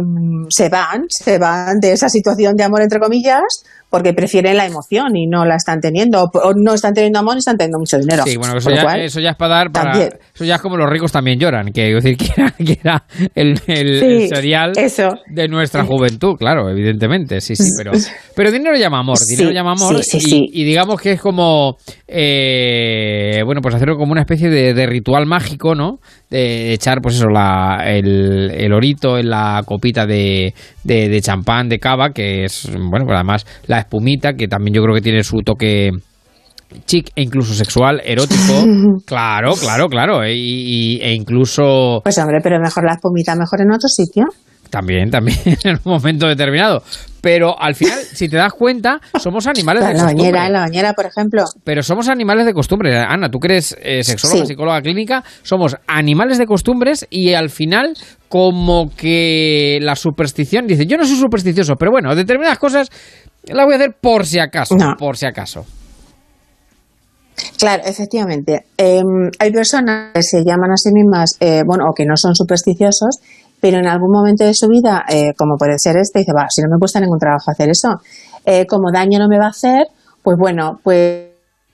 se 0.49 0.69
van, 0.69 1.05
se 1.09 1.37
van 1.39 1.79
de 1.79 1.93
esa 1.93 2.09
situación 2.09 2.55
de 2.55 2.63
amor, 2.63 2.81
entre 2.81 2.99
comillas, 2.99 3.41
porque 3.89 4.13
prefieren 4.13 4.57
la 4.57 4.65
emoción 4.65 5.15
y 5.15 5.27
no 5.27 5.45
la 5.45 5.55
están 5.55 5.79
teniendo. 5.79 6.23
O, 6.33 6.53
no 6.55 6.73
están 6.73 6.93
teniendo 6.93 7.19
amor 7.19 7.35
y 7.35 7.39
están 7.39 7.57
teniendo 7.57 7.79
mucho 7.79 7.97
dinero. 7.97 8.23
Sí, 8.25 8.35
bueno, 8.37 8.57
eso 8.57 8.69
ya, 8.69 8.83
cual, 8.83 9.01
eso 9.01 9.19
ya 9.19 9.29
es 9.31 9.35
para 9.37 9.55
dar 9.55 9.71
para. 9.71 9.91
también. 9.91 10.09
Eso 10.35 10.45
ya 10.45 10.55
es 10.55 10.61
como 10.61 10.77
los 10.77 10.89
ricos 10.89 11.11
también 11.11 11.39
lloran, 11.39 11.71
que, 11.71 11.93
decir, 11.93 12.17
que 12.17 12.27
era, 12.35 12.51
que 12.51 12.79
era 12.83 13.03
el, 13.35 13.59
el- 13.67 13.99
Sí, 13.99 14.05
el 14.23 14.29
serial 14.29 14.71
eso. 14.77 15.09
de 15.27 15.47
nuestra 15.47 15.83
juventud, 15.85 16.35
claro, 16.37 16.69
evidentemente, 16.69 17.41
sí, 17.41 17.55
sí, 17.55 17.71
pero, 17.77 17.91
pero 18.35 18.51
dinero 18.51 18.75
llama 18.77 18.99
amor, 18.99 19.17
dinero 19.27 19.49
Sí, 19.49 19.55
llama 19.55 19.71
amor, 19.71 19.95
y 20.13 20.63
digamos 20.63 21.01
que 21.01 21.13
es 21.13 21.21
como, 21.21 21.77
eh, 22.07 23.41
bueno, 23.45 23.61
pues 23.61 23.75
hacerlo 23.75 23.97
como 23.97 24.11
una 24.11 24.21
especie 24.21 24.49
de, 24.49 24.73
de 24.73 24.85
ritual 24.85 25.25
mágico, 25.25 25.75
¿no? 25.75 25.99
De 26.29 26.73
echar, 26.73 27.01
pues 27.01 27.15
eso, 27.15 27.27
la, 27.29 27.83
el, 27.87 28.51
el 28.51 28.73
orito 28.73 29.17
en 29.17 29.29
la 29.29 29.63
copita 29.65 30.05
de, 30.05 30.53
de, 30.87 31.09
de 31.09 31.21
champán, 31.21 31.69
de 31.69 31.79
cava, 31.79 32.11
que 32.11 32.45
es, 32.45 32.67
bueno, 32.71 33.05
pues 33.05 33.15
además 33.15 33.45
la 33.67 33.79
espumita, 33.79 34.33
que 34.33 34.47
también 34.47 34.73
yo 34.75 34.81
creo 34.83 34.95
que 34.95 35.01
tiene 35.01 35.23
su 35.23 35.37
toque 35.43 35.91
chic 36.85 37.09
e 37.15 37.21
incluso 37.21 37.53
sexual, 37.53 38.01
erótico. 38.03 38.65
claro, 39.05 39.53
claro, 39.55 39.87
claro. 39.87 40.23
E, 40.23 40.33
y- 40.35 40.99
e 41.01 41.13
incluso 41.13 41.99
Pues 42.03 42.17
hombre, 42.17 42.39
pero 42.41 42.59
mejor 42.59 42.85
la 42.85 42.93
espumita, 42.93 43.35
mejor 43.35 43.61
en 43.61 43.71
otro 43.71 43.87
sitio. 43.87 44.25
también, 44.69 45.09
también 45.09 45.37
en 45.63 45.75
un 45.83 45.91
momento 45.91 46.27
determinado. 46.27 46.81
Pero 47.29 47.61
al 47.61 47.75
final, 47.75 47.99
si 47.99 48.29
te 48.29 48.37
das 48.37 48.53
cuenta, 48.53 49.01
somos 49.19 49.47
animales 49.47 49.83
de 49.85 49.93
la 49.95 49.99
costumbre. 50.03 50.31
bañera, 50.31 50.47
en 50.47 50.53
la 50.53 50.59
bañera, 50.61 50.93
por 50.93 51.05
ejemplo. 51.07 51.43
Pero 51.65 51.83
somos 51.83 52.07
animales 52.07 52.45
de 52.45 52.53
costumbre. 52.53 52.97
Ana, 52.97 53.27
tú 53.29 53.37
que 53.39 53.47
eres 53.51 53.75
eh, 53.81 54.01
sexóloga, 54.01 54.39
Sí. 54.41 54.45
psicóloga 54.47 54.81
clínica, 54.81 55.25
somos 55.43 55.75
animales 55.87 56.37
de 56.37 56.45
costumbres 56.45 57.05
y 57.09 57.33
al 57.33 57.49
final 57.49 57.95
como 58.29 58.91
que 58.95 59.77
la 59.81 59.97
superstición 59.97 60.67
dice, 60.67 60.85
yo 60.85 60.95
no 60.95 61.05
soy 61.05 61.17
supersticioso, 61.17 61.75
pero 61.75 61.91
bueno, 61.91 62.15
determinadas 62.15 62.59
cosas 62.59 62.89
las 63.43 63.65
voy 63.65 63.73
a 63.73 63.77
hacer 63.77 63.95
por 63.99 64.25
si 64.25 64.39
acaso, 64.39 64.75
No. 64.77 64.95
por 64.97 65.17
si 65.17 65.25
acaso. 65.25 65.65
Claro, 67.59 67.83
efectivamente. 67.85 68.65
Eh, 68.77 69.01
hay 69.39 69.51
personas 69.51 70.11
que 70.13 70.23
se 70.23 70.37
llaman 70.45 70.71
a 70.71 70.77
sí 70.77 70.89
mismas, 70.93 71.35
eh, 71.39 71.61
bueno, 71.67 71.83
o 71.89 71.93
que 71.93 72.05
no 72.05 72.15
son 72.15 72.33
supersticiosos, 72.35 73.19
pero 73.59 73.79
en 73.79 73.87
algún 73.87 74.11
momento 74.11 74.43
de 74.43 74.53
su 74.53 74.67
vida, 74.67 75.05
eh, 75.09 75.33
como 75.37 75.57
puede 75.57 75.77
ser 75.79 75.97
este, 75.97 76.19
dice, 76.19 76.33
va, 76.33 76.47
si 76.49 76.61
no 76.61 76.67
me 76.69 76.79
cuesta 76.79 76.99
ningún 76.99 77.19
trabajo 77.19 77.51
hacer 77.51 77.69
eso, 77.69 77.89
eh, 78.45 78.65
como 78.65 78.91
daño 78.91 79.19
no 79.19 79.27
me 79.27 79.37
va 79.37 79.47
a 79.47 79.49
hacer, 79.49 79.87
pues 80.21 80.37
bueno, 80.37 80.79
pues 80.83 81.27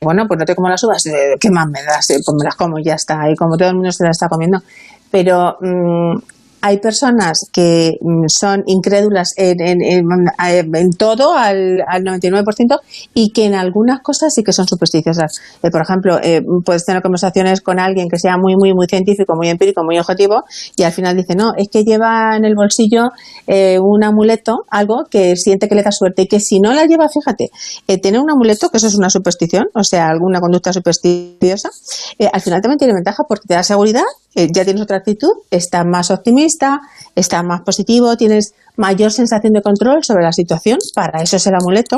bueno, 0.03 0.27
pues 0.27 0.37
no 0.37 0.45
te 0.45 0.55
como 0.55 0.69
las 0.69 0.83
uvas, 0.83 1.05
eh, 1.05 1.35
¿qué 1.39 1.49
más 1.49 1.67
me 1.67 1.81
das? 1.81 2.09
Eh, 2.09 2.19
pues 2.23 2.35
me 2.37 2.43
las 2.43 2.55
como 2.55 2.77
y 2.77 2.83
ya 2.83 2.95
está, 2.95 3.29
y 3.29 3.35
como 3.35 3.57
todo 3.57 3.69
el 3.69 3.75
mundo 3.75 3.91
se 3.91 4.03
las 4.03 4.17
está 4.17 4.27
comiendo. 4.27 4.59
Pero 5.09 5.57
mm, 5.61 6.17
hay 6.65 6.77
personas 6.79 7.49
que 7.51 7.97
mm, 7.99 8.23
son 8.29 8.63
incrédulas 8.67 9.33
en, 9.35 9.59
en- 9.61 9.81
en- 9.81 10.75
en 10.75 10.93
todo, 10.93 11.33
al, 11.35 11.83
al 11.85 12.03
99%, 12.05 12.79
y 13.13 13.31
que 13.31 13.43
en 13.45 13.53
algunas 13.53 13.99
cosas 13.99 14.33
sí 14.33 14.43
que 14.43 14.53
son 14.53 14.65
supersticiosas. 14.65 15.41
Eh, 15.61 15.69
por 15.69 15.81
ejemplo, 15.81 16.19
eh, 16.23 16.41
puedes 16.65 16.85
tener 16.85 17.01
conversaciones 17.01 17.59
con 17.59 17.79
alguien 17.79 18.07
que 18.07 18.17
sea 18.17 18.37
muy, 18.37 18.55
muy, 18.55 18.73
muy 18.73 18.87
científico, 18.87 19.35
muy 19.35 19.49
empírico, 19.49 19.83
muy 19.83 19.99
objetivo, 19.99 20.45
y 20.77 20.83
al 20.83 20.93
final 20.93 21.17
dice, 21.17 21.35
no, 21.35 21.51
es 21.57 21.67
que 21.67 21.83
lleva 21.83 22.37
en 22.37 22.45
el 22.45 22.55
bolsillo 22.55 23.09
eh, 23.45 23.77
un 23.81 24.01
amuleto, 24.05 24.63
algo 24.69 25.03
que 25.11 25.35
siente 25.35 25.67
que 25.67 25.75
le 25.75 25.83
da 25.83 25.91
suerte, 25.91 26.21
y 26.21 26.27
que 26.27 26.39
si 26.39 26.61
no 26.61 26.71
la 26.73 26.85
lleva, 26.85 27.09
fíjate, 27.09 27.51
eh, 27.89 27.97
tener 27.97 28.21
un 28.21 28.31
amuleto, 28.31 28.69
que 28.69 28.77
eso 28.77 28.87
es 28.87 28.95
una 28.95 29.09
superstición, 29.09 29.65
o 29.75 29.83
sea, 29.83 30.07
alguna 30.07 30.39
conducta 30.39 30.71
supersticiosa, 30.71 31.69
eh, 32.19 32.29
al 32.31 32.39
final 32.39 32.61
también 32.61 32.79
tiene 32.79 32.93
ventaja 32.93 33.23
porque 33.27 33.47
te 33.49 33.53
da 33.55 33.63
seguridad, 33.63 34.03
eh, 34.35 34.47
ya 34.51 34.63
tienes 34.63 34.83
otra 34.83 34.97
actitud, 34.97 35.31
estás 35.51 35.85
más 35.85 36.11
optimista, 36.11 36.81
estás 37.15 37.43
más 37.43 37.61
positivo, 37.61 38.15
tienes 38.17 38.53
mayor 38.75 39.11
sensación 39.11 39.53
de 39.53 39.61
control 39.61 40.03
sobre 40.03 40.23
la 40.23 40.31
situación, 40.31 40.79
para 40.95 41.21
eso 41.21 41.37
es 41.37 41.47
el 41.47 41.55
amuleto, 41.55 41.97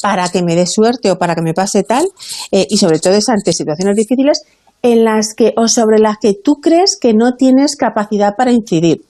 para 0.00 0.28
que 0.28 0.42
me 0.42 0.56
dé 0.56 0.66
suerte 0.66 1.10
o 1.10 1.18
para 1.18 1.34
que 1.34 1.42
me 1.42 1.54
pase 1.54 1.82
tal, 1.82 2.06
eh, 2.52 2.66
y 2.68 2.78
sobre 2.78 2.98
todo 2.98 3.14
es 3.14 3.28
ante 3.28 3.52
situaciones 3.52 3.96
difíciles 3.96 4.42
en 4.82 5.04
las 5.04 5.34
que 5.34 5.52
o 5.56 5.68
sobre 5.68 5.98
las 5.98 6.18
que 6.18 6.34
tú 6.34 6.56
crees 6.56 6.96
que 7.00 7.12
no 7.12 7.34
tienes 7.34 7.76
capacidad 7.76 8.36
para 8.36 8.52
incidir. 8.52 9.02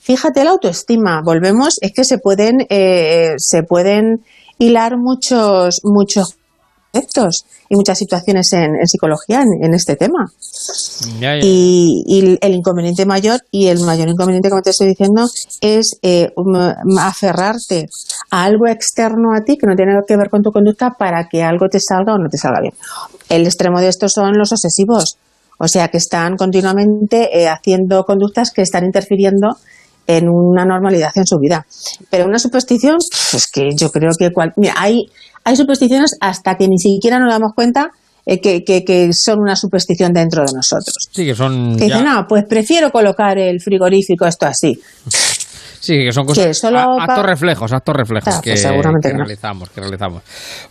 Fíjate 0.00 0.42
la 0.42 0.50
autoestima, 0.50 1.22
volvemos, 1.24 1.78
es 1.80 1.92
que 1.92 2.04
se 2.04 2.18
pueden, 2.18 2.66
eh, 2.68 3.34
se 3.38 3.62
pueden 3.62 4.24
hilar 4.58 4.96
muchos, 4.96 5.80
muchos 5.84 6.36
conceptos 6.92 7.44
y 7.68 7.76
muchas 7.76 7.98
situaciones 7.98 8.52
en, 8.52 8.74
en 8.80 8.86
psicología 8.86 9.42
en, 9.42 9.64
en 9.64 9.74
este 9.74 9.96
tema. 9.96 10.30
Ya, 11.20 11.34
ya, 11.36 11.40
ya. 11.40 11.46
Y, 11.46 12.04
y 12.06 12.38
el 12.40 12.54
inconveniente 12.54 13.06
mayor, 13.06 13.40
y 13.50 13.68
el 13.68 13.80
mayor 13.80 14.08
inconveniente, 14.08 14.50
como 14.50 14.62
te 14.62 14.70
estoy 14.70 14.88
diciendo, 14.88 15.26
es 15.60 15.98
eh, 16.02 16.30
um, 16.36 16.98
aferrarte 16.98 17.88
a 18.30 18.44
algo 18.44 18.66
externo 18.66 19.34
a 19.34 19.40
ti 19.42 19.56
que 19.56 19.66
no 19.66 19.74
tiene 19.74 19.92
que 20.06 20.16
ver 20.16 20.28
con 20.30 20.42
tu 20.42 20.50
conducta 20.52 20.90
para 20.98 21.28
que 21.28 21.42
algo 21.42 21.68
te 21.68 21.80
salga 21.80 22.14
o 22.14 22.18
no 22.18 22.28
te 22.28 22.36
salga 22.38 22.60
bien. 22.60 22.74
El 23.28 23.46
extremo 23.46 23.80
de 23.80 23.88
esto 23.88 24.08
son 24.08 24.36
los 24.36 24.52
obsesivos, 24.52 25.16
o 25.58 25.68
sea, 25.68 25.88
que 25.88 25.96
están 25.98 26.36
continuamente 26.36 27.40
eh, 27.40 27.48
haciendo 27.48 28.04
conductas 28.04 28.50
que 28.50 28.62
están 28.62 28.84
interfiriendo 28.84 29.56
en 30.06 30.28
una 30.28 30.64
normalidad 30.64 31.12
en 31.14 31.26
su 31.26 31.38
vida. 31.38 31.64
Pero 32.10 32.26
una 32.26 32.38
superstición, 32.40 32.96
pues 32.98 33.34
es 33.34 33.46
que 33.46 33.68
yo 33.76 33.90
creo 33.90 34.10
que 34.18 34.32
cual- 34.32 34.52
mira, 34.56 34.74
hay, 34.76 35.06
hay 35.44 35.56
supersticiones 35.56 36.16
hasta 36.20 36.56
que 36.56 36.66
ni 36.68 36.78
siquiera 36.78 37.18
nos 37.18 37.32
damos 37.32 37.52
cuenta 37.54 37.88
eh, 38.24 38.40
que, 38.40 38.62
que- 38.64 38.84
que 38.84 39.10
son 39.12 39.40
una 39.40 39.56
superstición 39.56 40.12
dentro 40.12 40.42
de 40.44 40.52
nosotros. 40.54 40.94
Sí, 41.10 41.24
que 41.26 41.34
son. 41.34 41.76
Que 41.76 41.88
ya- 41.88 41.98
dicen, 41.98 42.04
no, 42.12 42.24
pues 42.28 42.44
prefiero 42.48 42.90
colocar 42.90 43.36
el 43.38 43.60
frigorífico 43.60 44.26
esto 44.26 44.46
así. 44.46 44.78
Sí, 45.82 45.94
que 46.04 46.12
son 46.12 46.24
cosas. 46.26 46.60
Que 46.60 46.66
a- 46.76 46.84
actos 47.00 47.26
reflejos, 47.26 47.72
actos 47.72 47.96
reflejos 47.96 48.40
que, 48.40 48.50
pues 48.50 48.62
seguramente 48.62 49.08
que 49.08 49.14
no. 49.14 49.24
realizamos, 49.24 49.68
que 49.70 49.80
realizamos. 49.80 50.22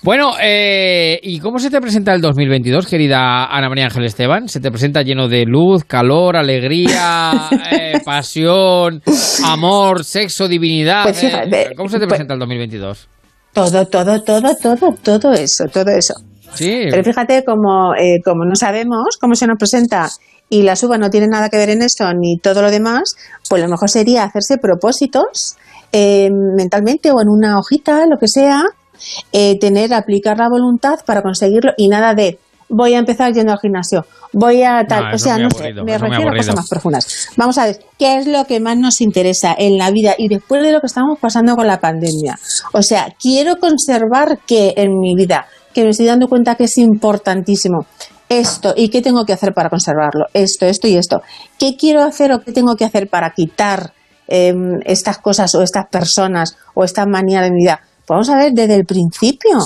Bueno, 0.04 0.36
eh, 0.42 1.20
¿y 1.22 1.38
cómo 1.42 1.60
se 1.60 1.70
te 1.70 1.82
presenta 1.82 2.14
el 2.14 2.22
2022, 2.22 2.88
querida 2.88 3.44
Ana 3.54 3.68
María 3.68 3.88
Ángel 3.88 4.06
Esteban? 4.06 4.48
¿Se 4.48 4.62
te 4.62 4.72
presenta 4.72 5.02
lleno 5.02 5.28
de 5.28 5.44
luz, 5.46 5.84
calor, 5.84 6.38
alegría, 6.38 7.50
eh, 7.74 8.00
pasión, 8.06 9.02
amor, 9.44 10.06
sexo, 10.06 10.48
divinidad? 10.48 11.04
Pues 11.04 11.22
eh? 11.26 11.74
¿Cómo 11.76 11.90
se 11.90 11.98
te 11.98 12.06
pues- 12.06 12.12
presenta 12.12 12.36
el 12.36 12.40
2022? 12.40 13.10
Todo, 13.54 13.86
todo, 13.86 14.22
todo, 14.24 14.56
todo, 14.56 14.94
todo 15.04 15.34
eso, 15.34 15.66
todo 15.72 15.90
eso. 15.92 16.14
Sí. 16.54 16.88
Pero 16.90 17.04
fíjate, 17.04 17.44
como, 17.44 17.94
eh, 17.96 18.20
como 18.24 18.46
no 18.46 18.56
sabemos 18.56 19.18
cómo 19.20 19.36
se 19.36 19.48
nos 19.48 19.58
presenta 19.58 20.10
y 20.50 20.64
la 20.64 20.76
suba 20.76 20.98
no 20.98 21.10
tiene 21.10 21.28
nada 21.28 21.50
que 21.50 21.58
ver 21.58 21.70
en 21.70 21.82
eso 21.82 22.14
ni 22.14 22.38
todo 22.38 22.62
lo 22.62 22.72
demás, 22.72 23.16
pues 23.50 23.62
lo 23.62 23.70
mejor 23.70 23.90
sería 23.90 24.24
hacerse 24.24 24.58
propósitos 24.58 25.56
eh, 25.94 26.30
mentalmente 26.32 27.12
o 27.12 27.22
en 27.22 27.30
una 27.30 27.58
hojita, 27.58 28.06
lo 28.06 28.18
que 28.18 28.28
sea, 28.28 28.64
eh, 29.32 29.58
tener, 29.60 29.94
aplicar 29.94 30.38
la 30.38 30.50
voluntad 30.50 31.00
para 31.06 31.22
conseguirlo 31.22 31.72
y 31.78 31.88
nada 31.88 32.14
de 32.14 32.38
voy 32.72 32.94
a 32.94 33.00
empezar 33.00 33.34
yendo 33.34 33.52
al 33.52 33.60
gimnasio, 33.60 34.06
voy 34.34 34.64
a 34.64 34.86
tal, 34.88 35.10
No, 35.10 35.16
o 35.16 35.18
sea, 35.18 35.38
no 35.38 35.52
sé, 35.52 35.74
me 35.74 35.98
refiero 35.98 36.32
a 36.32 36.36
cosas 36.36 36.56
más 36.56 36.70
profundas. 36.70 37.30
Vamos 37.38 37.58
a 37.58 37.66
ver, 37.66 37.80
¿qué 38.00 38.18
es 38.18 38.28
lo 38.28 38.46
que 38.46 38.60
más 38.60 38.78
nos 38.78 39.02
interesa 39.02 39.54
en 39.58 39.78
la 39.78 39.92
vida 39.92 40.16
y 40.18 40.28
después 40.28 40.64
de 40.64 40.72
lo 40.72 40.80
que 40.80 40.88
estamos 40.88 41.20
pasando 41.20 41.56
con 41.56 41.68
la 41.68 41.80
pandemia? 41.80 42.40
O 42.74 42.82
sea, 42.82 43.14
quiero 43.22 43.58
conservar 43.58 44.40
que 44.48 44.74
en 44.78 44.98
mi 45.00 45.16
vida, 45.16 45.46
que 45.74 45.84
me 45.84 45.90
estoy 45.90 46.06
dando 46.06 46.28
cuenta 46.28 46.56
que 46.56 46.64
es 46.64 46.78
importantísimo 46.78 47.86
esto 48.30 48.74
y 48.76 48.90
qué 48.90 49.02
tengo 49.02 49.26
que 49.26 49.34
hacer 49.34 49.54
para 49.54 49.70
conservarlo, 49.70 50.26
esto, 50.34 50.66
esto 50.66 50.88
y 50.88 50.96
esto. 50.96 51.22
¿Qué 51.60 51.76
quiero 51.78 52.02
hacer 52.02 52.32
o 52.32 52.40
qué 52.40 52.54
tengo 52.54 52.76
que 52.76 52.86
hacer 52.86 53.10
para 53.10 53.32
quitar 53.32 53.94
em, 54.28 54.80
estas 54.86 55.18
cosas 55.18 55.54
o 55.56 55.62
estas 55.62 55.88
personas 55.88 56.56
o 56.74 56.86
esta 56.86 57.06
manía 57.06 57.42
de 57.42 57.52
mi 57.52 57.64
vida? 57.64 57.82
Pues 58.06 58.16
vamos 58.16 58.30
a 58.30 58.38
ver 58.38 58.54
desde 58.54 58.76
el 58.76 58.86
principio, 58.86 59.60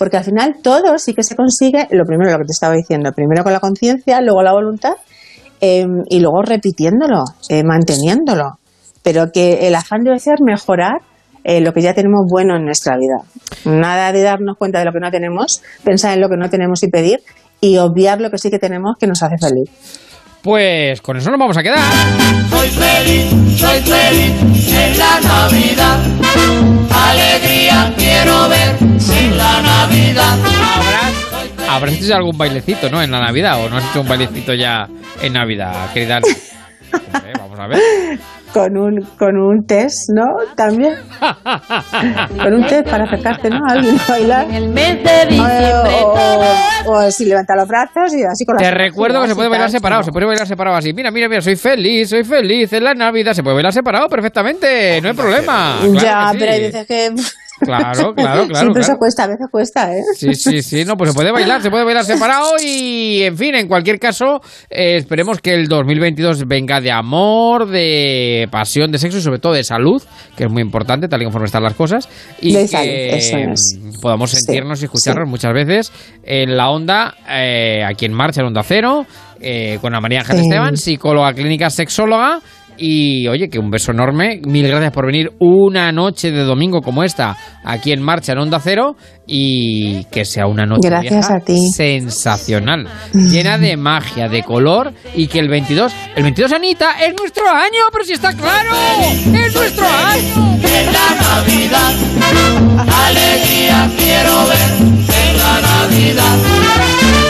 porque 0.00 0.16
al 0.16 0.24
final 0.24 0.56
todo 0.62 0.96
sí 0.96 1.12
que 1.12 1.22
se 1.22 1.36
consigue, 1.36 1.86
lo 1.90 2.06
primero 2.06 2.30
lo 2.30 2.38
que 2.38 2.46
te 2.46 2.52
estaba 2.52 2.74
diciendo, 2.74 3.12
primero 3.14 3.44
con 3.44 3.52
la 3.52 3.60
conciencia, 3.60 4.22
luego 4.22 4.42
la 4.42 4.54
voluntad 4.54 4.94
em, 5.60 6.04
y 6.08 6.20
luego 6.20 6.40
repitiéndolo, 6.40 7.22
eh, 7.50 7.62
manteniéndolo. 7.62 8.52
Pero 9.02 9.26
que 9.30 9.68
el 9.68 9.74
afán 9.74 10.00
debe 10.02 10.18
ser 10.18 10.36
mejorar 10.42 11.02
eh, 11.44 11.60
lo 11.60 11.74
que 11.74 11.82
ya 11.82 11.92
tenemos 11.92 12.22
bueno 12.30 12.56
en 12.56 12.64
nuestra 12.64 12.96
vida. 12.96 13.18
Nada 13.66 14.10
de 14.12 14.22
darnos 14.22 14.56
cuenta 14.56 14.78
de 14.78 14.86
lo 14.86 14.92
que 14.92 15.00
no 15.00 15.10
tenemos, 15.10 15.60
pensar 15.84 16.14
en 16.14 16.22
lo 16.22 16.30
que 16.30 16.38
no 16.38 16.48
tenemos 16.48 16.82
y 16.82 16.88
pedir 16.88 17.18
y 17.60 17.76
obviar 17.76 18.22
lo 18.22 18.30
que 18.30 18.38
sí 18.38 18.50
que 18.50 18.58
tenemos 18.58 18.96
que 18.98 19.06
nos 19.06 19.22
hace 19.22 19.36
feliz. 19.36 19.68
Pues 20.42 21.02
con 21.02 21.16
eso 21.18 21.30
nos 21.30 21.38
vamos 21.38 21.56
a 21.56 21.62
quedar. 21.62 21.78
Soy 22.48 22.68
feliz, 22.68 23.58
soy 23.58 23.80
feliz 23.80 24.72
en 24.72 24.98
la 24.98 25.20
Navidad. 25.20 25.98
Alegría 26.90 27.92
quiero 27.96 28.48
ver 28.48 28.76
en 28.80 29.36
la 29.36 29.60
Navidad. 29.60 30.38
Habrás 31.68 31.94
hecho 31.94 32.16
algún 32.16 32.38
bailecito, 32.38 32.88
¿no? 32.88 33.02
En 33.02 33.10
la 33.10 33.20
Navidad, 33.20 33.64
o 33.64 33.68
no 33.68 33.76
has 33.76 33.84
hecho 33.90 34.00
un 34.00 34.08
bailecito 34.08 34.54
ya 34.54 34.88
en 35.20 35.32
Navidad, 35.32 35.92
querida 35.92 36.20
vamos 37.38 37.58
a 37.58 37.66
ver. 37.66 37.80
Con 38.52 38.76
un, 38.76 39.00
con 39.16 39.36
un 39.36 39.64
test, 39.64 40.10
¿no? 40.12 40.24
También. 40.56 40.94
con 42.42 42.54
un 42.54 42.66
test 42.66 42.90
para 42.90 43.04
acercarte, 43.04 43.48
¿no? 43.48 43.58
A 43.68 43.72
alguien 43.74 43.96
a 43.98 44.10
bailar. 44.10 44.46
En 44.46 44.54
el 44.54 44.68
mes 44.70 45.04
de 45.04 45.26
diciembre 45.28 45.72
o, 45.74 46.14
o, 46.86 46.92
o 46.92 47.10
si 47.10 47.26
levanta 47.26 47.54
los 47.54 47.68
brazos 47.68 48.12
y 48.14 48.22
así 48.24 48.44
con 48.44 48.56
las 48.56 48.62
Te 48.62 48.70
recuerdo 48.70 49.22
que 49.22 49.28
se 49.28 49.34
puede 49.34 49.48
bailar 49.48 49.70
separado, 49.70 50.02
se 50.02 50.10
puede 50.10 50.26
bailar 50.26 50.46
separado 50.46 50.76
así. 50.76 50.92
Mira, 50.92 51.10
mira, 51.10 51.28
mira, 51.28 51.40
soy 51.40 51.56
feliz, 51.56 52.10
soy 52.10 52.24
feliz 52.24 52.72
en 52.72 52.84
la 52.84 52.94
Navidad. 52.94 53.32
Se 53.34 53.42
puede 53.42 53.54
bailar 53.54 53.72
separado 53.72 54.08
perfectamente, 54.08 55.00
no 55.00 55.08
hay 55.08 55.14
problema. 55.14 55.78
Claro 55.80 56.00
ya, 56.00 56.32
pero 56.38 56.52
hay 56.52 56.60
veces 56.62 56.86
que... 56.86 57.10
Claro, 57.70 58.14
claro, 58.14 58.46
claro. 58.48 58.70
eso 58.70 58.72
claro. 58.72 58.98
cuesta, 58.98 59.24
a 59.24 59.26
veces 59.28 59.46
cuesta, 59.50 59.94
¿eh? 59.94 60.02
Sí, 60.16 60.34
sí, 60.34 60.62
sí, 60.62 60.84
no, 60.84 60.96
pues 60.96 61.10
se 61.10 61.14
puede 61.14 61.30
bailar, 61.30 61.60
se 61.62 61.70
puede 61.70 61.84
bailar 61.84 62.04
separado 62.04 62.52
y, 62.64 63.22
en 63.22 63.36
fin, 63.36 63.54
en 63.54 63.68
cualquier 63.68 63.98
caso, 63.98 64.40
eh, 64.70 64.96
esperemos 64.96 65.40
que 65.40 65.54
el 65.54 65.68
2022 65.68 66.46
venga 66.46 66.80
de 66.80 66.90
amor, 66.90 67.68
de 67.68 68.48
pasión, 68.50 68.90
de 68.90 68.98
sexo 68.98 69.18
y 69.18 69.20
sobre 69.20 69.38
todo 69.38 69.52
de 69.52 69.64
salud, 69.64 70.02
que 70.36 70.44
es 70.44 70.50
muy 70.50 70.62
importante, 70.62 71.06
tal 71.08 71.20
y 71.20 71.24
conforme 71.24 71.46
están 71.46 71.62
las 71.62 71.74
cosas, 71.74 72.08
y 72.40 72.54
De 72.54 72.62
que 72.62 72.68
salud, 72.68 72.88
eso 72.88 73.36
es. 73.36 73.78
podamos 74.00 74.30
Sí, 74.30 74.38
sentirnos 74.38 74.80
y 74.82 74.86
escucharnos 74.86 75.26
sí. 75.26 75.30
muchas 75.30 75.52
veces 75.52 75.92
en 76.24 76.56
la 76.56 76.70
onda, 76.70 77.14
eh, 77.28 77.84
aquí 77.84 78.06
en 78.06 78.12
marcha, 78.14 78.40
en 78.40 78.48
Onda 78.48 78.62
Cero, 78.62 79.06
eh, 79.40 79.78
con 79.80 79.92
la 79.92 80.00
María 80.00 80.20
Ángel. 80.20 80.40
Esteban, 80.40 80.76
psicóloga 80.76 81.32
clínica 81.32 81.70
sexóloga. 81.70 82.40
Y 82.82 83.28
oye, 83.28 83.48
que 83.50 83.58
un 83.58 83.70
beso 83.70 83.92
enorme. 83.92 84.40
Mil 84.46 84.66
gracias 84.66 84.92
por 84.92 85.04
venir 85.06 85.30
una 85.38 85.92
noche 85.92 86.30
de 86.30 86.44
domingo 86.44 86.80
como 86.80 87.04
esta 87.04 87.36
aquí 87.62 87.92
en 87.92 88.02
marcha 88.02 88.32
en 88.32 88.38
Onda 88.38 88.58
Cero. 88.58 88.96
Y 89.26 90.04
que 90.04 90.24
sea 90.24 90.46
una 90.46 90.64
noche 90.64 90.88
Gracias 90.88 91.28
vieja 91.28 91.36
a 91.36 91.40
ti. 91.40 91.70
sensacional, 91.70 92.88
llena 93.12 93.58
de 93.58 93.76
magia, 93.76 94.28
de 94.28 94.42
color. 94.42 94.92
Y 95.14 95.28
que 95.28 95.38
el 95.38 95.48
22, 95.48 95.92
el 96.16 96.22
22, 96.22 96.52
Anita, 96.52 96.92
es 97.04 97.14
nuestro 97.16 97.48
año, 97.48 97.84
pero 97.92 98.04
si 98.04 98.14
está 98.14 98.32
claro, 98.34 98.70
es 99.14 99.54
nuestro 99.54 99.86
año. 99.86 100.58
En 100.64 100.86
la 100.86 101.14
Navidad. 101.20 101.94
Alegría 103.06 103.90
quiero 103.96 104.46
ver 104.48 105.19
la 105.50 105.60
Navidad. 105.60 106.38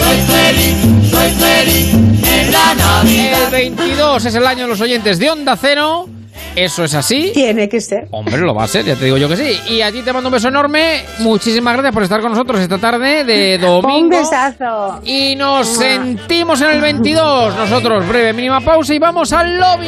Soy 0.04 0.18
feliz, 0.34 1.10
soy 1.10 1.30
feliz 1.30 1.94
en 1.94 2.52
la 2.52 2.74
Navidad. 2.74 3.44
El 3.44 3.50
22 3.50 4.24
es 4.24 4.34
el 4.34 4.46
año 4.46 4.62
de 4.64 4.68
los 4.68 4.80
oyentes 4.80 5.18
de 5.18 5.30
Onda 5.30 5.56
Cero. 5.56 6.08
Eso 6.56 6.82
es 6.82 6.94
así. 6.94 7.30
Tiene 7.32 7.68
que 7.68 7.80
ser. 7.80 8.08
Hombre, 8.10 8.38
lo 8.38 8.54
va 8.54 8.64
a 8.64 8.66
ser, 8.68 8.84
ya 8.84 8.96
te 8.96 9.04
digo 9.04 9.16
yo 9.16 9.28
que 9.28 9.36
sí. 9.36 9.72
Y 9.72 9.82
a 9.82 9.92
ti 9.92 10.02
te 10.02 10.12
mando 10.12 10.28
un 10.28 10.32
beso 10.32 10.48
enorme. 10.48 11.04
Muchísimas 11.20 11.74
gracias 11.74 11.94
por 11.94 12.02
estar 12.02 12.20
con 12.20 12.32
nosotros 12.32 12.60
esta 12.60 12.78
tarde 12.78 13.24
de 13.24 13.58
domingo. 13.58 13.98
Un 13.98 14.08
besazo. 14.08 15.00
Y 15.04 15.36
nos 15.36 15.68
sentimos 15.68 16.60
en 16.60 16.70
el 16.70 16.80
22. 16.80 17.54
Nosotros, 17.54 18.06
breve 18.08 18.32
mínima 18.32 18.60
pausa 18.60 18.94
y 18.94 18.98
vamos 18.98 19.32
al 19.32 19.58
lobby. 19.58 19.86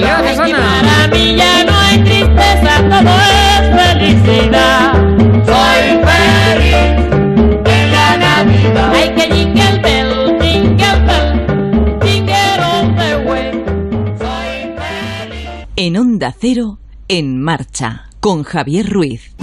Gracias, 0.00 0.38
Ana. 0.38 0.80
Para 0.82 1.08
mí 1.08 1.36
ya 1.36 1.64
no 1.64 1.78
hay 1.78 1.98
tristeza, 1.98 2.82
todo 2.88 3.14
es 3.50 3.82
felicidad. 3.82 4.92
Soy 5.44 6.00
feliz 6.02 7.23
En 15.76 15.98
Onda 15.98 16.32
Cero, 16.40 16.78
en 17.08 17.42
marcha, 17.42 18.08
con 18.20 18.42
Javier 18.42 18.88
Ruiz. 18.88 19.34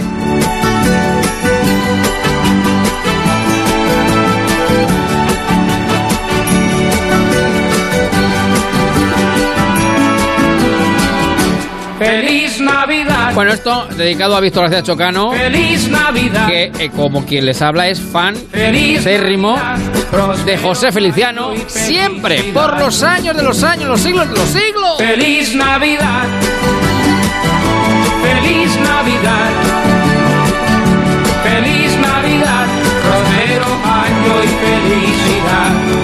Feliz. 11.98 12.31
Bueno, 13.34 13.52
esto 13.52 13.86
dedicado 13.96 14.36
a 14.36 14.40
Víctor 14.40 14.64
García 14.64 14.82
Chocano, 14.82 15.32
Feliz 15.32 15.88
Navidad. 15.88 16.46
que 16.46 16.70
eh, 16.78 16.90
como 16.94 17.24
quien 17.24 17.46
les 17.46 17.62
habla 17.62 17.88
es 17.88 17.98
fan 17.98 18.34
acérrimo 18.52 19.58
de 20.44 20.58
José 20.58 20.92
Feliciano, 20.92 21.54
siempre, 21.66 22.42
por 22.52 22.78
los 22.78 23.02
años 23.02 23.34
de 23.34 23.42
los 23.42 23.62
años, 23.62 23.88
los 23.88 24.00
siglos 24.00 24.28
de 24.28 24.36
los 24.36 24.48
siglos. 24.48 24.98
Feliz 24.98 25.54
Navidad. 25.54 26.24
Feliz 28.22 28.76
Navidad. 28.80 29.50
Feliz 31.42 31.96
Navidad. 31.98 32.66
Prospero 33.02 33.66
año 33.82 34.44
y 34.44 34.48
felicidad. 34.48 36.01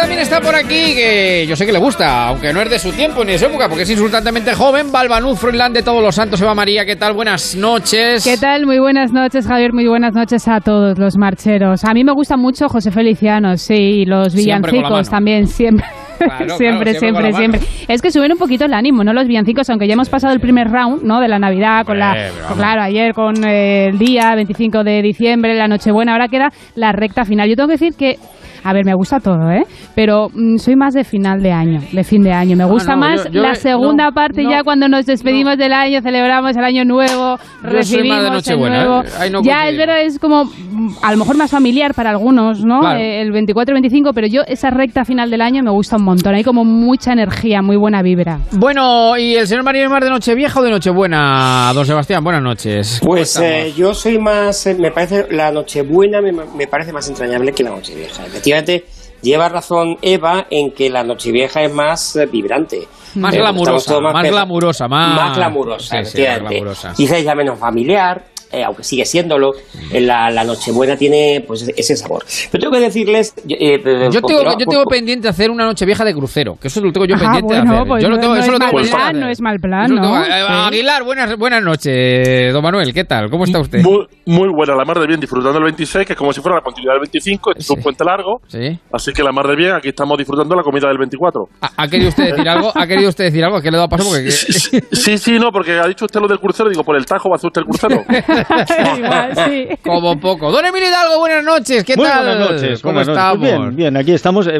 También 0.00 0.20
está 0.20 0.40
por 0.40 0.54
aquí 0.54 0.94
que 0.94 1.44
yo 1.46 1.54
sé 1.54 1.66
que 1.66 1.72
le 1.72 1.78
gusta, 1.78 2.28
aunque 2.28 2.54
no 2.54 2.62
es 2.62 2.70
de 2.70 2.78
su 2.78 2.90
tiempo 2.90 3.22
ni 3.22 3.32
de 3.32 3.38
su 3.38 3.44
época, 3.44 3.68
porque 3.68 3.82
es 3.82 3.90
insultantemente 3.90 4.54
joven. 4.54 4.90
Balbanuz, 4.90 5.38
Froilán 5.38 5.74
de 5.74 5.82
Todos 5.82 6.02
los 6.02 6.14
Santos, 6.14 6.40
Eva 6.40 6.54
María, 6.54 6.86
¿qué 6.86 6.96
tal? 6.96 7.12
Buenas 7.12 7.54
noches. 7.54 8.24
¿Qué 8.24 8.38
tal? 8.38 8.64
Muy 8.64 8.78
buenas 8.78 9.12
noches, 9.12 9.46
Javier. 9.46 9.74
Muy 9.74 9.86
buenas 9.86 10.14
noches 10.14 10.48
a 10.48 10.62
todos 10.62 10.98
los 10.98 11.18
marcheros. 11.18 11.84
A 11.84 11.92
mí 11.92 12.02
me 12.02 12.12
gusta 12.12 12.38
mucho 12.38 12.70
José 12.70 12.90
Feliciano, 12.90 13.58
sí, 13.58 13.74
y 13.74 14.04
los 14.06 14.34
villancicos 14.34 15.10
también, 15.10 15.46
siempre. 15.46 15.84
Claro, 16.16 16.56
siempre, 16.56 16.92
claro, 16.96 16.98
siempre 16.98 17.32
siempre. 17.34 17.60
Es 17.86 18.00
que 18.00 18.10
suben 18.10 18.32
un 18.32 18.38
poquito 18.38 18.64
el 18.64 18.72
ánimo, 18.72 19.04
¿no? 19.04 19.12
Los 19.12 19.26
villancicos, 19.26 19.68
aunque 19.68 19.86
ya 19.86 19.94
hemos 19.94 20.08
pasado 20.08 20.32
el 20.32 20.40
primer 20.40 20.70
round, 20.70 21.02
¿no? 21.02 21.20
De 21.20 21.28
la 21.28 21.38
Navidad, 21.38 21.84
con 21.84 21.98
la. 21.98 22.12
Hombre. 22.12 22.56
Claro, 22.56 22.82
ayer 22.82 23.12
con 23.12 23.44
eh, 23.44 23.88
el 23.88 23.98
día 23.98 24.34
25 24.34 24.82
de 24.82 25.02
diciembre, 25.02 25.54
la 25.54 25.68
Nochebuena, 25.68 26.12
ahora 26.12 26.28
queda 26.28 26.50
la 26.74 26.92
recta 26.92 27.26
final. 27.26 27.50
Yo 27.50 27.56
tengo 27.56 27.68
que 27.68 27.74
decir 27.74 27.94
que. 27.94 28.18
A 28.64 28.72
ver, 28.72 28.84
me 28.84 28.94
gusta 28.94 29.20
todo, 29.20 29.50
¿eh? 29.50 29.64
Pero 29.94 30.28
mm, 30.32 30.56
soy 30.58 30.76
más 30.76 30.94
de 30.94 31.04
final 31.04 31.42
de 31.42 31.52
año, 31.52 31.80
de 31.92 32.04
fin 32.04 32.22
de 32.22 32.32
año. 32.32 32.56
Me 32.56 32.64
gusta 32.64 32.92
no, 32.94 32.98
más 33.00 33.24
yo- 33.24 33.30
yo- 33.30 33.42
la 33.42 33.54
segunda 33.54 34.06
no, 34.06 34.12
parte 34.12 34.42
no, 34.42 34.50
ya 34.50 34.62
cuando 34.62 34.88
nos 34.88 35.06
despedimos 35.06 35.56
del 35.58 35.72
año, 35.72 36.00
celebramos 36.02 36.56
el 36.56 36.64
año 36.64 36.84
nuevo, 36.84 37.36
Yo 37.38 37.68
soy 37.68 37.70
recibimos 37.72 38.16
más 38.16 38.22
de 38.22 38.28
el 38.28 38.34
Nochebuena, 38.34 38.84
nuevo. 38.84 39.02
¿eh? 39.02 39.06
Ya, 39.08 39.20
es 39.20 39.30
coincidimos. 39.32 39.76
verdad, 39.78 40.02
es 40.02 40.18
como 40.18 40.44
mm, 40.44 40.90
a 41.02 41.12
lo 41.12 41.16
mejor 41.18 41.36
más 41.36 41.50
familiar 41.50 41.94
para 41.94 42.10
algunos, 42.10 42.64
¿no? 42.64 42.80
Claro. 42.80 42.98
Eh, 43.00 43.20
el 43.22 43.32
24 43.32 43.72
y 43.72 43.74
25, 43.74 44.12
pero 44.12 44.26
yo 44.26 44.42
esa 44.46 44.70
recta 44.70 45.04
final 45.04 45.30
del 45.30 45.40
año 45.42 45.62
me 45.62 45.70
gusta 45.70 45.96
un 45.96 46.04
montón. 46.04 46.34
Hay 46.34 46.44
como 46.44 46.64
mucha 46.64 47.12
energía, 47.12 47.62
muy 47.62 47.76
buena 47.76 48.02
vibra. 48.02 48.38
Bueno, 48.52 49.16
¿y 49.16 49.34
el 49.36 49.46
señor 49.46 49.64
María 49.64 49.84
es 49.84 49.90
más 49.90 50.00
de 50.02 50.10
Nochevieja 50.10 50.60
o 50.60 50.62
de 50.62 50.70
Nochebuena? 50.70 51.70
Don 51.74 51.86
Sebastián, 51.86 52.22
buenas 52.22 52.42
noches. 52.42 52.98
¿Cómo 53.00 53.12
Pues 53.12 53.36
eh, 53.42 53.72
yo 53.76 53.94
soy 53.94 54.18
más, 54.18 54.66
eh, 54.66 54.76
me 54.78 54.90
parece, 54.90 55.26
la 55.30 55.50
Nochebuena 55.50 56.20
me, 56.20 56.32
me 56.32 56.66
parece 56.66 56.92
más 56.92 57.08
entrañable 57.08 57.52
que 57.52 57.62
la 57.62 57.70
Nochevieja. 57.70 58.24
Efectivamente, 58.50 58.84
lleva 59.22 59.48
razón 59.48 59.98
Eva 60.02 60.46
en 60.50 60.72
que 60.72 60.90
la 60.90 61.04
Nochevieja 61.04 61.62
es 61.62 61.72
más 61.72 62.16
eh, 62.16 62.26
vibrante. 62.26 62.86
Más 63.14 63.34
Eh, 63.34 63.38
glamurosa, 63.38 64.00
más 64.00 64.28
glamurosa, 64.28 64.88
más- 64.88 65.16
Más 65.16 65.36
glamurosa, 65.36 65.84
Sí, 65.84 65.88
sí, 65.88 65.94
más 65.96 66.06
efectivamente. 66.08 66.54
glamurosa. 66.54 66.92
Quizás 66.96 67.22
ya 67.24 67.34
menos 67.34 67.58
familiar, 67.58 68.24
eh, 68.52 68.62
aunque 68.64 68.82
sigue 68.84 69.04
siéndolo. 69.04 69.52
Eh, 69.92 70.00
La, 70.00 70.30
la 70.30 70.44
Nochebuena 70.44 70.96
tiene 70.96 71.44
pues 71.46 71.68
ese 71.76 71.96
sabor. 71.96 72.24
Pero 72.50 72.60
tengo 72.62 72.72
que 72.74 72.80
decirles... 72.80 73.34
eh, 73.48 73.74
eh, 73.84 74.08
Yo 74.10 74.20
tengo, 74.22 74.42
no- 74.44 74.58
yo 74.58 74.66
tengo 74.66 74.84
pendiente 74.84 75.28
hacer 75.28 75.50
una 75.50 75.64
noche 75.64 75.84
vieja 75.86 76.04
de 76.04 76.14
crucero, 76.14 76.56
que 76.60 76.68
eso 76.68 76.80
lo 76.80 76.90
tengo 76.92 77.06
yo 77.06 77.14
Ah, 77.16 77.20
pendiente 77.20 77.54
de 77.54 77.60
bueno, 77.60 77.74
hacer. 77.74 77.88
pues 77.88 78.02
yo 78.02 78.08
lo 78.08 78.16
no- 78.16 78.20
tengo, 78.20 78.34
no 78.34 78.40
eso 78.40 78.46
es 78.46 78.52
lo 78.52 78.58
tengo 78.66 78.82
de 78.82 78.88
plan, 78.90 79.20
no 79.20 79.28
es 79.28 79.40
mal 79.40 79.58
plan, 79.60 79.90
lo 79.94 80.00
tengo- 80.00 80.14
¿no? 80.18 80.24
eh, 80.24 80.28
Sí. 80.28 80.46
Aguilar, 80.48 81.04
buenas, 81.04 81.36
buenas 81.36 81.62
noches, 81.62 82.52
don 82.52 82.62
Manuel, 82.62 82.92
¿qué 82.94 83.04
tal? 83.04 83.30
¿Cómo 83.30 83.44
está 83.44 83.60
usted? 83.60 83.82
Muy, 83.82 84.06
muy 84.26 84.48
buena, 84.54 84.74
la 84.74 84.84
mar 84.84 84.98
de 84.98 85.06
bien, 85.06 85.20
disfrutando 85.20 85.58
el 85.58 85.64
26, 85.64 86.06
que 86.06 86.12
es 86.14 86.18
como 86.18 86.32
si 86.32 86.40
fuera 86.40 86.56
la 86.56 86.62
continuidad 86.62 86.94
del 86.94 87.00
25, 87.00 87.50
este 87.52 87.62
es 87.62 87.70
un 87.70 87.82
puente 87.82 88.04
largo, 88.04 88.40
Sí. 88.48 88.78
así 88.92 89.12
que 89.12 89.22
la 89.22 89.32
mar 89.32 89.46
de 89.46 89.56
bien, 89.56 89.72
aquí 89.72 89.88
estamos 89.88 90.16
disfrutando 90.18 90.54
la 90.54 90.62
comida 90.62 90.88
del 90.88 90.98
24. 90.98 91.44
¿Ha 91.76 91.88
querido 91.88 92.08
usted 92.08 92.24
decir 92.30 92.48
algo? 92.48 92.72
¿Ha 92.74 92.86
querido 92.86 93.08
usted 93.08 93.24
decir 93.24 93.44
algo? 93.44 93.60
¿Qué 93.60 93.70
le 93.70 93.78
da 93.78 93.88
paso? 93.88 94.08
Porque 94.10 94.30
Sí, 94.30 95.18
sí, 95.18 95.38
no, 95.38 95.50
porque 95.52 95.72
ha 95.72 95.86
dicho 95.86 96.04
usted 96.04 96.20
lo 96.20 96.28
del 96.28 96.38
crucero, 96.38 96.68
digo, 96.68 96.82
por 96.84 96.96
el 96.96 97.04
tajo 97.06 97.28
va 97.28 97.34
a 97.34 97.36
hacer 97.36 97.48
usted 97.48 97.62
el 97.62 97.66
crucero. 97.66 98.04
Igual, 98.98 99.34
sí. 99.36 99.68
como 99.84 100.18
poco. 100.18 100.50
Don 100.50 100.64
Emilio 100.64 100.88
Hidalgo, 100.88 101.18
buenas 101.18 101.44
noches, 101.44 101.84
¿qué 101.84 101.96
Muy 101.96 102.06
tal? 102.06 102.24
buenas 102.26 102.50
noches. 102.50 102.82
¿Cómo 102.82 102.94
buenas 102.94 103.08
noches. 103.08 103.22
estamos? 103.24 103.38
Pues 103.38 103.58
bien, 103.60 103.76
bien, 103.76 103.96
aquí 103.96 104.12
estamos. 104.12 104.46
Eh, 104.46 104.52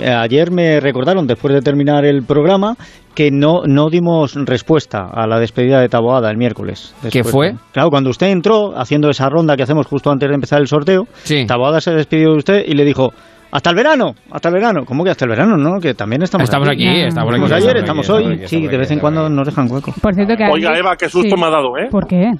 eh, 0.00 0.10
ayer 0.10 0.50
me 0.50 0.80
recordaron, 0.80 1.26
después 1.26 1.54
de 1.54 1.60
terminar 1.60 2.04
el 2.04 2.22
programa, 2.24 2.74
que 3.14 3.30
no, 3.30 3.62
no 3.66 3.90
dimos 3.90 4.34
respuesta 4.34 5.08
a 5.12 5.26
la 5.26 5.38
despedida 5.40 5.80
de 5.80 5.88
Taboada 5.88 6.30
el 6.30 6.36
miércoles. 6.36 6.94
¿Qué 7.10 7.24
fue? 7.24 7.54
Claro, 7.72 7.90
cuando 7.90 8.10
usted 8.10 8.28
entró 8.28 8.78
haciendo 8.78 9.08
esa 9.10 9.28
ronda 9.28 9.56
que 9.56 9.62
hacemos 9.64 9.86
justo 9.86 10.10
antes 10.10 10.28
de 10.28 10.34
empezar 10.34 10.60
el 10.60 10.68
sorteo, 10.68 11.04
Sí. 11.24 11.46
Taboada 11.46 11.80
se 11.80 11.90
despidió 11.92 12.30
de 12.32 12.36
usted 12.36 12.62
y 12.66 12.74
le 12.74 12.84
dijo... 12.84 13.12
Hasta 13.50 13.70
el 13.70 13.76
verano, 13.76 14.12
hasta 14.30 14.50
el 14.50 14.54
verano. 14.56 14.84
¿Cómo 14.84 15.04
que 15.04 15.08
hasta 15.10 15.24
el 15.24 15.30
verano? 15.30 15.56
No, 15.56 15.80
que 15.80 15.94
también 15.94 16.20
estamos, 16.20 16.44
Estamos 16.44 16.68
aquí, 16.68 16.86
estamos 16.86 17.06
aquí, 17.06 17.08
Estamos 17.08 17.34
estamos 17.34 17.52
ayer, 17.52 17.70
aquí, 17.70 17.78
estamos 17.78 18.04
estamos 18.04 18.26
hoy. 18.26 18.34
aquí, 18.34 18.46
sí, 18.46 18.66
de 18.66 18.76
vez 18.76 18.90
en 18.90 18.98
cuando 18.98 19.30
nos 19.30 19.46
dejan 19.46 19.72
hueco. 19.72 19.94
Por 20.02 20.14
cierto 20.14 20.36
que 20.36 20.44
Oiga, 20.52 20.68
ayer- 20.68 20.80
Eva, 20.80 20.96
qué 20.96 21.08
susto 21.08 21.34
sí. 21.34 21.40
me 21.40 21.46
ha 21.46 21.50
dado, 21.50 21.68
¿eh? 21.78 21.88
¿Por 21.90 22.06
qué? 22.06 22.30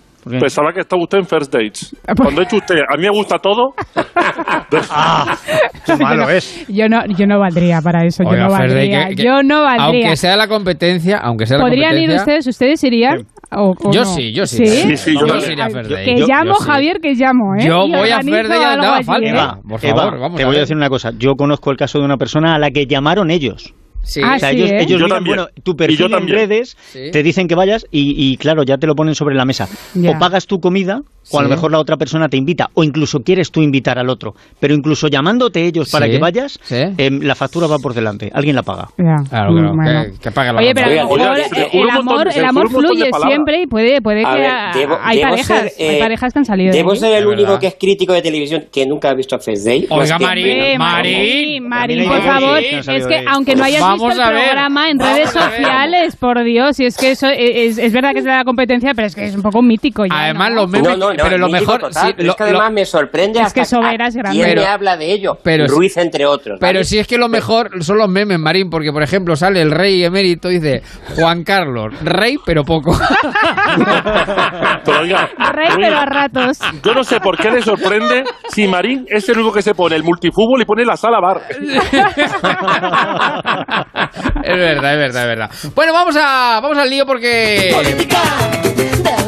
Pensaba 0.40 0.72
que 0.72 0.80
estaba 0.80 1.02
usted 1.02 1.18
en 1.18 1.24
First 1.26 1.52
Dates. 1.52 1.96
Cuando 2.16 2.40
ha 2.40 2.44
hecho 2.44 2.56
usted, 2.56 2.76
a 2.88 2.96
mí 2.96 3.02
me 3.04 3.10
gusta 3.10 3.38
todo. 3.38 3.74
Qué 5.86 5.96
malo 6.02 6.28
es. 6.30 6.66
Yo 6.68 6.88
no, 6.88 7.04
yo 7.06 7.26
no 7.26 7.38
valdría 7.38 7.80
para 7.82 8.04
eso, 8.04 8.22
yo 8.24 8.36
no 8.36 8.50
valdría. 8.50 9.08
que- 9.08 9.16
que- 9.16 9.22
yo 9.24 9.42
no 9.42 9.62
valdría. 9.62 9.86
Aunque 9.86 10.16
sea 10.16 10.36
la 10.36 10.48
competencia, 10.48 11.18
aunque 11.18 11.46
sea 11.46 11.58
la 11.58 11.64
¿Podrían 11.64 11.96
ir 11.98 12.10
ustedes? 12.10 12.46
¿Ustedes 12.46 12.82
irían? 12.84 13.26
¿O- 13.50 13.74
o 13.82 13.90
Yo 13.92 14.00
no? 14.00 14.06
sí, 14.06 14.32
yo 14.32 14.46
sí. 14.46 14.66
¿Sí? 14.66 14.82
Sí, 14.88 14.96
sí, 14.96 15.14
yo 15.18 15.26
Yo 15.26 15.40
sí 15.40 15.52
iría 15.52 15.64
a 15.66 15.70
First 15.70 15.90
Dates. 15.90 16.04
Que 16.04 16.20
Yo- 16.20 16.26
llamo, 16.26 16.44
yo 16.50 16.54
sí. 16.54 16.64
Javier, 16.66 16.98
que 17.00 17.14
llamo, 17.14 17.54
¿eh? 17.56 17.66
Yo 17.66 17.76
voy 17.88 18.10
a 18.10 18.20
First 18.20 18.48
Dates, 18.50 19.06
Por 19.06 19.24
Eva, 19.24 19.58
favor, 20.02 20.18
vamos 20.20 20.36
te 20.36 20.42
a 20.42 20.46
voy 20.46 20.56
a 20.56 20.60
decir 20.60 20.76
una 20.76 20.88
cosa. 20.88 21.12
Yo 21.18 21.34
conozco 21.34 21.70
el 21.70 21.76
caso 21.76 21.98
de 21.98 22.04
una 22.04 22.16
persona 22.16 22.54
a 22.54 22.58
la 22.58 22.70
que 22.70 22.86
llamaron 22.86 23.30
ellos. 23.30 23.72
Sí. 24.08 24.20
Ah, 24.24 24.36
o 24.36 24.38
sea, 24.38 24.50
sí, 24.50 24.56
ellos, 24.56 24.70
¿eh? 24.70 24.76
ellos 24.78 24.88
Yo 25.00 25.04
miran, 25.06 25.10
también. 25.10 25.36
bueno, 25.36 25.50
tu 25.62 25.76
perfil 25.76 26.06
en 26.06 26.10
también. 26.12 26.38
redes 26.38 26.76
Sí. 26.92 27.10
te 27.12 27.22
dicen 27.22 27.46
que 27.46 27.54
vayas 27.54 27.86
y, 27.90 28.14
y, 28.16 28.36
claro, 28.38 28.62
ya 28.62 28.78
te 28.78 28.86
lo 28.86 28.94
ponen 28.94 29.14
sobre 29.14 29.34
la 29.34 29.44
mesa. 29.44 29.68
Ya. 29.94 30.12
O 30.12 30.18
pagas 30.18 30.46
tu 30.46 30.60
comida 30.60 31.02
o 31.30 31.38
a 31.38 31.42
lo 31.42 31.50
mejor 31.50 31.70
la 31.70 31.78
otra 31.78 31.98
persona 31.98 32.30
te 32.30 32.38
invita 32.38 32.70
o 32.72 32.82
incluso 32.84 33.20
quieres 33.20 33.50
tú 33.50 33.60
invitar 33.60 33.98
al 33.98 34.08
otro. 34.08 34.34
Pero 34.60 34.72
incluso 34.72 35.08
llamándote 35.08 35.62
ellos 35.66 35.90
para 35.90 36.08
que 36.08 36.18
vayas, 36.18 36.58
Sí. 36.62 36.76
em, 36.96 37.20
la 37.20 37.34
factura 37.34 37.66
va 37.66 37.78
por 37.78 37.92
delante. 37.92 38.30
Alguien 38.32 38.56
la 38.56 38.62
paga. 38.62 38.88
Ya. 38.96 39.16
Claro, 39.28 39.52
claro, 39.52 39.72
bueno. 39.74 40.04
que, 40.14 40.18
que 40.20 40.30
pague 40.30 40.52
la 40.54 40.58
Oye, 40.60 40.74
pero 40.74 40.86
a 40.86 40.90
Oiga, 40.90 41.06
oiga, 41.32 41.38
eh, 41.38 41.44
se 41.50 41.54
le 41.54 41.62
el 41.66 41.70
montón- 41.84 41.98
amor, 41.98 42.32
se 42.32 42.38
el 42.38 42.44
amor 42.46 42.70
montón 42.70 42.82
de 42.82 42.88
fluye 43.10 43.10
siempre 43.28 43.62
y 43.62 43.66
puede, 43.66 44.00
puede 44.00 44.24
A 44.24 44.32
que 44.34 44.40
ver, 44.40 44.50
a- 44.50 44.72
debo- 44.72 44.98
hay 45.02 45.18
debo 45.18 45.30
parejas, 45.30 45.58
ser, 45.74 45.88
hay 45.90 45.96
eh, 45.96 45.98
parejas 46.00 46.32
que 46.32 46.38
han 46.38 46.44
salido 46.46 46.72
de 46.72 46.78
Debo 46.78 46.92
ahí. 46.92 46.98
ser 46.98 47.14
el 47.14 47.26
único 47.26 47.58
que 47.58 47.66
es 47.66 47.76
crítico 47.78 48.14
de 48.14 48.22
televisión 48.22 48.64
que 48.72 48.86
nunca 48.86 49.10
ha 49.10 49.14
visto 49.14 49.38
First 49.38 49.66
Date. 49.66 49.86
Oiga, 49.90 50.18
Más 50.18 50.18
que- 50.18 50.24
Marín, 50.24 50.46
Eh, 50.48 50.78
Marín, 50.78 52.04
por 52.04 52.14
hay 52.14 52.22
favor, 52.22 52.58
es 52.58 52.86
que 52.86 53.00
de 53.06 53.24
aunque 53.28 53.54
no 53.54 53.64
hayas 53.64 53.82
Vamos 53.98 54.14
visto 54.14 54.22
a 54.22 54.28
el 54.28 54.34
ver. 54.34 54.44
programa 54.44 54.90
en 54.90 54.98
Vamos 54.98 55.14
redes 55.14 55.30
sociales, 55.30 56.16
por 56.16 56.42
Dios, 56.44 56.80
y 56.80 56.86
es 56.86 56.96
que 56.96 57.10
eso 57.12 57.28
es, 57.28 57.78
es 57.78 57.92
verdad 57.92 58.12
que 58.12 58.18
es 58.20 58.24
de 58.24 58.30
la 58.30 58.44
competencia, 58.44 58.92
pero 58.94 59.06
es 59.06 59.14
que 59.14 59.24
es 59.26 59.34
un 59.36 59.42
poco 59.42 59.62
mítico 59.62 60.04
ya. 60.06 60.24
Además, 60.24 60.50
¿no? 60.50 60.56
los 60.56 60.70
memes, 60.70 60.88
No, 60.90 60.96
no, 60.96 61.12
no, 61.14 61.22
pero 61.22 61.38
lo 61.38 61.48
mejor... 61.48 61.80
total, 61.80 62.06
sí, 62.08 62.12
pero 62.16 62.26
lo- 62.26 62.32
es 62.32 62.36
que 62.36 62.42
además 62.44 62.68
lo- 62.68 62.74
me 62.74 62.84
sorprende 62.84 63.40
Es 63.40 63.46
hasta 63.46 63.60
que 63.60 63.66
Sobera 63.66 64.06
es 64.08 64.16
a 64.16 64.18
grande. 64.18 64.42
quién 64.44 64.58
me 64.58 64.66
habla 64.66 64.96
de 64.96 65.12
ello. 65.12 65.38
pero- 65.42 65.66
Ruiz, 65.66 65.96
entre 65.96 66.26
otros. 66.26 66.58
Pero 66.60 66.84
si 66.84 66.98
es 66.98 67.06
que 67.06 67.18
lo 67.18 67.28
mejor 67.28 67.82
son 67.82 67.98
los 67.98 68.08
memes, 68.08 68.38
Marín, 68.38 68.70
porque 68.70 68.92
por 68.92 69.02
ejemplo 69.02 69.36
sale 69.36 69.60
el 69.60 69.70
rey 69.70 70.02
emérito 70.04 70.50
y 70.50 70.58
dice 70.60 70.82
Juan 71.16 71.44
Carlos, 71.44 71.94
rey 72.02 72.36
pero 72.44 72.64
poco. 72.64 72.96
Pero 74.84 75.00
oiga, 75.00 75.28
Rey, 75.52 75.68
pero 75.76 75.98
a 75.98 76.06
ratos. 76.06 76.58
yo 76.82 76.94
no 76.94 77.04
sé 77.04 77.20
por 77.20 77.36
qué 77.36 77.50
le 77.50 77.62
sorprende 77.62 78.24
si 78.48 78.66
Marín 78.66 79.04
es 79.08 79.28
el 79.28 79.38
único 79.38 79.52
que 79.52 79.62
se 79.62 79.74
pone 79.74 79.96
el 79.96 80.02
multifútbol 80.04 80.62
y 80.62 80.64
pone 80.64 80.84
la 80.84 80.96
sala 80.96 81.20
bar. 81.20 81.42
es 83.94 84.56
verdad, 84.56 84.92
es 84.92 84.98
verdad, 84.98 85.22
es 85.22 85.28
verdad. 85.28 85.50
Bueno, 85.74 85.92
vamos 85.92 86.16
a 86.20 86.60
vamos 86.62 86.78
al 86.78 86.88
lío 86.90 87.04
porque 87.06 87.72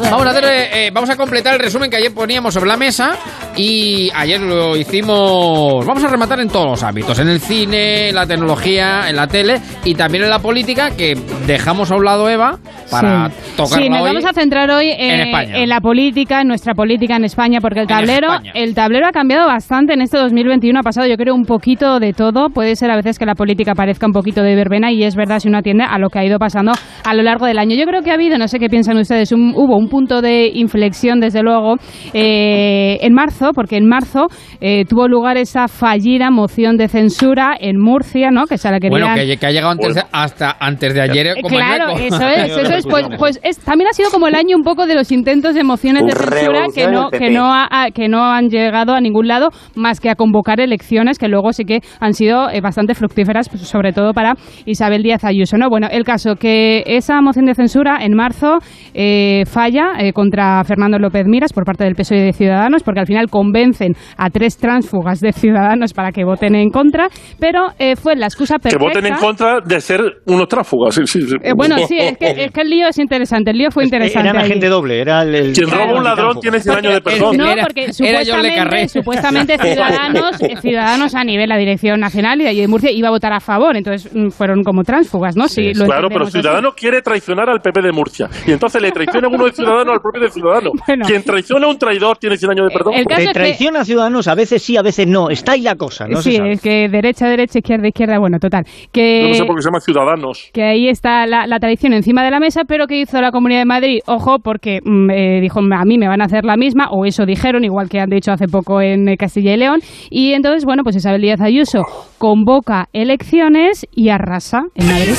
vamos 0.09 0.25
a 0.27 0.29
hacer 0.31 0.43
eh, 0.73 0.91
vamos 0.93 1.09
a 1.09 1.15
completar 1.15 1.53
el 1.53 1.59
resumen 1.59 1.89
que 1.89 1.97
ayer 1.97 2.13
poníamos 2.13 2.53
sobre 2.53 2.67
la 2.69 2.77
mesa 2.77 3.11
y 3.55 4.09
ayer 4.15 4.39
lo 4.41 4.75
hicimos. 4.75 5.85
Vamos 5.85 6.03
a 6.03 6.07
rematar 6.07 6.39
en 6.39 6.47
todos 6.49 6.65
los 6.67 6.83
ámbitos, 6.83 7.17
en 7.19 7.27
el 7.29 7.39
cine, 7.39 8.09
en 8.09 8.15
la 8.15 8.25
tecnología, 8.25 9.09
en 9.09 9.15
la 9.15 9.27
tele 9.27 9.59
y 9.83 9.95
también 9.95 10.23
en 10.23 10.29
la 10.29 10.39
política 10.39 10.91
que 10.95 11.15
dejamos 11.45 11.91
a 11.91 11.95
un 11.95 12.05
lado 12.05 12.29
Eva 12.29 12.57
para 12.89 13.29
Sí. 13.29 13.35
tocarla 13.57 13.83
Sí, 13.83 13.89
nos 13.89 14.01
hoy. 14.01 14.07
vamos 14.09 14.25
a 14.25 14.33
centrar 14.33 14.69
hoy 14.71 14.89
en, 14.89 15.11
en 15.11 15.19
España. 15.27 15.57
en 15.57 15.69
la 15.69 15.79
política, 15.81 16.41
en 16.41 16.47
nuestra 16.47 16.73
política 16.73 17.15
en 17.15 17.25
España, 17.25 17.59
porque 17.61 17.81
el 17.81 17.87
tablero, 17.87 18.29
el 18.53 18.73
tablero 18.73 19.07
ha 19.07 19.11
cambiado 19.11 19.47
bastante 19.47 19.93
en 19.93 20.01
este 20.01 20.17
2021. 20.17 20.79
Ha 20.79 20.83
pasado, 20.83 21.07
yo 21.07 21.15
creo, 21.17 21.33
un 21.35 21.45
poquito 21.45 21.99
de 21.99 22.13
todo. 22.13 22.49
Puede 22.49 22.75
ser 22.75 22.89
a 22.91 22.95
veces 22.95 23.19
que 23.19 23.25
la 23.25 23.35
política 23.35 23.73
parezca 23.75 24.05
un 24.05 24.13
poquito 24.13 24.40
de 24.43 24.55
verbena 24.55 24.91
y 24.91 25.03
es 25.03 25.15
verdad 25.15 25.39
si 25.39 25.47
uno 25.47 25.57
atiende 25.59 25.83
a 25.83 25.97
lo 25.99 26.09
que 26.09 26.19
ha 26.19 26.25
ido 26.25 26.39
pasando 26.39 26.71
a 27.03 27.13
lo 27.13 27.23
largo 27.23 27.45
del 27.45 27.57
año. 27.59 27.75
Yo 27.75 27.85
creo 27.85 28.01
que 28.01 28.11
ha 28.11 28.15
habido, 28.15 28.37
no 28.37 28.47
sé 28.47 28.59
qué 28.59 28.67
piensan 28.69 28.97
ustedes, 28.97 29.31
un- 29.31 29.53
hubo 29.55 29.77
un 29.77 29.87
punto 29.89 30.21
de 30.21 30.49
inflexión, 30.53 31.19
desde 31.19 31.41
luego, 31.41 31.75
eh, 32.13 32.97
en 33.01 33.13
marzo, 33.13 33.51
porque 33.53 33.77
en 33.77 33.87
marzo 33.87 34.27
eh, 34.59 34.85
tuvo 34.85 35.07
lugar 35.07 35.37
esa 35.37 35.67
fallida 35.67 36.29
moción 36.29 36.77
de 36.77 36.87
censura 36.87 37.55
en 37.59 37.79
Murcia, 37.79 38.29
¿no? 38.31 38.45
Que 38.45 38.57
se 38.57 38.69
la 38.69 38.79
querían 38.79 39.01
Bueno, 39.01 39.15
que, 39.15 39.37
que 39.37 39.45
ha 39.45 39.51
llegado 39.51 39.71
antes 39.71 39.95
de- 39.95 40.03
hasta 40.11 40.55
antes 40.59 40.93
de 40.93 41.01
ayer 41.01 41.35
como 41.41 41.57
el 41.57 41.63
Claro, 41.65 41.91
eso 41.97 42.27
es, 42.27 42.51
eso 42.57 42.75
es. 42.75 42.85
Pues, 42.87 43.07
pues 43.17 43.39
es- 43.43 43.59
también 43.59 43.89
ha 43.89 43.93
sido 43.93 44.09
como 44.11 44.27
el 44.27 44.35
año 44.35 44.55
un 44.57 44.63
poco 44.63 44.85
de 44.85 44.95
los 44.95 45.11
intentos 45.11 45.55
de 45.55 45.63
mociones 45.63 46.05
de 46.05 46.11
censura 46.11 46.65
que 46.73 46.87
no, 46.87 47.09
que 47.09 47.29
no, 47.29 47.45
ha- 47.53 47.67
a- 47.71 47.91
que 47.91 48.07
no 48.07 48.23
han 48.25 48.49
llegado 48.49 48.93
a 48.93 49.01
ningún 49.01 49.27
lado 49.27 49.49
más 49.75 49.99
que 49.99 50.09
a 50.09 50.15
convocar 50.15 50.59
elecciones 50.59 51.17
que 51.17 51.27
luego 51.27 51.53
sí 51.53 51.63
que 51.65 51.79
han 51.99 52.13
sido 52.13 52.49
eh, 52.49 52.61
bastante 52.61 52.93
fructíferas, 52.95 53.49
pues, 53.49 53.61
sobre 53.63 53.93
todo 53.93 54.13
para 54.13 54.30
Isabel 54.65 55.03
Díaz 55.03 55.23
Ayuso. 55.23 55.57
¿no? 55.57 55.69
Bueno, 55.69 55.87
el 55.91 56.03
caso 56.03 56.35
que 56.35 56.83
esa 56.85 57.21
moción 57.21 57.45
de 57.45 57.55
censura 57.55 57.99
en 58.01 58.13
marzo 58.15 58.59
eh, 58.93 59.43
falla 59.45 59.93
eh, 59.99 60.13
contra 60.13 60.63
Fernando 60.63 60.97
López 60.99 61.25
Miras 61.27 61.53
por 61.53 61.65
parte 61.65 61.83
del 61.83 61.95
PSOE 61.95 62.21
de 62.21 62.33
Ciudadanos, 62.33 62.83
porque 62.83 62.99
al 63.01 63.07
final 63.07 63.27
convencen 63.29 63.93
a 64.17 64.29
tres 64.29 64.57
tránsfugas 64.57 65.19
de 65.19 65.31
Ciudadanos 65.33 65.93
para 65.93 66.11
que 66.11 66.23
voten 66.23 66.55
en 66.55 66.69
contra, 66.69 67.07
pero 67.39 67.67
eh, 67.79 67.95
fue 67.95 68.15
la 68.15 68.25
excusa 68.27 68.55
Que 68.55 68.69
perfecta. 68.69 68.85
voten 68.85 69.05
en 69.05 69.15
contra 69.19 69.59
de 69.61 69.81
ser 69.81 70.01
unos 70.25 70.47
tránsfugas. 70.47 70.95
Sí, 70.95 71.01
sí, 71.05 71.21
sí. 71.21 71.35
Eh, 71.43 71.53
bueno, 71.55 71.77
sí, 71.87 71.97
es 71.99 72.17
que, 72.17 72.29
es 72.45 72.51
que 72.51 72.61
el 72.61 72.69
lío 72.69 72.87
es 72.87 72.97
interesante, 72.99 73.51
el 73.51 73.57
lío 73.57 73.71
fue 73.71 73.83
interesante. 73.83 74.29
Era 74.29 74.41
agente 74.41 74.67
doble, 74.67 74.99
era 74.99 75.21
el... 75.23 75.35
el- 75.35 75.53
Quien 75.53 75.69
roba 75.69 75.93
un 75.97 76.03
ladrón 76.03 76.39
tiene 76.41 76.59
100 76.59 76.75
años 76.77 76.93
de 76.93 77.01
perdón. 77.01 77.37
No, 77.37 77.45
porque 77.61 77.93
supuestamente, 77.93 78.87
supuestamente 78.87 79.57
Ciudadanos, 79.61 80.37
Ciudadanos 80.61 81.15
a 81.15 81.23
nivel 81.23 81.49
la 81.49 81.57
dirección 81.57 81.99
nacional 81.99 82.39
y 82.41 82.43
de 82.43 82.49
allí 82.49 82.61
de 82.61 82.67
Murcia 82.67 82.91
iba 82.91 83.07
a 83.07 83.11
votar 83.11 83.33
a 83.33 83.39
favor, 83.39 83.75
entonces 83.75 84.11
fueron 84.29 84.63
como 84.63 84.83
tránsfugas, 84.83 85.35
¿no? 85.35 85.47
Sí, 85.47 85.73
lo 85.73 85.85
claro, 85.85 86.09
pero 86.09 86.25
entendemos 86.25 86.27
así. 86.27 86.41
Ciudadano 86.41 86.71
quiere 86.73 87.01
traicionar 87.01 87.49
al 87.49 87.61
PP 87.61 87.81
de 87.81 87.91
Murcia. 87.91 88.29
Y 88.45 88.51
entonces 88.51 88.81
le 88.81 88.91
traiciona 88.91 89.27
uno 89.27 89.45
de 89.45 89.51
Ciudadano 89.53 89.93
al 89.93 90.01
propio 90.01 90.21
de 90.21 90.29
Ciudadano. 90.29 90.71
Quien 91.07 91.23
traiciona 91.23 91.65
a 91.65 91.69
un 91.69 91.77
traidor 91.79 92.17
tiene 92.17 92.37
100 92.37 92.51
años 92.51 92.67
de 92.69 92.73
perdón. 92.77 92.93
el 92.93 93.05
caso 93.05 93.17
Te 93.17 93.23
es 93.23 93.27
que- 93.29 93.33
traiciona 93.33 93.79
a 93.79 93.85
Ciudadanos, 93.85 94.27
a 94.27 94.35
veces 94.35 94.61
sí, 94.61 94.77
a 94.77 94.81
veces 94.81 95.07
no. 95.07 95.29
Está 95.29 95.53
ahí 95.53 95.61
la 95.61 95.75
cosa, 95.75 96.07
no 96.07 96.21
sí, 96.21 96.31
se 96.33 96.37
sabe. 96.37 96.51
es 96.51 96.61
que 96.61 96.89
derecha, 96.89 97.27
derecha, 97.27 97.59
izquierda, 97.59 97.87
izquierda, 97.87 98.19
bueno, 98.19 98.37
total. 98.39 98.65
Que, 98.91 99.29
no 99.29 99.33
sé 99.33 99.45
por 99.45 99.55
qué 99.55 99.61
se 99.61 99.67
llama 99.69 99.79
Ciudadanos. 99.79 100.49
que 100.53 100.63
ahí 100.63 100.87
está 100.89 101.25
la, 101.25 101.47
la 101.47 101.59
tradición 101.59 101.93
encima 101.93 102.23
de 102.23 102.31
la 102.31 102.39
mesa, 102.39 102.61
pero 102.67 102.87
que 102.87 102.99
hizo 102.99 103.19
la 103.21 103.31
Comunidad 103.31 103.61
de 103.61 103.65
Madrid? 103.65 103.99
Ojo, 104.07 104.39
porque 104.39 104.79
mm, 104.83 105.09
eh, 105.09 105.39
dijo, 105.41 105.59
a 105.59 105.85
mí 105.85 105.97
me 105.97 106.07
van 106.07 106.21
a 106.21 106.25
hacer 106.25 106.43
la 106.43 106.57
misma, 106.57 106.89
o 106.91 107.05
eso 107.05 107.25
dijeron, 107.25 107.63
igual 107.63 107.87
que 107.89 107.99
han 107.99 108.09
dicho 108.09 108.31
hace 108.31 108.47
poco 108.47 108.81
en 108.81 109.07
eh, 109.07 109.17
Castilla 109.17 109.53
y 109.53 109.57
León. 109.57 109.79
Y 110.09 110.33
entonces, 110.33 110.65
bueno, 110.65 110.83
pues 110.83 110.95
Isabel 110.95 111.21
Díaz 111.21 111.39
Ayuso 111.41 111.83
convoca 112.17 112.87
elecciones 112.93 113.87
y 113.95 114.09
arrasa 114.11 114.65
en 114.75 114.87
Madrid. 114.87 115.15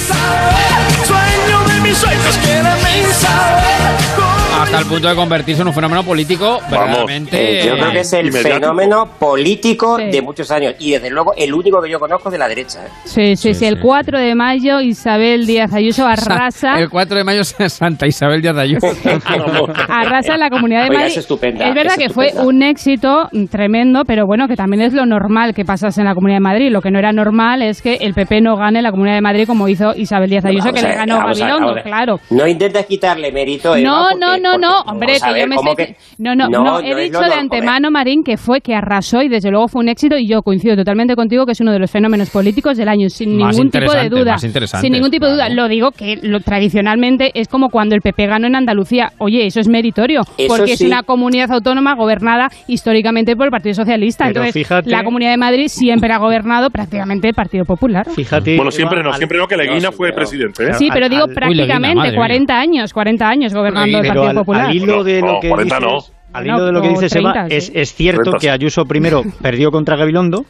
Hasta 4.54 4.78
el 4.80 4.86
punto 4.86 5.08
de 5.08 5.14
convertirse 5.14 5.62
en 5.62 5.68
un 5.68 5.74
fenómeno 5.74 6.02
político 6.04 6.60
verdaderamente... 6.70 7.60
Eh, 7.62 7.66
yo 7.66 7.74
creo 7.74 7.90
que 7.90 8.00
es 8.00 8.12
el 8.12 8.32
fenómeno 8.32 9.06
político 9.18 9.96
de 9.96 10.22
muchos 10.22 10.50
años 10.50 10.74
y 10.78 10.92
desde 10.92 11.10
luego 11.10 11.32
el 11.36 11.52
único 11.54 11.80
que 11.82 11.90
yo 11.90 11.98
conozco 11.98 12.30
de 12.30 12.38
la 12.38 12.48
derecha. 12.48 12.84
¿eh? 12.86 12.88
Sí, 13.04 13.36
sí, 13.36 13.54
sí, 13.54 13.64
el 13.64 13.80
4 13.80 14.18
de 14.18 14.34
mayo 14.34 14.80
Isabel 14.80 15.46
Díaz 15.46 15.72
Ayuso 15.72 16.06
arrasa, 16.06 16.78
El 16.78 16.90
4 16.90 17.16
de 17.18 17.24
mayo 17.24 17.40
es 17.40 17.54
Santa 17.72 18.06
Isabel 18.06 18.42
Díaz 18.42 18.56
Ayuso. 18.56 18.86
arrasa 19.88 20.34
en 20.34 20.40
la 20.40 20.50
Comunidad 20.50 20.82
de 20.84 20.88
Oiga, 20.90 20.98
Madrid. 21.00 21.12
es 21.12 21.18
estupenda, 21.18 21.68
es 21.68 21.74
verdad 21.74 21.94
es 21.98 22.06
que 22.08 22.12
fue 22.12 22.32
un 22.36 22.62
éxito 22.62 23.28
tremendo, 23.50 24.04
pero 24.04 24.26
bueno, 24.26 24.48
que 24.48 24.56
también 24.56 24.82
es 24.82 24.92
lo 24.92 25.06
normal 25.06 25.54
que 25.54 25.64
pasase 25.64 26.00
en 26.00 26.06
la 26.06 26.14
Comunidad 26.14 26.36
de 26.36 26.40
Madrid. 26.42 26.70
Lo 26.70 26.82
que 26.82 26.90
no 26.90 26.98
era 26.98 27.12
normal 27.12 27.62
es 27.62 27.82
que 27.82 27.94
el 27.96 28.14
PP 28.14 28.40
no 28.42 28.56
gane 28.56 28.82
la 28.82 28.90
Comunidad 28.90 29.14
de 29.16 29.22
Madrid 29.22 29.46
como 29.46 29.66
hizo 29.68 29.92
Isabel 29.96 30.30
Díaz 30.30 30.44
Ayuso, 30.44 30.72
que 30.72 30.80
a 30.80 30.82
le 30.82 30.94
ganó 30.94 31.18
Gabilondo, 31.18 31.74
claro. 31.82 32.20
No 32.30 32.46
intentes 32.46 32.86
quitarle 32.86 33.32
mérito. 33.32 33.74
Eva, 33.74 33.88
No, 33.88 34.06
porque- 34.10 34.20
no, 34.20 34.36
no, 34.42 34.58
no, 34.58 34.80
hombre, 34.82 35.14
que 35.14 35.40
yo 35.40 35.46
me 35.46 35.56
¿cómo 35.56 35.70
estoy... 35.70 35.86
que- 35.86 35.96
No, 36.18 36.34
no, 36.34 36.48
No, 36.48 36.64
no, 36.64 36.64
no 36.64 36.80
he 36.80 36.94
dicho 37.04 37.20
de 37.20 37.32
antemano, 37.32 37.90
Marín, 37.90 38.22
que 38.24 38.36
fue 38.36 38.60
que 38.60 38.74
arrasó 38.74 39.22
y 39.22 39.28
desde 39.28 39.50
luego 39.50 39.68
fue 39.68 39.80
un 39.80 39.88
éxito 39.88 40.16
y 40.18 40.26
yo 40.26 40.42
coincido 40.42 40.76
totalmente 40.76 41.14
contigo 41.16 41.46
que 41.46 41.52
es 41.52 41.60
uno 41.60 41.72
de 41.72 41.78
los 41.78 41.90
fenómenos 41.90 42.30
políticos 42.30 42.76
del 42.76 42.88
año, 42.88 43.08
sin 43.08 43.36
Más 43.38 43.56
ningún 43.56 43.70
tipo 43.70 43.92
de 43.92 44.08
duda. 44.08 44.32
más 44.32 44.44
interesante, 44.44 44.84
Sin 44.86 44.92
ningún 44.92 45.10
tipo 45.10 45.26
de 45.26 45.32
duda. 45.32 45.48
Lo 45.48 45.68
digo 45.68 45.90
que 45.92 46.18
lo, 46.22 46.40
tradicionalmente 46.40 47.30
es 47.34 47.48
como 47.48 47.68
cuando 47.70 47.94
el 47.94 48.00
PP 48.00 48.26
ganó 48.26 48.46
en 48.46 48.56
Andalucía. 48.56 49.12
Oye, 49.18 49.46
eso 49.46 49.60
es 49.60 49.68
meritorio, 49.68 50.22
Eso 50.36 50.48
porque 50.56 50.72
es 50.72 50.80
una 50.80 51.02
comunidad 51.02 51.50
autónoma 51.52 51.94
gobernada 51.94 52.48
históricamente 52.66 53.36
por 53.36 53.46
el 53.46 53.50
Partido 53.50 53.74
Socialista. 53.74 54.24
Pero 54.26 54.40
Entonces, 54.40 54.54
fíjate- 54.54 54.90
la 54.90 55.04
Comunidad 55.04 55.30
de 55.32 55.36
Madrid 55.36 55.68
siempre 55.68 56.12
ha 56.12 56.18
gobernado 56.18 56.70
prácticamente 56.70 57.28
el 57.28 57.34
Partido 57.34 57.64
Popular. 57.64 58.08
Fíjate. 58.10 58.56
Bueno, 58.56 58.70
siempre 58.70 58.96
Eva, 58.98 59.04
no, 59.04 59.12
al- 59.12 59.16
siempre 59.18 59.38
no, 59.38 59.46
que 59.46 59.56
Leguina 59.56 59.92
fue 59.92 60.12
presidente. 60.12 60.64
¿eh? 60.70 60.74
Sí, 60.74 60.88
pero 60.92 61.08
digo 61.08 61.24
al- 61.24 61.28
Uy, 61.30 61.34
prácticamente 61.34 62.02
mía. 62.08 62.14
40 62.16 62.58
años, 62.58 62.92
40 62.92 63.28
años 63.28 63.54
gobernando 63.54 63.98
el 63.98 64.06
Partido 64.06 64.31
al, 64.32 64.44
Popular. 64.44 64.66
al 64.66 64.74
hilo 64.76 65.04
de 65.04 65.20
lo 65.20 65.26
No, 65.34 65.40
que 65.40 65.48
40 65.48 65.76
dices, 65.76 65.90
no. 65.90 65.98
al 66.32 66.46
No, 66.46 66.54
hilo 66.56 66.66
de 66.66 66.72
lo 66.72 66.82
que 66.82 66.88
o 66.88 66.90
dices, 66.90 67.12
30, 67.12 67.30
Eva, 67.30 67.46
es, 67.48 67.72
es 67.74 67.94
cierto 67.94 68.22
30, 68.22 68.38
que. 68.38 68.50
Ayuso 68.50 68.84
primero 68.84 69.22
perdió 69.42 69.70
contra 69.70 69.96
Gabilondo 69.96 70.44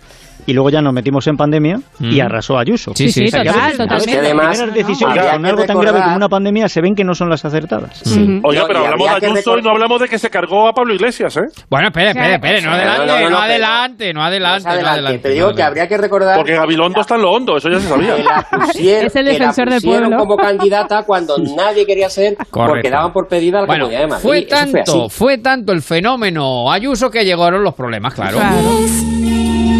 y 0.46 0.52
luego 0.52 0.70
ya 0.70 0.80
nos 0.82 0.92
metimos 0.92 1.26
en 1.28 1.36
pandemia 1.36 1.78
y 2.00 2.20
Mm. 2.20 2.24
arrasó 2.26 2.58
Ayuso. 2.58 2.92
Sí, 2.94 3.10
sí, 3.12 3.26
a 3.28 3.30
total, 3.30 3.44
veces- 3.44 3.76
totalmente. 3.78 4.12
las 4.14 4.24
Además, 4.24 4.48
primeras 4.58 4.74
decisiones 4.74 5.24
con 5.24 5.46
algo 5.46 5.64
tan 5.64 5.76
grave 5.78 5.90
recordar- 5.98 6.04
como 6.04 6.16
una 6.16 6.28
pandemia 6.28 6.68
se 6.68 6.80
ven 6.80 6.94
que 6.94 7.04
no 7.04 7.14
son 7.14 7.28
las 7.30 7.44
acertadas. 7.44 8.02
Oiga, 8.42 8.62
No, 8.62 8.66
pero 8.66 8.82
y 8.82 8.84
hablamos 8.86 9.14
de 9.14 9.20
que 9.20 9.26
Ayuso 9.26 9.32
y 9.32 9.36
recordar- 9.42 9.64
no 9.64 9.70
hablamos 9.70 10.00
de 10.00 10.08
que 10.08 10.18
se 10.18 10.30
cargó 10.30 10.68
a 10.68 10.72
Pablo 10.72 10.94
Iglesias, 10.94 11.36
¿eh? 11.36 11.40
Bueno, 11.70 11.88
espere, 11.88 12.08
espere, 12.10 12.34
espere, 12.34 12.60
no 12.62 12.70
No, 12.70 12.76
adelante, 12.76 13.06
no, 13.06 13.06
no, 13.06 13.20
no, 13.22 13.30
no, 13.30 13.38
adelante, 13.38 14.12
no 14.14 14.22
adelante, 14.24 14.64
no 14.68 14.70
adelante, 14.88 15.18
pero 15.22 15.34
digo 15.34 15.50
no 15.50 15.54
que 15.56 15.62
habría 15.62 15.86
que 15.88 15.96
recordar 15.98 16.36
Porque 16.36 16.54
Gabilondo 16.54 17.00
está 17.00 17.14
en 17.16 17.22
lo 17.22 17.30
hondo, 17.32 17.56
eso 17.56 17.68
ya 17.68 17.78
se 17.80 17.88
sabía. 17.88 18.14
pusieron, 18.66 19.06
Es 19.06 19.16
el 19.16 19.24
defensor 19.26 19.70
del 19.70 19.80
pueblo. 19.82 20.16
como 20.18 20.36
candidata 20.36 21.02
cuando 21.04 21.36
nadie 21.56 21.86
quería 21.86 22.08
ser 22.10 22.36
porque 22.36 22.50
Correcto. 22.50 22.90
daban 22.90 23.12
por 23.12 23.28
pedida 23.28 23.60
la 23.60 23.66
Bueno, 23.66 23.84
Comunidad 23.84 24.00
de 24.02 24.06
Madrid. 24.08 24.22
fue 24.22 24.38
fue 24.42 24.46
tanto, 24.48 25.04
así. 25.06 25.06
fue 25.10 25.38
tanto 25.38 25.72
el 25.72 25.82
fenómeno 25.82 26.70
Ayuso 26.72 27.10
que 27.10 27.24
llegaron 27.24 27.62
los 27.62 27.74
problemas, 27.74 28.14
claro. 28.14 28.38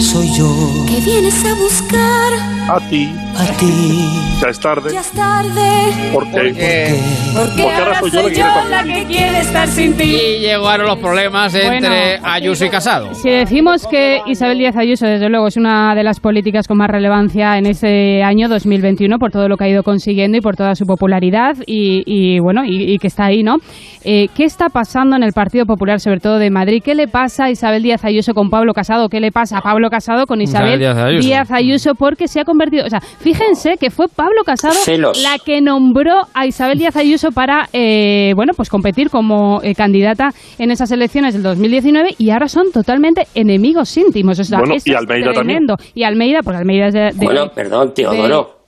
Soy 0.03 0.27
yo 0.37 0.49
que 0.89 1.01
vienes 1.01 1.45
a 1.45 1.55
buscar. 1.55 2.33
A 2.69 2.79
ti. 2.89 3.09
a 3.37 3.45
ti. 3.57 4.09
Ya 4.41 4.49
es 4.49 4.59
tarde. 4.59 4.93
Ya 4.93 5.01
es 5.01 5.13
tarde. 5.13 6.11
¿Por 6.13 6.25
qué? 6.25 6.99
Porque 7.35 7.63
Porque 7.63 7.63
ahora 7.63 8.01
soy 8.01 8.35
yo 8.35 8.45
la 8.69 8.83
que 8.83 9.05
quiere 9.05 9.05
estar 9.05 9.05
que 9.05 9.07
quiere 9.07 9.39
estar 9.39 9.69
sin 9.69 9.97
ti. 9.97 10.05
Y 10.05 10.41
llegaron 10.41 10.87
los 10.87 10.99
problemas 10.99 11.55
entre 11.55 11.89
Bueno. 11.89 12.25
Ayuso 12.25 12.65
y 12.65 12.71
Casado. 12.71 13.15
Si 13.15 13.31
decimos 13.31 13.87
que 13.87 14.21
Isabel 14.27 14.59
Díaz 14.59 14.77
Ayuso, 14.77 15.07
desde 15.07 15.29
luego, 15.29 15.47
es 15.47 15.57
una 15.57 15.95
de 15.95 16.03
las 16.03 16.19
políticas 16.19 16.67
con 16.67 16.79
más 16.79 16.89
relevancia 16.91 17.57
en 17.59 17.67
este 17.67 18.23
año 18.25 18.49
2021 18.49 19.19
por 19.19 19.31
todo 19.31 19.49
lo 19.49 19.57
que 19.57 19.65
ha 19.65 19.69
ido 19.69 19.83
consiguiendo 19.85 20.37
y 20.37 20.41
por 20.41 20.57
toda 20.57 20.75
su 20.75 20.85
popularidad 20.85 21.57
y, 21.67 22.03
y, 22.07 22.41
bueno, 22.41 22.65
y, 22.65 22.93
y 22.93 22.99
que 22.99 23.07
está 23.07 23.27
ahí, 23.27 23.43
¿no? 23.43 23.57
Eh, 24.05 24.27
¿Qué 24.35 24.45
está 24.45 24.69
pasando 24.69 25.15
en 25.15 25.23
el 25.23 25.33
Partido 25.33 25.65
Popular, 25.65 26.01
sobre 26.01 26.19
todo 26.19 26.39
de 26.39 26.51
Madrid? 26.51 26.83
¿Qué 26.85 26.95
le 26.97 27.07
pasa 27.07 27.45
a 27.45 27.51
Isabel 27.51 27.83
Díaz 27.83 28.05
Ayuso 28.05 28.35
con 28.35 28.51
Pablo 28.51 28.73
Casado? 28.73 29.09
¿Qué 29.09 29.21
le 29.21 29.31
pasa 29.31 29.59
a 29.59 29.63
Pablo 29.63 29.91
Casado 29.93 30.27
con 30.27 30.41
Isabel, 30.41 30.81
Díaz 30.81 30.97
Ayuso. 30.99 31.29
Díaz 31.29 31.51
Ayuso? 31.53 31.95
Porque 31.95 32.27
se 32.27 32.41
ha 32.41 32.45
convertido, 32.45 32.85
o 32.87 32.91
sea, 32.91 33.01
fíjense 33.01 33.77
que 33.79 33.91
fue 33.91 34.07
Pablo 34.09 34.43
Casado 34.45 34.75
Celos. 34.75 35.23
la 35.23 35.37
que 35.39 35.61
nombró 35.61 36.23
a 36.35 36.47
Isabel 36.47 36.79
Díaz 36.79 36.97
Ayuso 36.97 37.31
para, 37.31 37.69
eh, 37.73 38.33
bueno, 38.35 38.55
pues 38.57 38.69
competir 38.69 39.11
como 39.11 39.61
eh, 39.63 39.75
candidata 39.77 40.31
en 40.59 40.71
esas 40.73 40.91
elecciones 40.91 41.35
del 41.35 41.43
2019 41.45 42.17
y 42.19 42.31
ahora 42.31 42.49
son 42.49 42.73
totalmente 42.73 43.27
enemigos 43.35 43.97
íntimos. 43.97 44.39
O 44.41 44.45
sea, 44.45 44.59
Bueno, 44.59 44.75
eso 44.75 44.85
y 44.89 44.93
es 44.93 44.99
Almeida 44.99 45.33
también. 45.33 45.67
tremendo. 45.67 45.77
Y 45.95 46.03
Almeida, 46.05 46.41
porque 46.43 46.59
Almeida 46.59 46.87
es 46.89 46.95
de... 46.95 47.01
de- 47.01 47.13
Bueno, 47.25 47.49
perdón, 47.55 47.93
Teodoro. 47.95 48.62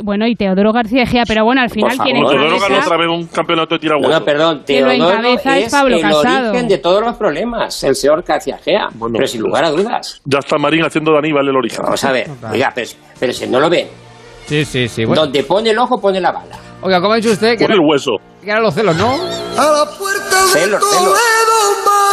Bueno, 0.00 0.26
y 0.26 0.36
Teodoro 0.36 0.72
García 0.72 1.02
Egea, 1.02 1.24
pero 1.26 1.44
bueno, 1.44 1.60
al 1.60 1.70
final 1.70 1.96
quien 1.98 2.16
Teodoro 2.16 2.58
ganó 2.60 2.78
otra 2.78 2.96
vez 2.96 3.08
un 3.08 3.26
campeonato 3.26 3.74
de 3.74 3.76
No, 3.76 3.80
tirahueso. 3.80 4.18
no, 4.20 4.24
perdón, 4.24 4.62
Que 4.66 4.80
lo 4.80 4.88
Teodoro 4.88 5.10
encabeza 5.18 5.58
es 5.58 5.66
es 5.66 5.72
Pablo 5.72 5.96
el 5.96 6.02
Casado. 6.02 6.50
origen 6.50 6.68
de 6.68 6.78
todos 6.78 7.00
los 7.02 7.16
problemas, 7.16 7.82
el 7.84 7.94
señor 7.96 8.22
García 8.26 8.58
Gea, 8.64 8.88
Bueno, 8.94 9.14
pero 9.16 9.26
sin 9.26 9.40
lugar 9.42 9.64
a 9.64 9.70
dudas. 9.70 10.20
Ya 10.24 10.38
está 10.38 10.56
Marín 10.58 10.84
haciendo 10.84 11.12
de 11.12 11.18
Aníbal 11.18 11.48
el 11.48 11.56
origen. 11.56 11.80
Vamos 11.84 12.04
a 12.04 12.12
ver, 12.12 12.28
oiga, 12.52 12.72
pero, 12.74 12.88
pero 13.18 13.32
si 13.32 13.46
no 13.46 13.60
lo 13.60 13.68
ven, 13.68 13.88
Sí, 14.46 14.64
sí, 14.64 14.88
sí. 14.88 15.04
Bueno. 15.04 15.22
donde 15.22 15.42
pone 15.42 15.70
el 15.70 15.78
ojo 15.78 16.00
pone 16.00 16.20
la 16.20 16.32
bala. 16.32 16.56
Oiga, 16.80 17.00
¿cómo 17.02 17.12
ha 17.12 17.16
dicho 17.16 17.30
usted? 17.32 17.50
Que 17.58 17.64
Pon 17.64 17.72
era, 17.72 17.74
el 17.74 17.80
hueso. 17.86 18.12
que 18.42 18.50
eran 18.50 18.62
los 18.62 18.72
celos, 18.72 18.96
¿no? 18.96 19.12
A 19.12 19.16
la 19.16 19.84
puerta 19.98 20.42
de 20.42 20.48
Celos, 20.60 20.82
celos. 20.90 21.18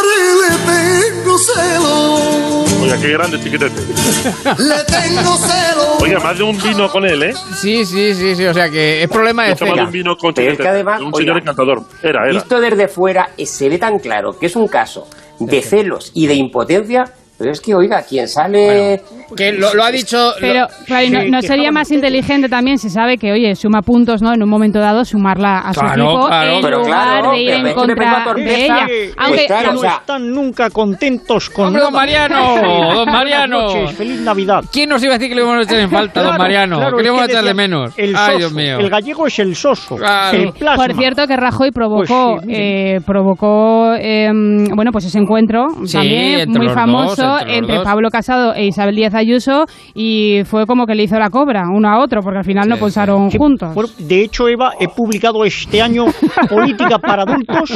Le 0.06 1.12
tengo 1.12 1.38
celo. 1.38 2.64
Oiga, 2.82 3.00
qué 3.00 3.08
grande 3.12 3.40
chiquitete. 3.42 3.80
Le 4.58 4.84
tengo 4.84 5.36
celo. 5.36 5.96
Oiga, 6.00 6.20
más 6.20 6.38
de 6.38 6.44
un 6.44 6.56
vino 6.62 6.90
con 6.90 7.04
él, 7.04 7.22
¿eh? 7.22 7.34
Sí, 7.56 7.84
sí, 7.84 8.14
sí, 8.14 8.36
sí. 8.36 8.46
O 8.46 8.54
sea 8.54 8.70
que 8.70 9.02
es 9.02 9.08
problema 9.08 9.44
de 9.44 9.56
celos. 9.56 9.78
un 9.80 9.90
vino 9.92 10.16
con 10.16 10.32
Pero 10.34 10.52
es 10.52 10.58
que 10.58 10.68
además, 10.68 11.00
un 11.00 11.06
oiga, 11.08 11.18
señor 11.18 11.38
encantador. 11.38 11.82
Era, 12.02 12.24
era. 12.24 12.32
Visto 12.32 12.60
desde 12.60 12.88
fuera, 12.88 13.30
eh, 13.36 13.46
se 13.46 13.68
ve 13.68 13.78
tan 13.78 13.98
claro 13.98 14.38
que 14.38 14.46
es 14.46 14.56
un 14.56 14.68
caso 14.68 15.08
de 15.40 15.62
celos 15.62 16.12
y 16.14 16.26
de 16.26 16.34
impotencia, 16.34 17.12
pero 17.38 17.50
es 17.52 17.60
que, 17.60 17.74
oiga, 17.74 18.02
quien 18.02 18.26
sale... 18.28 19.02
Que 19.36 19.52
lo, 19.52 19.74
lo 19.74 19.82
ha 19.84 19.90
dicho. 19.90 20.16
lo- 20.16 20.32
Pero, 20.40 20.66
claro, 20.86 21.04
¿y 21.06 21.30
no, 21.30 21.42
sería 21.42 21.72
más 21.72 21.90
inteligente 21.90 22.48
también 22.48 22.78
si 22.78 22.88
sabe 22.90 23.18
que, 23.18 23.32
oye, 23.32 23.54
suma 23.56 23.82
puntos, 23.82 24.22
¿no? 24.22 24.32
En 24.32 24.42
un 24.42 24.48
momento 24.48 24.78
dado, 24.78 25.04
sumarla 25.04 25.58
a 25.58 25.74
su 25.74 25.80
Claro, 25.80 26.04
equipo 26.04 26.26
claro. 26.28 26.52
en 26.52 26.62
Pero 26.62 26.78
lugar 26.78 26.92
claro, 27.20 27.30
de 27.32 27.38
ir 27.42 27.50
pero 27.56 27.68
en 27.68 27.74
contra 27.74 28.34
de 28.36 28.64
ella. 28.64 28.84
Pues 28.86 29.14
Aunque, 29.18 29.46
claro, 29.46 29.72
no 29.72 29.78
o 29.78 29.82
sea- 29.82 29.90
están 29.96 30.30
nunca 30.30 30.70
contentos 30.70 31.50
con 31.50 31.66
Hombre, 31.66 31.82
don. 31.82 31.92
Mariano, 31.92 32.54
don 32.94 33.06
Mariano. 33.06 33.62
noches, 33.62 33.96
feliz 33.96 34.20
Navidad. 34.20 34.64
¿Quién 34.72 34.88
nos 34.90 35.02
iba 35.02 35.14
a 35.14 35.18
decir 35.18 35.28
que 35.28 35.34
le 35.34 35.42
íbamos 35.42 35.58
a 35.60 35.62
echar 35.68 35.80
en 35.80 35.90
falta, 35.90 36.22
don 36.22 36.36
Mariano? 36.38 36.76
claro, 36.78 36.96
que 36.96 37.02
íbamos 37.04 37.22
a 37.22 37.26
que 37.26 37.32
echar 37.32 37.44
de 37.44 37.48
decían, 37.50 37.70
menos. 37.70 37.94
El 37.98 38.16
Ay, 38.16 38.26
soso, 38.26 38.38
Dios 38.38 38.52
mío. 38.52 38.78
El 38.78 38.90
gallego 38.90 39.26
es 39.26 39.38
el 39.40 39.56
soso. 39.56 39.96
Claro. 39.96 40.38
El 40.38 40.52
plasma. 40.52 40.86
Por 40.86 40.94
cierto, 40.96 41.26
que 41.26 41.36
Rajoy 41.36 41.70
provocó, 41.72 42.34
Pues 42.36 42.42
sí, 42.42 42.46
mire. 42.46 42.96
eh, 42.96 43.00
provocó 43.04 43.92
eh, 43.98 44.30
bueno, 44.74 44.92
pues 44.92 45.04
ese 45.06 45.18
encuentro 45.18 45.66
Sí, 45.84 45.92
también 45.94 46.50
muy 46.50 46.68
famoso 46.68 47.25
entre. 47.48 47.80
Pablo 47.84 48.10
Casado 48.10 48.54
e 48.54 48.66
Isabel 48.66 48.96
Díaz 48.96 49.14
Ayuso 49.14 49.66
y 49.94 50.42
fue 50.46 50.66
como 50.66 50.86
que 50.86 50.94
le 50.94 51.02
hizo 51.04 51.18
la 51.18 51.30
cobra 51.30 51.68
uno 51.68 51.88
a 51.88 51.98
otro 52.00 52.22
porque 52.22 52.38
al 52.38 52.44
final 52.44 52.68
no 52.68 52.76
Sí, 52.76 53.32
Que, 53.32 53.38
juntos. 53.38 53.74
bueno, 53.74 53.90
de 53.98 54.22
hecho, 54.22 54.48
Eva, 54.48 54.72
he 54.80 54.88
publicado 54.88 55.44
este 55.44 55.82
año 55.82 56.06
Política 56.48 56.98
para 56.98 57.22
adultos 57.22 57.72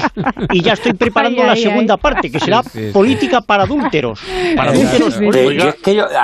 y 0.53 0.63
ya 0.63 0.75
estoy 0.75 0.93
preparando 0.95 1.41
Ay, 1.43 1.47
la 1.47 1.53
ay, 1.55 1.63
segunda 1.63 1.95
ay. 1.95 2.01
parte, 2.01 2.31
que 2.31 2.41
será 2.41 2.63
Sí, 2.63 2.71
sí. 2.87 2.91
Política 2.93 3.41
para 3.41 3.65
adúlteros. 3.65 4.21
Para 4.57 4.71
Oiga, 4.73 4.93
yo 4.99 5.11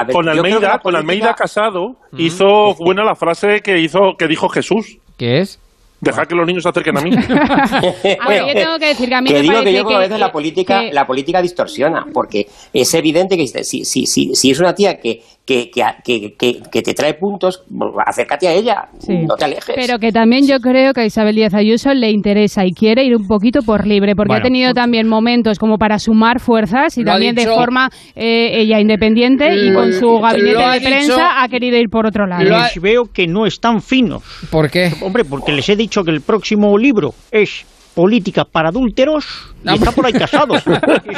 ver, 0.05 0.13
Con 0.13 0.25
política- 0.25 0.99
Almeida 0.99 1.35
casado, 1.35 1.97
hizo 2.17 2.75
buena 2.75 3.05
la 3.05 3.15
frase 3.15 3.61
que 3.61 3.79
hizo 3.81 4.17
que 4.19 4.27
dijo 4.29 4.49
Jesús. 4.49 4.99
¿Qué 5.17 5.41
es? 5.41 5.59
Dejar 6.01 6.29
que 6.29 6.35
los 6.35 6.47
niños 6.47 6.63
se 6.63 6.69
acerquen 6.69 6.99
a 6.99 7.01
mí. 7.01 7.11
A 8.21 8.29
ver, 8.29 8.47
yo 8.49 8.53
tengo 8.55 8.79
que 8.79 8.87
decir 8.89 9.09
que 9.09 9.15
a 9.15 9.23
mí 9.23 9.29
que 9.29 9.35
me 9.37 9.41
digo 9.41 9.55
parece 9.55 9.71
que 9.71 9.77
yo 9.79 9.89
que 9.89 9.95
a 9.95 9.99
veces 9.99 10.15
que- 10.15 10.19
la 10.21 10.33
política 10.33 10.81
que- 10.83 10.93
la 10.93 11.07
política 11.07 11.41
distorsiona 11.43 12.07
porque 12.13 12.47
es 12.73 12.93
evidente 12.95 13.37
que 13.37 13.47
si, 13.65 13.85
si, 13.85 14.07
si, 14.07 14.35
si 14.35 14.51
es 14.51 14.61
una 14.61 14.75
tía 14.75 15.01
que, 15.01 15.23
que, 15.47 15.71
que, 15.71 15.83
que, 16.05 16.35
que- 16.37 16.61
que 16.73 16.83
te 16.83 16.93
trae 16.93 17.15
puntos 17.15 17.63
acércate 18.05 18.49
a 18.49 18.53
ella 18.53 18.89
Sí. 18.99 19.15
no 19.27 19.37
te 19.37 19.45
alejes 19.45 19.77
Pero 19.77 19.99
que 19.99 20.11
también 20.11 20.47
yo 20.47 20.59
creo 20.59 20.93
que 20.93 21.03
a 21.03 21.05
Isabel 21.07 21.37
Díaz 21.37 21.55
Ayuso 21.55 21.95
le 21.95 22.11
interesa 22.11 22.65
y 22.67 22.73
quiere 22.73 23.05
ir 23.05 23.15
un 23.17 23.27
poquito 23.29 23.61
por 23.63 23.87
libre, 23.87 24.15
porque 24.17 24.29
Bueno, 24.33 24.41
ha 24.41 24.43
tenido 24.43 24.73
también 24.75 25.07
momentos 25.09 25.59
como 25.59 25.79
para 25.79 25.99
sumar 25.99 26.41
fuerzas 26.41 26.99
y 26.99 27.05
también 27.05 27.35
de 27.37 27.47
forma 27.47 27.89
eh, 28.17 28.61
ella 28.61 28.81
independiente 28.81 29.55
y 29.57 29.73
con 29.73 29.93
su 29.93 30.19
gabinete 30.19 30.59
de 30.59 30.73
dicho- 30.81 30.89
prensa 30.91 31.43
ha 31.43 31.49
querido 31.49 31.77
ir 31.79 31.89
por 31.91 32.07
otro 32.07 32.27
lado. 32.27 32.43
Les 32.43 32.81
veo 32.83 33.05
que 33.13 33.27
no 33.29 33.47
están 33.47 33.81
finos. 33.81 34.23
¿Por 34.51 34.69
qué? 34.71 34.91
Hombre, 35.01 35.25
porque 35.25 35.53
les 35.53 35.69
he 35.69 35.77
dicho 35.77 36.03
que 36.03 36.11
el 36.11 36.23
próximo 36.23 36.77
libro 36.77 37.15
es 37.31 37.65
Política 38.01 38.45
para 38.45 38.69
adúlteros 38.69 39.25
y 39.65 39.75
está 39.75 39.91
por 39.91 40.05
ahí 40.07 40.13
casado. 40.13 40.55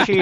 Sí, 0.06 0.14
sí. 0.14 0.20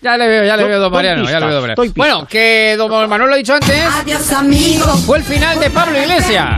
Ya 0.00 0.16
le 0.16 0.26
veo, 0.26 0.44
ya 0.44 0.56
le 0.56 0.64
veo, 0.64 0.80
don 0.80 0.90
Mariano, 0.92 1.24
ya 1.24 1.38
le 1.38 1.46
veo, 1.46 1.54
don 1.60 1.68
Mariano. 1.68 1.92
Bueno, 1.94 2.26
que 2.28 2.74
don 2.78 2.90
Manuel 3.08 3.28
lo 3.28 3.34
ha 3.34 3.38
dicho 3.38 3.52
antes. 3.54 3.78
Adiós, 4.00 4.32
amigo. 4.32 4.84
Fue 5.06 5.18
el 5.18 5.22
final 5.24 5.60
de 5.60 5.68
Pablo 5.70 5.98
Iglesias. 6.00 6.56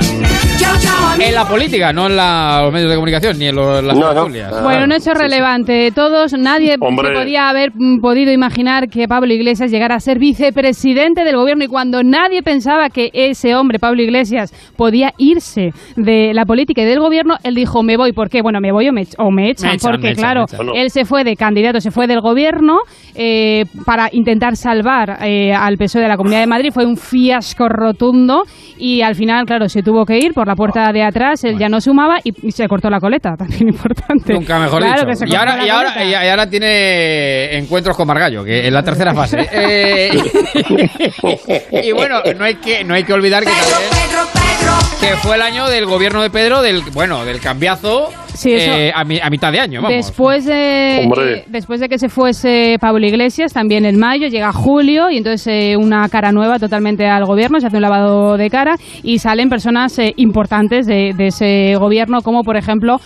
Chao, 0.59 0.77
chao, 0.81 1.07
amigo. 1.09 1.29
En 1.29 1.35
la 1.35 1.47
política, 1.49 1.93
no 1.93 2.07
en 2.07 2.17
la- 2.17 2.61
los 2.63 2.73
medios 2.73 2.89
de 2.91 2.95
comunicación, 2.95 3.39
ni 3.39 3.47
en 3.49 3.57
los- 3.57 3.83
las 3.83 3.97
No, 3.97 4.07
no. 4.07 4.15
tertulias. 4.15 4.63
Bueno, 4.63 4.85
un 4.85 4.93
hecho 4.93 5.13
relevante 5.15 5.73
de 5.73 5.91
todos. 5.91 6.33
Nadie 6.35 6.77
Hombre. 6.81 7.09
se 7.09 7.15
podía 7.15 7.49
haber 7.49 7.73
mm, 7.75 8.01
podido 8.01 8.31
imaginar 8.33 8.89
que 8.89 9.09
Pablo 9.09 9.33
Iglesias 9.35 9.71
llegara 9.71 9.97
a 9.97 10.01
ser 10.01 10.19
vicepresidente 10.21 11.25
del 11.25 11.37
gobierno 11.37 11.65
y 11.65 11.69
cuando 11.69 12.03
nadie 12.05 12.43
pensaba 12.43 12.89
que 12.89 13.11
ese 13.13 13.55
hombre, 13.57 13.79
Pablo 13.81 14.01
Iglesias, 14.03 14.53
podía 14.77 15.13
irse 15.19 15.73
de 15.97 16.33
la 16.35 16.45
política 16.47 16.83
y 16.83 16.85
del 16.85 17.01
gobierno, 17.01 17.37
él 17.43 17.55
dijo, 17.57 17.83
me 17.83 17.97
voy. 17.97 18.13
¿Por 18.13 18.31
qué? 18.31 18.41
Bueno, 18.43 18.61
me 18.61 18.71
voy 18.73 18.87
o 18.93 18.95
me, 18.95 19.03
ech- 19.03 19.15
o 19.19 19.31
me 19.31 19.51
echan. 19.51 19.69
Me 19.71 19.75
echan, 19.77 19.91
porque, 19.93 20.07
me 20.07 20.13
echan, 20.13 20.23
claro, 20.23 20.45
echan. 20.45 20.69
él 20.77 20.91
se 20.91 21.05
fue 21.05 21.25
de 21.25 21.35
candidato, 21.37 21.81
se 21.81 21.91
fue 21.91 22.07
del 22.07 22.21
gobierno 22.21 22.79
eh, 23.15 23.65
para 23.85 24.09
intentar 24.13 24.57
salvar 24.57 25.19
eh, 25.25 25.53
al 25.53 25.77
PSOE 25.77 26.03
de 26.03 26.09
la 26.09 26.17
Comunidad 26.17 26.41
de 26.41 26.47
Madrid. 26.47 26.71
Fue 26.73 26.87
un 26.87 26.97
fiasco 26.97 27.69
rotundo 27.69 28.43
y 28.79 29.03
al 29.03 29.15
final, 29.15 29.45
claro, 29.47 29.69
se 29.69 29.83
tuvo 29.83 30.05
que 30.05 30.19
ir 30.19 30.33
por 30.35 30.47
la 30.47 30.55
puerta 30.55 30.93
de 30.93 31.03
atrás, 31.03 31.43
él 31.45 31.57
ya 31.59 31.69
no 31.69 31.81
sumaba 31.81 32.19
y, 32.23 32.33
y 32.47 32.53
se 32.53 32.67
cortó 32.69 32.89
la 32.91 33.01
coleta, 33.01 33.35
también 33.39 33.69
importante. 33.69 34.33
Nunca 34.35 34.59
mejor 34.59 34.83
Claro 34.83 34.95
dicho. 34.95 35.07
que 35.07 35.17
se 35.17 35.29
y, 35.29 35.35
ahora, 35.35 35.65
y, 35.65 35.69
ahora, 35.69 35.93
coleta. 35.95 36.25
y 36.25 36.29
ahora 36.29 36.51
tiene 36.51 37.57
encuentros 37.59 37.97
con 37.97 38.07
Margallo, 38.07 38.45
que 38.45 38.67
en 38.67 38.75
la 38.75 38.83
tercera 38.83 39.15
fase. 39.15 39.39
Eh, 39.55 40.11
y 41.85 41.93
bueno, 41.93 42.21
no 42.37 42.45
hay 42.45 42.57
que, 42.57 42.85
no 42.85 42.95
hay 42.95 43.05
que 43.05 43.13
olvidar 43.13 43.43
que 43.45 43.51
también 43.51 43.93
que 45.01 45.17
fue 45.17 45.37
el 45.37 45.43
año 45.43 45.69
del 45.69 45.87
gobierno 45.87 46.23
de 46.23 46.31
Pedro, 46.31 46.63
del 46.63 46.83
bueno, 46.93 47.25
del 47.25 47.41
cambiazo 47.41 48.11
Sí, 48.35 48.53
eso- 48.53 48.71
eh, 48.73 48.93
a, 48.95 49.05
mi- 49.05 49.21
a 49.21 49.29
mitad 49.31 49.53
de 49.53 49.61
año, 49.61 49.81
vamos. 49.83 49.97
Después 49.97 50.45
de, 50.45 51.05
eh, 51.05 51.45
después 51.49 51.81
de 51.81 51.89
que 51.89 51.99
se 51.99 52.09
fuese 52.09 52.77
Pablo 52.81 53.07
Iglesias, 53.07 53.53
también 53.53 53.85
en 53.85 53.99
mayo, 53.99 54.29
llega 54.29 54.53
julio 54.53 55.11
y 55.11 55.19
entonces 55.19 55.47
eh, 55.49 55.77
una 55.77 56.09
cara 56.09 56.33
nueva 56.33 56.59
totalmente 56.59 57.07
al 57.07 57.25
gobierno, 57.25 57.61
se 57.61 57.67
hace 57.67 57.77
un 57.77 57.83
lavado 57.83 58.37
de 58.37 58.49
cara 58.51 58.77
y 59.03 59.19
salen 59.19 59.49
personas 59.49 59.99
eh, 59.99 60.13
importantes 60.17 60.87
de, 60.87 61.13
de 61.17 61.27
ese 61.29 61.75
gobierno, 61.79 62.21
como 62.23 62.43
por 62.43 62.57
ejemplo 62.57 62.99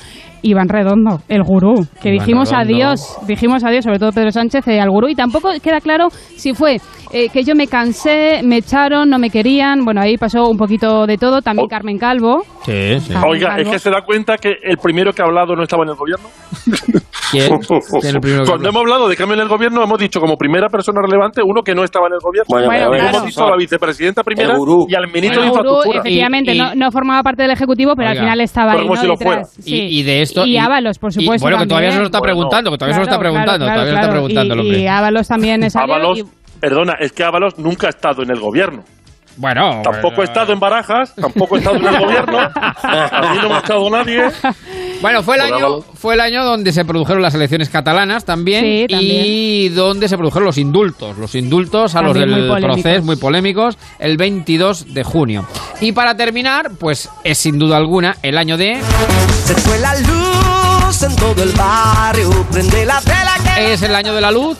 Iván 0.42 0.68
Redondo, 0.68 1.20
el 1.28 1.42
gurú, 1.42 1.86
que 2.00 2.10
Iván 2.14 2.18
dijimos 2.26 2.50
Redondo. 2.50 2.74
adiós, 2.74 3.18
dijimos 3.26 3.64
adiós, 3.64 3.84
sobre 3.84 3.98
todo 3.98 4.12
Pedro 4.12 4.30
Sánchez, 4.30 4.66
eh, 4.68 4.80
al 4.80 4.90
gurú, 4.90 5.08
y 5.08 5.14
tampoco 5.16 5.50
queda 5.62 5.80
claro 5.80 6.08
si 6.10 6.52
fue 6.54 6.76
eh, 7.12 7.28
que 7.30 7.42
yo 7.42 7.54
me 7.54 7.66
cansé, 7.66 8.40
me 8.44 8.58
echaron, 8.58 9.08
no 9.08 9.18
me 9.18 9.30
querían, 9.30 9.84
bueno, 9.84 10.00
ahí 10.00 10.16
pasó 10.16 10.48
un 10.48 10.56
poquito 10.56 11.06
de 11.06 11.16
todo, 11.16 11.40
también 11.40 11.68
Carmen 11.68 11.98
Calvo. 11.98 12.42
Sí, 12.64 12.98
sí. 13.00 13.14
Oiga, 13.26 13.56
es 13.58 13.68
que 13.68 13.78
se 13.78 13.90
da 13.90 14.02
cuenta 14.02 14.36
que 14.38 14.56
el 14.62 14.76
primero 14.78 15.12
que 15.16 15.22
ha 15.22 15.24
hablado 15.24 15.56
no 15.56 15.62
estaba 15.64 15.82
en 15.84 15.88
el 15.90 15.96
gobierno. 15.96 16.28
¿Quién? 17.30 17.58
¿Quién 18.00 18.16
es 18.22 18.48
Cuando 18.48 18.68
hemos 18.68 18.80
hablado 18.82 19.08
de 19.08 19.16
cambio 19.16 19.34
en 19.34 19.40
el 19.42 19.48
gobierno, 19.48 19.82
hemos 19.82 19.98
dicho 19.98 20.20
como 20.20 20.36
primera 20.36 20.68
persona 20.68 21.00
relevante 21.02 21.40
uno 21.44 21.62
que 21.62 21.74
no 21.74 21.82
estaba 21.82 22.06
en 22.06 22.12
el 22.14 22.20
gobierno. 22.22 22.46
Bueno, 22.48 22.66
Bueno, 22.68 22.94
Hemos 22.94 23.10
claro. 23.10 23.26
dicho 23.26 23.44
a 23.44 23.50
la 23.50 23.56
vicepresidenta 23.56 24.22
primera 24.22 24.54
y 24.88 24.94
al 24.94 25.08
ministro 25.12 25.40
de 25.42 25.48
Infraestructura. 25.48 25.98
efectivamente, 26.00 26.52
Y- 26.52 26.56
y- 26.56 26.58
no, 26.60 26.74
no 26.76 26.90
formaba 26.92 27.22
parte 27.22 27.42
del 27.42 27.50
Ejecutivo, 27.50 27.94
pero 27.96 28.10
Oiga, 28.10 28.20
al 28.20 28.26
final 28.26 28.40
estaba 28.42 28.72
pero 28.72 28.82
ahí, 28.82 28.86
como 28.86 28.94
¿no? 28.94 29.00
si 29.00 29.06
lo 29.08 29.16
fuera. 29.16 29.44
sí. 29.44 29.74
Y, 29.74 30.00
y 30.00 30.02
de 30.04 30.22
esto. 30.22 30.46
Y 30.46 30.56
Ábalos, 30.58 30.98
por 30.98 31.10
y- 31.10 31.14
supuesto. 31.14 31.44
bueno, 31.44 31.58
que 31.58 31.66
todavía 31.66 31.90
se 31.90 31.98
lo 31.98 32.04
está 32.04 32.20
preguntando, 32.20 32.70
que 32.70 32.78
todavía 32.78 32.94
se 32.94 33.00
lo 33.00 33.04
está 33.06 33.18
preguntando, 33.18 33.66
todavía 33.66 33.94
está 33.94 34.10
preguntando 34.10 34.54
Y, 34.62 34.86
Ábalos 34.86 35.26
también 35.28 35.68
salió. 35.70 35.94
Ábalos, 35.94 36.22
perdona, 36.60 36.94
es 37.00 37.12
que 37.12 37.24
Ábalos 37.24 37.58
nunca 37.58 37.88
ha 37.88 37.90
estado 37.90 38.22
en 38.22 38.30
el 38.30 38.38
gobierno. 38.40 38.82
Bueno, 39.38 39.82
Tampoco 39.84 40.16
bueno, 40.16 40.22
he 40.22 40.24
estado 40.24 40.52
en 40.54 40.58
Barajas, 40.60 41.14
tampoco 41.14 41.56
he 41.56 41.58
estado 41.58 41.76
en 41.76 41.86
el 41.86 41.98
gobierno. 42.00 42.38
Aquí 42.82 43.38
no 43.42 43.48
me 43.50 43.54
ha 43.54 43.58
estado 43.58 43.90
nadie. 43.90 44.22
Bueno, 45.02 45.22
fue 45.22 45.36
el 45.36 45.42
año, 45.42 45.80
fue 45.94 46.14
el 46.14 46.20
año 46.20 46.44
donde 46.44 46.72
se 46.72 46.84
produjeron 46.84 47.22
las 47.22 47.34
elecciones 47.34 47.68
catalanas 47.68 48.24
también, 48.24 48.64
Sí, 48.64 48.86
también. 48.88 49.22
y 49.26 49.68
donde 49.68 50.08
se 50.08 50.16
produjeron 50.16 50.46
los 50.46 50.58
indultos, 50.58 51.16
los 51.18 51.34
indultos 51.34 51.94
a 51.94 52.00
También 52.02 52.30
los 52.30 52.38
del 52.38 52.48
polémicos. 52.48 52.82
proceso 52.82 53.02
muy 53.04 53.16
polémicos 53.16 53.78
el 53.98 54.16
22 54.16 54.94
de 54.94 55.04
junio. 55.04 55.46
Y 55.80 55.92
para 55.92 56.16
terminar, 56.16 56.70
pues 56.78 57.08
es 57.24 57.38
sin 57.38 57.58
duda 57.58 57.76
alguna 57.76 58.16
el 58.22 58.38
año 58.38 58.56
de 58.56 58.80
Se 59.44 59.54
fue 59.54 59.78
la 59.78 59.94
luz 60.00 61.02
en 61.02 61.14
todo 61.16 61.42
el 61.42 61.52
barrio. 61.52 62.30
Prende 62.50 62.86
la 62.86 63.00
tela 63.00 63.32
que. 63.56 63.72
es 63.74 63.82
el 63.82 63.94
año 63.94 64.14
de 64.14 64.20
la 64.20 64.30
luz 64.30 64.56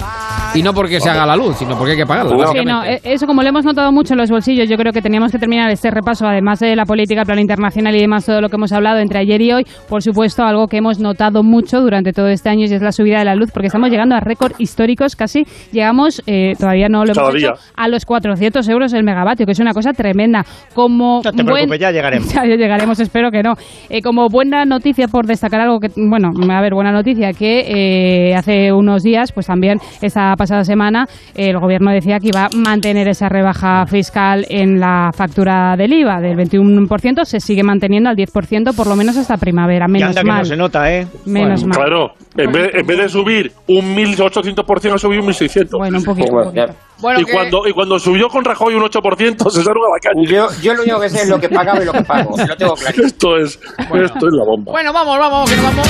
y 0.57 0.63
no 0.63 0.73
porque 0.73 1.01
se 1.01 1.11
haga 1.11 1.27
la 1.27 1.37
luz, 1.37 1.57
sino 1.57 1.77
porque 1.77 1.93
hay 1.93 1.99
que 1.99 2.07
pagarla. 2.07 2.47
Sí, 2.49 2.65
no, 2.65 2.85
eh, 2.85 3.01
eso 3.05 3.27
como 3.27 3.43
lo 3.43 3.49
hemos 3.49 3.65
notado 3.65 3.93
mucho 3.93 4.15
en 4.15 4.19
los 4.19 4.31
bolsillos, 4.31 4.69
yo 4.69 4.77
creo 4.77 4.93
que 4.93 5.03
teníamos 5.03 5.31
que 5.33 5.39
terminar 5.39 5.71
este 5.71 5.91
repaso, 5.91 6.27
además 6.27 6.61
de 6.61 6.75
la 6.77 6.85
política, 6.85 7.21
el 7.21 7.27
plan 7.27 7.39
internacional 7.39 7.95
y 7.95 8.01
demás, 8.01 8.25
todo 8.27 8.41
lo 8.41 8.49
que 8.49 8.57
hemos 8.57 8.73
hablado 8.73 8.99
entre 8.99 9.19
ayer 9.21 9.41
y 9.43 9.53
hoy, 9.53 9.67
por 9.89 10.03
supuesto, 10.03 10.43
algo 10.45 10.67
que 10.67 10.79
hemos 10.79 10.99
notado 10.99 11.43
mucho 11.43 11.81
durante 11.81 12.13
todo 12.13 12.29
este 12.29 12.49
año 12.49 12.63
y 12.69 12.73
es 12.73 12.83
la 12.83 12.93
subida 12.93 13.19
de 13.19 13.25
la 13.25 13.35
luz, 13.35 13.51
porque 13.53 13.67
estamos 13.69 13.91
llegando 13.91 14.15
a 14.15 14.21
récord 14.21 14.53
históricos, 14.59 15.17
casi 15.17 15.45
llegamos, 15.73 16.23
eh, 16.27 16.55
todavía 16.59 16.89
no 16.89 17.05
lo 17.05 17.13
hemos 17.13 17.19
Cada 17.19 17.37
hecho, 17.37 17.53
a 17.77 17.89
los 17.89 18.05
400 18.05 18.69
euros 18.69 18.93
el 18.93 19.05
megavatio, 19.05 19.47
que 19.47 19.53
es 19.53 19.59
una 19.61 19.73
cosa 19.73 19.93
tremenda. 19.93 20.45
Como 20.75 21.21
No 21.25 21.33
te 21.33 21.43
buen- 21.43 21.47
preocupes, 21.47 21.81
ya 21.81 21.91
llegaremos. 21.91 22.27
Ya 22.37 22.45
llegaremos, 22.45 23.01
espero 23.01 23.31
que 23.31 23.43
no. 23.43 23.55
Eh, 23.89 24.03
como 24.03 24.29
buena 24.29 24.65
noticia, 24.65 25.09
por 25.09 25.27
destacar 25.27 25.61
algo 25.61 25.81
que, 25.81 25.89
bueno, 25.97 26.31
a 26.51 26.61
ver, 26.61 26.75
buena 26.75 26.93
noticia, 26.93 27.33
que 27.33 28.29
eh, 28.31 28.35
hace 28.35 28.73
unos 28.73 29.03
días, 29.03 29.33
pues 29.33 29.47
también 29.47 29.79
esta 30.03 30.35
pasada 30.47 30.63
semana, 30.65 31.07
el 31.35 31.59
gobierno 31.59 31.91
decía 31.91 32.19
que 32.21 32.29
iba 32.29 32.45
a 32.45 32.49
mantener 32.57 33.09
esa 33.09 33.29
rebaja 33.29 33.85
fiscal 33.87 34.47
en 34.49 34.79
la 34.79 35.11
factura 35.13 35.75
del 35.77 35.93
IVA 35.93 36.21
del 36.21 36.37
21%, 36.37 37.25
se 37.25 37.41
sigue 37.41 37.65
manteniendo 37.65 38.09
al 38.09 38.17
10% 38.17 38.75
por 38.77 38.87
lo 38.87 38.95
menos 38.95 39.17
hasta 39.17 39.37
primavera, 39.37 39.87
Y 39.89 39.93
menos 39.93 40.09
anda 40.11 40.21
que 40.23 40.27
mal. 40.29 40.39
no 40.39 40.45
se 40.45 40.57
nota, 40.57 40.93
¿eh? 40.93 41.07
Menos 41.27 41.65
mal. 41.65 41.77
Claro, 41.79 42.11
en 42.37 42.53
vez, 42.53 42.71
en 42.75 42.87
vez 42.87 42.99
de 42.99 43.09
subir 43.09 43.51
un 43.69 43.97
1.800%, 43.97 44.95
ha 44.95 44.99
subido 44.99 45.23
un 45.23 45.29
1.600%. 45.31 45.69
Bueno, 45.79 45.99
un 45.99 46.05
poquito. 46.05 46.33
un 46.33 46.45
poquito. 46.45 46.67
Bueno, 47.01 47.21
y, 47.21 47.25
que- 47.25 47.33
cuando, 47.33 47.67
y 47.69 47.73
cuando 47.73 47.99
subió 47.99 48.29
con 48.29 48.45
Rajoy 48.45 48.75
un 48.75 48.83
8%, 48.85 49.51
se 49.51 49.63
salió 49.65 49.83
a 49.85 49.97
la 49.97 50.01
calle. 50.01 50.27
yo, 50.27 50.47
yo 50.63 50.75
lo 50.75 50.83
único 50.83 51.01
que 51.01 51.09
sé 51.11 51.23
es 51.23 51.29
lo 51.29 51.39
que 51.41 51.49
pagaba 51.49 51.83
y 51.83 51.87
lo 51.87 51.93
que 51.93 52.03
pago 52.05 52.31
lo 52.39 52.57
tengo 52.57 52.75
claro 52.75 53.05
Esto 53.05 53.37
es, 53.37 53.59
esto 53.79 54.27
es 54.29 54.33
la 54.33 54.45
bomba. 54.47 54.71
Bueno, 54.73 54.93
vamos, 54.93 55.19
vamos, 55.19 55.51
que 55.51 55.57
nos 55.57 55.65
vamos. 55.65 55.89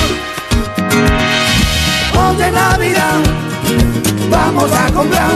Ponte 2.13 2.51
Navidad. 2.51 3.21
Vamos 4.29 4.71
a 4.71 4.91
comprar. 4.91 5.31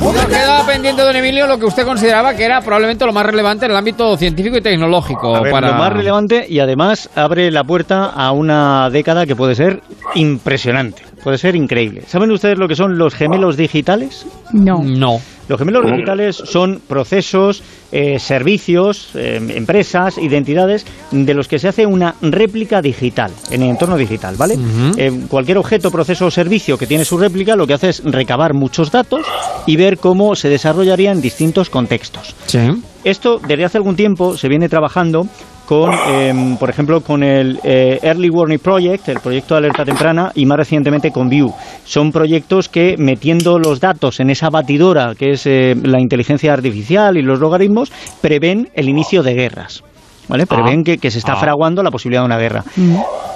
Nos 0.00 0.26
quedaba 0.26 0.66
pendiente, 0.66 1.00
don 1.00 1.16
Emilio, 1.16 1.46
lo 1.46 1.58
que 1.58 1.64
usted 1.64 1.84
consideraba 1.84 2.34
que 2.34 2.44
era 2.44 2.60
probablemente 2.60 3.06
lo 3.06 3.12
más 3.12 3.24
relevante 3.24 3.64
en 3.64 3.70
el 3.70 3.76
ámbito 3.76 4.16
científico 4.18 4.58
y 4.58 4.60
tecnológico. 4.60 5.34
A 5.34 5.40
ver, 5.40 5.50
para... 5.52 5.68
Lo 5.68 5.74
más 5.74 5.92
relevante 5.92 6.46
y 6.48 6.58
además 6.58 7.08
abre 7.14 7.50
la 7.50 7.64
puerta 7.64 8.06
a 8.06 8.32
una 8.32 8.90
década 8.90 9.24
que 9.24 9.34
puede 9.34 9.54
ser 9.54 9.80
impresionante, 10.14 11.02
puede 11.24 11.38
ser 11.38 11.56
increíble. 11.56 12.02
¿Saben 12.06 12.30
ustedes 12.30 12.58
lo 12.58 12.68
que 12.68 12.76
son 12.76 12.98
los 12.98 13.14
gemelos 13.14 13.56
digitales? 13.56 14.26
No. 14.52 14.82
No. 14.84 15.18
Los 15.48 15.58
gemelos 15.58 15.84
digitales 15.84 16.36
son 16.36 16.80
procesos, 16.86 17.62
eh, 17.92 18.18
servicios, 18.18 19.10
eh, 19.14 19.40
empresas, 19.56 20.16
identidades 20.18 20.86
de 21.10 21.34
los 21.34 21.48
que 21.48 21.58
se 21.58 21.68
hace 21.68 21.86
una 21.86 22.14
réplica 22.22 22.80
digital 22.80 23.30
en 23.50 23.62
el 23.62 23.70
entorno 23.70 23.96
digital, 23.96 24.36
¿vale? 24.36 24.56
Eh, 24.96 25.12
cualquier 25.28 25.58
objeto, 25.58 25.90
proceso 25.90 26.26
o 26.26 26.30
servicio 26.30 26.78
que 26.78 26.86
tiene 26.86 27.04
su 27.04 27.18
réplica 27.18 27.56
lo 27.56 27.66
que 27.66 27.74
hace 27.74 27.90
es 27.90 28.02
recabar 28.04 28.54
muchos 28.54 28.90
datos 28.90 29.26
y 29.66 29.76
ver 29.76 29.98
cómo 29.98 30.34
se 30.34 30.48
desarrollaría 30.48 31.12
en 31.12 31.20
distintos 31.20 31.68
contextos. 31.68 32.34
Sí. 32.46 32.58
Esto 33.02 33.38
desde 33.46 33.66
hace 33.66 33.78
algún 33.78 33.96
tiempo 33.96 34.36
se 34.38 34.48
viene 34.48 34.68
trabajando 34.70 35.26
con, 35.66 35.90
em, 36.08 36.56
por 36.56 36.68
ejemplo, 36.70 37.00
con 37.00 37.22
el 37.22 37.58
eh, 37.64 37.98
Early 38.02 38.30
Warning 38.30 38.58
Project, 38.58 39.08
el 39.08 39.20
proyecto 39.20 39.54
de 39.54 39.58
alerta 39.58 39.84
temprana, 39.84 40.30
y 40.34 40.46
más 40.46 40.58
recientemente 40.58 41.10
con 41.10 41.28
View. 41.28 41.52
Son 41.84 42.12
proyectos 42.12 42.68
que, 42.68 42.96
metiendo 42.98 43.58
los 43.58 43.80
datos 43.80 44.20
en 44.20 44.30
esa 44.30 44.50
batidora 44.50 45.14
que 45.18 45.32
es 45.32 45.46
eh, 45.46 45.74
la 45.82 46.00
inteligencia 46.00 46.52
artificial 46.52 47.16
y 47.16 47.22
los 47.22 47.38
logaritmos, 47.40 47.92
prevén 48.20 48.68
el 48.74 48.88
inicio 48.88 49.22
de 49.22 49.34
guerras. 49.34 49.82
¿Vale? 50.26 50.46
Prevén 50.46 50.84
que, 50.84 50.96
que 50.96 51.10
se 51.10 51.18
está 51.18 51.34
Ah. 51.34 51.36
fraguando 51.36 51.82
la 51.82 51.90
posibilidad 51.90 52.22
de 52.22 52.26
una 52.26 52.38
guerra. 52.38 52.64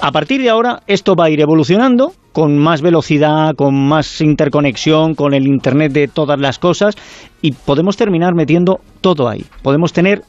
A 0.01 0.11
partir 0.11 0.41
de 0.41 0.49
ahora, 0.49 0.79
esto 0.87 1.13
va 1.15 1.25
a 1.25 1.29
ir 1.29 1.39
evolucionando 1.39 2.13
con 2.31 2.57
más 2.57 2.81
velocidad, 2.81 3.53
con 3.55 3.75
más 3.75 4.21
interconexión, 4.21 5.13
con 5.13 5.35
el 5.35 5.45
Internet 5.45 5.91
de 5.91 6.07
todas 6.07 6.39
las 6.39 6.57
cosas 6.57 6.95
y 7.43 7.51
podemos 7.51 7.95
terminar 7.95 8.33
metiendo 8.33 8.79
todo 9.01 9.29
ahí. 9.29 9.45
Podemos 9.61 9.93
tener 9.93 10.21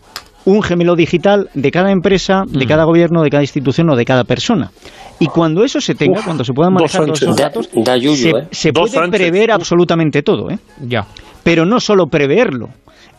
un 0.45 0.63
gemelo 0.63 0.97
digital 0.97 1.49
de 1.55 1.71
cada 1.71 1.91
empresa, 1.91 2.43
de 2.47 2.67
cada 2.67 2.85
gobierno, 2.85 3.23
de 3.23 3.31
cada 3.31 3.43
institución 3.43 3.91
o 3.91 3.97
de 3.97 4.05
cada 4.05 4.25
persona. 4.25 4.71
Y 5.19 5.27
cuando 5.27 5.65
eso 5.65 5.81
se 5.81 5.95
tenga, 5.95 6.21
Uf, 6.21 6.25
cuando 6.25 6.45
se 6.45 6.53
puedan 6.53 6.73
manejar 6.73 7.05
todos 7.05 7.21
esos 7.23 7.37
datos, 7.37 7.69
Da- 7.75 7.83
da 7.93 7.97
yuyu, 7.97 8.17
se, 8.17 8.31
¿eh? 8.31 8.49
se 8.51 8.73
puede 8.73 8.89
Sánchez. 8.93 9.21
prever 9.21 9.53
absolutamente 9.53 10.23
todo. 10.23 10.51
¿eh? 10.51 10.59
Ya. 10.81 11.07
Pero 11.43 11.67
no 11.67 11.79
solo 11.81 12.07
preverlo. 12.07 12.69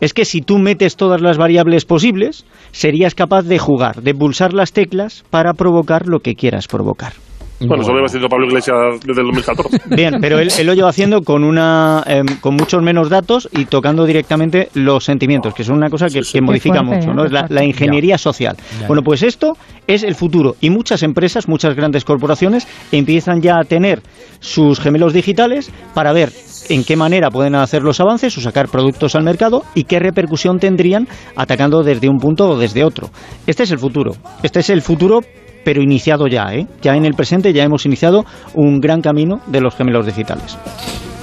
Es 0.00 0.12
que 0.14 0.24
si 0.24 0.40
tú 0.40 0.58
metes 0.58 0.96
todas 0.96 1.20
las 1.20 1.38
variables 1.38 1.84
posibles, 1.84 2.44
serías 2.72 3.14
capaz 3.14 3.42
de 3.42 3.58
jugar, 3.60 4.02
de 4.02 4.14
pulsar 4.14 4.52
las 4.52 4.72
teclas 4.72 5.22
para 5.30 5.54
provocar 5.54 6.08
lo 6.08 6.18
que 6.18 6.34
quieras 6.34 6.66
provocar. 6.66 7.12
Bueno, 7.66 7.82
eso 7.82 7.92
lo 7.92 7.98
iba 7.98 8.06
haciendo 8.06 8.28
Pablo 8.28 8.46
Iglesias 8.46 8.76
desde 9.04 9.20
el 9.20 9.26
2014. 9.28 9.80
Bien, 9.96 10.18
pero 10.20 10.38
él, 10.38 10.48
él 10.58 10.66
lo 10.66 10.74
lleva 10.74 10.88
haciendo 10.88 11.22
con 11.22 11.44
una 11.44 12.02
em, 12.06 12.26
con 12.40 12.54
muchos 12.54 12.82
menos 12.82 13.08
datos 13.08 13.48
y 13.52 13.66
tocando 13.66 14.04
directamente 14.04 14.68
los 14.74 15.04
sentimientos, 15.04 15.54
que 15.54 15.62
es 15.62 15.68
una 15.68 15.88
cosa 15.88 16.06
que, 16.08 16.20
que 16.20 16.40
modifica 16.40 16.82
fuerte, 16.84 17.06
mucho, 17.06 17.10
¿eh? 17.10 17.14
¿no? 17.14 17.24
Es 17.24 17.50
la, 17.50 17.64
ingeniería 17.64 18.18
social. 18.18 18.56
Ya. 18.80 18.86
Bueno, 18.86 19.02
pues 19.02 19.22
esto 19.22 19.56
es 19.86 20.02
el 20.02 20.14
futuro 20.14 20.56
y 20.60 20.70
muchas 20.70 21.02
empresas, 21.02 21.48
muchas 21.48 21.74
grandes 21.74 22.04
corporaciones 22.04 22.66
empiezan 22.90 23.40
ya 23.40 23.58
a 23.58 23.64
tener 23.64 24.02
sus 24.40 24.80
gemelos 24.80 25.12
digitales 25.12 25.70
para 25.94 26.12
ver 26.12 26.30
en 26.68 26.84
qué 26.84 26.96
manera 26.96 27.30
pueden 27.30 27.54
hacer 27.54 27.82
los 27.82 28.00
avances 28.00 28.36
o 28.38 28.40
sacar 28.40 28.68
productos 28.68 29.14
al 29.14 29.24
mercado 29.24 29.64
y 29.74 29.84
qué 29.84 29.98
repercusión 29.98 30.58
tendrían 30.58 31.08
atacando 31.36 31.82
desde 31.82 32.08
un 32.08 32.18
punto 32.18 32.50
o 32.50 32.58
desde 32.58 32.84
otro. 32.84 33.10
Este 33.46 33.64
es 33.64 33.70
el 33.70 33.78
futuro. 33.78 34.12
Este 34.42 34.60
es 34.60 34.70
el 34.70 34.82
futuro 34.82 35.20
pero 35.64 35.82
iniciado 35.82 36.26
ya, 36.26 36.52
¿eh? 36.52 36.66
Ya 36.82 36.94
en 36.94 37.04
el 37.04 37.14
presente 37.14 37.52
ya 37.52 37.62
hemos 37.64 37.84
iniciado 37.86 38.24
un 38.54 38.80
gran 38.80 39.00
camino 39.00 39.40
de 39.46 39.60
los 39.60 39.74
gemelos 39.74 40.06
digitales. 40.06 40.56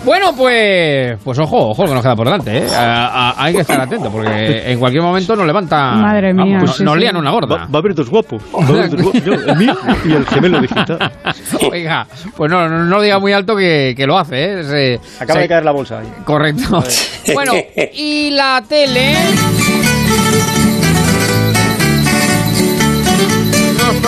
Bueno, 0.05 0.33
pues, 0.33 1.17
pues 1.25 1.37
ojo, 1.39 1.71
ojo 1.71 1.83
que 1.83 1.93
nos 1.93 2.01
queda 2.01 2.15
por 2.15 2.25
delante, 2.25 2.57
¿eh? 2.59 2.63
A- 2.73 3.31
a- 3.31 3.43
hay 3.43 3.53
que 3.53 3.59
estar 3.61 3.81
atento 3.81 4.09
porque 4.09 4.71
en 4.71 4.79
cualquier 4.79 5.03
momento 5.03 5.35
nos 5.35 5.45
levanta. 5.45 5.91
Madre 5.91 6.33
mía, 6.33 6.55
vamos, 6.55 6.77
sí, 6.77 6.83
nos 6.85 6.93
sí. 6.93 6.99
lían 7.01 7.17
una 7.17 7.31
gorda. 7.31 7.55
Va, 7.57 7.61
va 7.65 7.69
a 7.73 7.77
haber 7.79 7.93
dos 7.93 8.09
guapos. 8.09 8.41
Va 8.55 8.63
a 8.63 8.67
haber 8.69 8.89
dos 8.91 9.01
guapos. 9.01 9.23
Yo, 9.25 9.33
el 9.33 9.57
mío 9.57 9.73
y 10.05 10.13
el 10.13 10.25
gemelo 10.25 10.61
digital. 10.61 11.11
Oiga, 11.69 12.07
pues 12.37 12.49
no, 12.49 12.69
no, 12.69 12.77
no 12.85 12.85
lo 12.85 13.01
diga 13.01 13.19
muy 13.19 13.33
alto 13.33 13.57
que, 13.57 13.93
que 13.95 14.07
lo 14.07 14.17
hace, 14.17 14.61
¿eh? 14.61 14.63
Se- 14.63 14.99
Acaba 15.21 15.33
se- 15.33 15.41
de 15.41 15.47
caer 15.49 15.65
la 15.65 15.71
bolsa 15.73 15.99
ahí. 15.99 16.07
Correcto. 16.23 16.81
Bueno, 17.33 17.51
y 17.93 18.31
la 18.31 18.63
tele. 18.67 19.15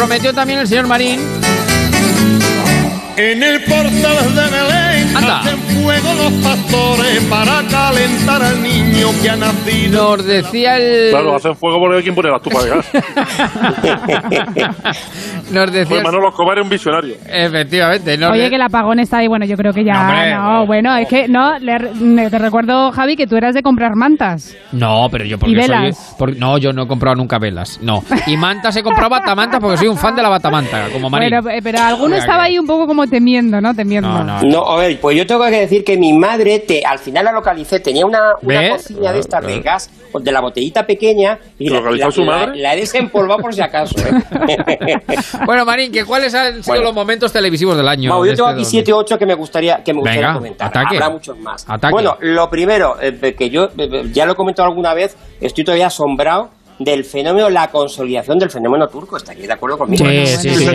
Prometió 0.01 0.33
también 0.33 0.57
el 0.57 0.67
señor 0.67 0.87
Marín. 0.87 1.19
En 3.17 3.43
el 3.43 3.63
portal 3.65 4.35
de 4.35 4.41
Belén 4.49 5.15
Anda. 5.15 5.43
Fuego 5.81 6.13
los 6.15 6.31
pastores 6.43 7.23
para 7.29 7.61
calentar 7.69 8.41
al 8.43 8.61
niño 8.61 9.07
que 9.21 9.29
ha 9.29 9.35
nacido. 9.35 10.17
Nos 10.17 10.25
decía 10.25 10.77
el. 10.77 11.11
Claro, 11.11 11.35
hacen 11.35 11.55
fuego 11.55 11.79
porque 11.79 11.97
hay 11.97 12.03
quien 12.03 12.15
pone 12.15 12.29
la 12.29 12.37
estufa 12.37 12.63
de 12.63 12.69
gas. 12.69 12.91
Nos 15.51 15.71
decía. 15.71 15.89
Pues 15.89 16.03
Manolo 16.03 16.29
Escobar 16.29 16.57
es 16.59 16.63
un 16.63 16.69
visionario. 16.69 17.15
Efectivamente. 17.27 18.25
Oye, 18.25 18.49
que 18.49 18.55
el 18.55 18.61
apagón 18.61 18.99
está 18.99 19.17
ahí. 19.17 19.27
Bueno, 19.27 19.45
yo 19.45 19.57
creo 19.57 19.73
que 19.73 19.83
ya. 19.83 19.93
No, 19.93 20.01
hombre, 20.09 20.35
No, 20.35 20.65
bueno, 20.65 20.95
es 20.95 21.07
que 21.07 21.27
no. 21.27 21.57
le- 21.59 21.93
me- 21.95 22.29
te 22.29 22.39
recuerdo, 22.39 22.91
Javi, 22.91 23.15
que 23.15 23.27
tú 23.27 23.35
eras 23.35 23.53
de 23.53 23.61
comprar 23.61 23.95
mantas. 23.95 24.55
No, 24.71 25.07
pero 25.11 25.25
yo 25.25 25.37
porque 25.37 25.51
¿Y 25.53 25.55
soy. 25.55 25.67
velas? 25.67 26.15
por- 26.17 26.35
no, 26.37 26.57
yo 26.57 26.71
no 26.73 26.83
he 26.83 26.87
comprado 26.87 27.15
nunca 27.15 27.37
velas. 27.37 27.79
No. 27.81 28.03
Y 28.27 28.37
mantas 28.37 28.75
he 28.77 28.83
comprado 28.83 29.09
batamantas 29.09 29.59
porque 29.59 29.77
soy 29.77 29.87
un 29.89 29.97
fan 29.97 30.15
de 30.15 30.21
la 30.21 30.29
batamanta, 30.29 30.87
como 30.93 31.09
Marín. 31.09 31.29
Bueno, 31.31 31.49
eh, 31.49 31.59
pero 31.61 31.79
alguno 31.81 32.15
estaba 32.15 32.43
ahí 32.43 32.57
un 32.57 32.65
poco 32.67 32.87
como 32.87 33.05
temiendo, 33.07 33.59
¿no? 33.59 33.73
Temiendo. 33.73 34.09
No, 34.09 34.23
no. 34.23 34.41
No, 34.43 34.65
a 34.71 34.77
ver, 34.77 34.99
pues 35.01 35.17
yo 35.17 35.25
tengo 35.25 35.43
que 35.45 35.51
decir 35.61 35.70
que 35.83 35.97
mi 35.97 36.13
madre, 36.13 36.59
te, 36.59 36.83
al 36.85 36.99
final 36.99 37.25
la 37.25 37.31
localicé, 37.31 37.79
tenía 37.79 38.05
una, 38.05 38.33
una 38.41 38.69
cocina 38.71 39.11
de 39.13 39.19
estas 39.19 39.45
de 39.45 39.59
gas, 39.61 39.89
de 40.13 40.31
la 40.31 40.41
botellita 40.41 40.85
pequeña, 40.85 41.39
y 41.57 41.67
¿Te 41.69 41.73
la, 41.73 41.91
la- 41.91 42.11
su 42.11 42.23
la- 42.23 42.31
madre? 42.37 42.59
la 42.59 42.73
he 42.73 42.77
desempolvado 42.77 43.39
por 43.41 43.53
si 43.53 43.61
acaso. 43.61 43.95
¿eh? 43.99 44.97
Bueno, 45.45 45.65
Marín, 45.65 45.91
¿que 45.91 46.05
¿cuáles 46.05 46.33
han 46.33 46.53
sido 46.63 46.65
Bueno. 46.67 46.83
los 46.83 46.93
momentos 46.93 47.31
televisivos 47.31 47.75
del 47.77 47.87
año? 47.87 48.21
De 48.21 48.29
yo 48.29 48.35
tengo 48.35 48.49
este 48.49 48.53
aquí 48.61 48.63
2000? 48.63 48.65
7 48.65 48.93
o 48.93 48.97
8 48.97 49.17
que 49.17 49.25
me 49.25 49.33
gustaría, 49.33 49.83
que 49.83 49.93
me 49.93 49.99
gustaría 49.99 50.21
Venga, 50.27 50.33
comentar. 50.33 50.67
ataque. 50.69 50.95
Habrá 50.95 51.09
muchos 51.09 51.37
más. 51.39 51.65
Ataque. 51.67 51.91
Bueno, 51.91 52.17
lo 52.19 52.49
primero, 52.49 52.97
eh, 53.01 53.35
que 53.37 53.49
yo 53.49 53.69
eh, 53.77 54.03
ya 54.11 54.25
lo 54.25 54.33
he 54.33 54.35
comentado 54.35 54.67
alguna 54.69 54.93
vez, 54.93 55.15
estoy 55.39 55.63
todavía 55.63 55.87
asombrado 55.87 56.49
del 56.83 57.03
fenómeno, 57.03 57.49
la 57.49 57.67
consolidación 57.67 58.37
del 58.37 58.49
fenómeno 58.49 58.87
turco. 58.87 59.17
¿Estaréis 59.17 59.47
de 59.47 59.53
acuerdo 59.53 59.77
conmigo? 59.77 60.05
Sí, 60.05 60.25
sí, 60.25 60.49
sí, 60.49 60.65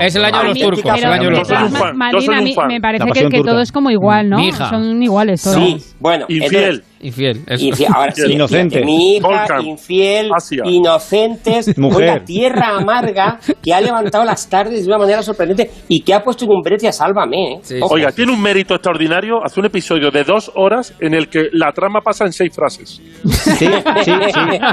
es, 0.00 0.14
el 0.16 0.24
año 0.24 0.38
de 0.38 0.48
los 0.48 0.58
turcos. 0.58 0.98
el 0.98 1.04
año 1.04 1.24
de 1.24 1.30
los 1.30 1.48
turcos. 1.48 1.94
Marina, 1.94 2.38
a 2.38 2.42
mí 2.42 2.54
me 2.68 2.80
parece 2.80 3.04
que, 3.12 3.28
que 3.28 3.42
todo 3.42 3.60
es 3.60 3.72
como 3.72 3.90
igual, 3.90 4.28
¿no? 4.28 4.38
Son 4.52 5.02
iguales 5.02 5.42
todos. 5.42 5.56
Sí, 5.56 5.76
bueno. 6.00 6.26
Infiel. 6.28 6.54
entonces- 6.54 6.91
Infiel. 7.02 7.42
eso. 7.46 7.64
Infiel, 7.64 7.92
ahora 7.94 8.12
sí, 8.14 8.32
Inocente. 8.32 8.76
fíjate, 8.76 8.86
Mi 8.86 9.16
hija, 9.16 9.26
Volcan. 9.28 9.66
infiel, 9.66 10.30
Asia. 10.34 10.62
inocentes, 10.64 11.76
Mujer. 11.78 12.10
una 12.10 12.24
tierra 12.24 12.76
amarga 12.78 13.38
que 13.62 13.74
ha 13.74 13.80
levantado 13.80 14.24
las 14.24 14.48
tardes 14.48 14.82
de 14.82 14.86
una 14.88 14.98
manera 14.98 15.22
sorprendente 15.22 15.70
y 15.88 16.00
que 16.02 16.14
ha 16.14 16.22
puesto 16.22 16.44
en 16.44 16.50
un 16.52 16.62
brete 16.62 16.88
a 16.88 16.92
Sálvame. 16.92 17.54
¿eh? 17.54 17.58
Sí. 17.62 17.80
Oiga, 17.82 18.12
tiene 18.12 18.32
un 18.32 18.40
mérito 18.40 18.74
extraordinario. 18.74 19.42
Hace 19.44 19.60
un 19.60 19.66
episodio 19.66 20.10
de 20.10 20.24
dos 20.24 20.50
horas 20.54 20.94
en 21.00 21.14
el 21.14 21.28
que 21.28 21.48
la 21.52 21.72
trama 21.72 22.00
pasa 22.00 22.24
en 22.24 22.32
seis 22.32 22.52
frases. 22.54 23.00
Sí, 23.24 23.30
sí, 23.58 23.66
sí, 24.04 24.12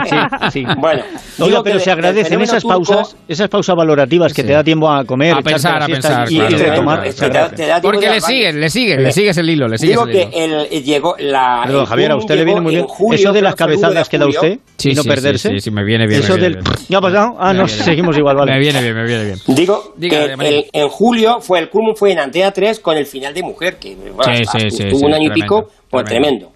sí, 0.09 0.15
sí. 0.51 0.63
Bueno, 0.77 1.03
Oiga, 1.39 1.61
pero 1.63 1.77
que 1.77 1.83
se 1.83 1.91
agradecen 1.91 2.41
esas 2.41 2.63
turco- 2.63 2.69
pausas, 2.85 3.15
esas 3.27 3.47
pausas 3.49 3.75
valorativas 3.75 4.33
que 4.33 4.41
Sí. 4.41 4.47
te 4.47 4.53
da 4.53 4.63
tiempo 4.63 4.89
a 4.89 5.03
comer, 5.05 5.33
A 5.37 5.41
pensar, 5.41 5.81
a 5.83 5.85
pensar, 5.87 6.31
y, 6.31 6.35
claro, 6.35 6.51
y 6.51 6.55
claro, 6.55 6.71
retomar. 6.71 6.99
claro. 6.99 7.11
se 7.11 7.17
Te 7.17 7.21
da- 7.21 7.39
agradece. 7.39 7.55
te 7.55 7.67
da 7.69 7.81
tiempo 7.81 7.87
Porque 7.97 8.09
le 8.09 8.21
siguen, 8.21 8.59
le 8.59 8.69
siguen, 8.69 9.03
le 9.03 9.11
sigues 9.11 9.37
el 9.37 9.49
hilo, 9.49 9.67
le 9.67 9.77
sigues 9.77 9.95
Digo 9.95 10.05
el 10.07 10.11
que 10.11 10.37
hilo. 10.45 10.59
el, 10.61 10.67
eh, 10.71 10.81
llegó 10.83 11.15
la. 11.19 11.61
Perdón, 11.63 11.81
el 11.81 11.87
Javier, 11.87 12.11
usted 12.19 12.35
le 12.35 12.45
viene 12.45 12.61
muy 12.61 12.71
bien. 12.71 12.81
en 12.83 12.87
julio, 12.87 13.15
Eso 13.19 13.33
de 13.33 13.41
las 13.41 13.55
cabezadas 13.55 14.05
de 14.05 14.09
que 14.11 14.17
da 14.17 14.27
usted 14.27 14.59
Sí, 14.77 14.89
y 14.91 14.93
no 14.95 15.01
sí, 15.03 15.09
sí, 15.09 15.15
perderse. 15.15 15.49
sí, 15.49 15.59
sí, 15.59 15.71
me 15.71 15.83
viene 15.83 16.05
bien, 16.07 16.19
me 16.19 16.25
Eso 16.25 16.35
viene 16.35 16.55
del. 16.55 16.63
bien. 16.63 16.75
¿Ya 16.87 16.97
ha 16.97 17.01
pasado? 17.01 17.35
Ah, 17.39 17.53
Me 17.53 17.59
no, 17.59 17.67
seguimos 17.67 18.17
igual, 18.17 18.35
vale. 18.37 18.53
Me 18.53 18.59
viene 18.59 18.81
bien, 18.81 18.95
me 18.95 19.05
viene 19.05 19.25
bien. 19.25 19.37
Digo 19.47 19.93
Dígame, 19.97 20.37
que 20.37 20.47
el- 20.59 20.65
en 20.73 20.87
julio 20.89 21.39
fue 21.41 21.59
el 21.59 21.69
culmen 21.69 21.95
fue 21.95 22.11
en 22.11 22.19
Antena 22.19 22.51
3 22.51 22.79
con 22.79 22.95
el 22.97 23.05
final 23.05 23.33
de 23.33 23.43
Mujer, 23.43 23.77
que 23.79 23.95
bueno, 23.95 24.23
Sí, 24.35 24.43
sí, 24.45 24.69
sí, 24.69 24.89
sí, 24.91 25.05
un 25.05 25.13
año 25.13 25.27
y 25.27 25.33
pico, 25.33 25.67
pues 25.89 26.05
tremendo. 26.05 26.51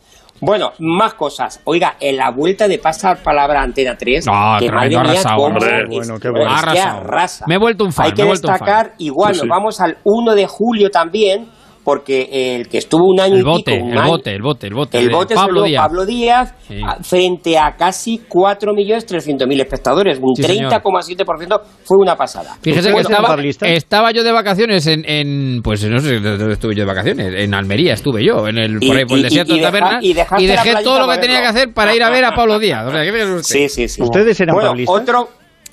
Bueno, 0.45 0.73
más 0.79 1.13
cosas. 1.13 1.61
Oiga, 1.63 1.95
en 2.01 2.17
la 2.17 2.29
vuelta 2.31 2.67
de 2.67 2.77
pasar 2.77 3.23
palabra 3.23 3.61
a 3.61 3.63
Antena 3.63 3.95
3, 3.97 4.25
No, 4.25 4.57
que 4.59 4.69
madre 4.69 4.89
mía, 4.89 4.99
arrasado, 4.99 5.35
cómo 5.37 5.47
hombre. 5.55 5.83
es- 5.83 5.87
Bueno, 5.89 6.19
qué 6.19 6.27
es 6.27 6.31
bueno. 6.33 6.47
que 6.49 6.53
Arrasado. 6.53 6.97
arrasa. 6.99 7.45
Me 7.47 7.55
he 7.55 7.57
vuelto 7.57 7.85
un 7.85 7.93
fan, 7.93 8.05
Hay 8.07 8.11
que 8.11 8.23
un 8.23 8.27
fan. 8.27 8.41
destacar, 8.41 8.93
igual, 8.97 9.35
Sí, 9.35 9.39
sí. 9.39 9.47
nos 9.47 9.55
vamos 9.57 9.79
al 9.79 9.97
1 10.03 10.35
de 10.35 10.45
julio 10.45 10.89
también, 10.89 11.47
porque 11.83 12.55
el 12.55 12.67
que 12.69 12.77
estuvo 12.77 13.05
un 13.05 13.19
año 13.19 13.35
El 13.35 13.41
y 13.41 13.43
bote, 13.43 13.71
pico, 13.75 13.87
el 13.91 13.97
año- 13.97 14.09
bote, 14.09 14.31
el 14.31 14.41
bote, 14.41 14.67
el 14.67 14.73
bote. 14.73 14.97
el 14.99 15.09
bote 15.09 15.35
Pablo 15.35 15.63
Díaz. 15.63 15.81
Pablo 15.85 16.05
Díaz 16.05 16.53
Sí. 16.67 16.79
frente 17.01 17.57
a 17.57 17.75
casi 17.75 18.21
4.300.000 18.27 19.59
espectadores. 19.61 20.19
Un 20.21 20.35
Sí, 20.35 20.43
señor. 20.43 20.71
30,7% 20.71 21.61
fue 21.83 21.97
una 21.99 22.15
pasada. 22.15 22.55
Fíjese 22.61 22.91
que 22.93 23.73
estaba, 23.75 24.11
yo 24.11 24.23
de 24.23 24.31
vacaciones 24.31 24.87
en, 24.87 25.03
en, 25.07 25.61
pues 25.61 25.83
no 25.89 25.99
sé 25.99 26.19
dónde 26.19 26.53
estuve 26.53 26.75
yo 26.75 26.81
de 26.83 26.87
vacaciones, 26.87 27.33
en 27.35 27.53
Almería 27.53 27.93
estuve 27.93 28.25
yo, 28.25 28.47
en 28.47 28.57
el, 28.57 28.77
Y- 28.81 28.87
por 28.87 28.97
ahí 28.97 29.05
por 29.05 29.17
el 29.17 29.21
y- 29.21 29.23
desierto 29.23 29.53
y 29.53 29.55
de 29.59 29.61
deja- 29.65 29.71
Tabernas, 29.79 30.03
y 30.03 30.13
la 30.13 30.63
dejé 30.63 30.83
todo 30.83 30.99
lo 31.05 31.11
que 31.11 31.17
tenía 31.19 31.41
que 31.41 31.47
hacer 31.47 31.73
para 31.73 31.95
ir 31.95 32.03
a 32.03 32.09
ver 32.09 32.25
a 32.25 32.31
Pablo 32.33 32.59
Díaz. 32.59 32.85
O 32.87 32.91
sea, 32.91 33.03
¿qué 33.03 33.11
fíjese 33.11 33.33
usted? 33.33 33.55
Sí, 33.59 33.69
sí, 33.69 33.87
sí. 33.87 34.01
¿Ustedes 34.01 34.39
eran 34.39 34.53
bueno, 34.55 34.69
pablistas? 34.69 35.01
otro, 35.01 35.29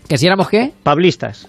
¿Que 0.08 0.18
si 0.18 0.26
éramos 0.26 0.48
qué? 0.48 0.72
Pablistas. 0.82 1.46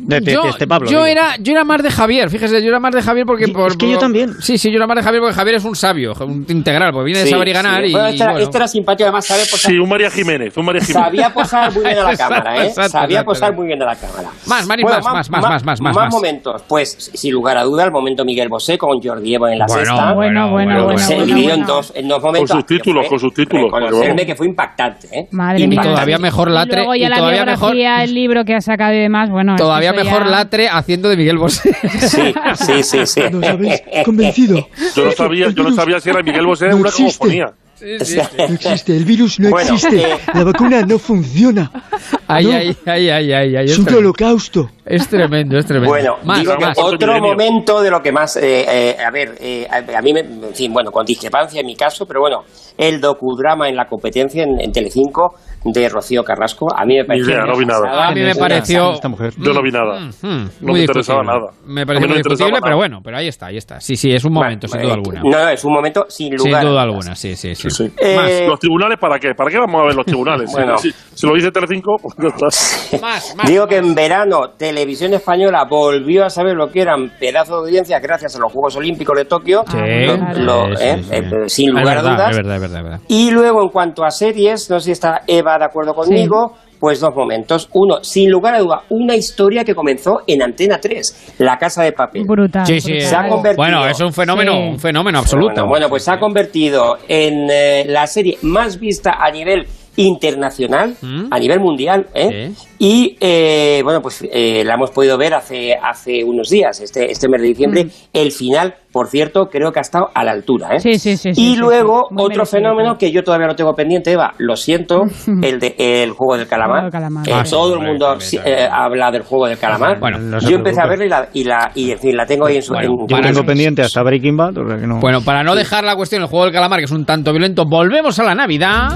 De, 0.00 0.20
de- 0.20 0.32
yo, 0.32 0.42
de 0.44 0.48
este 0.50 0.66
Pablo. 0.66 0.88
yo 0.88 0.98
digo. 1.04 1.06
era 1.06 1.36
yo 1.40 1.52
era 1.52 1.64
más 1.64 1.82
de 1.82 1.90
Javier, 1.90 2.30
fíjese, 2.30 2.62
yo 2.62 2.68
era 2.68 2.80
más 2.80 2.94
de 2.94 3.02
Javier 3.02 3.26
porque 3.26 3.48
por, 3.48 3.70
es 3.72 3.76
que 3.76 3.90
yo 3.90 3.98
también. 3.98 4.34
Sí, 4.40 4.56
sí, 4.58 4.70
yo 4.70 4.76
era 4.76 4.86
más 4.86 4.96
de 4.96 5.02
Javier 5.02 5.20
porque 5.22 5.34
Javier 5.34 5.56
es 5.56 5.64
un 5.64 5.74
sabio, 5.76 6.12
un 6.20 6.46
integral, 6.48 6.92
porque 6.92 7.06
viene 7.06 7.20
de 7.24 7.30
saber 7.30 7.48
y 7.48 7.52
ganar 7.52 7.82
sí. 7.84 7.90
y, 7.90 7.92
Bueno, 7.92 8.06
este, 8.08 8.22
era, 8.22 8.32
bueno. 8.32 8.44
este 8.44 8.56
era 8.58 8.68
simpático, 8.68 9.04
además 9.06 9.26
sabe 9.26 9.40
posar, 9.50 9.70
Sí, 9.72 9.78
un 9.78 9.88
María 9.88 10.10
Jiménez, 10.10 10.56
un 10.56 10.64
María 10.64 10.80
Jiménez. 10.82 11.04
sabía 11.04 11.30
posar 11.34 11.72
muy 11.72 11.84
bien 11.84 11.98
a 11.98 12.02
la 12.04 12.16
cámara, 12.16 12.56
¿eh? 12.56 12.66
exacto, 12.68 12.90
sabía 12.92 13.06
exacto, 13.20 13.30
posar 13.32 13.54
muy 13.54 13.66
bien 13.66 13.82
a 13.82 13.86
la 13.86 13.96
cámara. 13.96 14.28
Más, 14.46 14.66
Bueno, 14.66 14.88
más, 14.88 15.04
más, 15.04 15.30
más, 15.30 15.42
más, 15.42 15.64
más, 15.64 15.80
más, 15.80 15.94
más. 15.94 16.12
momentos. 16.12 16.62
Pues, 16.68 17.10
sin 17.14 17.32
lugar 17.32 17.58
a 17.58 17.64
duda, 17.64 17.84
el 17.84 17.90
momento 17.92 18.24
Miguel 18.24 18.48
Bosé 18.48 18.78
con 18.78 19.00
Jordi 19.02 19.34
Evo 19.34 19.48
en 19.48 19.58
la 19.58 19.66
Bueno, 19.66 19.84
sexta. 19.84 20.12
Bueno, 20.14 20.50
bueno, 20.50 20.84
bueno, 20.84 20.98
se 20.98 21.14
bueno, 21.16 21.26
dividió 21.26 21.54
en 21.54 21.64
dos, 21.64 21.92
en 21.94 22.08
dos 22.08 22.22
momentos. 22.22 22.50
sus 22.50 22.66
títulos, 22.66 23.06
con 23.08 23.18
sus 23.18 23.34
títulos, 23.34 23.64
Reconocerme 23.72 24.24
que 24.26 24.34
fue 24.36 24.46
impactante, 24.46 25.08
¿eh? 25.12 25.28
Madre 25.32 25.60
Y 25.64 25.68
mía. 25.68 25.82
todavía 25.82 26.18
mejor 26.18 26.48
Y 26.48 26.52
latre, 26.52 26.82
y 26.96 27.08
todavía 27.08 27.44
mejor, 27.44 27.76
el 27.76 28.14
libro 28.14 28.44
que 28.44 28.54
ha 28.54 28.60
sacado 28.60 28.94
y 28.94 28.98
demás, 28.98 29.30
bueno. 29.30 29.56
todavía 29.56 29.87
mejor 29.92 30.24
ya- 30.24 30.30
latre 30.30 30.68
haciendo 30.68 31.08
de 31.08 31.16
Miguel 31.16 31.38
Bosé. 31.38 31.74
Sí, 32.00 32.34
sí, 32.56 32.82
sí, 32.82 33.06
sí. 33.06 33.20
Nos 33.30 33.44
habéis 33.44 33.80
convencido. 34.04 34.68
Yo 34.94 35.04
no 35.06 35.12
sabía, 35.12 35.50
yo 35.50 35.62
no 35.62 35.74
sabía 35.74 36.00
si 36.00 36.10
era 36.10 36.22
Miguel 36.22 36.46
Bosé 36.46 36.68
no 36.68 36.76
una 36.76 36.88
existe. 36.88 37.46
No 37.80 38.54
existe, 38.54 38.96
el 38.96 39.04
virus 39.04 39.38
no 39.40 39.50
Bueno, 39.50 39.74
existe. 39.74 40.02
eh, 40.12 40.18
La 40.34 40.44
vacuna 40.44 40.82
no 40.82 40.98
funciona. 40.98 41.70
Ay, 42.30 42.44
No. 42.44 42.52
ay, 42.52 42.76
ay, 42.86 43.10
ay, 43.10 43.32
ay, 43.32 43.56
ay. 43.56 43.64
Es 43.66 43.78
un 43.78 43.88
holocausto. 43.94 44.68
Es 44.84 45.08
tremendo, 45.08 45.56
es 45.58 45.64
tremendo. 45.66 45.88
Bueno, 45.90 46.16
más, 46.24 46.40
digo 46.40 46.56
que 46.58 46.64
más. 46.64 46.76
Cuarto 46.76 46.94
otro 46.96 47.20
momento 47.20 47.80
de 47.82 47.90
lo 47.90 48.00
que 48.02 48.12
más, 48.12 48.36
eh, 48.36 48.64
eh, 48.68 48.96
a 49.02 49.10
ver, 49.10 49.34
eh, 49.40 49.66
a, 49.70 49.98
a 49.98 50.02
mí, 50.02 50.12
me, 50.12 50.20
en 50.20 50.54
fin, 50.54 50.72
bueno, 50.72 50.90
con 50.90 51.04
discrepancia 51.06 51.60
en 51.60 51.66
mi 51.66 51.74
caso, 51.74 52.04
pero 52.06 52.20
bueno, 52.20 52.44
el 52.76 53.00
docudrama 53.00 53.68
en 53.68 53.76
la 53.76 53.86
competencia 53.86 54.42
en, 54.42 54.60
en 54.60 54.72
Telecinco 54.72 55.34
de 55.64 55.88
Rocío 55.88 56.22
Carrasco, 56.22 56.68
a 56.74 56.84
mí 56.84 56.96
me 56.96 57.04
pareció... 57.04 57.30
idea, 57.32 57.44
no 57.44 57.56
vi 57.58 57.64
nada. 57.66 58.08
A 58.08 58.12
mí 58.12 58.20
me 58.20 58.34
pareció. 58.34 58.92
esta 58.92 59.08
mujer. 59.08 59.32
Yo 59.38 59.52
no 59.52 59.62
vi 59.62 59.70
nada. 59.70 60.00
Mm, 60.00 60.26
mm, 60.26 60.50
No 60.60 60.72
me 60.72 60.80
interesaba 60.80 61.22
nada. 61.22 61.50
Me 61.66 61.82
A 61.82 61.86
pareció 61.86 62.08
no 62.08 62.14
muy 62.14 62.60
pero 62.62 62.76
bueno, 62.76 63.00
pero 63.02 63.16
ahí 63.18 63.28
está, 63.28 63.46
ahí 63.46 63.56
está. 63.56 63.80
Sí, 63.80 63.96
sí, 63.96 64.10
es 64.10 64.24
un 64.24 64.32
momento, 64.34 64.68
Bueno, 64.68 64.82
sin 64.82 64.82
duda 64.82 64.94
eh, 64.94 64.94
alguna. 64.94 65.20
No, 65.22 65.44
no, 65.44 65.48
es 65.50 65.64
un 65.64 65.72
momento 65.72 66.06
sin 66.08 66.34
lugar. 66.36 66.42
sin 66.44 66.54
a 66.54 66.60
duda 66.60 66.70
dudas. 66.70 66.84
alguna, 66.84 67.14
sí, 67.16 67.36
sí, 67.36 67.54
sí. 67.54 67.67
Sí. 67.70 67.90
Eh, 67.98 68.16
Más, 68.16 68.30
¿Los 68.48 68.58
tribunales 68.60 68.98
para 68.98 69.18
qué? 69.18 69.34
¿Para 69.34 69.50
qué 69.50 69.58
vamos 69.58 69.80
a 69.82 69.84
ver 69.86 69.94
los 69.94 70.06
tribunales? 70.06 70.50
Bueno. 70.58 70.78
si, 70.78 70.90
si 71.14 71.26
lo 71.26 71.34
dice 71.34 71.50
Telecinco, 71.50 71.96
pues 72.02 72.14
ya 72.18 72.28
está. 72.28 72.98
Más, 73.06 73.34
Digo 73.46 73.66
que 73.66 73.76
en 73.76 73.94
verano 73.94 74.50
Televisión 74.56 75.12
Española 75.14 75.64
volvió 75.68 76.24
a 76.24 76.30
saber 76.30 76.54
lo 76.56 76.68
que 76.68 76.82
eran 76.82 77.10
pedazos 77.18 77.62
de 77.62 77.68
audiencia 77.68 77.98
gracias 78.00 78.34
a 78.36 78.38
los 78.38 78.52
Juegos 78.52 78.76
Olímpicos 78.76 79.16
de 79.16 79.24
Tokio, 79.24 79.64
Sí, 79.70 79.76
lo- 80.06 80.66
lo- 80.68 80.76
sí, 80.76 80.82
eh, 80.84 81.02
sí, 81.02 81.08
eh, 81.12 81.22
sí. 81.46 81.64
sin 81.64 81.68
Es 81.68 81.74
lugar 81.82 81.98
a 81.98 82.02
verdad, 82.02 82.14
dudas. 82.16 82.30
Es 82.30 82.36
verdad, 82.36 82.54
es 82.56 82.60
verdad, 82.62 82.78
es 82.78 82.84
verdad. 82.84 83.00
Y 83.08 83.30
luego 83.30 83.62
en 83.62 83.68
cuanto 83.68 84.04
a 84.04 84.10
series, 84.10 84.68
no 84.70 84.78
sé 84.80 84.86
si 84.86 84.92
está 84.92 85.22
Eva 85.26 85.58
de 85.58 85.64
acuerdo 85.64 85.94
conmigo, 85.94 86.54
pues 86.78 87.00
dos 87.00 87.14
momentos. 87.14 87.68
Uno, 87.72 88.02
sin 88.02 88.30
lugar 88.30 88.54
a 88.54 88.58
duda, 88.60 88.82
una 88.90 89.14
historia 89.16 89.64
que 89.64 89.74
comenzó 89.74 90.22
en 90.26 90.42
Antena 90.42 90.78
3, 90.80 91.34
La 91.38 91.56
Casa 91.58 91.82
de 91.82 91.92
Papel. 91.92 92.24
Brutal. 92.26 92.66
Sí, 92.66 92.80
sí. 92.80 93.00
Se 93.00 93.14
ha 93.16 93.28
convertido- 93.28 93.56
Bueno, 93.64 93.86
es 93.86 94.00
un 94.00 94.12
fenómeno, 94.12 94.52
Sí. 94.52 94.58
un 94.70 94.78
fenómeno 94.78 95.18
absoluto. 95.18 95.52
Bueno, 95.54 95.68
bueno, 95.68 95.88
pues 95.88 96.04
se 96.04 96.10
ha 96.12 96.18
convertido 96.18 96.98
en 97.08 97.48
eh, 97.50 97.84
la 97.86 98.06
serie 98.06 98.38
más 98.42 98.78
vista 98.78 99.12
a 99.18 99.30
nivel 99.30 99.66
internacional, 99.98 100.94
a 101.30 101.38
nivel 101.38 101.60
mundial, 101.60 102.06
¿eh? 102.14 102.52
y 102.78 103.16
eh, 103.20 103.80
bueno, 103.82 104.00
pues 104.00 104.24
eh, 104.32 104.62
la 104.64 104.74
hemos 104.74 104.90
podido 104.90 105.18
ver 105.18 105.34
hace, 105.34 105.74
hace 105.74 106.22
unos 106.24 106.48
días, 106.48 106.80
este, 106.80 107.10
este 107.10 107.28
mes 107.28 107.42
de 107.42 107.48
diciembre. 107.48 107.86
El 108.12 108.30
final, 108.32 108.74
por 108.92 109.08
cierto, 109.08 109.46
creo 109.50 109.72
que 109.72 109.80
ha 109.80 109.82
estado 109.82 110.06
a 110.14 110.22
la 110.24 110.30
altura. 110.32 110.68
¿eh? 110.76 110.80
Sí, 110.80 110.98
sí, 110.98 111.16
sí. 111.16 111.34
sí, 111.34 111.40
y 111.42 111.54
sí, 111.54 111.56
luego 111.56 112.04
otro 112.04 112.28
merecido. 112.28 112.46
fenómeno 112.46 112.96
que 112.96 113.10
yo 113.10 113.22
todavía 113.24 113.48
no 113.48 113.54
tengo 113.56 113.74
pendiente, 113.74 114.12
Eva, 114.12 114.32
lo 114.38 114.54
siento, 114.56 115.02
el 115.42 115.58
de 115.58 115.74
el 115.78 116.10
juego 116.12 116.36
del 116.36 116.46
calamar. 116.46 116.82
Juego 116.82 116.84
del 116.84 116.92
calamar. 116.92 117.28
Eh, 117.28 117.32
Ah, 117.34 117.44
sí, 117.44 117.50
todo 117.50 117.74
el 117.74 117.80
mundo 117.80 118.06
también, 118.10 118.20
sí, 118.30 118.36
también. 118.36 118.58
eh, 118.58 118.68
habla 118.70 119.10
del 119.10 119.22
juego 119.22 119.46
del 119.48 119.58
calamar. 119.58 119.98
Bueno, 119.98 120.18
no 120.18 120.38
yo 120.38 120.56
empecé 120.56 120.80
a 120.80 120.86
verla 120.86 121.04
y 121.04 121.08
la, 121.08 121.28
y 121.34 121.44
la 121.44 121.70
y 121.74 121.90
en 121.90 121.98
fin 121.98 122.16
la 122.16 122.24
tengo 122.26 122.46
ahí 122.46 122.56
en 122.56 122.62
su 122.62 122.72
Bueno, 122.72 122.88
en- 122.92 122.98
Yo 123.00 123.06
Para 123.16 123.28
tengo 123.32 123.44
pendiente 123.44 123.82
hasta 123.82 124.02
Breaking 124.02 124.36
Bad, 124.36 124.58
o 124.58 124.68
sea 124.68 124.76
que 124.78 124.86
no. 124.86 125.00
Bueno, 125.00 125.20
para 125.22 125.42
no 125.42 125.54
dejar 125.56 125.82
la 125.84 125.96
cuestión 125.96 126.22
del 126.22 126.28
juego 126.30 126.44
del 126.44 126.54
calamar, 126.54 126.78
que 126.78 126.84
es 126.86 126.90
un 126.92 127.04
tanto 127.04 127.32
violento, 127.32 127.64
volvemos 127.68 128.18
a 128.20 128.24
la 128.24 128.34
Navidad. 128.34 128.90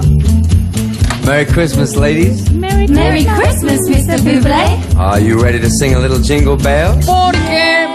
Merry 1.25 1.45
Christmas, 1.45 1.95
ladies. 1.95 2.51
Merry 2.51 3.25
Christmas, 3.25 3.79
Mr. 3.87 4.19
Bublé. 4.21 4.97
Are 4.97 5.21
you 5.21 5.39
ready 5.41 5.59
to 5.59 5.69
sing 5.69 5.93
a 5.95 5.99
little 5.99 6.19
jingle 6.19 6.57
bells? 6.57 7.05
Porque, 7.05 7.87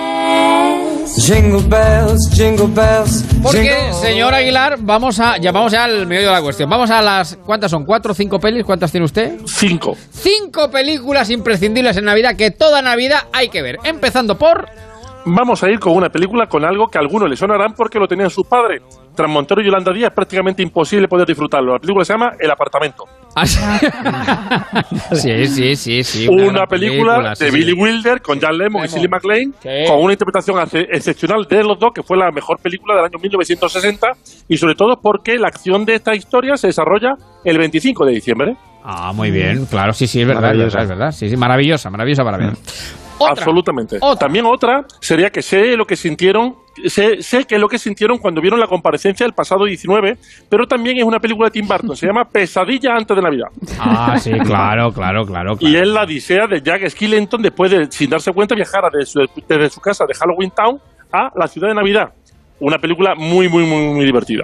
Jingle 1.19 1.63
bells, 1.63 2.31
jingle 2.33 2.69
bells. 2.69 3.25
porque, 3.43 3.77
señor 4.01 4.33
Aguilar, 4.35 4.77
vamos 4.81 5.19
a, 5.21 5.37
ya 5.39 5.53
vamos 5.53 5.73
ya 5.73 5.85
al 5.85 6.07
medio 6.07 6.29
de 6.29 6.33
la 6.35 6.41
cuestión. 6.43 6.71
Vamos 6.71 6.91
a 6.91 7.03
las, 7.03 7.37
¿cuántas 7.45 7.71
son? 7.71 7.85
¿Cuatro 7.85 8.13
o 8.13 8.15
cinco 8.15 8.39
pelis? 8.41 8.65
¿Cuántas 8.65 8.91
tiene 8.91 9.05
usted? 9.05 9.39
Cinco. 9.47 9.97
Cinco 10.11 10.71
películas 10.71 11.29
imprescindibles 11.31 11.97
en 11.97 12.05
Navidad 12.05 12.35
que 12.37 12.51
toda 12.51 12.81
Navidad 12.83 13.25
hay 13.33 13.49
que 13.49 13.61
ver. 13.63 13.79
Empezando 13.85 14.39
por... 14.39 14.69
Vamos 15.35 15.63
a 15.63 15.71
ir 15.71 15.79
con 15.79 15.95
una 15.95 16.09
película 16.09 16.47
con 16.47 16.65
algo 16.65 16.89
que 16.89 16.99
a 16.99 17.01
algunos 17.01 17.29
le 17.29 17.37
sonarán 17.37 17.75
porque 17.75 17.99
lo 17.99 18.07
tenían 18.07 18.31
sus 18.31 18.47
padres. 18.47 18.83
Tras 19.15 19.29
Montero 19.29 19.61
y 19.61 19.65
Yolanda 19.65 19.93
Díaz 19.93 20.11
es 20.11 20.15
prácticamente 20.15 20.63
imposible 20.63 21.09
poder 21.09 21.27
disfrutarlo. 21.27 21.75
La 21.75 21.79
película 21.79 22.05
se 22.05 22.13
llama 22.13 22.33
El 22.39 22.51
apartamento. 22.51 23.05
Ah, 23.35 23.47
sí, 23.47 25.47
sí, 25.47 25.77
sí, 25.77 26.03
sí. 26.03 26.29
una 26.29 26.67
película, 26.67 27.35
de 27.39 27.51
sí. 27.51 27.51
Billy 27.51 27.73
Wilder 27.73 28.23
con 28.23 28.41
Jan 28.41 28.57
Lemmon 28.57 28.85
y 28.85 28.89
Cillian 28.89 29.11
MacLaine 29.11 29.53
con 29.87 30.03
una 30.03 30.13
interpretación 30.13 30.59
excepcional 30.91 31.45
de 31.45 31.63
los 31.63 31.79
dos 31.79 31.93
que 31.95 32.03
fue 32.03 32.17
la 32.17 32.31
mejor 32.31 32.59
película 32.61 32.97
del 32.97 33.05
año 33.05 33.19
1960 33.21 34.09
y 34.49 34.57
sobre 34.57 34.75
todo 34.75 34.99
porque 35.01 35.37
la 35.37 35.49
acción 35.49 35.85
de 35.85 35.97
esta 35.97 36.15
historia 36.15 36.57
se 36.57 36.69
desarrolla 36.69 37.15
el 37.45 37.59
25 37.59 38.07
de 38.07 38.13
diciembre. 38.13 38.57
Ah, 38.85 39.13
muy 39.13 39.31
bien, 39.31 39.67
claro, 39.67 39.93
sí, 39.93 40.07
sí, 40.07 40.23
es 40.23 40.27
verdad, 40.27 40.53
es 40.53 40.59
verdad, 40.59 40.83
es 40.83 40.89
verdad. 40.89 41.11
Sí, 41.11 41.29
sí, 41.29 41.37
maravillosa, 41.37 41.91
maravillosa 41.91 42.25
para 42.25 42.39
ver. 42.39 42.53
Otra. 43.19 43.33
Absolutamente. 43.33 43.99
Otra. 44.01 44.19
También 44.19 44.47
otra 44.47 44.85
sería 45.01 45.31
que 45.31 45.43
sé 45.43 45.77
lo 45.77 45.87
que 45.87 45.97
sintieron, 45.97 46.57
sé, 46.87 47.23
sé 47.23 47.45
que 47.45 47.59
lo 47.59 47.69
que 47.69 47.79
sintieron 47.79 48.19
cuando 48.19 48.41
vieron 48.41 48.61
la 48.61 48.67
comparecencia 48.67 49.25
del 49.25 49.33
pasado 49.33 49.65
19, 49.65 50.19
pero 50.49 50.67
también 50.67 50.99
es 50.99 51.05
una 51.05 51.21
película 51.21 51.49
de 51.49 51.53
Tim 51.53 51.67
Burton, 51.67 51.97
se 51.97 52.07
llama 52.07 52.25
Pesadilla 52.25 52.95
antes 52.95 53.17
de 53.17 53.23
Navidad. 53.23 53.49
Ah, 53.79 54.17
sí, 54.19 54.33
claro, 54.45 54.93
claro, 54.93 55.27
claro. 55.27 55.57
Y 55.61 55.77
es 55.77 55.87
la 55.87 56.03
odisea 56.03 56.47
de 56.47 56.63
Jack 56.63 56.89
Skellington 56.89 57.43
después 57.43 57.71
de, 57.71 57.91
sin 57.91 58.11
darse 58.11 58.33
cuenta, 58.33 58.55
viajar 58.55 58.85
desde 58.93 59.07
su, 59.07 59.43
desde 59.49 59.71
su 59.71 59.81
casa 59.81 60.05
de 60.07 60.15
Halloween 60.15 60.51
Town 60.51 60.81
a 61.13 61.31
la 61.35 61.47
ciudad 61.47 61.69
de 61.69 61.75
Navidad. 61.75 62.13
Una 62.61 62.79
película 62.79 63.15
muy, 63.17 63.49
muy, 63.49 63.65
muy, 63.65 63.95
muy 63.95 64.05
divertida. 64.05 64.43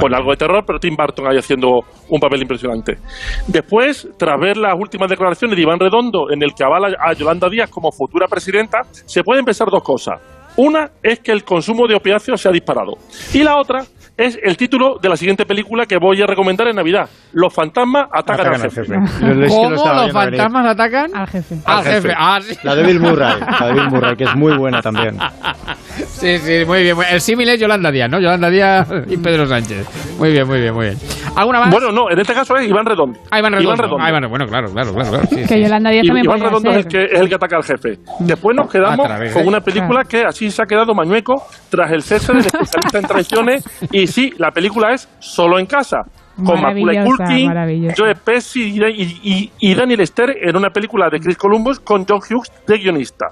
Con 0.00 0.12
algo 0.14 0.30
de 0.32 0.36
terror, 0.36 0.64
pero 0.66 0.78
Tim 0.80 0.96
Burton 0.96 1.26
ahí 1.28 1.38
haciendo 1.38 1.80
un 2.08 2.20
papel 2.20 2.42
impresionante. 2.42 2.98
Después, 3.46 4.08
tras 4.18 4.40
ver 4.40 4.56
las 4.56 4.74
últimas 4.78 5.08
declaraciones 5.08 5.56
de 5.56 5.62
Iván 5.62 5.78
Redondo, 5.78 6.30
en 6.32 6.42
el 6.42 6.54
que 6.54 6.64
avala 6.64 6.88
a 7.00 7.12
Yolanda 7.12 7.48
Díaz 7.48 7.70
como 7.70 7.90
futura 7.92 8.26
presidenta, 8.26 8.80
se 8.92 9.22
pueden 9.22 9.44
pensar 9.44 9.68
dos 9.70 9.82
cosas. 9.82 10.20
Una 10.56 10.90
es 11.02 11.20
que 11.20 11.32
el 11.32 11.44
consumo 11.44 11.86
de 11.86 11.94
opiáceos 11.94 12.40
se 12.40 12.48
ha 12.48 12.52
disparado. 12.52 12.92
Y 13.32 13.42
la 13.42 13.56
otra 13.56 13.84
es 14.18 14.38
el 14.42 14.56
título 14.58 14.98
de 15.00 15.08
la 15.08 15.16
siguiente 15.16 15.46
película 15.46 15.86
que 15.86 15.96
voy 15.96 16.20
a 16.20 16.26
recomendar 16.26 16.68
en 16.68 16.76
Navidad. 16.76 17.08
Los 17.32 17.54
fantasmas 17.54 18.08
atacan, 18.12 18.46
Atacan 18.48 18.54
al 18.54 18.62
al 18.66 18.70
jefe. 18.70 18.82
jefe. 18.84 18.94
Yo- 19.20 19.42
es 19.44 19.50
que 19.50 19.70
lo 19.70 19.76
¿Cómo 19.76 19.94
los 19.94 20.12
fantasmas 20.12 20.66
atacan? 20.66 21.10
Al 21.16 21.26
jefe. 21.28 21.54
Al 21.64 21.84
jefe. 21.84 22.08
Ah, 22.14 22.38
sí. 22.42 22.54
La 22.64 22.74
de 22.74 22.82
Bill 22.82 23.00
Murray, 23.00 23.40
la 23.40 23.66
de 23.68 23.72
Bill 23.72 23.88
Murray, 23.90 24.16
que 24.16 24.24
es 24.24 24.34
muy 24.36 24.54
buena 24.58 24.82
también. 24.82 25.16
Sí, 26.06 26.38
sí, 26.38 26.64
muy 26.66 26.82
bien. 26.82 26.96
muy- 26.96 27.04
El 27.10 27.20
símil 27.20 27.48
es 27.48 27.60
Yolanda 27.60 27.90
Díaz, 27.90 28.08
¿no? 28.10 28.18
Yolanda 28.20 28.48
Díaz 28.50 28.88
y 29.08 29.16
Pedro 29.16 29.46
Sánchez. 29.46 29.86
Muy 30.18 30.30
bien, 30.32 30.46
muy 30.46 30.60
bien, 30.60 30.74
muy 30.74 30.86
bien. 30.86 30.98
¿Alguna 31.36 31.60
más? 31.60 31.70
Bueno, 31.70 31.90
no, 31.92 32.10
en 32.10 32.18
este 32.18 32.32
caso 32.34 32.56
es 32.56 32.68
Iván 32.68 32.84
Redondo. 32.86 33.18
Ah, 33.30 33.38
Iván 33.38 33.52
Redondo. 33.52 33.68
Iván 33.74 33.78
Redondo. 33.78 34.04
Ah, 34.04 34.10
Iván- 34.10 34.28
bueno, 34.28 34.46
claro, 34.46 34.70
claro, 34.72 34.92
claro. 34.94 35.10
claro, 35.10 35.26
sí, 35.28 35.36
Que 35.36 35.46
sí. 35.46 35.60
Yolanda 35.62 35.90
Díaz 35.90 36.06
también 36.06 36.24
Iván 36.26 36.40
Redondo 36.40 36.70
es 36.70 36.76
el, 36.76 36.86
que, 36.86 37.04
es 37.04 37.20
el 37.20 37.28
que 37.28 37.34
ataca 37.34 37.56
al 37.56 37.64
jefe. 37.64 37.98
Después 38.20 38.56
nos 38.56 38.70
quedamos 38.70 39.06
con 39.32 39.46
una 39.48 39.60
película 39.60 40.04
que 40.04 40.22
así 40.24 40.50
se 40.50 40.62
ha 40.62 40.66
quedado 40.66 40.94
mañueco 40.94 41.42
tras 41.70 41.90
el 41.92 42.02
cese 42.02 42.32
del 42.32 42.46
especialista 42.46 42.98
en 42.98 43.04
traiciones. 43.04 43.64
Y 43.90 44.06
sí, 44.06 44.32
la 44.38 44.50
película 44.50 44.92
es 44.94 45.08
Solo 45.20 45.58
en 45.58 45.66
casa. 45.66 45.98
Con 46.34 46.62
Macaulay 46.62 47.04
Culkin. 47.04 47.52
Joe 47.94 48.14
Pesci 48.14 48.70
y, 48.70 48.82
y- 48.82 49.20
y- 49.22 49.50
y 49.60 49.74
Daniel 49.74 50.06
Stern 50.06 50.32
en 50.40 50.56
una 50.56 50.70
película 50.70 51.08
de 51.10 51.20
Chris 51.20 51.36
Columbus 51.36 51.78
con 51.80 52.06
John 52.08 52.20
Hughes 52.20 52.50
de 52.66 52.78
guionista. 52.78 53.26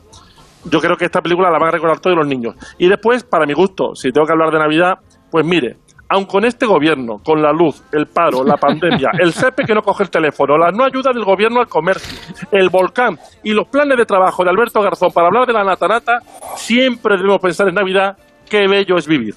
Yo 0.65 0.81
creo 0.81 0.97
que 0.97 1.07
esta 1.07 1.23
película 1.23 1.51
la 1.51 1.59
van 1.59 1.69
a 1.69 1.73
recordar 1.73 2.01
todos 2.01 2.17
los 2.17 2.27
niños. 2.27 2.55
Y 2.79 2.89
después, 2.89 3.25
para 3.25 3.47
mi 3.47 3.53
gusto, 3.53 3.95
si 3.95 4.13
tengo 4.13 4.27
que 4.27 4.33
hablar 4.33 4.51
de 4.51 4.59
Navidad, 4.59 4.99
pues 5.31 5.45
mire, 5.47 5.79
aun 6.11 6.25
con 6.27 6.45
este 6.45 6.67
gobierno, 6.67 7.21
con 7.25 7.41
la 7.41 7.53
luz, 7.53 7.83
el 7.93 8.07
paro, 8.07 8.45
la 8.45 8.57
pandemia, 8.57 9.13
el 9.19 9.33
CEPE 9.33 9.65
que 9.65 9.75
no 9.75 9.83
coge 9.83 10.03
el 10.03 10.11
teléfono, 10.11 10.59
la 10.59 10.71
no 10.73 10.85
ayuda 10.85 11.13
del 11.13 11.25
gobierno 11.25 11.61
al 11.61 11.69
comercio, 11.69 12.19
el 12.51 12.69
volcán 12.69 13.19
y 13.45 13.53
los 13.53 13.69
planes 13.69 13.97
de 13.97 14.05
trabajo 14.05 14.43
de 14.45 14.51
Alberto 14.51 14.83
Garzón 14.83 15.13
para 15.13 15.29
hablar 15.29 15.47
de 15.47 15.53
la 15.53 15.65
natanata, 15.65 16.19
siempre 16.57 17.17
debemos 17.17 17.41
pensar 17.41 17.69
en 17.69 17.77
Navidad, 17.77 18.19
qué 18.49 18.67
bello 18.67 18.99
es 18.99 19.07
vivir. 19.07 19.29
Es 19.29 19.35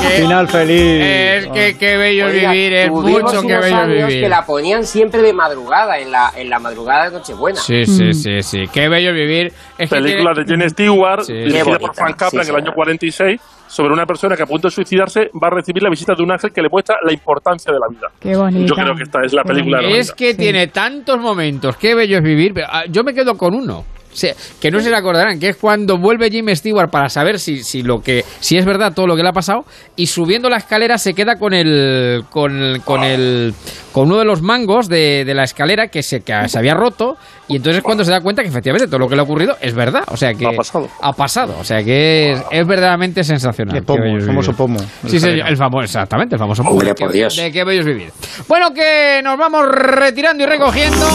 que, 0.00 0.22
Final 0.22 0.48
feliz. 0.48 1.02
es 1.04 1.46
que 1.48 1.76
qué 1.78 1.96
bello 1.96 2.26
Oiga, 2.26 2.50
vivir, 2.52 2.72
es 2.74 2.90
mucho 2.90 3.42
que 3.42 3.46
bello 3.46 3.60
es 3.60 3.72
años 3.72 4.06
vivir. 4.08 4.22
que 4.22 4.28
la 4.28 4.44
ponían 4.46 4.84
siempre 4.84 5.22
de 5.22 5.32
madrugada, 5.32 5.98
en 5.98 6.10
la, 6.10 6.32
en 6.36 6.48
la 6.50 6.58
madrugada 6.58 7.10
de 7.10 7.18
Nochebuena. 7.18 7.60
Sí, 7.60 7.84
sí, 7.86 8.12
sí, 8.14 8.42
sí. 8.42 8.64
Qué 8.72 8.88
bello 8.88 9.12
vivir. 9.12 9.52
Es 9.78 9.88
que 9.90 9.96
película 9.96 10.32
tiene- 10.34 10.44
de 10.44 10.56
Jen 10.62 10.70
Stewart, 10.70 11.22
Sí. 11.22 11.32
dirigida 11.34 11.78
por 11.78 11.94
Frank 11.94 12.16
Capra 12.16 12.42
sí, 12.42 12.48
en 12.48 12.54
el 12.54 12.56
año 12.56 12.64
señor. 12.66 12.74
46, 12.74 13.40
sobre 13.66 13.92
una 13.92 14.06
persona 14.06 14.34
que 14.36 14.42
a 14.42 14.46
punto 14.46 14.68
de 14.68 14.72
suicidarse 14.72 15.30
va 15.42 15.48
a 15.48 15.50
recibir 15.50 15.82
la 15.82 15.90
visita 15.90 16.14
de 16.14 16.22
un 16.22 16.32
ángel 16.32 16.50
que 16.52 16.62
le 16.62 16.68
muestra 16.70 16.96
la 17.04 17.12
importancia 17.12 17.72
de 17.72 17.78
la 17.78 17.86
vida. 17.90 18.08
Qué 18.18 18.34
bonita. 18.36 18.66
Yo 18.66 18.74
creo 18.74 18.94
que 18.94 19.02
esta 19.02 19.18
es 19.24 19.32
la 19.34 19.42
película 19.44 19.78
de 19.78 19.90
la 19.90 19.96
Es 19.98 20.12
que 20.12 20.34
tiene 20.34 20.68
tantos 20.68 21.18
momentos, 21.18 21.76
qué 21.76 21.94
bello 21.94 22.16
es 22.18 22.22
vivir. 22.24 22.52
pero, 22.54 22.66
ah, 22.70 22.84
Yo 22.88 23.04
me 23.04 23.12
quedo 23.12 23.36
con 23.36 23.54
uno. 23.54 23.84
O 24.12 24.16
sea, 24.16 24.34
que 24.60 24.70
no 24.70 24.80
se 24.80 24.90
le 24.90 24.96
acordarán, 24.96 25.38
que 25.38 25.50
es 25.50 25.56
cuando 25.56 25.96
vuelve 25.98 26.30
Jim 26.30 26.48
Stewart 26.54 26.90
para 26.90 27.08
saber 27.08 27.38
si, 27.38 27.62
si 27.62 27.82
lo 27.82 28.00
que 28.02 28.24
si 28.40 28.56
es 28.56 28.64
verdad 28.64 28.92
todo 28.94 29.06
lo 29.06 29.14
que 29.16 29.22
le 29.22 29.28
ha 29.28 29.32
pasado 29.32 29.64
y 29.96 30.06
subiendo 30.06 30.48
la 30.48 30.56
escalera 30.56 30.98
se 30.98 31.14
queda 31.14 31.36
con 31.36 31.52
el 31.54 32.24
con 32.30 32.60
el, 32.62 32.80
con 32.82 33.04
el 33.04 33.54
con 33.92 34.06
uno 34.08 34.18
de 34.18 34.24
los 34.24 34.42
mangos 34.42 34.88
de, 34.88 35.24
de 35.24 35.34
la 35.34 35.44
escalera 35.44 35.88
que 35.88 36.02
se, 36.02 36.20
que 36.20 36.48
se 36.48 36.58
había 36.58 36.74
roto 36.74 37.16
y 37.48 37.56
entonces 37.56 37.78
es 37.78 37.82
cuando 37.82 38.04
se 38.04 38.10
da 38.10 38.20
cuenta 38.20 38.42
que 38.42 38.48
efectivamente 38.48 38.86
todo 38.88 38.98
lo 38.98 39.08
que 39.08 39.14
le 39.14 39.20
ha 39.20 39.24
ocurrido 39.24 39.56
es 39.60 39.74
verdad, 39.74 40.04
o 40.08 40.16
sea 40.16 40.34
que 40.34 40.46
Ha 40.46 40.52
pasado. 40.52 40.88
ha 41.00 41.12
pasado, 41.12 41.56
o 41.60 41.64
sea 41.64 41.82
que 41.82 42.32
es, 42.32 42.42
es 42.50 42.66
verdaderamente 42.66 43.24
sensacional. 43.24 43.74
Qué 43.74 43.82
pomo, 43.82 44.04
el 44.04 44.22
famoso 44.22 44.52
pomo. 44.54 44.78
Sí, 45.06 45.18
señor, 45.20 45.48
el 45.48 45.56
famoso, 45.56 45.84
exactamente, 45.84 46.34
el 46.34 46.38
famoso 46.38 46.62
pomo. 46.62 46.78
Por 46.78 46.94
qué- 46.94 47.08
Dios. 47.08 47.36
De 47.36 47.50
qué 47.52 47.64
bello 47.64 47.80
es 47.80 47.86
vivir. 47.86 48.12
Bueno, 48.48 48.72
que 48.74 49.20
nos 49.24 49.38
vamos 49.38 49.66
retirando 49.68 50.42
y 50.42 50.46
recogiendo. 50.46 51.06